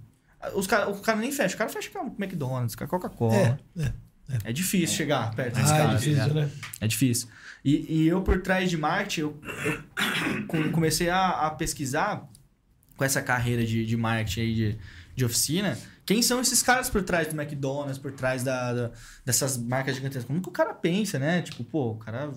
os 0.55 0.67
cara, 0.67 0.89
o 0.91 0.99
cara 1.01 1.19
nem 1.19 1.31
fecha. 1.31 1.55
O 1.55 1.59
cara 1.59 1.71
fecha 1.71 1.89
com 1.91 2.01
o 2.01 2.15
McDonald's, 2.19 2.75
com 2.75 2.83
a 2.85 2.89
Coca-Cola. 2.89 3.35
É, 3.77 3.83
é. 3.85 3.93
É 4.45 4.53
difícil 4.53 4.97
chegar 4.97 5.35
perto 5.35 5.55
desse 5.57 5.73
Ah, 5.73 5.77
cara. 5.79 5.93
é 5.93 5.97
difícil, 5.97 6.35
né? 6.35 6.51
É 6.81 6.87
difícil. 6.87 7.29
E, 7.65 8.03
e 8.03 8.07
eu, 8.09 8.21
por 8.23 8.41
trás 8.43 8.69
de 8.71 8.77
marketing, 8.77 9.21
eu, 9.23 9.41
eu 9.65 9.83
com- 10.47 10.71
comecei 10.71 11.09
a, 11.09 11.47
a 11.47 11.51
pesquisar 11.51 12.29
com 12.97 13.05
essa 13.05 13.23
carreira 13.23 13.65
de, 13.65 13.85
de 13.87 13.97
marketing 13.97 14.41
aí 14.41 14.55
de, 14.55 14.79
de 15.17 15.25
oficina. 15.25 15.79
Quem 16.05 16.23
são 16.23 16.41
esses 16.41 16.63
caras 16.63 16.89
por 16.89 17.03
trás 17.03 17.29
do 17.29 17.41
McDonald's, 17.41 17.99
por 17.99 18.13
trás 18.13 18.43
da, 18.43 18.73
da- 18.73 18.91
dessas 19.25 19.57
marcas 19.57 19.95
gigantescas? 19.97 20.25
Como 20.27 20.41
que 20.43 20.49
o 20.49 20.53
cara 20.53 20.73
pensa, 20.75 21.19
né? 21.19 21.43
Tipo, 21.43 21.65
pô, 21.65 21.91
o 21.93 21.97
cara 21.97 22.31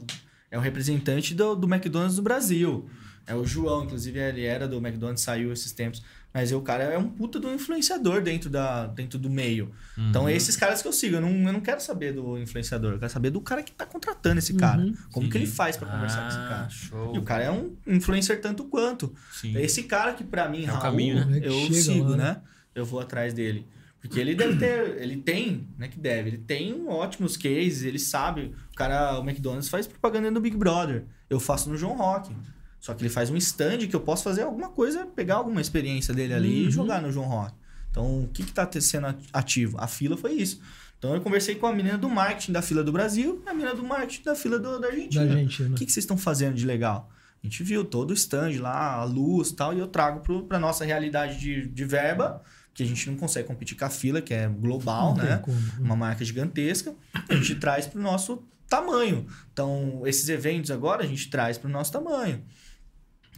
é 0.50 0.58
o 0.58 0.62
representante 0.62 1.34
do, 1.36 1.56
do 1.56 1.68
McDonald's 1.68 2.16
do 2.16 2.22
Brasil. 2.22 2.90
É 3.28 3.36
o 3.36 3.46
João, 3.46 3.84
inclusive 3.86 4.20
ele 4.20 4.44
era 4.46 4.68
do 4.68 4.78
McDonald's, 4.78 5.24
saiu 5.24 5.54
esses 5.54 5.72
tempos. 5.72 6.02
Mas 6.34 6.52
o 6.53 6.62
cara 6.62 6.86
é 6.86 6.98
um 6.98 7.10
puta 7.10 7.40
do 7.40 7.53
influenciador 7.53 8.22
dentro, 8.22 8.49
da, 8.49 8.88
dentro 8.88 9.20
do 9.20 9.30
meio. 9.30 9.72
Então, 9.98 10.30
é 10.30 10.34
esses 10.34 10.56
caras 10.56 10.82
que 10.82 10.88
eu 10.88 10.94
sigo. 10.94 11.18
Eu 11.18 11.22
não, 11.22 11.30
eu 11.30 11.53
não 11.53 11.60
quero 11.60 11.82
saber 11.82 12.14
do 12.14 12.38
influenciador. 12.38 12.94
Eu 12.94 12.99
quero 12.99 13.12
saber 13.12 13.32
do 13.32 13.41
cara 13.41 13.62
que 13.62 13.72
tá 13.72 13.86
contratando 13.86 14.40
esse 14.40 14.53
cara. 14.53 14.82
Como 15.12 15.30
que 15.30 15.38
ele 15.38 15.45
faz 15.45 15.76
pra 15.76 15.90
conversar 15.90 16.22
com 16.22 16.28
esse 16.30 16.38
cara. 16.38 16.66
Ah, 16.66 16.70
Show. 16.70 17.16
E 17.16 17.20
o 17.20 17.24
cara 17.24 17.44
é 17.44 17.52
um 17.52 17.76
influencer 17.86 18.40
tanto 18.40 18.64
quanto. 18.64 19.14
Sim. 19.34 19.58
Esse 19.58 19.84
cara 19.84 20.14
que 20.14 20.24
pra 20.24 20.48
mim, 20.48 20.64
É 20.64 20.70
o 20.70 20.76
Raul, 20.76 20.82
caminho, 20.82 21.26
né? 21.26 21.41
eu 21.44 21.52
chega 21.52 21.74
sigo, 21.74 22.10
lá, 22.12 22.18
né? 22.18 22.24
né? 22.24 22.41
Eu 22.74 22.86
vou 22.86 23.02
atrás 23.02 23.34
dele. 23.34 23.68
Porque 24.02 24.20
ele 24.20 24.34
deve 24.34 24.58
ter, 24.58 24.99
ele 24.99 25.18
tem, 25.18 25.68
né, 25.78 25.88
que 25.88 25.99
deve, 25.99 26.30
ele 26.30 26.38
tem 26.40 26.88
ótimos 26.88 27.38
cases, 27.38 27.84
ele 27.84 27.99
sabe. 27.99 28.52
O 28.72 28.76
cara, 28.76 29.20
o 29.20 29.24
McDonald's 29.24 29.70
faz 29.70 29.86
propaganda 29.86 30.32
no 30.32 30.40
Big 30.41 30.58
Brother. 30.58 31.06
Eu 31.30 31.40
faço 31.40 31.70
no 31.70 31.78
João 31.78 31.95
Rock. 31.95 32.36
Só 32.82 32.94
que 32.94 33.02
ele 33.03 33.10
faz 33.10 33.30
um 33.30 33.38
stand 33.38 33.78
que 33.88 33.95
eu 33.95 34.02
posso 34.02 34.24
fazer 34.24 34.41
alguma 34.41 34.68
coisa, 34.70 35.06
pegar 35.06 35.36
alguma 35.36 35.62
experiência 35.62 36.14
dele 36.14 36.34
ali 36.34 36.64
Uhum. 36.64 36.68
e 36.68 36.72
jogar 36.72 37.02
no 37.02 37.12
João 37.12 37.28
Rock. 37.28 37.53
Então, 37.91 38.24
o 38.24 38.28
que 38.28 38.44
que 38.44 38.52
tá 38.52 38.66
te- 38.66 38.82
sendo 38.82 39.16
ativo? 39.32 39.78
A 39.80 39.86
fila 39.88 40.18
foi 40.18 40.34
isso. 40.34 40.60
Então, 40.98 41.14
eu 41.16 41.22
conversei 41.22 41.56
com 41.56 41.68
a 41.68 41.74
menina 41.74 41.98
do 41.98 42.10
marketing 42.10 42.52
da 42.52 42.62
fila 42.62 42.84
do 42.84 42.91
Brasil 42.91 43.41
e 43.45 43.49
a 43.49 43.53
menina 43.53 43.74
do 43.76 43.84
marketing 43.84 44.24
da 44.24 44.36
fila 44.36 44.58
do- 44.60 44.74
da 44.80 44.80
Da 44.80 44.88
Argentina. 44.88 45.24
Argentina. 45.24 45.70
O 45.70 45.76
que, 45.76 45.86
que 45.86 45.91
vocês 45.91 46.03
estão 46.03 46.18
fazendo 46.18 46.56
de 46.56 46.66
legal? 46.66 47.10
A 47.44 47.48
gente 47.48 47.64
viu 47.64 47.84
todo 47.86 48.12
o 48.12 48.14
stand 48.14 48.60
lá, 48.60 48.95
a 48.95 49.03
luz 49.03 49.49
e 49.49 49.56
tal, 49.56 49.74
e 49.74 49.80
eu 49.80 49.88
trago 49.88 50.20
pro, 50.22 50.44
pra 50.44 50.60
nossa 50.60 50.84
realidade 50.86 51.40
de, 51.40 51.68
de 51.68 51.86
verba, 51.86 52.41
que 52.74 52.82
a 52.84 52.86
gente 52.86 53.10
não 53.10 53.18
consegue 53.18 53.48
competir 53.48 53.76
com 53.78 53.84
a 53.86 53.90
fila, 53.90 54.22
que 54.22 54.34
é 54.34 54.48
global, 54.48 55.16
Não 55.16 55.24
né? 55.24 55.38
como. 55.38 55.58
Uma 55.80 55.95
marca 55.95 56.24
gigantesca. 56.26 56.94
A 57.30 57.36
gente 57.36 57.56
traz 57.56 57.86
pro 57.88 58.02
nosso 58.02 58.44
tamanho. 58.70 59.26
Então, 59.52 60.02
esses 60.06 60.30
eventos 60.30 60.72
agora 60.72 61.03
a 61.03 61.08
gente 61.08 61.30
traz 61.30 61.58
pro 61.58 61.68
nosso 61.70 61.91
tamanho. 61.91 62.41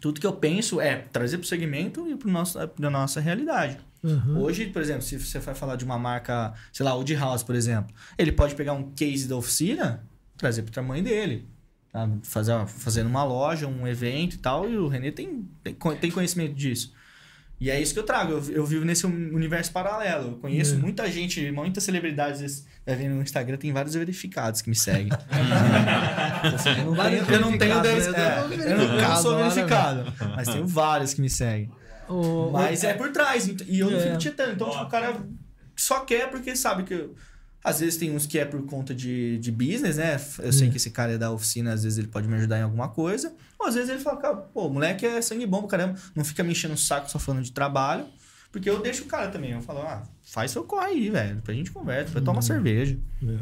Tudo 0.04 0.20
que 0.20 0.28
eu 0.28 0.34
penso 0.34 0.82
é 0.82 0.98
trazer 0.98 1.38
pro 1.38 1.48
segmento 1.48 2.06
e 2.10 2.18
pro 2.18 2.30
nosso, 2.30 2.60
pra 2.68 2.90
nossa 2.90 3.22
realidade. 3.22 3.78
Uhum. 4.04 4.42
Hoje, 4.42 4.66
por 4.66 4.82
exemplo, 4.82 5.02
se 5.02 5.18
você 5.18 5.40
vai 5.40 5.56
falar 5.56 5.78
de 5.78 5.86
uma 5.86 5.98
marca, 5.98 6.54
sei 6.74 6.86
lá, 6.86 6.94
Wood 6.94 7.16
House, 7.16 7.42
por 7.42 7.56
exemplo, 7.56 7.96
ele 8.18 8.34
pode 8.34 8.54
pegar 8.54 8.74
um 8.74 8.92
case 8.92 9.30
da 9.30 9.38
oficina, 9.38 10.06
trazer 10.36 10.64
pro 10.64 10.74
tamanho 10.74 11.06
dele. 11.06 11.48
Tá? 11.90 12.10
Fazer, 12.22 12.68
fazendo 12.68 13.08
uma 13.08 13.24
loja, 13.24 13.66
um 13.66 13.88
evento 13.88 14.34
e 14.34 14.40
tal, 14.40 14.70
e 14.70 14.76
o 14.76 14.90
Renê 14.90 15.10
tem, 15.10 15.48
tem, 15.64 15.74
tem 15.74 16.12
conhecimento 16.12 16.54
disso. 16.54 16.94
E 17.64 17.70
é 17.72 17.80
isso 17.82 17.94
que 17.94 18.00
eu 18.00 18.04
trago. 18.04 18.34
Eu, 18.34 18.44
eu 18.56 18.66
vivo 18.66 18.84
nesse 18.84 19.06
universo 19.06 19.72
paralelo. 19.72 20.32
Eu 20.32 20.38
conheço 20.38 20.76
É. 20.76 20.78
muita 20.78 21.10
gente, 21.10 21.50
muitas 21.52 21.82
celebridades. 21.86 22.66
Vai 22.86 22.96
ver 22.98 23.08
no 23.08 23.22
Instagram, 23.22 23.56
tem 23.56 23.72
vários 23.72 23.94
verificados 23.96 24.62
que 24.62 24.70
me 24.70 24.76
seguem. 24.76 25.08
eu 26.78 26.84
não 26.86 26.94
Vários 26.94 27.26
tenho, 27.26 27.36
eu 27.38 27.42
não 27.42 27.58
tenho 27.58 27.82
dez- 27.82 28.08
né? 28.12 28.20
é, 28.20 28.40
Eu 28.74 28.78
não- 28.78 28.84
eu 28.96 29.02
não 29.02 29.16
sou 29.22 29.38
verificado, 29.38 30.14
mas 30.36 30.48
tenho 30.50 30.68
vários 30.68 31.14
que 31.14 31.22
me 31.22 31.30
seguem. 31.30 31.72
O- 32.10 32.50
Mas 32.52 32.84
é 32.84 32.94
por 32.96 33.12
trás. 33.12 33.48
E 33.48 33.80
eu 33.80 33.90
não 33.90 33.98
É. 33.98 34.02
fico 34.08 34.18
tietando. 34.18 34.52
Então, 34.52 34.70
tipo, 34.70 34.84
o 34.84 34.90
cara 34.90 35.22
só 35.76 36.02
quer 36.02 36.30
porque 36.30 36.56
sabe 36.56 36.84
que. 36.84 36.94
eu- 36.94 37.16
Às 37.64 37.80
vezes 37.80 37.96
tem 37.96 38.14
uns 38.14 38.26
que 38.26 38.38
é 38.38 38.44
por 38.44 38.62
conta 38.66 38.94
de, 38.94 39.38
de 39.38 39.50
business, 39.50 39.96
né? 39.96 40.20
Eu 40.40 40.52
sei 40.52 40.70
que 40.70 40.76
esse 40.76 40.90
cara 40.92 41.14
é 41.14 41.18
da 41.18 41.32
oficina, 41.32 41.72
às 41.72 41.84
vezes 41.84 41.98
ele 41.98 42.08
pode 42.10 42.28
me 42.28 42.36
ajudar 42.36 42.60
em 42.60 42.62
alguma 42.64 42.90
coisa. 42.90 43.34
Ou 43.64 43.68
às 43.70 43.76
vezes 43.76 43.90
ele 43.90 44.00
fala, 44.00 44.18
cara, 44.18 44.36
pô, 44.36 44.68
o 44.68 44.70
moleque 44.70 45.06
é 45.06 45.22
sangue 45.22 45.46
bom, 45.46 45.62
pra 45.62 45.70
caramba. 45.78 45.98
Não 46.14 46.26
fica 46.26 46.44
me 46.44 46.52
enchendo 46.52 46.74
o 46.74 46.78
saco 46.78 47.10
só 47.10 47.18
falando 47.18 47.44
de 47.44 47.52
trabalho. 47.54 48.06
Porque 48.52 48.70
eu 48.70 48.82
deixo 48.82 49.04
o 49.06 49.08
cara 49.08 49.30
também. 49.32 49.52
Eu 49.52 49.62
falo, 49.62 49.80
ah, 49.80 50.04
faz 50.22 50.52
seu 50.52 50.64
corre 50.64 50.86
aí, 50.88 51.10
velho. 51.10 51.36
Depois 51.38 51.56
a 51.56 51.58
gente 51.58 51.72
conversa, 51.72 52.06
depois 52.08 52.22
Hum. 52.22 52.26
toma 52.26 52.42
cerveja. 52.42 53.00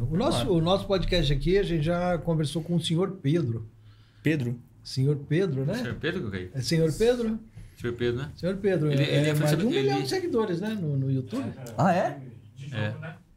O 0.09 0.15
nosso, 0.15 0.49
o 0.49 0.61
nosso 0.61 0.85
podcast 0.87 1.33
aqui, 1.33 1.57
a 1.57 1.63
gente 1.63 1.83
já 1.83 2.17
conversou 2.19 2.61
com 2.63 2.75
o 2.75 2.79
senhor 2.81 3.11
Pedro. 3.21 3.67
Pedro. 4.23 4.57
Senhor 4.83 5.15
Pedro, 5.17 5.65
né? 5.65 5.73
Senhor 5.75 5.95
Pedro, 5.95 6.19
que 6.21 6.25
eu 6.27 6.31
caí? 6.31 6.51
É 6.53 6.61
senhor 6.61 6.93
Pedro? 6.93 7.39
Senhor 7.75 7.93
Pedro, 7.95 8.21
né? 8.21 8.31
Senhor 8.35 8.55
Pedro. 8.57 8.91
Ele- 8.91 9.03
é, 9.03 9.15
ele 9.17 9.29
é 9.29 9.33
mais 9.33 9.49
de 9.51 9.55
um 9.65 9.69
influenciador- 9.69 9.69
milhão 9.71 9.95
ele- 9.97 10.03
de 10.03 10.09
seguidores, 10.09 10.61
né? 10.61 10.69
No, 10.79 10.95
no 10.97 11.11
YouTube. 11.11 11.51
Ah, 11.77 11.93
é? 11.93 12.17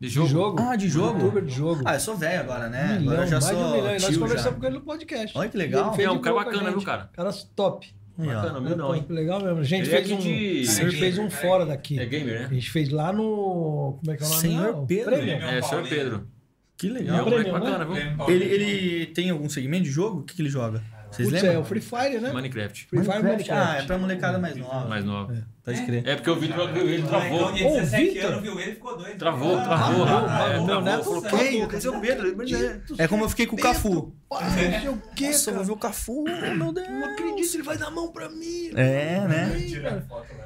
De 0.00 0.08
É. 0.08 0.10
jogo, 0.10 0.22
né? 0.22 0.26
De 0.26 0.32
jogo? 0.32 0.62
Ah, 0.62 0.76
de 0.76 0.88
jogo? 0.88 1.18
Youtuber 1.20 1.44
de 1.44 1.54
jogo. 1.54 1.82
Ah, 1.84 1.94
eu 1.94 2.00
sou 2.00 2.16
velho 2.16 2.40
agora, 2.40 2.68
né? 2.68 2.96
um 2.96 3.00
milhão, 3.00 3.12
agora 3.12 3.22
eu 3.22 3.30
já 3.30 3.32
mais 3.40 3.44
sou 3.44 3.54
de 3.56 3.62
um 3.62 3.70
milhão. 3.72 3.96
E 3.96 4.00
nós 4.00 4.16
conversamos 4.16 4.54
já. 4.54 4.60
com 4.60 4.66
ele 4.66 4.74
no 4.76 4.80
podcast. 4.82 5.38
Olha 5.38 5.48
que 5.48 5.56
legal. 5.56 5.94
Ele 5.94 6.02
É, 6.02 6.10
um 6.10 6.18
cara 6.20 6.40
a 6.40 6.44
bacana, 6.44 6.70
viu, 6.70 6.82
cara? 6.82 7.10
Cara 7.12 7.30
top. 7.56 7.94
Bacana, 8.16 8.70
hein? 8.70 8.76
Top, 8.76 9.12
legal 9.12 9.42
mesmo. 9.42 9.58
A 9.60 9.62
gente 9.64 9.88
Ele 9.88 9.94
é 9.94 9.98
fez 9.98 10.10
um, 10.12 10.14
aqui 10.14 10.24
de- 10.62 10.68
a 10.70 10.76
Cara, 10.76 10.90
fez 10.92 11.18
um 11.18 11.22
gamer, 11.28 11.40
fora 11.40 11.66
daqui. 11.66 11.98
É 11.98 12.06
gamer, 12.06 12.36
A 12.36 12.42
né? 12.42 12.48
gente 12.54 12.70
fez 12.70 12.90
lá 12.90 13.12
no. 13.12 13.98
Como 14.00 14.12
é 14.12 14.16
que 14.16 14.22
é 14.22 14.26
o 14.26 14.28
nome? 14.28 14.40
Senhor 14.40 14.86
Pedro. 14.86 15.14
É, 15.16 15.62
senhor 15.62 15.88
Pedro. 15.88 16.28
Que 16.76 16.88
É 16.88 16.90
legal. 16.92 17.20
um 17.20 17.30
moleque 17.30 17.50
Premium, 17.50 17.64
né? 17.64 17.70
bacana, 17.70 17.84
viu? 17.84 17.94
Prêmio 18.24 18.30
Ele, 18.30 18.44
ele 18.44 19.06
tem 19.06 19.30
algum 19.30 19.48
segmento 19.48 19.84
de 19.84 19.90
jogo? 19.90 20.20
O 20.20 20.22
que, 20.22 20.34
que 20.34 20.42
ele 20.42 20.48
joga? 20.48 20.82
Vocês 21.14 21.28
Putz, 21.28 21.42
lembram? 21.42 21.58
é 21.60 21.62
o 21.62 21.64
Free 21.64 21.80
Fire, 21.80 22.18
né? 22.20 22.32
Minecraft. 22.32 22.86
Free 22.88 23.04
Fire 23.04 23.22
Minecraft. 23.22 23.52
Ah, 23.52 23.76
é 23.78 23.82
pra 23.86 23.98
molecada 23.98 24.38
mais 24.38 24.56
nova. 24.56 24.88
Mais 24.88 25.04
nova. 25.04 25.46
Pode 25.64 25.82
crer. 25.86 26.06
É 26.06 26.14
porque 26.16 26.28
o 26.30 26.36
vídeo 26.36 26.72
viu 26.72 26.88
ele 26.90 27.02
travou. 27.04 27.52
de 27.52 27.64
Ô, 27.64 27.70
17 27.80 28.10
Vitor. 28.14 28.40
viu 28.42 28.60
ele 28.60 28.72
ficou 28.72 28.98
doido. 28.98 29.16
Travou, 29.18 29.56
Ah, 29.58 29.62
travou. 29.64 30.06
É, 30.06 30.58
o 30.58 30.66
meu 30.66 30.80
neto 30.82 31.04
falou, 31.04 31.22
quem? 31.22 31.38
"Quem? 31.38 31.68
Cadê 31.68 31.88
o 31.88 32.00
Pedro? 32.00 32.36
É 32.98 33.08
como 33.08 33.24
eu 33.24 33.28
fiquei 33.28 33.46
com 33.46 33.56
o 33.56 33.58
Cafu. 33.58 34.12
Não 34.30 34.50
sei 34.50 34.88
o 34.88 35.00
quê, 35.14 35.26
Nossa, 35.28 35.50
eu 35.50 35.54
vou 35.54 35.64
ver 35.64 35.72
o 35.72 35.76
Cafu, 35.76 36.24
meu 36.24 36.72
Deus. 36.72 36.88
Não 36.88 37.04
acredito, 37.04 37.54
ele 37.54 37.62
vai 37.62 37.78
dar 37.78 37.86
a 37.86 37.90
mão 37.90 38.10
pra 38.12 38.28
mim. 38.28 38.70
É, 38.74 39.20
né? 39.26 39.52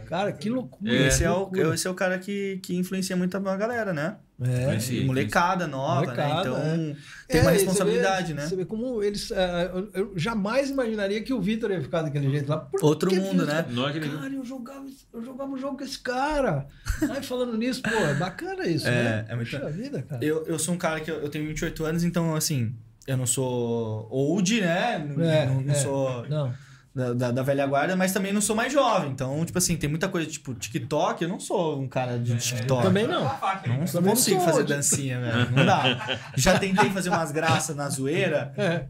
A 0.05 0.09
cara. 0.09 0.33
que 0.33 0.49
loucura. 0.49 0.93
É. 0.93 1.07
Esse, 1.09 1.25
é 1.25 1.31
o, 1.31 1.39
loucura. 1.39 1.75
esse 1.75 1.87
é 1.87 1.91
o 1.91 1.95
cara 1.95 2.19
que, 2.19 2.61
que 2.63 2.77
influencia 2.77 3.17
muito 3.17 3.37
a 3.37 3.57
galera, 3.57 3.93
né? 3.93 4.17
É. 4.41 4.79
Sim, 4.79 5.05
molecada 5.05 5.67
nova, 5.67 6.03
Molecada, 6.03 6.29
né? 6.29 6.41
Então 6.41 6.57
é. 6.57 6.97
tem 7.27 7.41
É, 7.41 7.43
uma 7.43 7.51
você 7.51 7.57
responsabilidade, 7.57 8.33
vê- 8.33 8.41
né? 8.41 8.47
Você 8.47 8.55
vê 8.57 8.65
como 8.65 9.03
eles. 9.03 9.31
é, 9.33 9.71
eu, 9.75 9.91
eu 9.95 10.13
jamais 10.17 10.71
imaginaria 10.71 11.21
que 11.23 11.33
o 11.35 11.41
Vitor 11.41 11.73
ia 11.73 11.83
ficar 11.83 12.03
daquele 12.03 12.31
jeito 12.31 12.49
lá. 12.49 12.59
Por 12.59 12.85
Outro 12.85 13.13
mundo, 13.13 13.45
né? 13.45 13.67
Não 13.71 13.89
é. 13.89 13.99
Cara, 13.99 14.33
eu 14.33 14.45
jogava, 14.45 14.87
eu 15.13 15.25
jogava 15.25 15.51
um 15.51 15.59
jogo 15.59 15.79
com 15.79 15.83
esse 15.85 15.99
cara. 15.99 16.67
Aí 17.11 17.21
falando 17.23 17.57
nisso, 17.57 17.83
pô, 17.83 17.91
é 17.91 18.15
bacana 18.15 18.65
isso, 18.67 18.87
É, 18.87 18.91
né? 18.91 19.27
é 19.29 19.35
muito- 19.35 19.51
Puxa 19.51 19.71
vida, 19.71 20.03
cara. 20.03 20.25
Eu, 20.25 20.47
eu 20.47 20.59
sou 20.59 20.73
um 20.75 20.79
cara 20.79 21.01
que 21.01 21.11
eu, 21.11 21.17
eu 21.21 21.29
tenho 21.29 21.45
28 21.49 21.85
anos, 21.85 22.05
então 22.05 22.37
assim, 22.37 22.73
eu 23.09 23.17
não 23.17 23.27
sou 23.27 24.07
old, 24.09 24.61
né? 24.61 24.99
Não, 25.17 25.25
É, 25.25 25.47
não- 25.47 25.61
não 25.63 25.73
é. 25.73 25.75
sou 25.75 26.29
Não. 26.29 26.55
Da, 26.99 27.13
da, 27.15 27.31
da 27.31 27.43
velha 27.43 27.65
guarda, 27.67 27.95
mas 27.95 28.13
também 28.13 28.33
não 28.33 28.41
sou 28.41 28.57
mais 28.57 28.73
jovem. 28.73 29.11
Então, 29.13 29.45
tipo 29.45 29.57
assim, 29.57 29.77
tem 29.77 29.89
muita 29.89 30.09
coisa, 30.09 30.29
tipo, 30.29 30.53
TikTok, 30.55 31.23
eu 31.23 31.29
não 31.29 31.39
sou 31.39 31.81
um 31.81 31.87
cara 31.87 32.19
de 32.19 32.37
TikTok. 32.37 32.83
Também 32.83 33.07
não. 33.07 33.23
Não, 33.23 33.31
Também 33.39 33.79
não 33.79 34.11
consigo 34.11 34.39
sou 34.41 34.47
fazer 34.49 34.59
old. 34.61 34.73
dancinha, 34.75 35.21
velho. 35.21 35.51
Não 35.53 35.65
dá. 35.65 36.19
Já 36.37 36.59
tentei 36.59 36.91
fazer 36.91 37.09
umas 37.11 37.31
graças 37.31 37.77
na 37.77 37.89
zoeira. 37.89 38.53
É. 38.57 38.85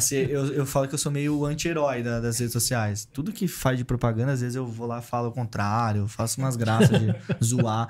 Ser, 0.00 0.30
eu, 0.30 0.46
eu 0.52 0.66
falo 0.66 0.86
que 0.86 0.94
eu 0.94 0.98
sou 0.98 1.10
meio 1.10 1.44
anti-herói 1.46 2.02
da- 2.02 2.20
das 2.20 2.38
redes 2.38 2.52
sociais. 2.52 3.08
Tudo 3.12 3.32
que 3.32 3.48
faz 3.48 3.78
de 3.78 3.84
propaganda, 3.84 4.32
às 4.32 4.40
vezes 4.40 4.54
eu 4.54 4.66
vou 4.66 4.86
lá 4.86 4.98
e 4.98 5.02
falo 5.02 5.28
o 5.28 5.32
contrário, 5.32 6.02
eu 6.02 6.08
faço 6.08 6.38
umas 6.40 6.54
graças 6.56 6.90
de 7.00 7.14
zoar. 7.42 7.88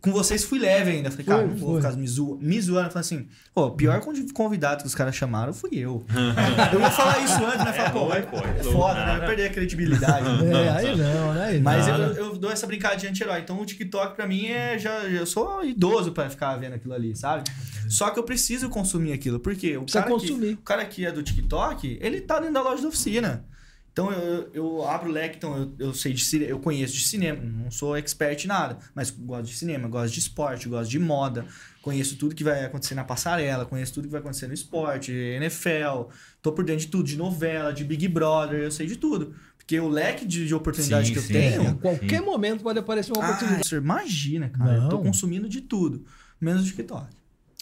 Co- 0.00 0.10
Com 0.10 0.12
vocês 0.12 0.44
fui 0.44 0.58
leve 0.58 0.90
ainda. 0.90 1.10
Falei, 1.10 1.26
cara, 1.26 1.38
Foi, 1.40 1.48
não 1.50 1.56
vou 1.56 1.72
foi. 1.72 1.82
ficar 1.82 1.96
me, 1.96 2.06
zo... 2.08 2.38
me 2.40 2.60
zoando. 2.60 2.88
Falei 2.90 3.00
assim, 3.00 3.28
pô, 3.54 3.66
o 3.66 3.70
pior 3.72 4.00
convi- 4.00 4.32
convidado 4.32 4.82
que 4.82 4.86
os 4.86 4.94
caras 4.94 5.14
chamaram 5.14 5.52
fui 5.52 5.70
eu. 5.74 6.04
eu 6.72 6.80
ia 6.80 6.90
falar 6.90 7.18
isso 7.24 7.44
antes, 7.44 7.64
né? 7.64 7.72
Falar, 7.72 7.90
pô, 7.92 8.06
vai, 8.06 8.20
é 8.20 8.62
foda, 8.62 9.04
né? 9.06 9.18
Vai 9.18 9.26
perder 9.28 9.46
a 9.46 9.50
credibilidade. 9.50 10.26
É, 10.50 10.68
aí 10.70 10.96
não, 10.96 11.34
né? 11.34 11.44
Aí 11.46 11.60
Mas 11.60 11.86
eu, 11.86 11.94
eu 11.96 12.36
dou 12.38 12.50
essa 12.50 12.66
brincadinha 12.66 13.12
de 13.12 13.18
anti-herói. 13.20 13.40
Então 13.40 13.60
o 13.60 13.64
TikTok 13.66 14.16
pra 14.16 14.26
mim 14.26 14.46
é. 14.46 14.78
Já, 14.78 15.00
eu 15.04 15.26
sou 15.26 15.64
idoso 15.64 16.12
pra 16.12 16.28
ficar 16.30 16.56
vendo 16.56 16.74
aquilo 16.74 16.94
ali, 16.94 17.14
sabe? 17.16 17.44
Só 17.88 18.10
que 18.10 18.18
eu 18.18 18.22
preciso 18.22 18.68
consumir 18.68 19.12
aquilo. 19.12 19.38
Porque 19.40 19.76
o 19.76 19.82
Precisa 19.82 20.02
cara, 20.04 20.12
consumir. 20.14 20.48
Que, 20.56 20.60
o 20.60 20.64
cara 20.64 20.84
que 20.84 21.04
é 21.06 21.12
do 21.12 21.22
TikTok, 21.22 21.98
ele 22.00 22.20
tá 22.20 22.38
dentro 22.38 22.54
da 22.54 22.62
loja 22.62 22.82
da 22.82 22.88
oficina. 22.88 23.44
Então 23.92 24.10
eu, 24.12 24.50
eu 24.54 24.88
abro 24.88 25.10
o 25.10 25.12
leque, 25.12 25.36
então 25.36 25.56
eu, 25.56 25.86
eu 25.88 25.94
sei 25.94 26.12
de 26.12 26.24
cinema, 26.24 26.50
eu 26.50 26.58
conheço 26.60 26.94
de 26.94 27.04
cinema, 27.04 27.40
não 27.42 27.70
sou 27.70 27.96
expert 27.96 28.44
em 28.44 28.46
nada, 28.46 28.78
mas 28.94 29.10
gosto 29.10 29.46
de 29.46 29.56
cinema, 29.56 29.88
gosto 29.88 30.14
de 30.14 30.20
esporte, 30.20 30.68
gosto 30.68 30.88
de 30.90 30.98
moda, 30.98 31.44
conheço 31.82 32.16
tudo 32.16 32.34
que 32.34 32.44
vai 32.44 32.64
acontecer 32.64 32.94
na 32.94 33.02
passarela, 33.04 33.66
conheço 33.66 33.92
tudo 33.92 34.04
que 34.04 34.12
vai 34.12 34.20
acontecer 34.20 34.46
no 34.46 34.54
esporte, 34.54 35.12
NFL, 35.12 36.08
tô 36.40 36.52
por 36.52 36.64
dentro 36.64 36.82
de 36.82 36.86
tudo, 36.86 37.04
de 37.04 37.16
novela, 37.16 37.72
de 37.72 37.84
Big 37.84 38.06
Brother, 38.08 38.60
eu 38.60 38.70
sei 38.70 38.86
de 38.86 38.96
tudo. 38.96 39.34
Porque 39.58 39.78
o 39.78 39.88
leque 39.88 40.24
de, 40.26 40.46
de 40.46 40.54
oportunidade 40.54 41.08
Sim, 41.08 41.12
que 41.12 41.18
eu 41.18 41.22
sim. 41.22 41.32
tenho, 41.32 41.68
A 41.70 41.74
qualquer 41.74 42.20
momento 42.22 42.62
pode 42.62 42.78
aparecer 42.78 43.12
uma 43.12 43.22
ah, 43.24 43.28
oportunidade. 43.28 43.68
você 43.68 43.76
imagina, 43.76 44.48
cara. 44.48 44.74
Eu 44.74 44.88
tô 44.88 44.96
Não. 44.96 45.02
consumindo 45.04 45.48
de 45.48 45.60
tudo, 45.60 46.04
menos 46.40 46.62
o 46.62 46.66
TikTok. 46.66 47.06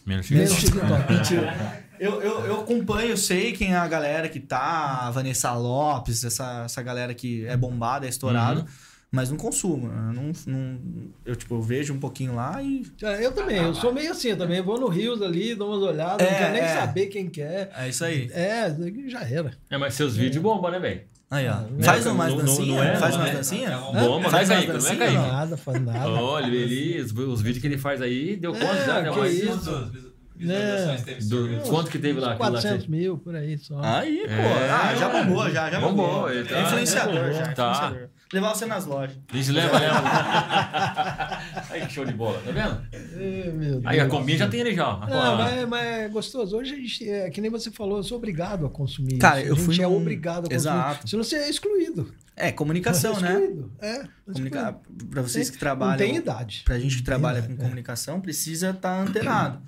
Menos 0.06 0.30
Menos 0.30 0.54
TikTok. 0.54 0.86
TikTok. 0.86 1.12
Mentira. 1.12 1.84
Eu, 2.00 2.20
eu, 2.22 2.46
eu 2.46 2.60
acompanho, 2.60 3.10
eu 3.10 3.16
sei 3.16 3.52
quem 3.52 3.72
é 3.72 3.76
a 3.76 3.86
galera 3.88 4.28
que 4.28 4.40
tá, 4.40 5.06
a 5.06 5.10
Vanessa 5.10 5.52
Lopes, 5.54 6.24
essa, 6.24 6.62
essa 6.64 6.82
galera 6.82 7.14
que 7.14 7.44
é 7.46 7.56
bombada, 7.56 8.06
é 8.06 8.08
estourado, 8.08 8.60
Uhum. 8.60 8.66
mas 9.10 9.30
não 9.30 9.36
consumo. 9.36 9.86
Eu, 9.88 10.12
não, 10.12 10.32
não- 10.46 10.78
eu, 11.24 11.34
tipo, 11.36 11.54
eu 11.54 11.62
vejo 11.62 11.92
um 11.94 11.98
pouquinho 11.98 12.34
lá 12.34 12.62
e. 12.62 12.82
É, 13.02 13.24
Eu 13.26 13.32
também, 13.32 13.56
eu 13.58 13.74
sou 13.74 13.92
meio 13.92 14.10
assim, 14.10 14.28
eu 14.28 14.36
também 14.38 14.60
vou 14.62 14.78
no 14.78 14.88
Rios 14.88 15.20
ali, 15.22 15.54
dou 15.54 15.70
umas 15.72 15.82
olhadas, 15.82 16.26
não 16.26 16.34
É, 16.34 16.38
quero 16.38 16.52
nem 16.52 16.62
é. 16.62 16.74
saber 16.74 17.06
quem 17.06 17.28
que 17.28 17.40
é. 17.42 17.70
É 17.76 17.88
isso 17.88 18.04
aí. 18.04 18.30
É, 18.32 18.74
já 19.08 19.20
era. 19.22 19.52
É, 19.70 19.76
mas 19.78 19.94
seus 19.94 20.16
vídeos 20.16 20.42
bombam, 20.42 20.70
né, 20.70 20.78
velho? 20.78 21.02
Aí, 21.30 21.46
ó. 21.46 21.60
Não, 21.60 21.82
Faz 21.82 22.06
não, 22.06 22.14
umas 22.14 22.30
não- 22.30 22.38
dancinhas? 22.38 22.68
não 22.68 22.82
é, 22.82 22.96
faz 22.96 23.14
não 23.14 23.20
umas 23.20 23.30
é. 23.30 23.34
dancinhas? 23.34 23.70
É 23.72 23.76
um- 23.76 23.80
Bomba, 23.92 23.98
não 24.00 24.18
é 24.18 24.30
Faz 24.30 24.48
umas 24.48 24.64
Kaique, 24.64 24.82
não 24.82 24.88
é 24.90 24.96
Kaique. 24.96 25.14
Nada, 25.14 25.56
faz 25.58 25.82
nada. 25.82 26.08
Olha, 26.08 26.46
ele, 26.46 27.00
os, 27.02 27.12
os 27.12 27.42
vídeos 27.42 27.60
que 27.60 27.66
ele 27.66 27.76
faz 27.76 28.00
aí, 28.00 28.34
deu 28.36 28.52
quantos 28.52 28.78
É, 28.78 28.86
já? 28.86 29.00
Deu 29.02 29.12
que 29.12 29.18
mais 29.18 29.34
isso. 29.38 29.92
Visualizações 30.38 31.02
teve 31.02 31.24
Do- 31.24 31.60
quanto 31.68 31.90
que 31.90 31.98
teve 31.98 32.20
lá? 32.20 32.32
aquilo 32.32 32.44
lá 32.50 32.50
que 32.50 32.62
400 32.62 32.84
você- 32.84 32.90
mil, 32.90 33.18
por 33.18 33.34
aí 33.34 33.58
só. 33.58 33.80
Aí, 33.82 34.22
pô. 34.26 34.32
É. 34.32 34.70
Ah, 34.70 34.94
já 34.94 35.08
bombou, 35.08 35.50
já, 35.50 35.70
já 35.70 35.80
Bombou, 35.80 36.06
bombou. 36.06 36.30
ele 36.30 36.48
tá- 36.48 36.56
É 36.58 36.62
influenciador, 36.62 37.32
já. 37.32 37.42
Tá. 37.54 37.72
influenciador. 37.72 38.08
Levar 38.32 38.54
você 38.54 38.66
nas 38.66 38.84
lojas. 38.84 39.16
A 39.32 39.36
gente 39.36 39.52
leva, 39.52 39.78
leva. 39.78 40.02
Aí 41.70 41.86
que 41.86 41.92
show 41.92 42.04
de 42.04 42.12
bola, 42.12 42.40
tá 42.44 42.50
vendo? 42.50 43.56
Meu 43.56 43.80
Aí 43.84 43.98
a 44.00 44.06
combinha 44.06 44.36
já 44.38 44.48
tem 44.48 44.60
ele 44.60 44.74
já. 44.74 44.98
Não, 45.08 45.36
mas, 45.36 45.68
mas 45.68 45.86
é 45.86 46.08
gostoso. 46.08 46.56
Hoje 46.56 46.74
a 46.74 46.76
gente, 46.76 47.08
é 47.10 47.30
que 47.30 47.40
nem 47.40 47.50
você 47.50 47.70
falou, 47.70 47.96
eu 47.98 48.02
sou 48.02 48.18
obrigado 48.18 48.66
a 48.66 48.68
consumir. 48.70 49.16
Cara, 49.18 49.40
isso. 49.40 49.48
eu 49.48 49.54
a 49.54 49.56
gente 49.56 49.64
fui 49.64 49.82
é 49.82 49.86
num- 49.88 49.96
obrigado 49.96 50.38
a 50.40 50.42
consumir. 50.42 50.54
Exato. 50.56 51.08
Senão 51.08 51.24
você 51.24 51.36
é 51.36 51.48
excluído. 51.50 52.12
É, 52.36 52.52
comunicação, 52.52 53.16
é 53.16 53.20
né? 53.20 53.32
excluído. 53.32 53.72
É. 53.80 54.02
Comunicar, 54.30 54.72
excluído. 54.78 55.06
pra 55.10 55.22
vocês 55.22 55.48
que 55.48 55.56
Não 55.56 55.60
trabalham. 55.60 55.96
tem 55.96 56.16
idade. 56.16 56.62
Pra 56.66 56.78
gente 56.78 56.92
que 56.96 57.00
Não 57.00 57.04
trabalha 57.06 57.38
idade, 57.38 57.54
com 57.54 57.60
é. 57.62 57.64
comunicação, 57.64 58.20
precisa 58.20 58.70
estar 58.70 59.00
antenado. 59.00 59.62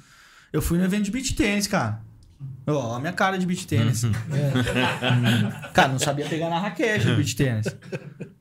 Eu 0.53 0.61
fui 0.63 0.79
no 0.79 0.85
evento 0.85 1.05
de 1.05 1.11
beat 1.11 1.35
tênis, 1.37 1.67
cara. 1.67 2.01
Ó, 2.67 2.95
a 2.95 3.01
minha 3.01 3.13
cara 3.13 3.39
de 3.39 3.47
beat 3.47 3.65
tênis. 3.67 4.05
É. 4.05 4.11
Cara, 5.73 5.89
não 5.89 5.99
sabia 5.99 6.27
pegar 6.27 6.49
na 6.49 6.59
raquete 6.59 7.07
do 7.07 7.17
beat 7.17 7.35
tênis. 7.35 7.67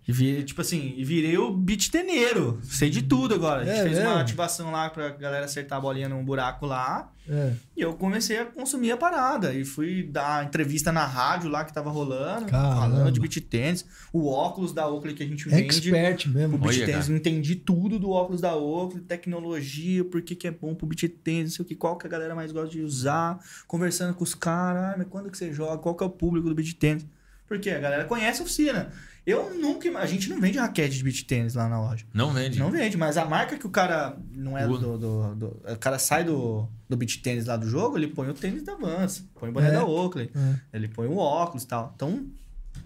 E 0.07 0.11
vi, 0.11 0.44
tipo 0.44 0.61
assim, 0.61 0.94
e 0.98 1.03
virei 1.03 1.38
o 1.38 1.52
beat 1.52 1.90
teneiro. 1.90 2.60
Sei 2.64 2.90
de 2.90 3.02
tudo 3.03 3.36
agora. 3.36 3.61
A 3.61 3.65
gente 3.65 3.77
É 3.80 3.84
fez 3.84 3.98
mesmo? 3.98 4.10
uma 4.11 4.22
ativação 4.22 4.72
lá 4.72 4.90
pra 4.90 5.10
galera 5.10 5.45
acertar 5.45 5.77
a 5.77 5.81
bolinha 5.81 6.07
num 6.10 6.23
buraco 6.23 6.65
lá. 6.65 7.11
É. 7.30 7.53
E 7.77 7.81
eu 7.81 7.93
comecei 7.93 8.39
a 8.39 8.45
consumir 8.45 8.91
a 8.91 8.97
parada. 8.97 9.53
E 9.53 9.64
fui 9.64 10.03
dar 10.03 10.45
entrevista 10.45 10.91
na 10.91 11.06
rádio 11.06 11.49
lá 11.49 11.64
que 11.64 11.73
tava 11.73 11.89
rolando. 11.89 12.47
Caramba. 12.47 12.76
Falando 12.76 13.11
de 13.11 13.19
beat 13.19 13.39
tênis. 13.41 13.85
O 14.11 14.27
óculos 14.27 14.73
da 14.73 14.88
Oakley 14.88 15.14
que 15.14 15.23
a 15.23 15.27
gente 15.27 15.47
vende. 15.47 15.64
Expert 15.64 16.27
mesmo. 16.27 16.56
O 16.56 16.60
beat 16.60 16.85
tênis, 16.85 17.10
entendi 17.10 17.56
tudo 17.56 17.99
do 17.99 18.10
óculos 18.10 18.41
da 18.41 18.56
Oakley, 18.56 19.01
tecnologia, 19.01 20.03
por 20.03 20.22
que, 20.22 20.35
que 20.35 20.47
é 20.47 20.51
bom 20.51 20.73
pro 20.73 20.88
beat 20.88 21.07
tênis, 21.23 21.51
não 21.51 21.56
sei 21.57 21.65
o 21.65 21.68
que, 21.68 21.76
qual 21.76 21.97
que 21.97 22.07
a 22.07 22.10
galera 22.10 22.34
mais 22.34 22.51
gosta 22.51 22.69
de 22.69 22.81
usar, 22.81 23.39
conversando 23.68 24.14
com 24.14 24.23
os 24.23 24.34
caras, 24.34 24.93
ah, 24.93 24.95
mas 24.97 25.07
quando 25.07 25.30
que 25.30 25.38
você 25.38 25.53
joga, 25.53 25.77
qual 25.77 25.95
que 25.95 26.03
é 26.03 26.07
o 26.07 26.10
público 26.10 26.49
do 26.49 26.56
beat 26.56 26.73
tênis. 26.73 27.06
Porque 27.49 27.69
a 27.69 27.80
galera 27.80 28.05
conhece 28.05 28.39
a 28.39 28.43
oficina. 28.45 28.89
Eu 29.26 29.53
nunca, 29.53 29.89
a 29.99 30.05
gente 30.05 30.30
não 30.30 30.39
vende 30.39 30.57
raquete 30.57 30.95
de 30.97 31.03
beat 31.03 31.23
tênis 31.26 31.53
lá 31.55 31.67
na 31.67 31.80
loja. 31.81 32.05
Não 32.13 32.31
vende. 32.31 32.57
Não 32.57 32.71
vende, 32.71 32.95
mas 32.97 33.17
a 33.17 33.26
marca 33.26 33.57
que 33.57 33.67
o 33.67 33.69
cara 33.69 34.17
não 34.31 34.57
é 34.57 34.65
do, 34.65 34.77
do, 34.97 35.35
do- 35.35 35.61
o 35.67 35.77
cara 35.77 35.99
sai 35.99 36.23
do, 36.23 36.67
do 36.88 36.95
beat 36.95 37.21
tênis 37.21 37.45
lá 37.45 37.57
do 37.57 37.67
jogo, 37.69 37.97
ele 37.97 38.07
põe 38.07 38.30
o 38.30 38.34
tênis 38.34 38.63
da 38.63 38.76
Vans, 38.76 39.26
põe 39.39 39.49
o 39.49 39.51
boné 39.51 39.67
É. 39.67 39.71
da 39.73 39.84
Oakley, 39.85 40.31
É. 40.34 40.77
ele 40.77 40.88
põe 40.88 41.07
o 41.07 41.17
óculos 41.17 41.63
e 41.63 41.67
tal. 41.67 41.91
Então, 41.95 42.26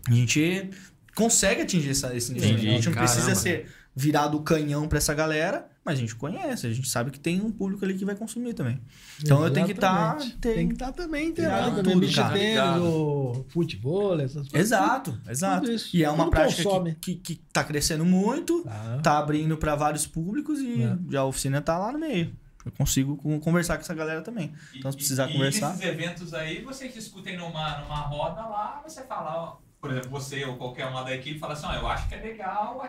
a 0.07 0.11
gente 0.13 0.69
consegue 1.15 1.61
atingir 1.61 1.91
essa, 1.91 2.15
esse 2.15 2.33
nível. 2.33 2.49
Entendi, 2.49 2.67
a 2.67 2.71
gente 2.71 2.85
não 2.87 2.93
caramba. 2.93 3.11
precisa 3.13 3.35
ser 3.35 3.67
virado 3.95 4.37
o 4.37 4.41
canhão 4.41 4.87
pra 4.87 4.97
essa 4.97 5.13
galera, 5.13 5.67
mas 5.85 5.97
a 5.97 6.01
gente 6.01 6.15
conhece, 6.15 6.65
a 6.67 6.73
gente 6.73 6.87
sabe 6.89 7.11
que 7.11 7.19
tem 7.19 7.41
um 7.41 7.51
público 7.51 7.83
ali 7.83 7.93
que 7.95 8.05
vai 8.05 8.15
consumir 8.15 8.53
também. 8.53 8.79
Então 9.21 9.43
eu 9.43 9.51
tenho 9.51 9.65
que 9.65 9.73
estar. 9.73 10.15
Exatamente. 10.17 10.37
Tem 10.37 10.67
que 10.67 10.73
estar 10.73 10.91
também 10.93 11.27
inteirado. 11.29 11.75
Também 11.83 11.99
tudo, 11.99 12.15
cara. 12.15 12.33
tênis, 12.33 13.45
futebol, 13.49 14.19
essas 14.19 14.47
coisas. 14.47 14.53
Exato, 14.53 15.19
exato. 15.27 15.65
tudo. 15.67 15.81
E 15.93 16.03
é 16.03 16.09
uma 16.09 16.25
Tudo 16.25 16.31
prática 16.31 16.63
consome. 16.63 16.95
que, 16.95 17.15
que, 17.15 17.35
que 17.35 17.41
tá 17.51 17.63
crescendo 17.63 18.05
muito, 18.05 18.63
Tá. 18.63 18.99
tá 19.03 19.17
abrindo 19.19 19.57
pra 19.57 19.75
vários 19.75 20.07
públicos 20.07 20.59
e 20.59 20.83
É. 20.83 20.97
já 21.09 21.19
a 21.21 21.25
oficina 21.25 21.61
tá 21.61 21.77
lá 21.77 21.91
no 21.91 21.99
meio. 21.99 22.33
Eu 22.65 22.71
consigo 22.71 23.17
com- 23.17 23.37
conversar 23.41 23.75
com 23.75 23.81
essa 23.81 23.93
galera 23.93 24.21
também. 24.21 24.53
Então, 24.73 24.89
se 24.89 24.95
precisar 24.97 25.29
e, 25.29 25.33
conversar. 25.33 25.67
E 25.67 25.69
nesses 25.73 25.85
eventos 25.85 26.33
aí, 26.33 26.61
vocês 26.63 26.93
discutem 26.93 27.35
numa, 27.37 27.79
numa 27.79 27.99
roda 28.01 28.41
lá, 28.47 28.81
você 28.87 29.03
fala, 29.03 29.35
ó, 29.35 29.57
por 29.81 29.91
exemplo, 29.91 30.09
você 30.11 30.45
ou 30.45 30.55
qualquer 30.55 30.85
uma 30.87 31.03
da 31.03 31.13
equipe 31.13 31.39
fala 31.39 31.53
assim, 31.53 31.65
ó, 31.65 31.73
eu 31.73 31.85
acho 31.87 32.07
que 32.07 32.15
é 32.15 32.21
legal 32.21 32.81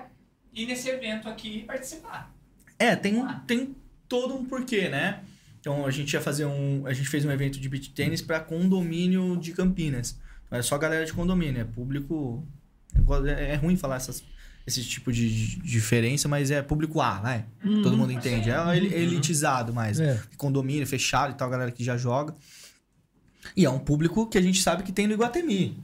ir 0.52 0.66
nesse 0.66 0.88
evento 0.88 1.28
aqui 1.28 1.58
e 1.58 1.62
participar. 1.64 2.32
É, 2.78 2.94
tem, 2.96 3.20
Ah. 3.20 3.42
tem 3.46 3.74
todo 4.08 4.34
um 4.34 4.44
porquê, 4.44 4.88
né? 4.88 5.20
Então 5.60 5.86
a 5.86 5.90
gente 5.90 6.12
ia 6.12 6.20
fazer 6.20 6.44
um. 6.44 6.86
A 6.86 6.92
gente 6.92 7.08
fez 7.08 7.24
um 7.24 7.30
evento 7.30 7.58
de 7.58 7.68
beat 7.68 7.88
tênis 7.94 8.20
para 8.20 8.38
condomínio 8.40 9.36
de 9.36 9.52
Campinas. 9.52 10.18
Não 10.50 10.58
é 10.58 10.62
só 10.62 10.76
galera 10.76 11.04
de 11.06 11.12
condomínio, 11.12 11.60
é 11.60 11.64
público. 11.64 12.46
É, 13.26 13.52
é 13.52 13.54
ruim 13.56 13.76
falar 13.76 13.96
essas, 13.96 14.22
esse 14.66 14.84
tipo 14.84 15.10
de, 15.12 15.28
de 15.56 15.56
diferença, 15.62 16.28
mas 16.28 16.50
é 16.50 16.60
público 16.62 17.00
A, 17.00 17.18
vai. 17.20 17.44
Todo 17.82 17.96
mundo 17.96 18.12
entende. 18.12 18.50
É 18.50 18.76
el- 18.76 18.92
elitizado 18.92 19.72
mais. 19.72 19.98
É. 19.98 20.20
Condomínio 20.36 20.86
fechado 20.86 21.32
e 21.32 21.36
tal, 21.36 21.48
galera 21.48 21.70
que 21.70 21.82
já 21.82 21.96
joga. 21.96 22.34
E 23.56 23.64
é 23.64 23.70
um 23.70 23.78
público 23.78 24.26
que 24.26 24.38
a 24.38 24.42
gente 24.42 24.60
sabe 24.62 24.82
que 24.82 24.92
tem 24.92 25.06
no 25.06 25.12
Iguatemi, 25.14 25.76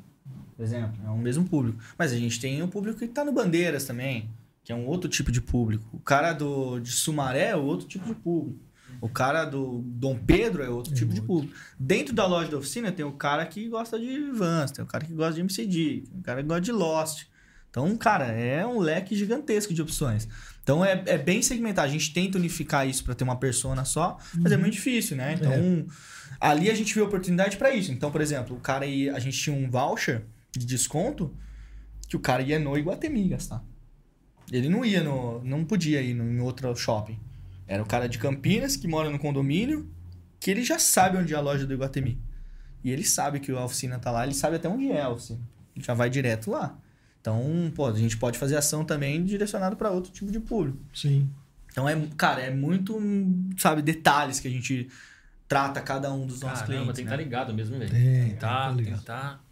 por 0.56 0.62
exemplo. 0.62 0.94
É 1.06 1.10
o 1.10 1.18
mesmo 1.18 1.44
público. 1.46 1.78
Mas 1.98 2.12
a 2.12 2.16
gente 2.16 2.38
tem 2.40 2.62
um 2.62 2.68
público 2.68 2.98
que 2.98 3.08
tá 3.08 3.24
no 3.24 3.32
Bandeiras 3.32 3.84
também, 3.84 4.28
que 4.70 4.72
é 4.72 4.76
um 4.76 4.86
outro 4.86 5.10
tipo 5.10 5.32
de 5.32 5.40
público. 5.40 5.84
O 5.92 5.98
cara 5.98 6.32
do, 6.32 6.78
de 6.78 6.92
Sumaré 6.92 7.46
é 7.46 7.56
outro 7.56 7.88
tipo 7.88 8.06
de 8.06 8.14
público. 8.14 8.60
O 9.00 9.08
cara 9.08 9.44
do 9.44 9.82
Dom 9.84 10.16
Pedro 10.16 10.62
é 10.62 10.68
outro 10.68 10.94
tipo 10.94 11.12
de 11.12 11.20
público. 11.20 11.52
Dentro 11.78 12.14
da 12.14 12.24
loja 12.24 12.50
da 12.50 12.58
oficina 12.58 12.92
tem 12.92 13.04
o 13.04 13.12
cara 13.12 13.44
que 13.46 13.68
gosta 13.68 13.98
de 13.98 14.30
Vans, 14.30 14.70
tem 14.70 14.84
o 14.84 14.86
cara 14.86 15.04
que 15.04 15.12
gosta 15.12 15.34
de 15.34 15.40
MCD, 15.40 16.04
tem 16.08 16.20
o 16.20 16.22
cara 16.22 16.42
que 16.42 16.48
gosta 16.48 16.60
de 16.60 16.70
Lost. 16.70 17.24
Então, 17.68 17.96
cara, 17.96 18.26
é 18.26 18.64
um 18.64 18.78
leque 18.78 19.16
gigantesco 19.16 19.74
de 19.74 19.82
opções. 19.82 20.28
Então 20.62 20.84
é, 20.84 21.02
é 21.06 21.18
bem 21.18 21.42
segmentado. 21.42 21.88
A 21.88 21.90
gente 21.90 22.12
tenta 22.12 22.38
unificar 22.38 22.86
isso 22.86 23.02
para 23.02 23.14
ter 23.14 23.24
uma 23.24 23.36
persona 23.36 23.84
só, 23.84 24.18
mas 24.36 24.52
é 24.52 24.56
muito 24.56 24.74
difícil, 24.74 25.16
né? 25.16 25.34
Então, 25.34 25.86
ali 26.38 26.70
a 26.70 26.74
gente 26.74 26.94
viu 26.94 27.06
oportunidade 27.06 27.56
para 27.56 27.72
isso. 27.74 27.90
Então, 27.90 28.12
por 28.12 28.20
exemplo, 28.20 28.56
o 28.56 28.60
cara 28.60 28.86
ia, 28.86 29.16
a 29.16 29.18
gente 29.18 29.36
tinha 29.36 29.56
um 29.56 29.68
voucher 29.68 30.26
de 30.52 30.64
desconto 30.64 31.34
que 32.06 32.16
o 32.16 32.20
cara 32.20 32.42
ia 32.42 32.58
no 32.58 32.76
Iguatemi 32.76 33.28
gastar. 33.28 33.64
Ele 34.50 34.68
não 34.68 34.84
ia 34.84 35.02
no, 35.02 35.42
não 35.44 35.64
podia 35.64 36.00
ir 36.02 36.14
no, 36.14 36.24
em 36.24 36.40
outro 36.40 36.74
shopping. 36.74 37.18
Era 37.66 37.82
o 37.82 37.86
cara 37.86 38.08
de 38.08 38.18
Campinas 38.18 38.76
que 38.76 38.88
mora 38.88 39.08
no 39.08 39.18
condomínio, 39.18 39.88
que 40.40 40.50
ele 40.50 40.64
já 40.64 40.78
sabe 40.78 41.18
onde 41.18 41.32
é 41.32 41.36
a 41.36 41.40
loja 41.40 41.66
do 41.66 41.72
Iguatemi. 41.72 42.20
E 42.82 42.90
ele 42.90 43.04
sabe 43.04 43.38
que 43.40 43.52
a 43.52 43.64
oficina 43.64 43.98
tá 43.98 44.10
lá, 44.10 44.24
ele 44.24 44.34
sabe 44.34 44.56
até 44.56 44.68
onde 44.68 44.90
é 44.90 45.02
a 45.02 45.08
oficina. 45.08 45.40
Ele 45.76 45.84
já 45.84 45.94
vai 45.94 46.10
direto 46.10 46.50
lá. 46.50 46.76
Então, 47.20 47.70
pô, 47.74 47.86
a 47.86 47.92
gente 47.92 48.16
pode 48.16 48.38
fazer 48.38 48.56
ação 48.56 48.84
também 48.84 49.22
direcionado 49.22 49.76
para 49.76 49.90
outro 49.90 50.10
tipo 50.10 50.32
de 50.32 50.40
público. 50.40 50.78
Sim. 50.94 51.30
Então 51.70 51.88
é, 51.88 51.94
cara, 52.16 52.40
é 52.40 52.50
muito, 52.50 52.98
sabe, 53.56 53.82
detalhes 53.82 54.40
que 54.40 54.48
a 54.48 54.50
gente 54.50 54.88
trata 55.46 55.80
cada 55.80 56.12
um 56.12 56.26
dos 56.26 56.40
nossos 56.40 56.60
Caramba, 56.60 56.92
clientes. 56.92 56.96
tem 56.96 57.04
que 57.04 57.10
né? 57.10 57.16
estar 57.16 57.22
ligado 57.24 57.54
mesmo, 57.54 57.78
velho. 57.78 57.90
Tem, 57.90 58.00
Tem 58.00 58.28
que 58.30 58.34
tá, 58.36 58.48
tá 58.48 58.66
tem 58.68 58.76
que 58.76 58.82
ligado. 58.82 59.00
estar 59.00 59.44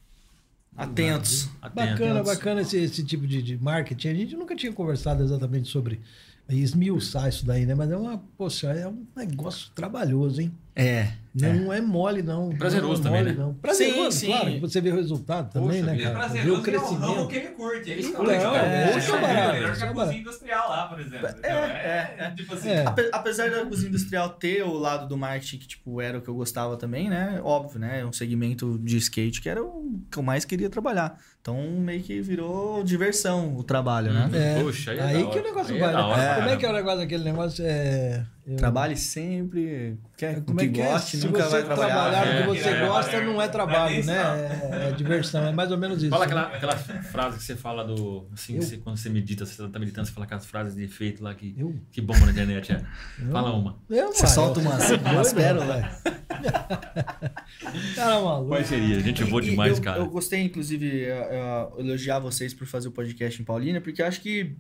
Atentos. 0.79 1.51
atento. 1.61 1.75
Bacana, 1.75 2.23
bacana 2.23 2.61
esse, 2.61 2.79
esse 2.79 3.05
tipo 3.05 3.27
de, 3.27 3.43
de 3.43 3.59
marketing. 3.59 4.09
A 4.09 4.15
gente 4.15 4.37
nunca 4.37 4.55
tinha 4.55 4.73
conversado 4.73 5.25
exatamente 5.25 5.69
sobre 5.69 6.01
esmiuçar 6.49 7.29
isso 7.29 7.45
daí, 7.47 7.67
né? 7.67 7.75
Mas 7.75 7.91
é 7.91 7.97
uma, 7.97 8.19
poxa, 8.37 8.69
é 8.69 8.87
um 8.89 9.05
negócio 9.17 9.71
trabalhoso, 9.75 10.41
hein? 10.41 10.53
É. 10.75 11.09
Não 11.35 11.73
é, 11.73 11.81
mole, 11.81 12.23
não. 12.23 12.51
Prazeroso 12.51 13.03
não 13.03 13.15
é 13.15 13.19
também, 13.19 13.25
mole, 13.35 13.37
né? 13.39 13.45
Não. 13.45 13.55
Prazeroso, 13.55 14.13
Sim, 14.13 14.27
sim. 14.27 14.33
claro. 14.33 14.61
Você 14.61 14.81
vê 14.81 14.91
o 14.91 14.95
resultado 14.97 15.53
também, 15.53 15.81
Poxa 15.83 15.87
né, 15.87 16.01
é 16.01 16.03
cara? 16.03 16.29
Vê 16.29 16.41
prazeroso 16.41 16.63
o 16.63 16.69
e 16.71 16.75
é 16.75 16.79
o 16.79 16.83
ramo 16.83 16.99
crescimento. 16.99 17.29
que 17.29 17.37
ele 17.37 17.49
curte. 17.49 17.93
É 17.93 17.97
isso 17.99 18.09
que 18.09 18.15
Então, 18.15 18.25
é 18.25 18.37
legal. 18.37 18.57
é, 18.57 18.93
Poxa, 18.93 19.13
é 19.13 19.15
é 19.19 19.53
melhor 19.53 19.77
que 19.77 19.83
é 19.83 19.87
a 19.89 19.93
cozinha 19.93 20.21
industrial 20.21 20.69
lá, 20.69 20.87
por 20.89 21.01
exemplo. 21.01 21.29
entendeu? 21.29 21.51
é, 21.51 22.15
é. 22.19 22.31
Tipo 22.37 22.55
assim, 22.55 22.69
É. 22.69 22.87
Ape- 22.87 23.11
Apesar 23.13 23.51
da 23.51 23.67
cozinha 23.67 23.89
industrial 23.89 24.31
ter 24.31 24.63
o 24.63 24.73
lado 24.73 25.09
do 25.09 25.17
marketing 25.17 25.59
que, 25.59 25.67
tipo, 25.69 26.01
era 26.01 26.19
o 26.19 26.23
que 26.23 26.29
eu 26.29 26.35
gostava 26.35 26.77
também, 26.77 27.09
né? 27.11 27.41
Óbvio, 27.45 27.79
né? 27.81 28.01
É 28.01 28.07
um 28.07 28.13
segmento 28.13 28.79
de 28.79 28.97
skate 28.99 29.41
que 29.41 29.49
era 29.49 29.63
o 29.63 30.01
que 30.11 30.19
eu 30.19 30.23
mais 30.23 30.45
queria 30.45 30.71
trabalhar. 30.71 31.19
Então, 31.49 31.63
meio 31.81 32.03
que 32.03 32.21
virou 32.21 32.85
diversão 32.85 33.57
o 33.57 33.63
trabalho, 33.65 34.13
né? 34.13 34.29
É, 34.35 34.63
Poxa, 34.63 34.91
aí 34.91 34.99
é 34.99 35.03
aí 35.03 35.27
que 35.31 35.39
o 35.39 35.43
negócio 35.43 35.75
Aí 35.75 35.81
é 35.81 35.85
vai. 35.85 35.95
né? 35.95 36.01
hora, 36.03 36.35
Como 36.35 36.49
é 36.51 36.57
que 36.59 36.67
é 36.67 36.69
o 36.69 36.73
negócio 36.75 36.99
daquele 36.99 37.25
negócio? 37.25 37.65
É, 37.67 38.23
eu- 38.49 38.57
Trabalhe 38.57 38.97
sempre, 38.97 39.99
quer 40.17 40.41
Como 40.43 40.59
que, 40.59 40.65
é 40.65 40.69
que 40.69 40.81
é? 40.81 40.91
goste, 40.93 41.17
Se 41.19 41.27
nunca 41.27 41.43
você 41.45 41.51
vai 41.51 41.63
trabalhar. 41.65 41.95
trabalhar 41.95 42.27
É, 42.27 42.41
que 42.43 42.47
você 42.49 42.63
que 42.63 42.71
não 42.71 42.77
é 42.77 42.87
gosta, 42.89 43.21
não 43.21 43.43
é 43.43 43.49
trabalho, 43.49 43.95
é 43.95 43.99
isso, 44.01 44.09
né? 44.09 44.23
não. 44.23 44.75
É, 44.79 44.89
é 44.89 44.93
diversão, 44.93 45.47
é 45.47 45.53
mais 45.53 45.71
ou 45.71 45.77
menos 45.79 45.99
isso. 46.03 46.11
Fala 46.11 46.27
né? 46.27 46.33
aquela, 46.33 46.57
aquela 46.57 46.77
frase 47.03 47.37
que 47.39 47.45
você 47.45 47.55
fala 47.57 47.85
do. 47.85 48.27
Assim, 48.33 48.55
que 48.55 48.59
Eu? 48.59 48.63
você- 48.63 48.77
quando 48.79 48.97
você 48.97 49.09
medita, 49.11 49.45
você 49.47 49.69
tá 49.69 49.79
meditando, 49.79 50.07
você 50.07 50.13
fala 50.15 50.25
aquelas 50.27 50.47
frases 50.47 50.75
de 50.75 50.83
efeito 50.85 51.23
lá 51.23 51.35
que, 51.35 51.55
Eu? 51.59 51.75
que 51.93 52.01
bomba 52.01 52.25
na 52.27 52.33
internet. 52.33 52.73
É. 52.73 52.83
Eu? 53.21 53.31
Fala 53.31 53.53
uma. 53.53 53.79
Eu, 53.91 54.09
Você 54.13 54.23
vai, 54.23 54.31
solta 54.31 54.61
eu- 54.61 54.65
umas, 54.65 55.33
pérolas. 55.35 56.03
Cara 57.95 58.21
maluco. 58.21 58.49
Qual 58.49 58.65
seria? 58.65 59.01
Gente 59.01 59.25
boa 59.25 59.43
demais, 59.43 59.77
eu, 59.79 59.83
cara. 59.85 59.99
Eu 59.99 60.07
gostei, 60.09 60.41
inclusive, 60.43 61.05
eh, 61.05 61.29
eh, 61.31 61.69
elogiar 61.81 62.19
vocês 62.19 62.55
por 62.55 62.67
fazer 62.67 62.89
o 62.89 62.93
podcast 62.93 63.41
em 63.41 63.45
Paulínia, 63.45 63.81
porque 63.81 64.01
eu 64.03 64.07
acho 64.07 64.21
que 64.21 64.57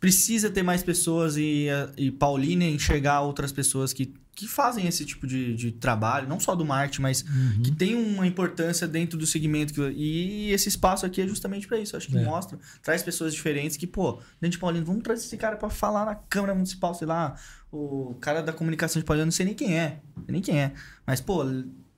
precisa 0.00 0.48
ter 0.50 0.62
mais 0.62 0.82
pessoas 0.82 1.36
e, 1.36 1.66
e 1.96 2.10
Paulínia 2.10 2.68
enxergar 2.70 3.20
outras 3.22 3.50
pessoas 3.50 3.92
que, 3.92 4.14
que 4.32 4.46
fazem 4.46 4.86
esse 4.86 5.04
tipo 5.04 5.26
de, 5.26 5.56
de 5.56 5.72
trabalho, 5.72 6.28
não 6.28 6.38
só 6.38 6.54
do 6.54 6.64
marketing, 6.64 7.02
mas 7.02 7.22
Uhum. 7.22 7.62
que 7.64 7.72
tem 7.72 7.96
uma 7.96 8.24
importância 8.26 8.86
dentro 8.86 9.18
do 9.18 9.26
segmento. 9.26 9.74
que- 9.74 9.80
e 9.96 10.52
esse 10.52 10.68
espaço 10.68 11.04
aqui 11.04 11.20
é 11.20 11.26
justamente 11.26 11.66
para 11.66 11.78
isso. 11.80 11.96
Acho 11.96 12.06
que 12.06 12.16
É. 12.16 12.22
mostra, 12.24 12.56
traz 12.80 13.02
pessoas 13.02 13.34
diferentes 13.34 13.76
que, 13.76 13.86
pô, 13.88 14.20
dentro 14.40 14.50
de 14.52 14.58
Paulínia, 14.58 14.86
vamos 14.86 15.02
trazer 15.02 15.24
esse 15.24 15.36
cara 15.36 15.56
para 15.56 15.68
falar 15.68 16.04
na 16.06 16.14
Câmara 16.14 16.54
Municipal, 16.54 16.94
sei 16.94 17.08
lá, 17.08 17.34
o 17.72 18.14
cara 18.20 18.40
da 18.40 18.52
comunicação 18.52 19.00
de 19.00 19.04
Paulínia, 19.06 19.24
não 19.26 19.32
sei 19.32 19.46
nem 19.46 19.54
quem 19.54 19.76
é, 19.76 19.98
nem 20.28 20.40
quem 20.40 20.60
é. 20.60 20.72
Mas, 21.04 21.20
pô, 21.20 21.44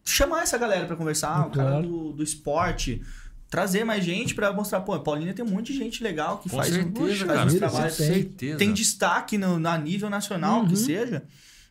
chamar 0.02 0.43
essa 0.43 0.56
galera 0.56 0.86
para 0.86 0.97
conversar, 0.97 1.47
o 1.47 1.51
cara 1.51 1.70
Claro. 1.72 1.86
do, 1.86 2.12
do 2.14 2.22
esporte, 2.22 3.02
trazer 3.51 3.82
mais 3.85 4.05
gente 4.05 4.35
para 4.35 4.52
mostrar, 4.52 4.81
pô, 4.81 4.98
Paulínia 5.01 5.35
tem 5.35 5.44
um 5.44 5.48
monte 5.51 5.72
de 5.72 5.78
gente 5.78 6.02
legal 6.02 6.39
que 6.39 6.48
Com 6.48 6.56
faz, 6.56 6.72
certeza, 6.72 7.27
faz 7.27 7.39
cara. 7.44 7.59
trabalhos 7.59 7.94
certeza. 7.94 8.56
tem 8.56 8.72
destaque 8.72 9.36
no, 9.36 9.59
na 9.59 9.77
nível 9.77 10.09
nacional, 10.09 10.64
que 10.64 10.70
Uhum. 10.70 10.77
seja. 10.77 11.22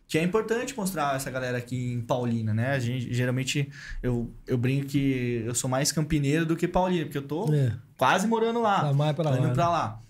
Que 0.07 0.17
é 0.17 0.23
importante 0.23 0.75
mostrar 0.75 1.15
essa 1.15 1.29
galera 1.29 1.57
aqui 1.59 1.93
em 1.93 2.01
Paulina, 2.01 2.51
né? 2.53 2.71
A 2.71 2.79
gente, 2.79 3.13
geralmente 3.13 3.69
eu, 4.01 4.29
eu 4.47 4.57
brinco 4.57 4.87
que 4.87 5.43
eu 5.45 5.53
sou 5.53 5.69
mais 5.69 5.91
campineiro 5.91 6.45
do 6.47 6.55
que 6.55 6.67
paulino, 6.67 7.05
porque 7.05 7.19
eu 7.19 7.21
tô 7.27 7.53
É, 7.53 7.71
quase 7.95 8.27
morando 8.27 8.59
lá. 8.59 8.81
tá 8.81 8.93
mais 8.93 9.15
pra 9.15 9.31
Tô 9.31 9.37
indo 9.37 9.47
lá. 9.49 9.53
pra 9.53 9.69
lá. 9.69 10.01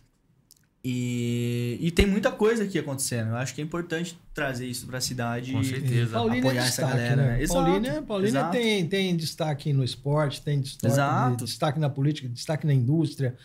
E, 0.83 1.77
e 1.81 1.91
tem 1.91 2.05
muita 2.05 2.31
coisa 2.31 2.63
aqui 2.63 2.79
acontecendo. 2.79 3.29
Eu 3.29 3.35
acho 3.35 3.53
que 3.53 3.59
é 3.61 3.63
importante 3.63 4.17
trazer 4.33 4.65
isso 4.65 4.87
pra 4.87 5.01
cidade. 5.01 5.51
Com 5.51 5.59
e- 5.61 5.65
certeza. 5.65 6.11
Paulínia 6.13 6.37
é 6.37 6.41
apoiar 6.41 6.61
essa 6.61 6.67
destaque, 6.83 6.91
galera, 6.93 7.15
né? 7.17 7.27
né? 7.37 7.41
Exato, 7.43 7.63
Paulínia, 7.65 8.01
Paulínia 8.01 8.29
exato. 8.39 8.51
tem, 8.51 8.87
tem 8.87 9.17
destaque 9.17 9.73
no 9.73 9.83
esporte, 9.83 10.41
tem 10.41 10.61
destaque, 10.61 10.93
Exato. 10.93 11.45
destaque 11.45 11.79
na 11.79 11.89
política, 11.89 12.29
destaque 12.29 12.65
na 12.65 12.73
indústria. 12.73 13.35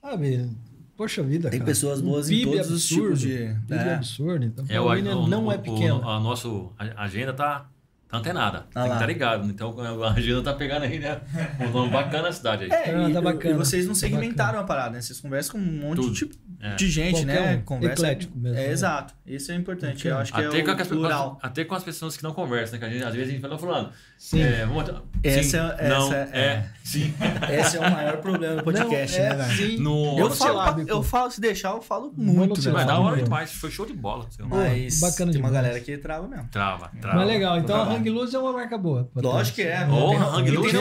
Sabe? 0.00 0.48
Poxa 0.96 1.22
vida, 1.22 1.48
Tem 1.50 1.58
cara. 1.60 1.70
pessoas 1.70 2.00
Um 2.00 2.06
boas 2.06 2.30
em 2.30 2.38
PIB 2.40 2.50
todos 2.52 2.70
os 2.70 2.86
tipos 2.86 3.20
de. 3.20 3.28
PIB 3.68 3.74
É. 3.74 3.94
absurdo. 3.94 4.44
Então, 4.44 4.64
É, 4.68 4.80
o, 4.80 4.84
Paulínia 4.84 5.16
o- 5.16 5.26
não 5.28 5.46
o- 5.46 5.52
é 5.52 5.58
pequena. 5.58 5.96
O, 5.96 6.08
a 6.08 6.20
nossa 6.20 6.48
a 6.78 7.04
agenda 7.04 7.32
tá, 7.32 7.66
tá 8.08 8.18
antenada. 8.18 8.66
Ah 8.74 8.80
tem 8.82 8.88
que 8.88 8.94
estar 8.96 9.06
ligado. 9.06 9.48
Então 9.50 9.78
a 10.04 10.12
agenda 10.12 10.42
tá 10.42 10.54
pegando 10.54 10.82
aí, 10.84 10.98
né? 10.98 11.20
Um 11.60 11.70
nome 11.70 11.90
bacana 11.90 12.24
na 12.24 12.32
cidade 12.32 12.64
aí. 12.64 12.70
É, 12.70 12.94
Ah, 12.94 13.08
e, 13.08 13.12
tá 13.12 13.20
bacana, 13.20 13.54
e 13.54 13.56
vocês 13.58 13.86
não 13.86 13.92
tá 13.94 14.00
segmentaram 14.00 14.58
a 14.58 14.64
parada, 14.64 14.90
né? 14.94 15.00
Vocês 15.02 15.20
conversam 15.20 15.52
com 15.52 15.58
um 15.66 15.72
monte 15.80 15.96
Tudo. 15.96 16.12
de, 16.12 16.18
tipo, 16.18 16.34
É. 16.62 16.74
de 16.76 16.90
gente, 16.90 17.12
Qualquer 17.24 17.40
né? 17.42 17.56
um. 17.56 17.60
Conversa. 17.62 17.92
Eclético 18.02 18.38
mesmo, 18.38 18.58
É, 18.58 18.66
né? 18.66 18.70
exato. 18.72 19.14
Isso 19.26 19.50
é 19.50 19.54
importante. 19.54 20.06
Eu 20.06 20.18
acho 20.18 20.30
que 20.32 20.38
Até, 20.40 20.58
é 20.58 20.62
com 20.62 20.70
o 20.70 20.74
as, 20.82 20.88
plural. 20.88 21.38
até 21.42 21.64
com 21.64 21.74
as 21.74 21.82
pessoas 21.82 22.16
que 22.18 22.22
não 22.22 22.32
conversam, 22.34 22.74
né? 22.74 22.78
Que 22.78 22.84
a 22.84 22.90
gente, 22.94 23.04
às 23.04 23.14
vezes 23.14 23.28
a 23.28 23.32
gente 23.32 23.40
fala 23.40 23.58
falando. 23.58 23.90
Sim. 24.18 24.42
É, 24.42 24.66
vamos, 24.66 24.84
Essa 25.24 25.42
sim, 25.42 25.56
é- 25.78 25.88
não, 25.88 26.06
essa 26.12 26.16
é, 26.16 26.38
é- 26.38 26.66
sim. 26.84 27.14
Esse 27.58 27.76
é 27.78 27.80
o 27.80 27.90
maior 27.90 28.16
problema 28.18 28.56
do 28.56 28.62
podcast, 28.64 29.18
não, 29.18 29.24
é, 29.24 29.28
né, 29.36 29.44
velho? 29.44 29.56
sim. 29.70 29.78
No- 29.78 30.18
Eu 30.18 30.30
falo, 30.30 30.84
eu 30.86 31.02
falo, 31.02 31.30
se 31.30 31.40
deixar, 31.40 31.70
eu 31.70 31.80
falo 31.80 32.12
muito. 32.16 32.60
Mas 32.72 32.86
da 32.86 32.98
hora 32.98 33.22
demais, 33.22 33.52
foi 33.52 33.70
show 33.70 33.86
de 33.86 33.94
bola. 33.94 34.26
seu. 34.30 34.46
Mas 34.46 35.00
bacana 35.00 35.32
tem 35.32 35.40
uma 35.40 35.50
galera 35.50 35.80
que 35.80 35.96
trava 35.96 36.28
mesmo. 36.28 36.46
Trava, 36.50 36.90
trava. 37.00 37.16
Mas 37.16 37.26
legal, 37.26 37.58
então 37.58 37.80
a. 37.80 37.90
Hang 37.94 38.10
Loose 38.10 38.36
é 38.36 38.38
uma 38.38 38.52
marca 38.52 38.76
boa. 38.76 39.08
Lógico 39.14 39.56
que 39.56 39.62
é. 39.62 39.78
Na- 39.86 40.36
Hang 40.36 40.50
Loose? 40.50 40.72
tem 40.72 40.80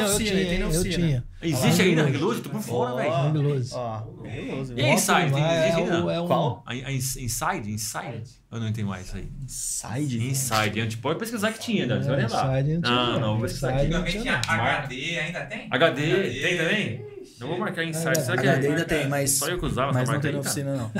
eu 0.59 0.67
oficina, 0.67 0.83
tinha. 0.83 1.23
Existe 1.41 1.81
ainda 1.83 2.03
Hang 2.03 2.17
Loose? 2.17 2.41
Tô 2.41 2.49
por 2.49 2.61
fora, 2.61 2.95
velho. 2.95 3.13
Hang 3.13 3.39
fabuloso, 3.69 4.73
E 4.75 4.81
aí, 4.81 4.93
Inside, 4.93 5.33
é, 5.69 5.79
é, 5.79 5.83
ainda? 5.83 6.05
o- 6.05 6.09
é 6.09 6.21
um- 6.21 6.27
Qual? 6.27 6.63
A, 6.65 6.71
a 6.71 6.91
Ins- 6.91 7.17
Inside? 7.17 7.71
Inside? 7.71 8.23
Eu 8.51 8.59
não 8.59 8.67
entendo 8.67 8.87
mais 8.87 9.07
isso 9.07 9.15
aí. 9.17 9.29
Inside. 9.43 10.27
Inside. 10.27 10.79
A 10.79 10.83
gente 10.83 10.97
pode 10.97 11.19
pesquisar 11.19 11.51
que 11.53 11.59
tinha, 11.59 11.85
né? 11.85 11.97
Você 12.01 12.09
vai 12.09 12.19
É, 12.19 12.21
lembrar. 12.23 12.59
Inside 12.61 12.77
não 12.79 12.89
Ah, 12.91 13.05
não. 13.13 13.19
não, 13.19 13.33
vou 13.33 13.41
pesquisar 13.43 13.73
Inside 13.73 13.85
aqui. 13.85 13.93
não 13.93 14.01
Antigamente 14.01 14.41
tinha, 14.47 14.57
não. 14.57 14.63
HD, 14.65 15.19
ainda 15.19 15.45
tem? 15.45 15.67
HD, 15.71 16.41
tem 16.41 16.57
também? 16.57 17.09
Eu 17.39 17.47
vou 17.47 17.57
marcar 17.59 17.83
Inside. 17.85 18.21
Será 18.21 18.37
que 18.41 18.47
HD 18.47 18.67
é? 18.67 18.69
ainda 18.71 18.85
tem, 18.85 19.07
mas, 19.07 19.31
Só 19.37 19.47
eu 19.47 19.57
que 19.59 19.65
usava 19.65 19.93
mas 19.93 20.09
não 20.09 20.19
tem 20.19 20.31
na 20.33 20.39
oficina, 20.39 20.75
não. 20.75 20.91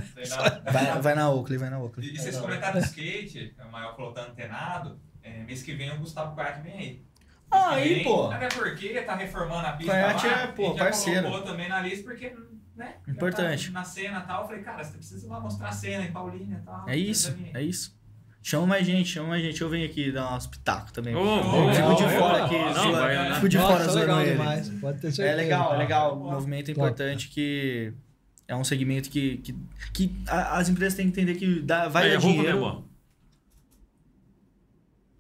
Vai, 0.72 1.02
vai 1.02 1.16
na 1.16 1.30
Oakley, 1.30 1.58
vai 1.58 1.70
na 1.70 1.80
Oakley. 1.80 2.14
E 2.14 2.18
vocês 2.18 2.38
comentaram 2.38 2.80
do 2.80 2.86
skate, 2.86 3.54
o 3.68 3.72
maior 3.72 3.96
pilotando 3.96 4.32
antenado. 4.32 5.00
É, 5.22 5.44
mês 5.44 5.62
que 5.64 5.74
vem 5.74 5.92
o 5.92 5.98
Gustavo 6.00 6.34
Quart 6.36 6.62
vem 6.64 6.74
aí. 6.74 7.02
Ah, 7.52 7.72
aí, 7.72 8.04
pô. 8.04 8.30
Até 8.32 8.48
porque 8.48 8.90
tá 9.02 9.16
reformando 9.16 9.68
a 9.68 9.72
pista 9.74 9.92
Quart 9.92 10.24
é, 10.24 10.48
pô, 10.48 10.76
parceiro. 10.76 11.24
colocou 11.24 11.46
também 11.52 11.68
na 11.68 11.82
lista 11.82 12.04
porque, 12.04 12.34
né? 12.80 12.96
Importante. 13.08 13.68
tá 13.68 13.80
na 13.80 13.84
cena 13.86 14.20
e 14.20 14.28
tal. 14.28 14.42
Eu 14.42 14.48
falei, 14.48 14.64
cara, 14.64 14.84
você 14.84 14.98
precisa 14.98 15.28
lá 15.30 15.40
mostrar 15.40 15.68
a 15.70 15.72
cena 15.72 16.04
em 16.06 16.12
Paulínia 16.12 16.60
e 16.62 16.66
tal. 16.66 16.90
É 16.90 16.96
isso, 16.98 17.38
é 17.54 17.62
isso. 17.62 17.98
Chama 18.42 18.66
mais 18.68 18.86
gente, 18.88 19.10
chama 19.10 19.30
mais 19.30 19.44
gente. 19.44 19.62
Eu 19.62 19.70
venho 19.70 19.86
aqui 19.86 20.12
dar 20.14 20.30
umas 20.32 20.48
pitacos 20.48 20.92
também. 20.94 21.14
Eu 21.14 21.20
boa, 21.24 21.74
fico 21.74 21.94
de 21.96 22.18
fora 22.18 22.46
aqui, 22.46 22.58
Não, 22.58 23.36
fico 23.36 23.50
de 23.50 23.58
Nossa, 23.58 23.74
fora 23.74 23.90
zoando 23.90 24.22
ele. 24.22 24.32
demais. 24.32 24.70
Pode 24.70 25.02
ter 25.02 25.12
certeza. 25.12 25.28
É 25.28 25.36
legal, 25.36 25.74
é 25.76 25.78
legal. 25.78 26.10
Top. 26.18 26.32
movimento 26.32 26.68
Top. 26.68 26.80
importante 26.80 27.28
que 27.28 27.94
é 28.48 28.56
um 28.56 28.64
segmento 28.64 29.10
que, 29.10 29.38
que, 29.40 29.56
que 29.94 30.16
as 30.28 30.70
empresas 30.70 30.96
têm 30.96 31.12
que 31.12 31.20
entender 31.22 31.38
que 31.38 31.60
dá, 31.62 31.90
vai 31.90 32.04
dar 32.04 32.14
é 32.14 32.16
roupa 32.16 32.28
dinheiro. 32.38 32.86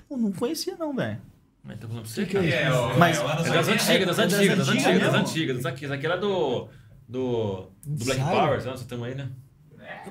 Pô, 0.07 0.17
não 0.17 0.31
conhecia 0.31 0.75
não, 0.77 0.95
velho. 0.95 1.21
Mas 1.63 1.77
tô 1.77 1.87
falando 1.87 2.03
pra 2.03 2.11
você, 2.11 2.25
Que 2.25 2.31
que 2.31 2.37
é 2.37 2.41
cara. 2.41 2.69
isso? 2.69 2.77
É, 2.77 2.79
o, 2.95 2.99
Mas- 2.99 3.17
é 3.17 3.21
o 3.21 3.29
É 3.29 3.35
das 3.35 3.67
80. 3.67 3.71
antigas, 3.73 4.07
das 4.07 4.19
É 4.19 4.23
das 4.25 4.33
antigas, 4.33 4.57
das 4.57 4.69
antigas 4.69 5.01
das 5.11 5.15
antigas. 5.15 5.57
Isso 5.57 5.93
aqui 5.93 6.05
era 6.05 6.17
do. 6.17 6.67
Do. 7.09 7.71
Do 7.85 8.05
Black 8.05 8.19
Inside? 8.21 8.35
Power, 8.35 8.63
né? 8.63 8.71
Você 8.71 8.85
tem 8.85 9.03
aí, 9.03 9.15
né? 9.15 9.29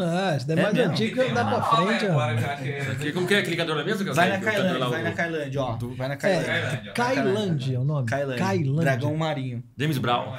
Ah, 0.00 0.34
isso 0.36 0.46
daí 0.46 0.56
é 0.56 0.60
É 0.60 0.62
mais 0.64 0.74
mesmo? 0.74 0.92
antigo 0.92 1.14
que 1.14 1.20
uma 1.30 1.44
pra 1.44 1.62
frente, 1.62 2.06
ó. 2.06 2.96
que 3.00 3.12
Como 3.12 3.26
que 3.28 3.34
é? 3.34 3.42
Clicador 3.42 3.84
que 3.84 3.90
eu 3.90 4.14
Vai 4.14 4.28
na 4.28 4.78
lá 4.78 4.88
vai 4.88 5.02
na 5.04 5.12
Kailândia, 5.12 5.62
ó. 5.62 5.76
Vai 5.96 6.08
na 6.08 6.14
É. 6.14 6.16
Kailândia. 6.16 6.92
Kailândia 6.92 7.76
é 7.76 7.78
o 7.78 7.84
nome. 7.84 8.06
Kailândia. 8.08 8.74
Dragão 8.80 9.16
marinho. 9.16 9.62
James 9.78 9.98
Brown. 9.98 10.36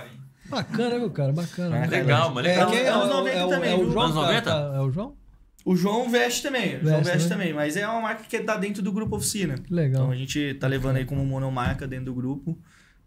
Bacana, 0.50 1.00
viu, 1.00 1.10
cara? 1.12 1.32
Bacana. 1.32 1.80
Na 1.80 1.86
Legal, 1.86 2.34
mas 2.34 2.44
legal. 2.44 2.68
É, 2.68 2.72
quem 2.72 2.80
é, 2.86 2.90
Anos 2.90 3.06
o- 3.06 3.14
90 3.14 3.38
é 3.38 3.48
também, 3.48 3.72
é 3.72 3.76
o 3.76 3.78
viu? 3.80 3.92
João? 3.92 4.04
Anos 4.06 4.16
tá- 4.16 4.22
90? 4.22 4.50
É 4.52 4.80
o 4.82 4.92
João? 4.92 5.16
O 5.66 5.76
João 5.76 6.10
veste 6.10 6.42
também. 6.44 6.78
O 6.78 6.82
João 6.82 6.98
Veste, 6.98 7.12
veste 7.14 7.30
né? 7.30 7.36
também. 7.36 7.54
Mas 7.54 7.78
é 7.78 7.88
uma 7.88 8.02
marca 8.02 8.24
que 8.28 8.40
tá 8.40 8.58
dentro 8.58 8.82
do 8.82 8.92
grupo 8.92 9.16
oficina. 9.18 9.56
Legal. 9.70 10.02
Então 10.02 10.12
a 10.12 10.16
gente 10.16 10.54
tá 10.56 10.68
levando 10.68 10.98
aí 10.98 11.06
como 11.06 11.24
monomarca 11.24 11.88
dentro 11.88 12.06
do 12.06 12.14
grupo. 12.16 12.58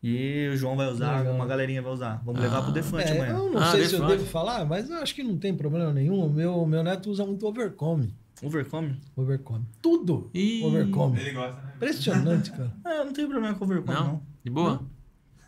E 0.02 0.48
o 0.52 0.56
João 0.56 0.76
vai 0.76 0.88
usar, 0.90 1.18
Legal. 1.20 1.34
uma 1.34 1.46
galerinha 1.46 1.80
vai 1.80 1.92
usar. 1.92 2.20
Vamos 2.24 2.40
Ah. 2.40 2.44
levar 2.44 2.62
pro 2.62 2.72
Defante 2.72 3.08
É, 3.08 3.16
amanhã. 3.16 3.32
eu 3.38 3.50
não 3.52 3.58
Ah, 3.62 3.70
sei 3.70 3.84
se 3.84 3.94
eu 3.94 4.00
Defante. 4.00 4.18
devo 4.18 4.30
falar, 4.30 4.64
mas 4.64 4.90
eu 4.90 4.96
acho 4.96 5.14
que 5.14 5.22
não 5.22 5.38
tem 5.38 5.54
problema 5.54 5.92
nenhum. 5.92 6.26
O 6.26 6.30
meu, 6.30 6.66
meu 6.66 6.82
neto 6.82 7.08
usa 7.10 7.24
muito 7.24 7.46
overcome. 7.46 8.12
Overcome? 8.42 8.96
Overcome. 9.16 9.64
Tudo 9.80 10.28
Ih. 10.34 10.64
overcome. 10.64 11.20
Ele 11.20 11.30
gosta, 11.30 11.60
né? 11.62 11.72
Impressionante, 11.76 12.50
cara. 12.50 12.72
Ah, 12.84 12.94
eu 12.96 13.04
não 13.04 13.12
tenho 13.12 13.28
problema 13.28 13.54
com 13.54 13.64
overcome, 13.64 13.96
não. 13.98 14.06
Não? 14.06 14.22
De 14.42 14.50
boa? 14.50 14.78
Tenho 14.78 14.90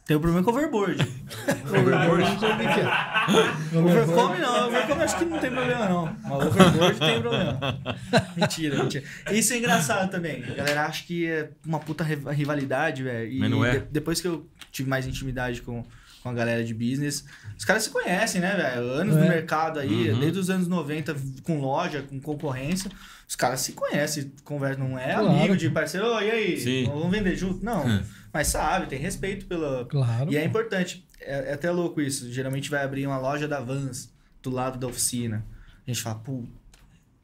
problema 0.06 0.43
com 0.43 0.51
overboard. 0.51 0.98
Overboard, 1.66 2.22
não 2.22 2.39
sei 2.39 2.51
o 2.52 2.56
que 2.59 2.64
é. 2.81 3.78
overcome 3.78 4.39
não, 4.39 4.68
overcome 4.68 5.02
acho 5.02 5.18
que 5.18 5.24
não 5.24 5.39
tem 5.39 5.51
problema 5.51 5.89
não. 5.89 6.16
Mas 6.22 6.47
overboard 6.47 6.98
tem 7.01 7.20
problema. 7.22 7.59
Mentira, 8.36 8.82
mentira. 8.82 9.05
Isso 9.32 9.52
é 9.55 9.59
engraçado 9.59 10.10
também. 10.10 10.44
A 10.44 10.55
galera 10.55 10.85
acha 10.86 11.05
que 11.05 11.26
é 11.26 11.48
uma 11.66 11.81
puta 11.81 12.05
ri- 12.05 12.20
rivalidade, 12.32 13.02
velho. 13.02 13.31
E 13.32 13.39
Mas 13.39 13.51
não 13.51 13.64
é. 13.64 13.78
de- 13.78 13.86
depois 13.90 14.20
que 14.20 14.28
eu 14.28 14.47
tive 14.70 14.89
mais 14.90 15.06
intimidade 15.06 15.62
com, 15.62 15.82
com 16.22 16.28
a 16.28 16.32
galera 16.35 16.62
de 16.62 16.74
business, 16.74 17.24
os 17.56 17.64
caras 17.64 17.85
se 17.85 17.90
conhecem, 17.90 18.40
né, 18.43 18.55
velho? 18.56 18.86
Anos 18.90 19.16
É. 19.16 19.20
no 19.20 19.26
mercado 19.28 19.78
aí, 19.81 20.10
Uhum. 20.10 20.20
desde 20.20 20.39
os 20.39 20.51
anos 20.51 20.68
90, 20.68 21.16
com 21.44 21.60
loja, 21.60 22.02
com 22.02 22.20
concorrência. 22.20 22.90
Os 23.26 23.35
caras 23.36 23.60
se 23.60 23.72
conhecem, 23.72 24.31
conversam, 24.44 24.86
não 24.86 24.98
é 24.98 25.14
Claro. 25.14 25.28
amigo 25.31 25.56
de 25.56 25.70
parceiro, 25.70 26.06
"Ô, 26.09 26.20
e 26.20 26.31
aí? 26.31 26.60
Sim. 26.60 26.85
Vamos 26.85 27.10
vender 27.10 27.35
junto? 27.36 27.64
Não. 27.64 27.86
Hum. 27.86 28.02
Mas 28.35 28.48
sabe, 28.48 28.89
tem 28.89 28.98
respeito 28.98 29.47
pela, 29.47 29.85
Claro. 29.85 30.31
e 30.32 30.36
é 30.36 30.44
importante, 30.44 31.06
é, 31.20 31.51
é 31.51 31.52
até 31.55 31.70
louco 31.70 32.01
isso. 32.01 32.31
Geralmente 32.32 32.69
vai 32.69 32.82
abrir 32.85 33.06
uma 33.06 33.16
loja 33.16 33.47
da 33.47 33.61
Vans 33.61 34.12
do 34.43 34.51
lado 34.51 34.77
da 34.78 34.89
oficina. 34.89 35.47
A 35.86 35.90
gente 35.90 36.02
fala, 36.02 36.16
pô, 36.19 36.43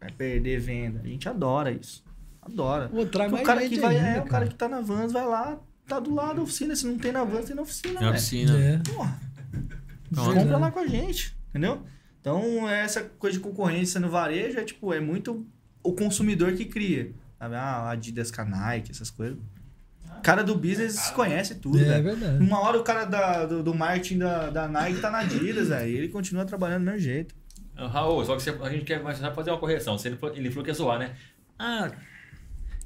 vai 0.00 0.12
perder 0.12 0.60
venda. 0.60 1.00
A 1.02 1.06
gente 1.08 1.28
adora 1.28 1.72
isso. 1.72 2.04
Adora. 2.40 2.88
Pô, 2.88 3.04
traz 3.04 3.28
o 3.30 3.34
mais 3.34 3.44
cara 3.46 3.68
que 3.68 3.78
vai, 3.80 3.96
ainda, 3.96 4.08
é, 4.08 4.20
o 4.20 4.24
cara 4.26 4.46
que 4.46 4.54
tá 4.54 4.68
na 4.68 4.80
Vans 4.80 5.12
vai 5.12 5.26
lá, 5.26 5.58
tá 5.86 5.98
do 5.98 6.14
lado 6.14 6.36
da 6.36 6.42
oficina. 6.42 6.76
Se 6.76 6.86
não 6.86 6.96
tem 6.96 7.10
na 7.10 7.24
Vans, 7.24 7.44
tem 7.46 7.56
na 7.56 7.62
oficina, 7.62 7.94
É 7.94 8.02
uma 8.04 8.12
velho. 8.12 8.14
piscina. 8.14 8.58
É. 8.58 8.78
Porra, 8.78 9.20
Pronto. 10.14 10.34
compra 10.34 10.58
lá 10.58 10.70
com 10.70 10.78
a 10.78 10.86
gente, 10.86 11.36
entendeu? 11.50 11.82
Então, 12.20 12.68
essa 12.68 13.02
coisa 13.02 13.36
de 13.36 13.42
concorrência 13.42 13.98
no 13.98 14.08
varejo 14.10 14.58
é 14.58 14.64
tipo, 14.64 14.92
é 14.94 15.00
muito 15.00 15.44
o 15.82 15.92
consumidor 15.92 16.52
que 16.52 16.66
cria. 16.66 17.12
Sabe? 17.38 17.54
Ah, 17.56 17.90
Adidas 17.90 18.30
com 18.30 18.42
a 18.42 18.44
Nike, 18.44 18.90
essas 18.92 19.10
coisas. 19.10 19.38
O 20.20 20.22
cara 20.22 20.44
do 20.44 20.54
business 20.54 21.10
conhece 21.10 21.54
tudo, 21.54 21.80
É 21.80 21.84
velho. 21.84 22.04
verdade. 22.04 22.44
Uma 22.44 22.60
hora 22.60 22.78
o 22.78 22.82
cara 22.84 23.06
da, 23.06 23.46
do, 23.46 23.62
do 23.62 23.74
marketing 23.74 24.18
da, 24.18 24.50
da 24.50 24.68
Nike 24.68 25.00
tá 25.00 25.10
na 25.10 25.20
Adidas, 25.20 25.68
velho. 25.68 25.88
E 25.90 25.96
ele 25.96 26.08
continua 26.08 26.44
trabalhando 26.44 26.82
do 26.82 26.84
mesmo 26.90 27.00
jeito. 27.00 27.34
Ah, 27.74 27.86
Raul, 27.88 28.22
só 28.24 28.36
que 28.36 28.42
você- 28.42 28.50
a 28.62 28.68
gente 28.68 28.84
quer 28.84 29.02
fazer 29.34 29.50
uma 29.50 29.58
correção. 29.58 29.96
Você- 29.96 30.08
Ele 30.08 30.16
falou, 30.18 30.36
ele 30.36 30.50
falou 30.50 30.62
que 30.64 30.70
ia 30.70 30.74
zoar, 30.74 30.98
né? 30.98 31.12
Ah, 31.58 31.90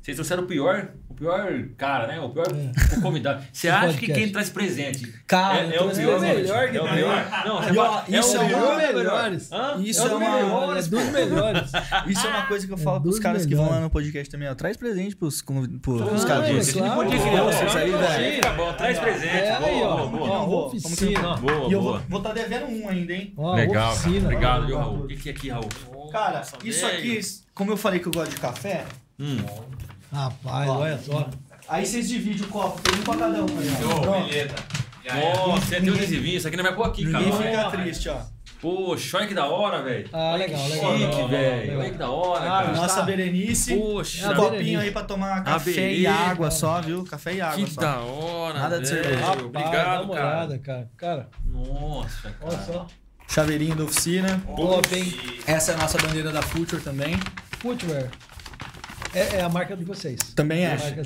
vocês 0.04 0.16
trouxeram 0.16 0.42
o 0.42 0.46
pior, 0.46 0.88
o 1.08 1.14
pior 1.14 1.50
cara, 1.78 2.06
né? 2.06 2.20
O 2.20 2.28
pior 2.28 2.46
É. 2.52 3.00
convidado. 3.00 3.42
Você 3.52 3.68
acha 3.70 3.86
que 3.88 3.92
podcast. 4.00 4.20
quem 4.22 4.32
traz 4.32 4.50
presente 4.50 5.14
Cara, 5.26 5.58
é, 5.60 5.62
é 5.62 5.66
então 5.68 5.86
o 5.86 5.90
é 5.90 5.94
pior? 5.94 6.18
o 6.18 6.20
melhor 6.20 6.70
que 6.70 6.76
é 6.76 6.82
o 6.82 6.88
pior? 6.88 7.30
Não, 7.46 7.62
você 7.62 7.70
E, 7.72 7.78
ó, 7.78 7.84
fala, 7.86 8.04
é 8.06 8.18
isso 8.18 8.36
o 8.38 8.40
é 8.40 8.44
melhor 8.44 8.60
é 8.60 8.74
o 8.74 8.76
melhor? 8.76 8.94
melhores. 8.94 9.42
Isso 9.42 10.02
é 10.02 10.04
é, 10.04 10.08
dos 10.10 10.18
uma. 10.18 10.36
melhores, 10.36 10.88
dos 10.88 11.04
melhores. 11.10 11.72
Isso 12.06 12.26
é 12.26 12.30
uma 12.30 12.46
coisa 12.46 12.66
que 12.66 12.72
eu 12.72 12.76
É 12.76 12.80
falo 12.80 13.00
pros 13.00 13.14
dos 13.14 13.22
caras 13.22 13.46
que 13.46 13.54
vão 13.54 13.64
melhores. 13.64 13.80
lá 13.80 13.84
no 13.86 13.90
podcast 13.90 14.30
também, 14.30 14.48
ó. 14.48 14.54
Traz 14.54 14.76
presente 14.76 15.16
pros, 15.16 15.40
pros, 15.40 15.64
Ah, 16.02 16.04
pros 16.06 16.24
é 16.24 16.26
caras. 16.26 16.48
claro. 16.48 16.62
Você 16.64 16.80
não 16.80 16.94
podia 16.96 17.18
Pô, 17.18 17.24
criar 17.28 17.42
vocês 17.44 17.76
aí, 17.76 17.90
velho. 17.90 18.56
Bom, 18.56 18.72
traz 18.74 18.98
presente. 18.98 19.26
É, 19.34 19.56
boa, 19.58 19.68
aí, 19.70 19.82
ó. 19.82 19.96
boa, 19.96 20.08
boa. 20.08 20.38
Vou. 20.46 20.66
oficina. 20.66 21.36
Boa, 21.38 21.68
E 21.68 21.72
eu 21.72 21.80
boa. 21.80 21.98
vou, 21.98 22.02
vou 22.10 22.20
tá 22.20 22.32
devendo 22.32 22.66
um 22.66 22.88
ainda, 22.88 23.12
hein? 23.14 23.34
Legal. 23.54 23.94
Obrigado, 24.22 24.66
viu, 24.66 24.76
Raul? 24.78 24.98
O 25.04 25.06
que, 25.06 25.16
que 25.16 25.28
é 25.30 25.32
aqui, 25.32 25.48
Raul? 25.48 25.68
Cara, 26.12 26.42
isso 26.62 26.84
aqui, 26.86 27.20
como 27.54 27.70
eu 27.72 27.76
falei 27.78 28.00
que 28.00 28.06
eu 28.08 28.12
gosto 28.12 28.30
de 28.32 28.36
café, 28.40 28.84
Hum. 29.18 29.36
Rapaz, 30.14 30.68
Ó. 30.70 30.78
olha 30.78 30.98
só. 30.98 31.28
aí 31.68 31.84
vocês 31.84 32.08
dividem 32.08 32.44
o 32.46 32.48
copo, 32.48 32.80
tem 32.82 32.98
um 33.00 33.02
pra 33.02 33.16
cada 33.16 33.42
um. 33.42 33.46
Aí, 33.58 33.70
ó. 33.84 34.08
Ô, 34.20 34.22
beleza. 34.26 34.54
Já 35.04 35.16
é. 35.18 35.34
Nossa, 35.36 35.66
você 35.66 35.80
tem 35.80 35.90
um 35.90 35.94
adesivinho. 35.94 36.36
Isso 36.36 36.48
aqui 36.48 36.56
não 36.56 36.64
vai 36.64 36.74
pôr 36.74 36.86
aqui, 36.86 37.10
cara. 37.10 37.24
Ninguém 37.24 37.42
fica 37.50 37.70
triste, 37.70 38.08
ó. 38.08 38.16
Poxa, 38.60 39.18
olha 39.18 39.26
que 39.26 39.34
da 39.34 39.44
hora, 39.46 39.82
velho. 39.82 40.08
Ah, 40.10 40.36
legal, 40.36 40.66
legal. 40.68 40.96
Chique, 40.96 41.28
velho. 41.28 41.78
Olha 41.80 41.90
que 41.90 41.98
da 41.98 42.08
hora, 42.10 42.44
Ah, 42.44 42.62
cara. 42.62 42.72
Nossa 42.76 42.94
tá. 43.00 43.02
Berenice. 43.02 43.76
Poxa, 43.76 44.26
É 44.26 44.30
Um 44.30 44.36
copinho 44.36 44.80
aí 44.80 44.90
pra 44.90 45.02
tomar 45.02 45.44
café 45.44 45.92
e 45.92 46.06
água 46.06 46.50
só, 46.50 46.80
viu? 46.80 47.04
Café 47.04 47.34
e 47.34 47.40
água 47.42 47.62
que 47.62 47.70
só. 47.70 47.80
da 47.82 47.98
hora, 47.98 48.58
Nada 48.58 48.80
de 48.80 48.88
cerveja. 48.88 49.18
Rapaz, 49.20 49.36
dá 49.40 49.44
Obrigado, 49.46 50.04
uma 50.04 50.14
cara. 50.14 50.26
olhada, 50.28 50.58
cara. 50.60 50.90
Cara, 50.96 51.28
Nossa, 51.44 52.30
cara. 52.30 52.36
olha 52.40 52.58
só. 52.64 52.86
Chaveirinho 53.28 53.74
da 53.74 53.84
oficina. 53.84 54.42
Top, 54.56 54.94
hein? 54.96 55.12
Essa 55.46 55.72
é 55.72 55.74
a 55.74 55.78
nossa 55.78 55.98
bandeira 55.98 56.30
da 56.32 56.40
Future 56.40 56.80
também. 56.80 57.18
Footwear. 57.58 58.08
É, 59.14 59.36
é 59.36 59.40
a 59.42 59.48
marca 59.48 59.76
de 59.76 59.84
vocês. 59.84 60.18
Também 60.34 60.62
É 60.64 60.72
a 60.72 60.74
acho. 60.74 60.84
marca- 60.84 61.00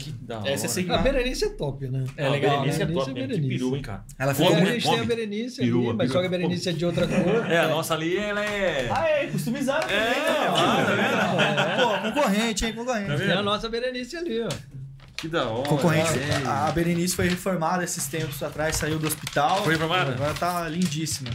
Essa 0.49 0.67
é 0.67 0.69
assim. 0.69 0.91
A 0.91 0.99
Berenice 0.99 1.45
é 1.45 1.49
top, 1.51 1.89
né? 1.89 2.05
É 2.17 2.29
legal, 2.29 2.61
Berenice 2.61 2.83
é 2.83 2.87
Berenice 2.87 3.07
top 3.07 3.11
é 3.11 3.15
mesmo. 3.15 3.35
Que 3.35 3.41
Berenice. 3.41 3.59
peru, 3.65 3.77
hein, 3.77 3.83
cara. 3.83 4.05
Ela 4.19 4.31
É, 4.31 4.35
ficou 4.35 4.53
a 4.55 4.65
gente 4.65 4.83
tem 4.89 4.99
a. 5.01 5.05
Berenice 5.05 5.57
Perua, 5.61 5.89
ali, 5.91 5.97
mas 5.99 6.11
só 6.13 6.21
que 6.21 6.27
a 6.27 6.31
perua. 6.31 6.47
Berenice 6.47 6.69
é 6.69 6.73
de 6.73 6.85
outra 6.87 7.07
cor. 7.07 7.51
É, 7.51 7.59
a 7.59 7.69
nossa 7.69 7.95
ali, 7.95 8.17
ela 8.17 8.45
é. 8.45 8.89
Ah, 8.91 9.09
é, 9.09 9.27
customizada 9.27 9.83
também, 9.87 9.99
né? 9.99 11.11
tá 11.11 11.77
Pô, 11.83 12.09
concorrente, 12.13 12.65
hein, 12.67 12.73
concorrente. 12.73 13.23
É 13.23 13.33
a 13.33 13.43
nossa 13.43 13.69
Berenice 13.69 14.17
ali, 14.17 14.41
ó. 14.43 14.49
Que 15.17 15.27
da 15.29 15.49
hora. 15.49 15.69
Concorrente. 15.69 16.11
É. 16.19 16.47
A 16.47 16.67
a 16.69 16.73
Berenice 16.73 17.15
foi 17.17 17.29
reformada 17.29 17.83
esses 17.83 18.07
tempos 18.07 18.41
atrás, 18.43 18.77
saiu 18.77 18.99
do 18.99 19.07
hospital. 19.09 19.65
Foi 19.65 19.73
reformada? 19.75 20.13
Agora 20.13 20.33
tá 20.35 20.69
lindíssima. 20.69 21.31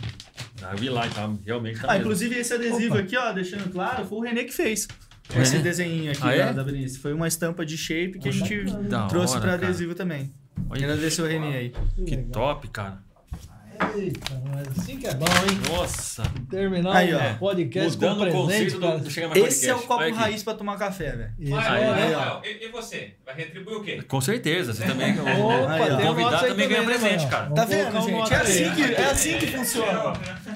Ah, 0.62 0.70
eu 0.72 0.78
vi 0.78 0.90
lá 0.90 1.06
tá, 1.10 1.30
realmente 1.45 1.80
tá 1.82 1.88
Ah, 1.88 1.91
mesmo. 1.94 2.02
inclusive 2.06 2.36
esse 2.40 2.54
adesivo 2.54 2.94
Opa. 2.94 3.00
aqui, 3.04 3.18
ó, 3.18 3.34
deixando 3.34 3.70
claro, 3.70 4.06
foi 4.06 4.18
o 4.18 4.22
Renê 4.22 4.45
que 4.45 4.54
fez. 4.54 4.88
O 5.36 5.40
Esse 5.41 5.54
Renê? 5.54 5.64
desenho 5.64 6.12
aqui 6.12 6.20
Ah, 6.22 6.26
da, 6.28 6.34
é? 6.36 6.54
da 6.54 6.64
Berenice. 6.64 7.00
Foi 7.00 7.14
uma 7.14 7.28
estampa 7.28 7.66
de 7.66 7.78
shape 7.78 8.20
que 8.20 8.30
a 8.30 8.32
gente 8.32 8.66
trouxe 9.10 9.34
hora, 9.34 9.41
pra 9.41 9.52
cara. 9.58 9.68
adesivo 9.68 9.95
também. 9.95 10.34
Olha 10.70 10.84
Agradecer 10.86 11.22
o 11.22 11.26
Renê 11.26 11.56
aí. 11.58 11.74
Que 12.06 12.16
legal. 12.16 12.32
top, 12.32 12.68
cara. 12.70 13.02
Eita, 13.95 14.41
mas 14.45 14.68
assim 14.80 14.97
que 14.97 15.07
é 15.07 15.14
bom, 15.14 15.26
hein? 15.26 15.60
Nossa. 15.76 16.23
Terminar 16.49 16.95
Aí, 16.95 17.14
o 17.14 17.18
ó. 17.18 17.34
podcast 17.35 17.91
Mudando 17.91 18.31
com 18.31 18.43
o 18.43 18.47
presente, 18.47 18.77
cara. 18.77 18.97
do, 18.97 19.03
do 19.03 19.11
Chega 19.11 19.27
Mais 19.30 19.43
Esse 19.43 19.69
é 19.69 19.76
o 19.76 19.80
copo 19.80 19.93
Olha 20.03 20.15
raiz 20.15 20.43
pra 20.43 20.53
tomar 20.53 20.77
café, 20.77 21.11
velho. 21.11 21.31
Isso, 21.39 21.55
Aí, 21.55 21.65
olha 21.68 21.93
aí, 21.93 22.03
aí, 22.03 22.14
ó. 22.15 22.19
Rafael, 22.19 22.41
e, 22.43 22.65
e 22.65 22.72
você? 22.72 23.14
Vai 23.26 23.35
retribuir 23.35 23.77
o 23.77 23.84
quê? 23.84 24.01
Com 24.07 24.22
certeza, 24.22 24.73
você 24.73 24.85
também. 24.85 25.14
Opa, 25.19 25.31
o 25.31 25.35
tem 25.35 25.35
o 25.35 25.89
nosso 25.89 26.07
convidado 26.07 26.45
aí 26.45 26.51
também 26.51 26.68
ganha 26.68 26.81
né, 26.81 26.85
presente, 26.88 27.18
mano? 27.18 27.30
cara. 27.30 27.43
Vamos 27.43 27.55
Tá 27.60 27.65
vendo, 27.65 27.97
um 27.97 28.01
gente? 28.01 28.34
É 28.34 28.38
assim 28.38 28.72
que, 28.76 28.81
é 28.84 29.05
assim 29.05 29.38
que 29.38 29.47
funciona. 29.47 30.14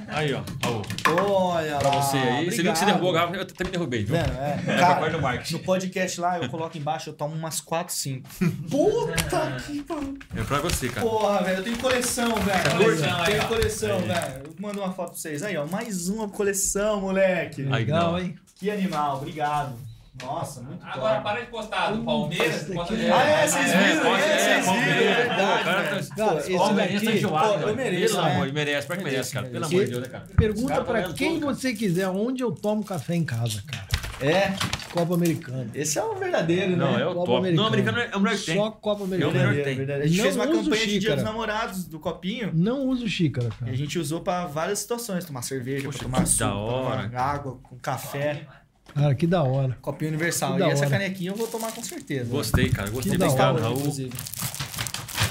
Aí, 0.07 0.33
ó. 0.33 0.41
ó, 0.65 1.53
Olha 1.57 1.77
pra 1.77 1.89
lá. 1.89 2.01
você 2.01 2.17
aí. 2.17 2.45
Você 2.51 2.61
viu 2.61 2.71
que 2.71 2.79
você 2.79 2.85
derrubou 2.85 3.09
a 3.11 3.13
garrafa, 3.13 3.35
eu 3.35 3.45
também 3.45 3.71
derrubei, 3.71 4.03
viu? 4.03 4.15
Vendo, 4.15 4.31
é. 4.37 4.59
É, 4.67 4.77
Cara, 4.77 5.09
do 5.09 5.21
marketing. 5.21 5.53
no 5.53 5.59
podcast 5.59 6.21
lá, 6.21 6.39
eu 6.39 6.49
coloco 6.49 6.77
embaixo, 6.77 7.09
eu 7.09 7.13
tomo 7.13 7.35
umas 7.35 7.59
4, 7.61 7.93
5. 7.93 8.29
Puta 8.69 9.57
que 9.65 9.81
pariu. 9.83 10.17
É 10.35 10.43
pra 10.43 10.59
você, 10.59 10.89
cara. 10.89 11.07
Porra, 11.07 11.43
velho, 11.43 11.57
eu 11.57 11.63
tenho 11.63 11.77
coleção, 11.77 12.35
velho. 12.35 12.77
Coleção, 12.77 13.16
ó. 13.43 13.47
coleção, 13.47 13.97
Aí. 13.97 14.07
velho. 14.07 14.43
Eu 14.45 14.55
mando 14.59 14.79
uma 14.79 14.93
foto 14.93 15.11
pra 15.11 15.17
vocês. 15.19 15.43
Aí, 15.43 15.57
ó, 15.57 15.65
mais 15.65 16.09
uma 16.09 16.27
coleção, 16.29 17.01
moleque. 17.01 17.61
Legal, 17.63 18.11
não. 18.13 18.19
hein? 18.19 18.35
Que 18.55 18.71
animal, 18.71 19.17
obrigado. 19.17 19.75
Nossa, 20.19 20.61
muito 20.61 20.83
Agora 20.83 21.15
top. 21.21 21.23
para 21.25 21.41
de 21.41 21.45
postar 21.51 21.91
do 21.91 22.03
Palmeiras. 22.03 22.63
Posta 22.63 22.95
de- 22.97 23.11
Ah, 23.11 23.21
é, 23.23 23.47
vocês 23.47 23.69
É, 23.71 23.77
viram, 23.93 24.15
é, 24.15 24.19
é, 24.19 24.37
vocês 24.39 24.65
viram, 24.65 24.81
é 24.81 25.03
é, 25.03 25.15
verdade, 25.15 25.63
cara 25.63 25.83
tá- 25.83 25.99
esse 26.39 26.57
Palmeiras 26.57 27.03
tá 27.03 27.11
enjoado, 27.11 27.69
eu 27.69 27.75
mereço, 27.75 28.13
Pelo 28.15 28.25
né? 28.25 28.33
amor, 28.33 28.53
merece, 28.53 28.87
que 28.97 29.03
merece, 29.03 29.33
cara. 29.33 29.45
Pelo 29.47 29.65
amor 29.65 29.85
de 29.85 29.91
Deus, 29.91 30.01
né, 30.01 30.07
cara? 30.09 30.25
Pergunta 30.35 30.83
ganhando 30.83 31.13
quem 31.13 31.39
você 31.39 31.71
quiser, 31.73 32.07
onde 32.09 32.41
eu 32.43 32.51
tomo 32.51 32.83
café 32.83 33.13
em 33.15 33.23
casa, 33.23 33.61
cara. 33.67 33.85
É, 34.19 34.53
Copa 34.91 35.13
Americana. 35.13 35.69
esse 35.75 35.99
é 35.99 36.03
o 36.03 36.15
verdadeiro, 36.15 36.75
Não, 36.75 36.93
né? 36.93 37.01
é 37.03 37.05
o 37.05 37.13
Copa 37.13 37.25
top. 37.27 37.37
Americana. 37.37 37.61
Não, 37.61 37.67
americano 37.67 37.99
é 37.99 38.17
o 38.17 38.19
melhor 38.19 38.37
que 38.39 38.45
tem. 38.45 38.55
Só 38.55 38.71
Copa 38.71 38.99
É 38.99 39.03
o 39.03 39.05
Americana. 39.05 39.33
melhor 39.37 39.55
que 39.55 39.63
tem. 39.63 39.75
verdade. 39.77 40.01
A 40.01 40.07
gente 40.07 40.17
Não 40.17 40.23
fez 40.23 40.35
uma 40.35 40.47
campanha 40.47 40.63
de 40.63 40.69
Dia 40.87 40.99
xícara. 41.01 41.15
dos 41.17 41.23
Namorados 41.23 41.85
do 41.85 41.99
copinho. 41.99 42.51
Não 42.53 42.87
uso 42.87 43.07
xícara, 43.07 43.47
E 43.47 43.49
a 43.49 43.65
cara. 43.65 43.75
gente 43.75 43.99
usou 43.99 44.21
pra 44.21 44.45
várias 44.47 44.79
situações. 44.79 45.23
Tomar 45.23 45.43
cerveja, 45.43 45.85
Poxa, 45.85 45.99
tomar 45.99 46.25
suco, 46.25 46.49
tomar 46.49 47.15
água, 47.15 47.59
com 47.61 47.77
café. 47.77 48.47
Cara, 48.95 49.13
que 49.13 49.27
da 49.27 49.43
hora. 49.43 49.77
Copinho 49.81 50.09
universal. 50.09 50.55
Que 50.55 50.63
E 50.63 50.65
essa 50.65 50.81
hora. 50.87 50.89
canequinha 50.89 51.29
eu 51.31 51.35
vou 51.35 51.45
tomar 51.47 51.71
com 51.71 51.83
certeza. 51.83 52.29
Gostei, 52.31 52.69
cara. 52.69 52.89
Gostei. 52.89 53.11
Que 53.11 53.17
da 53.19 53.25
Obrigado, 53.27 53.53
hora, 53.55 53.63
Raul. 53.65 53.77
inclusive. 53.77 54.13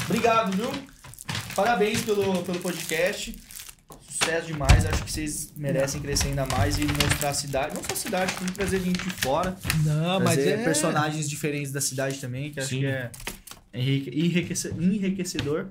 Obrigado, 0.09 0.53
viu? 0.57 0.71
Parabéns 1.57 2.03
pelo, 2.03 2.43
pelo 2.43 2.61
podcast. 2.61 3.35
Sucesso 4.27 4.47
demais. 4.48 4.85
Acho 4.86 5.05
que 5.05 5.12
vocês 5.12 5.53
merecem 5.57 6.01
crescer 6.01 6.28
ainda 6.28 6.44
mais 6.47 6.77
e 6.78 6.85
mostrar 6.85 7.31
a 7.31 7.35
cidade. 7.35 7.74
Não 7.77 7.82
só 7.85 7.93
a 7.93 7.97
cidade, 7.97 8.35
tem 8.35 8.47
que 8.48 8.55
trazer 8.55 8.81
gente 8.81 8.98
de 9.05 9.11
fora. 9.11 9.57
Não, 9.85 10.19
mas 10.20 10.36
é... 10.39 10.65
personagens 10.65 11.28
diferentes 11.31 11.70
da 11.70 11.81
cidade 11.81 12.19
também, 12.19 12.51
que 12.51 12.59
acho 12.59 12.70
Sim. 12.70 12.81
que 12.81 12.86
é 12.86 13.11
enrique- 13.73 14.11
enriquece- 14.19 14.74
enriquecedor. 14.78 15.66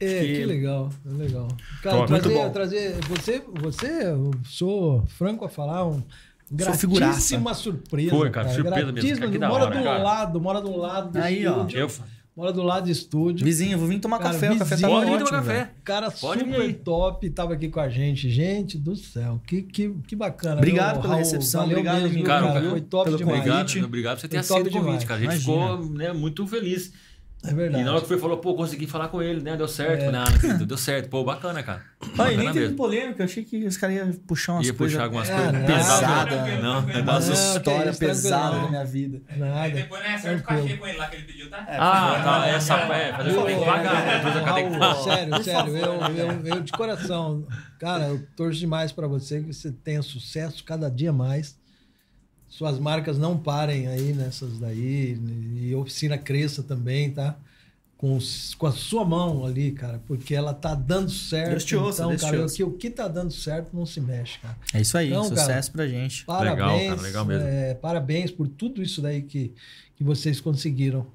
É, 0.00 0.20
que- 0.20 0.34
que 0.36 0.44
legal, 0.46 0.90
que 1.02 1.08
legal. 1.10 1.48
Cara, 1.82 1.96
Top. 1.98 2.08
trazer, 2.08 2.28
Muito 2.28 2.42
bom. 2.42 2.50
trazer. 2.50 2.94
Você, 3.08 3.42
você, 3.60 3.86
eu 4.06 4.30
sou 4.44 5.04
franco 5.18 5.44
a 5.44 5.48
falar, 5.50 5.86
um 5.86 6.02
figuraça. 6.50 6.86
gratíssima 6.86 7.52
surpresa. 7.54 8.10
Foi, 8.10 8.30
cara, 8.30 8.48
surpresa 8.48 8.76
mesmo, 8.86 8.92
Gratíssima, 8.94 9.18
cara, 9.20 9.32
que 9.32 9.38
da 9.38 9.48
mora 9.48 9.64
hora, 9.64 9.76
do 9.78 9.84
cara. 9.84 10.02
lado, 10.02 10.40
mora 10.40 10.60
do 10.62 10.76
lado 10.76 11.12
do 11.12 11.18
Aí, 11.22 11.46
ó. 11.46 11.66
Eu 11.70 11.88
Mora 12.34 12.50
do 12.50 12.62
lado 12.62 12.84
do 12.84 12.90
estúdio. 12.90 13.44
Vizinho, 13.44 13.76
vou 13.78 13.86
vir 13.86 14.00
tomar 14.00 14.18
Cara, 14.18 14.32
café. 14.32 14.52
O 14.52 14.58
café 14.58 14.74
vizinho. 14.74 14.88
tá 14.90 14.94
Pode 14.96 15.06
vir 15.06 15.12
ótimo. 15.16 15.28
tomar 15.28 15.40
velho. 15.42 15.60
café. 15.60 15.74
Cara 15.84 16.10
Pode 16.10 16.40
super 16.40 16.60
aí. 16.62 16.72
top, 16.72 17.30
tava 17.30 17.52
aqui 17.52 17.68
com 17.68 17.78
a 17.80 17.88
gente. 17.90 18.30
Gente 18.30 18.78
do 18.78 18.96
céu, 18.96 19.38
que, 19.46 19.60
que, 19.62 19.94
que 20.06 20.16
bacana. 20.16 20.56
Obrigado 20.56 20.92
viu, 20.94 21.02
pela 21.02 21.14
Raul? 21.14 21.18
recepção, 21.24 21.60
Valeu 21.60 21.76
obrigado, 21.78 22.02
mesmo, 22.02 22.22
cara. 22.24 22.52
cara, 22.54 22.70
Foi 22.70 22.80
top 22.80 23.04
pelo 23.04 23.16
demais. 23.18 23.38
Obrigado, 23.38 23.66
convite. 23.66 23.84
obrigado 23.84 24.14
por 24.16 24.20
você 24.22 24.28
ter 24.28 24.38
aceito 24.38 24.66
o 24.68 24.72
convite, 24.72 25.04
cara. 25.06 25.20
A 25.20 25.22
gente 25.24 25.44
Imagina. 25.44 25.76
ficou 25.76 25.90
né, 25.94 26.12
muito 26.14 26.46
feliz. 26.46 26.92
É 27.44 27.52
verdade. 27.52 27.82
E 27.82 27.84
na 27.84 27.92
hora 27.92 28.00
que 28.00 28.06
foi, 28.06 28.18
falou, 28.18 28.36
pô, 28.38 28.54
consegui 28.54 28.86
falar 28.86 29.08
com 29.08 29.20
ele, 29.20 29.40
né? 29.42 29.56
Deu 29.56 29.66
certo. 29.66 30.02
É. 30.02 30.12
Não, 30.12 30.12
não 30.12 30.22
acredito, 30.22 30.64
deu 30.64 30.76
certo. 30.76 31.08
Pô, 31.08 31.24
bacana, 31.24 31.60
cara. 31.62 31.82
Ah, 32.00 32.06
e 32.06 32.08
Bacana 32.16 32.36
nem 32.36 32.46
teve 32.52 32.60
mesmo. 32.60 32.76
polêmica. 32.76 33.22
Eu 33.22 33.24
achei 33.24 33.44
que 33.44 33.64
os 33.66 33.76
caras 33.76 33.96
iam 33.96 34.12
puxar 34.12 34.52
umas 34.54 34.66
Ia 34.68 34.72
coisas. 34.74 34.94
puxar 34.94 35.04
algumas 35.04 35.28
Ah, 35.30 35.34
coisas 35.34 35.52
não. 35.52 35.66
pesadas. 35.66 36.28
Pesada. 36.28 36.62
Não, 36.62 36.76
é 36.90 37.00
Umas 37.02 37.28
Não, 37.28 37.34
que 37.34 37.40
histórias 37.40 37.56
isso, 37.56 37.98
tranquilo, 37.98 37.98
pesadas 37.98 38.54
não. 38.56 38.62
da 38.64 38.68
minha 38.70 38.84
vida. 38.84 39.22
E 39.34 39.38
Nada. 39.38 39.70
depois 39.70 40.02
não 40.04 40.10
é 40.10 40.18
certo 40.18 40.40
o 40.40 40.42
Tranquilo. 40.44 40.62
cachê 40.68 40.76
com 40.78 40.86
ele 40.86 40.98
lá 40.98 41.06
que 41.08 41.16
ele 41.16 41.24
pediu, 41.24 41.50
tá? 41.50 41.56
É, 41.68 41.76
Ah, 41.78 42.12
foi- 42.14 42.22
tá. 42.24 42.46
Essa 42.48 42.74
é, 42.78 43.12
fazer 43.12 43.30
que 43.58 43.64
pagar, 43.64 44.06
né? 44.06 44.16
Depois 44.18 44.44
Raul, 44.44 44.78
tá? 44.78 44.94
sério, 45.02 45.44
sério, 45.44 45.76
eu, 45.76 46.00
eu, 46.16 46.46
eu 46.46 46.60
de 46.60 46.72
coração, 46.72 47.46
cara, 47.80 48.04
eu 48.08 48.24
torço 48.36 48.60
demais 48.60 48.92
pra 48.92 49.06
você, 49.08 49.40
que 49.40 49.52
você 49.52 49.72
tenha 49.72 50.00
sucesso 50.02 50.62
cada 50.64 50.88
dia 50.90 51.12
mais. 51.12 51.60
Suas 52.52 52.78
marcas 52.78 53.16
não 53.16 53.38
parem 53.38 53.86
aí 53.88 54.12
nessas 54.12 54.58
daí, 54.58 55.18
e 55.56 55.72
a 55.72 55.78
oficina 55.78 56.18
cresça 56.18 56.62
também, 56.62 57.10
tá? 57.10 57.34
Com, 57.96 58.18
com 58.58 58.66
a 58.66 58.72
sua 58.72 59.06
mão 59.06 59.46
ali, 59.46 59.72
cara, 59.72 60.02
porque 60.06 60.34
ela 60.34 60.52
tá 60.52 60.74
dando 60.74 61.10
certo. 61.10 61.48
Deus 61.50 61.64
te 61.64 61.74
ouça, 61.74 62.02
então, 62.02 62.10
Deus 62.10 62.20
te 62.20 62.24
cara, 62.26 62.38
o 62.38 62.42
ouça. 62.42 62.56
que, 62.56 62.64
o 62.64 62.72
que 62.72 62.90
tá 62.90 63.08
dando 63.08 63.32
certo 63.32 63.74
não 63.74 63.86
se 63.86 64.02
mexe, 64.02 64.38
cara. 64.40 64.58
É 64.74 64.82
isso 64.82 64.98
aí, 64.98 65.08
Não, 65.08 65.24
sucesso 65.24 65.72
pra 65.72 65.86
gente. 65.88 66.26
Parabéns, 66.26 66.58
Legal, 66.58 66.88
cara, 66.96 67.00
legal 67.00 67.24
mesmo. 67.24 67.46
é, 67.48 67.72
parabéns 67.74 68.30
por 68.30 68.46
tudo 68.48 68.82
isso 68.82 69.00
daí 69.00 69.22
que, 69.22 69.54
que 69.96 70.04
vocês 70.04 70.38
conseguiram. 70.38 71.06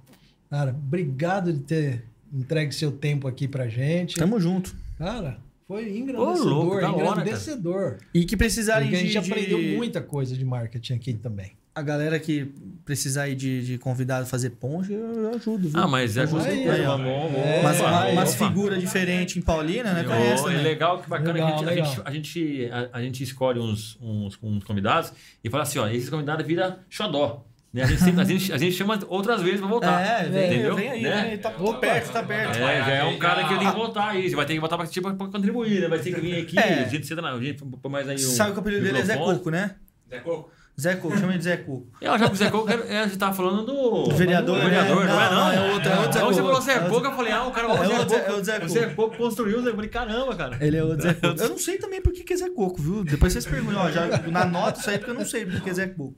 Cara, 0.49 0.71
obrigado 0.71 1.53
de 1.53 1.59
ter 1.59 2.03
entregue 2.33 2.73
seu 2.73 2.91
tempo 2.91 3.27
aqui 3.27 3.47
pra 3.47 3.67
gente. 3.67 4.15
Tamo 4.15 4.39
junto. 4.39 4.75
Cara, 4.97 5.37
foi 5.67 5.83
Ô, 5.85 5.95
engrandecedor, 5.97 6.47
louco, 6.47 6.81
da 6.81 6.91
hora, 6.91 7.21
engrandecedor. 7.21 7.97
E 8.13 8.25
que 8.25 8.37
precisarem 8.37 8.87
Porque 8.89 8.95
a 8.95 8.99
de, 9.05 9.11
gente 9.11 9.23
de- 9.23 9.31
aprendeu 9.31 9.77
muita 9.77 10.01
coisa 10.01 10.35
de 10.35 10.45
marketing 10.45 10.93
aqui 10.93 11.13
também. 11.13 11.51
A 11.75 11.81
galera 11.83 12.17
que 12.19 12.51
precisar 12.83 13.23
aí 13.23 13.35
de, 13.35 13.63
de 13.63 13.77
convidado 13.77 14.25
fazer 14.25 14.49
ponte, 14.49 14.91
eu 14.91 15.29
ajudo, 15.35 15.69
viu? 15.69 15.79
Ah, 15.79 15.87
mas 15.87 16.17
é 16.17 16.25
justo. 16.25 16.49
Aí, 16.49 16.83
ó. 16.83 16.97
bom. 16.97 17.31
É, 17.35 17.61
Mas 17.61 17.79
aí, 17.81 18.13
umas 18.13 18.33
figuras 18.33 18.79
diferentes 18.79 19.37
em 19.37 19.41
Paulina, 19.41 19.93
né? 19.93 20.03
Conhece 20.03 20.47
é 20.47 20.57
legal, 20.57 20.99
que 21.03 21.07
bacana 21.07 21.33
Legal, 21.33 21.59
que 21.59 21.65
a 21.65 21.75
gente. 21.75 21.79
A, 21.79 21.83
gente, 21.83 22.01
a, 22.03 22.11
gente, 22.11 22.69
a, 22.71 22.89
a 22.97 23.01
gente 23.03 23.21
escolhe 23.23 23.59
uns, 23.59 23.95
uns, 24.01 24.39
uns 24.41 24.63
convidados 24.63 25.13
e 25.43 25.49
fala 25.51 25.61
assim, 25.63 25.77
ó, 25.77 25.87
esse 25.87 26.09
convidado 26.09 26.43
vira 26.43 26.79
xodó. 26.89 27.45
Né? 27.73 27.83
A, 27.83 27.85
gente 27.85 28.01
sempre- 28.01 28.21
a, 28.21 28.23
gente, 28.23 28.53
a 28.53 28.57
gente 28.57 28.71
chama 28.75 28.97
outras 29.07 29.41
vezes 29.41 29.59
pra 29.59 29.69
voltar. 29.69 30.01
É, 30.01 30.23
vem, 30.29 30.45
entendeu? 30.53 30.75
vem 30.75 30.89
aí, 30.89 31.01
Né? 31.03 31.09
vem 31.21 31.31
aí. 31.31 31.37
Tá 31.37 31.51
tô 31.51 31.73
perto, 31.75 32.11
tá 32.11 32.23
perto. 32.23 32.57
É, 32.57 32.59
já 32.83 32.91
é 32.91 33.03
um 33.03 33.19
cara 33.19 33.43
que 33.43 33.57
tem 33.57 33.69
que 33.69 33.75
voltar 33.75 34.09
aí. 34.09 34.29
Você 34.29 34.35
vai 34.35 34.45
ter 34.45 34.53
que 34.53 34.59
voltar 34.59 34.77
pra, 34.77 34.87
tipo, 34.87 35.13
pra 35.13 35.27
contribuir, 35.27 35.81
né? 35.81 35.87
Vai 35.87 35.99
ter 35.99 36.13
que 36.15 36.21
vir 36.21 36.41
aqui. 36.41 36.57
É. 36.57 36.83
A 36.85 36.87
gente 36.87 37.05
senta 37.05 37.21
na. 37.21 37.33
A 37.33 37.39
gente 37.41 37.61
põe 37.63 37.91
mais 37.91 38.07
aí 38.07 38.15
um. 38.15 38.19
Sabe 38.19 38.51
que 38.51 38.57
o 38.57 38.61
apelido 38.61 38.83
dele 38.83 38.99
é 38.99 39.03
Zé. 39.03 39.17
Coco, 39.17 39.49
né? 39.51 39.75
Zé 40.09 40.19
Coco? 40.19 40.51
Zé 40.79 40.95
Coco, 40.95 41.17
chama 41.17 41.31
ele 41.31 41.39
de 41.39 41.43
Zé 41.43 41.57
Coco. 41.57 41.87
Eu 41.99 42.17
já 42.19 42.27
que 42.27 42.33
o 42.33 42.35
Zé 42.37 42.49
Coco, 42.51 42.69
é, 42.69 42.99
a 43.01 43.07
gente 43.07 43.17
tava 43.17 43.33
falando 43.33 43.65
do. 43.65 44.11
Vereador, 44.15 44.57
do 44.59 44.63
vereador, 44.63 45.05
né? 45.05 45.11
não, 45.11 45.21
é 45.21 45.29
não? 45.29 45.35
Não, 45.35 45.51
é 45.51 45.73
outro- 45.73 45.89
é 45.91 45.95
outro 45.99 46.13
Zé 46.13 46.19
Então 46.19 46.27
você 46.33 46.41
Coco. 46.41 46.47
falou 46.47 46.61
Zé 46.61 46.73
É 46.73 46.79
Coco, 46.89 47.05
eu 47.07 47.11
falei, 47.15 47.31
ah, 47.33 47.43
o 47.45 47.51
cara 47.51 47.67
É 47.67 47.71
o 47.71 47.75
Zé 47.75 47.99
outro- 47.99 48.17
Coco. 48.19 48.31
é 48.31 48.33
o 48.35 48.43
Zé 48.43 48.63
O 48.63 48.69
Zé 48.69 48.85
Coco 48.93 49.17
construiu 49.17 49.57
o 49.59 49.63
Zé. 49.63 49.69
Eu 49.71 49.75
falei, 49.75 49.89
caramba, 49.89 50.35
cara. 50.35 50.57
Ele 50.61 50.77
é 50.77 50.83
o 50.83 50.95
Zé 51.01 51.13
Coco. 51.19 51.41
Eu 51.41 51.49
não 51.49 51.57
sei 51.57 51.77
também 51.77 51.99
por 52.01 52.13
que 52.13 52.23
que 52.23 52.31
é 52.33 52.37
Zé 52.37 52.49
Coco, 52.49 52.81
viu? 52.81 53.03
Depois 53.03 53.33
vocês 53.33 53.45
perguntam, 53.45 53.81
ó, 53.81 53.89
já 53.91 54.07
na 54.31 54.45
nota 54.45 54.79
isso 54.79 54.89
aí 54.89 54.97
porque 54.97 55.11
eu 55.11 55.15
não 55.15 55.25
sei 55.25 55.45
por 55.45 55.59
que 55.61 55.69
é 55.69 55.73
Zé 55.73 55.87
Coco. 55.87 56.15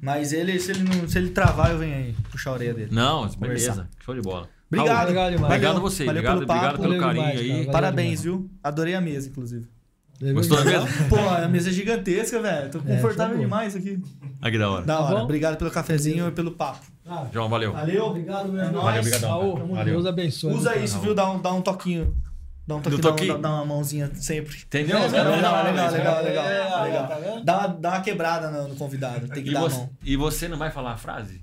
Mas 0.00 0.32
ele, 0.32 0.58
se 0.60 0.70
ele, 0.70 0.84
não, 0.84 1.08
se 1.08 1.18
ele 1.18 1.30
travar, 1.30 1.72
eu 1.72 1.78
venho 1.78 1.94
aí 1.96 2.14
puxar 2.30 2.50
a 2.50 2.52
orelha 2.54 2.74
dele. 2.74 2.88
Não, 2.92 3.22
beleza. 3.22 3.36
Conversar. 3.38 3.88
Show 4.04 4.14
de 4.14 4.20
bola. 4.22 4.48
Obrigado. 4.70 4.94
Raul, 4.96 5.08
Legal 5.08 5.30
demais. 5.30 5.52
Obrigado 5.54 5.76
a 5.76 5.80
você. 5.80 6.04
valeu 6.04 6.20
Obrigado, 6.20 6.34
pelo 6.36 6.46
papo. 6.46 6.58
obrigado 6.60 6.80
pelo 6.82 7.00
carinho 7.00 7.24
demais, 7.26 7.40
aí. 7.40 7.48
Valeu 7.58 7.72
Parabéns, 7.72 8.20
demais. 8.20 8.22
viu? 8.22 8.50
Adorei 8.62 8.94
a 8.94 9.00
mesa, 9.00 9.28
inclusive. 9.28 9.66
Gostou 10.34 10.58
da 10.58 10.64
mesa? 10.64 10.86
Pô, 11.08 11.16
a 11.16 11.48
mesa 11.48 11.70
é 11.70 11.72
gigantesca, 11.72 12.42
velho. 12.42 12.70
Tô 12.70 12.80
confortável 12.80 13.14
tá 13.34 13.34
bom. 13.34 13.40
demais 13.40 13.76
aqui. 13.76 14.02
Ah, 14.42 14.50
que 14.50 14.58
da 14.58 14.68
hora. 14.70 14.84
Da 14.84 14.96
Tá 14.96 15.00
hora. 15.04 15.16
bom? 15.16 15.22
Obrigado 15.22 15.56
pelo 15.56 15.70
cafezinho 15.70 16.26
e 16.28 16.30
pelo 16.32 16.50
papo. 16.52 16.84
Ah, 17.06 17.26
João, 17.32 17.48
valeu. 17.48 17.72
Valeu. 17.72 18.04
obrigado, 18.06 18.52
meu 18.52 18.60
É 18.62 18.66
irmão. 18.66 18.82
nóis. 18.82 19.20
Valeu. 19.20 19.56
Valeu. 19.68 19.84
Deus 19.84 20.06
abençoe. 20.06 20.52
Usa 20.52 20.70
cara. 20.70 20.84
isso, 20.84 20.98
viu? 21.00 21.14
Dá 21.14 21.30
um, 21.30 21.40
dá 21.40 21.52
um 21.52 21.62
toquinho. 21.62 22.14
Dá 22.68 22.76
um 22.76 22.80
toquinho, 22.82 23.00
Do 23.00 23.02
dá, 23.02 23.08
um- 23.08 23.12
toquinho? 23.16 23.34
dá, 23.34 23.48
dá 23.48 23.54
uma 23.54 23.64
mãozinha 23.64 24.10
sempre. 24.14 24.56
Entendeu? 24.58 24.98
É, 24.98 25.06
legal, 25.08 25.24
legal, 25.32 25.64
legal, 25.64 25.88
É, 25.94 26.22
legal, 26.22 26.44
é, 26.46 26.82
legal. 26.84 27.08
tá 27.08 27.14
vendo? 27.16 27.44
Dá, 27.44 27.58
uma, 27.58 27.68
dá 27.68 27.88
uma 27.88 28.00
quebrada 28.02 28.50
no, 28.50 28.68
no 28.68 28.76
convidado. 28.76 29.26
Tem 29.28 29.42
que 29.42 29.48
E 29.48 29.52
dar 29.54 29.60
a 29.60 29.62
você, 29.62 29.76
mão. 29.78 29.90
e 30.04 30.16
você 30.16 30.48
não 30.48 30.58
vai 30.58 30.70
falar 30.70 30.92
a 30.92 30.96
frase? 30.98 31.42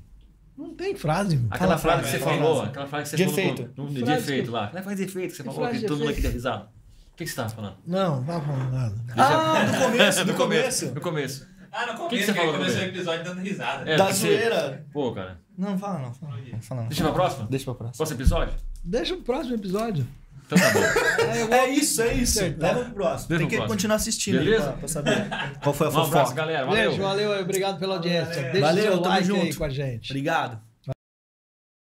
Não 0.55 0.73
tem 0.75 0.95
frase, 0.95 1.35
mano. 1.35 1.47
Aquela 1.51 1.73
a 1.73 1.77
frase 1.79 2.03
que 2.03 2.09
você 2.11 2.19
falou, 2.19 2.61
aquela 2.61 2.87
frase 2.87 3.03
que 3.03 3.09
você 3.09 3.17
De 3.17 3.23
falou 3.25 3.39
efeito. 3.39 3.73
no- 3.75 3.89
no- 3.89 4.03
de 4.05 4.11
efeito 4.11 4.45
que- 4.45 4.51
lá. 4.51 4.65
Aquela 4.65 4.83
frase 4.83 4.97
de 5.03 5.09
efeito 5.11 5.31
que 5.31 5.37
você 5.37 5.43
Que 5.43 5.49
falou, 5.55 5.69
que 5.69 5.81
todo 5.81 5.97
mundo 5.99 6.09
aqui 6.11 6.21
deu 6.21 6.31
risada. 6.31 6.63
O 6.63 7.17
que 7.17 7.23
que 7.23 7.29
você 7.29 7.35
tava 7.35 7.49
falando? 7.49 7.75
Não, 7.87 8.17
não 8.17 8.23
tá 8.23 8.39
falando 8.41 8.71
nada. 8.71 8.95
Ah, 9.17 9.63
no 9.65 9.85
começo, 9.85 10.25
no 10.25 10.33
começo. 10.35 10.85
No 10.93 11.01
começo. 11.01 11.47
Ah, 11.71 11.85
no 11.87 11.91
que 11.93 11.97
começo 11.97 12.25
você 12.27 12.33
que, 12.33 12.39
falou 12.39 12.53
começou 12.53 12.79
o 12.81 12.83
episódio 12.85 13.23
dando 13.25 13.41
risada. 13.41 13.89
É, 13.89 13.97
Da 13.97 14.11
zoeira. 14.11 14.85
Pô, 14.93 15.11
cara. 15.11 15.39
Não, 15.57 15.77
fala 15.77 15.99
não. 15.99 16.13
Fala, 16.13 16.35
não. 16.37 16.61
Fala 16.61 16.81
não. 16.83 16.87
Deixa 16.89 17.03
pra 17.03 17.11
próxima? 17.13 17.47
Deixa 17.49 17.65
pra 17.65 17.73
próxima. 17.75 17.97
Próximo 17.97 18.17
episódio? 18.19 18.53
Deixa 18.83 19.13
o 19.13 19.21
próximo 19.21 19.55
episódio. 19.55 20.07
Então 20.45 20.57
tá 20.57 20.71
bom. 20.71 20.79
É 21.55 21.69
isso, 21.69 22.01
é 22.01 22.13
isso. 22.13 22.39
Leva 22.57 22.81
pro 22.85 22.93
próximo. 22.93 23.27
Tem 23.37 23.47
que 23.47 23.55
próximo. 23.55 23.67
continuar 23.73 23.95
assistindo 23.97 24.37
aí 24.39 24.45
Beleza? 24.45 24.63
pra, 24.63 24.73
pra 24.73 24.87
saber 24.87 25.27
qual 25.61 25.73
foi 25.73 25.87
a 25.87 25.89
Um 25.89 25.93
abraço, 25.93 26.11
fofoca. 26.11 26.33
galera. 26.35 26.65
Valeu. 26.65 26.89
Beijo, 26.89 27.01
valeu 27.03 27.33
aí, 27.33 27.41
obrigado 27.41 27.79
pela 27.79 27.95
audiência. 27.95 28.41
Deixa 28.43 28.59
Valeu, 28.61 28.83
o 28.83 28.87
seu 28.87 28.97
tamo 29.01 29.15
like 29.15 29.31
aí 29.31 29.41
junto. 29.45 29.57
com 29.57 29.63
a 29.63 29.69
gente. 29.69 30.11
Obrigado. 30.11 30.59